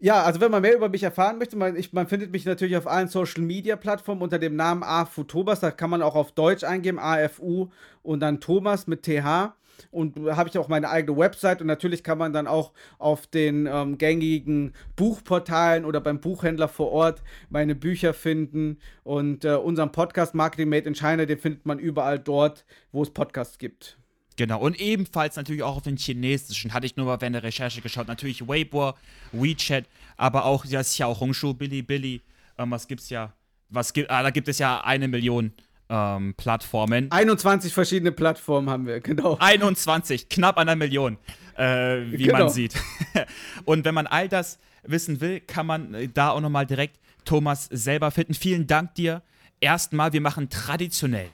ja, 0.00 0.22
also 0.22 0.40
wenn 0.40 0.50
man 0.50 0.62
mehr 0.62 0.76
über 0.76 0.88
mich 0.88 1.02
erfahren 1.02 1.38
möchte, 1.38 1.56
man, 1.56 1.76
ich, 1.76 1.92
man 1.92 2.06
findet 2.06 2.30
mich 2.30 2.44
natürlich 2.44 2.76
auf 2.76 2.86
allen 2.86 3.08
Social 3.08 3.42
Media 3.42 3.76
Plattformen 3.76 4.22
unter 4.22 4.38
dem 4.38 4.56
Namen 4.56 4.82
AFU 4.82 5.24
Thomas. 5.24 5.60
Da 5.60 5.70
kann 5.70 5.90
man 5.90 6.02
auch 6.02 6.14
auf 6.14 6.32
Deutsch 6.32 6.64
eingeben, 6.64 6.98
AFU 6.98 7.68
und 8.02 8.20
dann 8.20 8.40
Thomas 8.40 8.86
mit 8.86 9.02
TH. 9.02 9.54
Und 9.90 10.18
da 10.18 10.36
habe 10.36 10.48
ich 10.48 10.58
auch 10.58 10.68
meine 10.68 10.90
eigene 10.90 11.16
Website 11.16 11.60
und 11.60 11.66
natürlich 11.66 12.02
kann 12.02 12.18
man 12.18 12.32
dann 12.32 12.46
auch 12.46 12.72
auf 12.98 13.26
den 13.26 13.66
ähm, 13.66 13.96
gängigen 13.96 14.72
Buchportalen 14.96 15.84
oder 15.84 16.00
beim 16.00 16.20
Buchhändler 16.20 16.68
vor 16.68 16.90
Ort 16.90 17.22
meine 17.48 17.74
Bücher 17.74 18.12
finden. 18.14 18.78
Und 19.04 19.44
äh, 19.44 19.54
unseren 19.54 19.92
Podcast 19.92 20.34
Marketing 20.34 20.68
Made 20.68 20.88
in 20.88 20.94
China, 20.94 21.26
den 21.26 21.38
findet 21.38 21.66
man 21.66 21.78
überall 21.78 22.18
dort, 22.18 22.64
wo 22.92 23.02
es 23.02 23.10
Podcasts 23.10 23.58
gibt. 23.58 23.98
Genau, 24.38 24.60
und 24.60 24.80
ebenfalls 24.80 25.34
natürlich 25.34 25.64
auch 25.64 25.78
auf 25.78 25.82
den 25.82 25.96
chinesischen, 25.96 26.72
hatte 26.72 26.86
ich 26.86 26.96
nur 26.96 27.06
mal 27.06 27.20
während 27.20 27.34
der 27.34 27.42
Recherche 27.42 27.80
geschaut, 27.80 28.06
natürlich 28.06 28.46
Weibo, 28.46 28.94
WeChat, 29.32 29.84
aber 30.16 30.44
auch 30.44 30.64
ja, 30.64 30.80
Xiaohongshu, 30.80 31.54
Bilibili, 31.54 32.22
ähm, 32.56 32.70
was 32.70 32.86
gibt's 32.86 33.10
ja, 33.10 33.32
was 33.68 33.92
gibt, 33.92 34.08
ah, 34.10 34.22
da 34.22 34.30
gibt 34.30 34.46
es 34.46 34.60
ja 34.60 34.80
eine 34.82 35.08
Million 35.08 35.52
ähm, 35.88 36.34
Plattformen. 36.36 37.10
21 37.10 37.74
verschiedene 37.74 38.12
Plattformen 38.12 38.70
haben 38.70 38.86
wir, 38.86 39.00
genau. 39.00 39.36
21, 39.40 40.28
knapp 40.28 40.56
an 40.56 40.68
einer 40.68 40.76
Million, 40.76 41.18
äh, 41.56 41.96
wie 42.04 42.26
genau. 42.26 42.38
man 42.38 42.48
sieht. 42.48 42.74
und 43.64 43.84
wenn 43.84 43.94
man 43.94 44.06
all 44.06 44.28
das 44.28 44.60
wissen 44.84 45.20
will, 45.20 45.40
kann 45.40 45.66
man 45.66 45.94
äh, 45.94 46.06
da 46.06 46.30
auch 46.30 46.40
nochmal 46.40 46.64
direkt 46.64 47.00
Thomas 47.24 47.64
selber 47.72 48.12
finden. 48.12 48.34
Vielen 48.34 48.68
Dank 48.68 48.94
dir. 48.94 49.20
Erstmal, 49.58 50.12
wir 50.12 50.20
machen 50.20 50.48
traditionell 50.48 51.30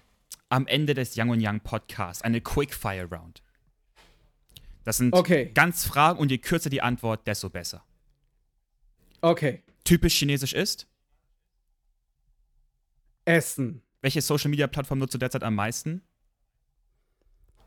am 0.49 0.67
Ende 0.67 0.95
des 0.95 1.17
Young 1.17 1.31
und 1.31 1.45
Young 1.45 1.61
Podcasts 1.61 2.23
eine 2.23 2.41
Quickfire 2.41 3.09
Round. 3.11 3.43
Das 4.85 4.99
sind 4.99 5.15
okay. 5.15 5.51
ganz 5.55 5.85
Fragen 5.87 6.19
und 6.19 6.31
je 6.31 6.39
kürzer 6.39 6.71
die 6.71 6.83
Antwort, 6.83 7.27
desto 7.27 7.49
besser. 7.51 7.85
Okay. 9.21 9.63
Typisch 9.85 10.19
chinesisch 10.19 10.53
ist? 10.53 10.87
Essen. 13.25 13.83
Welche 14.03 14.21
Social 14.21 14.51
Media 14.51 14.67
Plattform 14.67 14.99
nutzt 14.99 15.15
du 15.15 15.19
derzeit 15.19 15.43
am 15.43 15.55
meisten? 15.55 16.03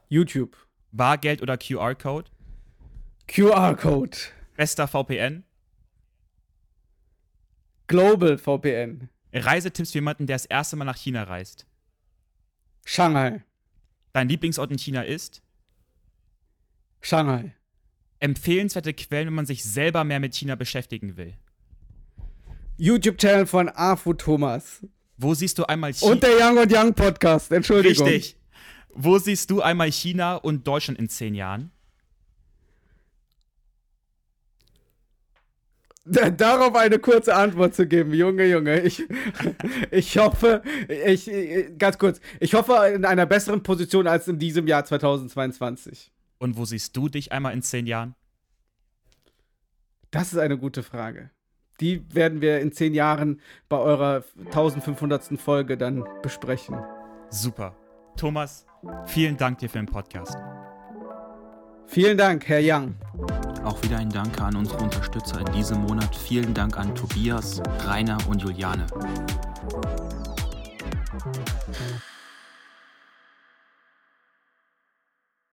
YouTube. 0.08 0.56
Bargeld 0.92 1.42
oder 1.42 1.58
QR-Code? 1.58 2.30
QR-Code. 3.28 4.18
Bester 4.56 4.88
VPN? 4.88 5.44
Global 7.88 8.38
VPN. 8.38 9.10
Reisetipps 9.34 9.92
für 9.92 9.98
jemanden, 9.98 10.28
der 10.28 10.36
das 10.36 10.46
erste 10.46 10.76
Mal 10.76 10.86
nach 10.86 10.98
China 10.98 11.24
reist? 11.24 11.67
Shanghai. 12.90 13.44
Dein 14.14 14.30
Lieblingsort 14.30 14.72
in 14.72 14.78
China 14.78 15.02
ist? 15.02 15.42
Shanghai. 17.02 17.54
Empfehlenswerte 18.20 18.94
Quellen, 18.94 19.28
wenn 19.28 19.34
man 19.34 19.46
sich 19.46 19.66
selber 19.66 20.06
mehr 20.06 20.22
mit 20.22 20.34
China 20.34 20.56
beschäftigen 20.56 21.18
will. 21.18 21.34
YouTube-Channel 22.78 23.46
von 23.46 23.68
Afu 23.68 24.14
Thomas. 24.14 24.86
Wo 25.18 25.34
siehst 25.34 25.60
du 25.60 25.66
einmal 25.66 25.94
China? 25.94 26.14
Und 26.14 26.24
der 26.24 26.38
Young 26.40 26.58
und 26.60 26.72
Young 26.72 26.94
Podcast, 26.94 27.52
Entschuldigung. 27.52 28.08
Richtig. 28.08 28.38
Wo 28.94 29.20
siehst 29.20 29.52
du 29.52 29.62
einmal 29.62 29.92
China 29.92 30.36
und 30.36 30.66
Deutschland 30.66 30.98
in 30.98 31.10
zehn 31.10 31.36
Jahren? 31.36 31.72
Darauf 36.10 36.76
eine 36.76 37.00
kurze 37.00 37.36
Antwort 37.36 37.76
zu 37.76 37.88
geben, 37.88 38.14
Junge, 38.14 38.46
Junge. 38.46 38.82
Ich, 38.82 39.04
ich 39.92 40.18
hoffe, 40.18 40.62
ich, 40.88 41.30
ganz 41.78 41.98
kurz, 41.98 42.20
ich 42.40 42.54
hoffe 42.54 42.74
in 42.94 43.06
einer 43.06 43.26
besseren 43.26 43.64
Position 43.64 44.08
als 44.08 44.28
in 44.28 44.40
diesem 44.40 44.68
Jahr 44.68 44.86
2022. 44.86 46.12
Und 46.40 46.58
wo 46.58 46.66
siehst 46.66 46.96
du 46.96 47.10
dich 47.10 47.32
einmal 47.32 47.54
in 47.54 47.62
zehn 47.62 47.88
Jahren? 47.88 48.16
Das 50.12 50.32
ist 50.34 50.40
eine 50.40 50.58
gute 50.58 50.84
Frage. 50.84 51.32
Die 51.80 52.04
werden 52.14 52.42
wir 52.42 52.60
in 52.60 52.72
zehn 52.72 52.94
Jahren 52.94 53.42
bei 53.70 53.78
eurer 53.78 54.24
1500. 54.46 55.40
Folge 55.40 55.78
dann 55.78 56.04
besprechen. 56.22 56.78
Super. 57.30 57.76
Thomas, 58.16 58.66
vielen 59.06 59.38
Dank 59.38 59.60
dir 59.60 59.70
für 59.70 59.78
den 59.78 59.86
Podcast. 59.86 60.36
Vielen 61.88 62.18
Dank, 62.18 62.48
Herr 62.48 62.60
Young. 62.62 62.96
Auch 63.64 63.82
wieder 63.82 63.98
ein 63.98 64.10
Danke 64.10 64.44
an 64.44 64.56
unsere 64.56 64.78
Unterstützer 64.78 65.40
in 65.40 65.52
diesem 65.54 65.82
Monat. 65.82 66.16
Vielen 66.16 66.54
Dank 66.54 66.78
an 66.78 66.94
Tobias, 66.94 67.62
Rainer 67.86 68.18
und 68.30 68.42
Juliane. 68.42 68.86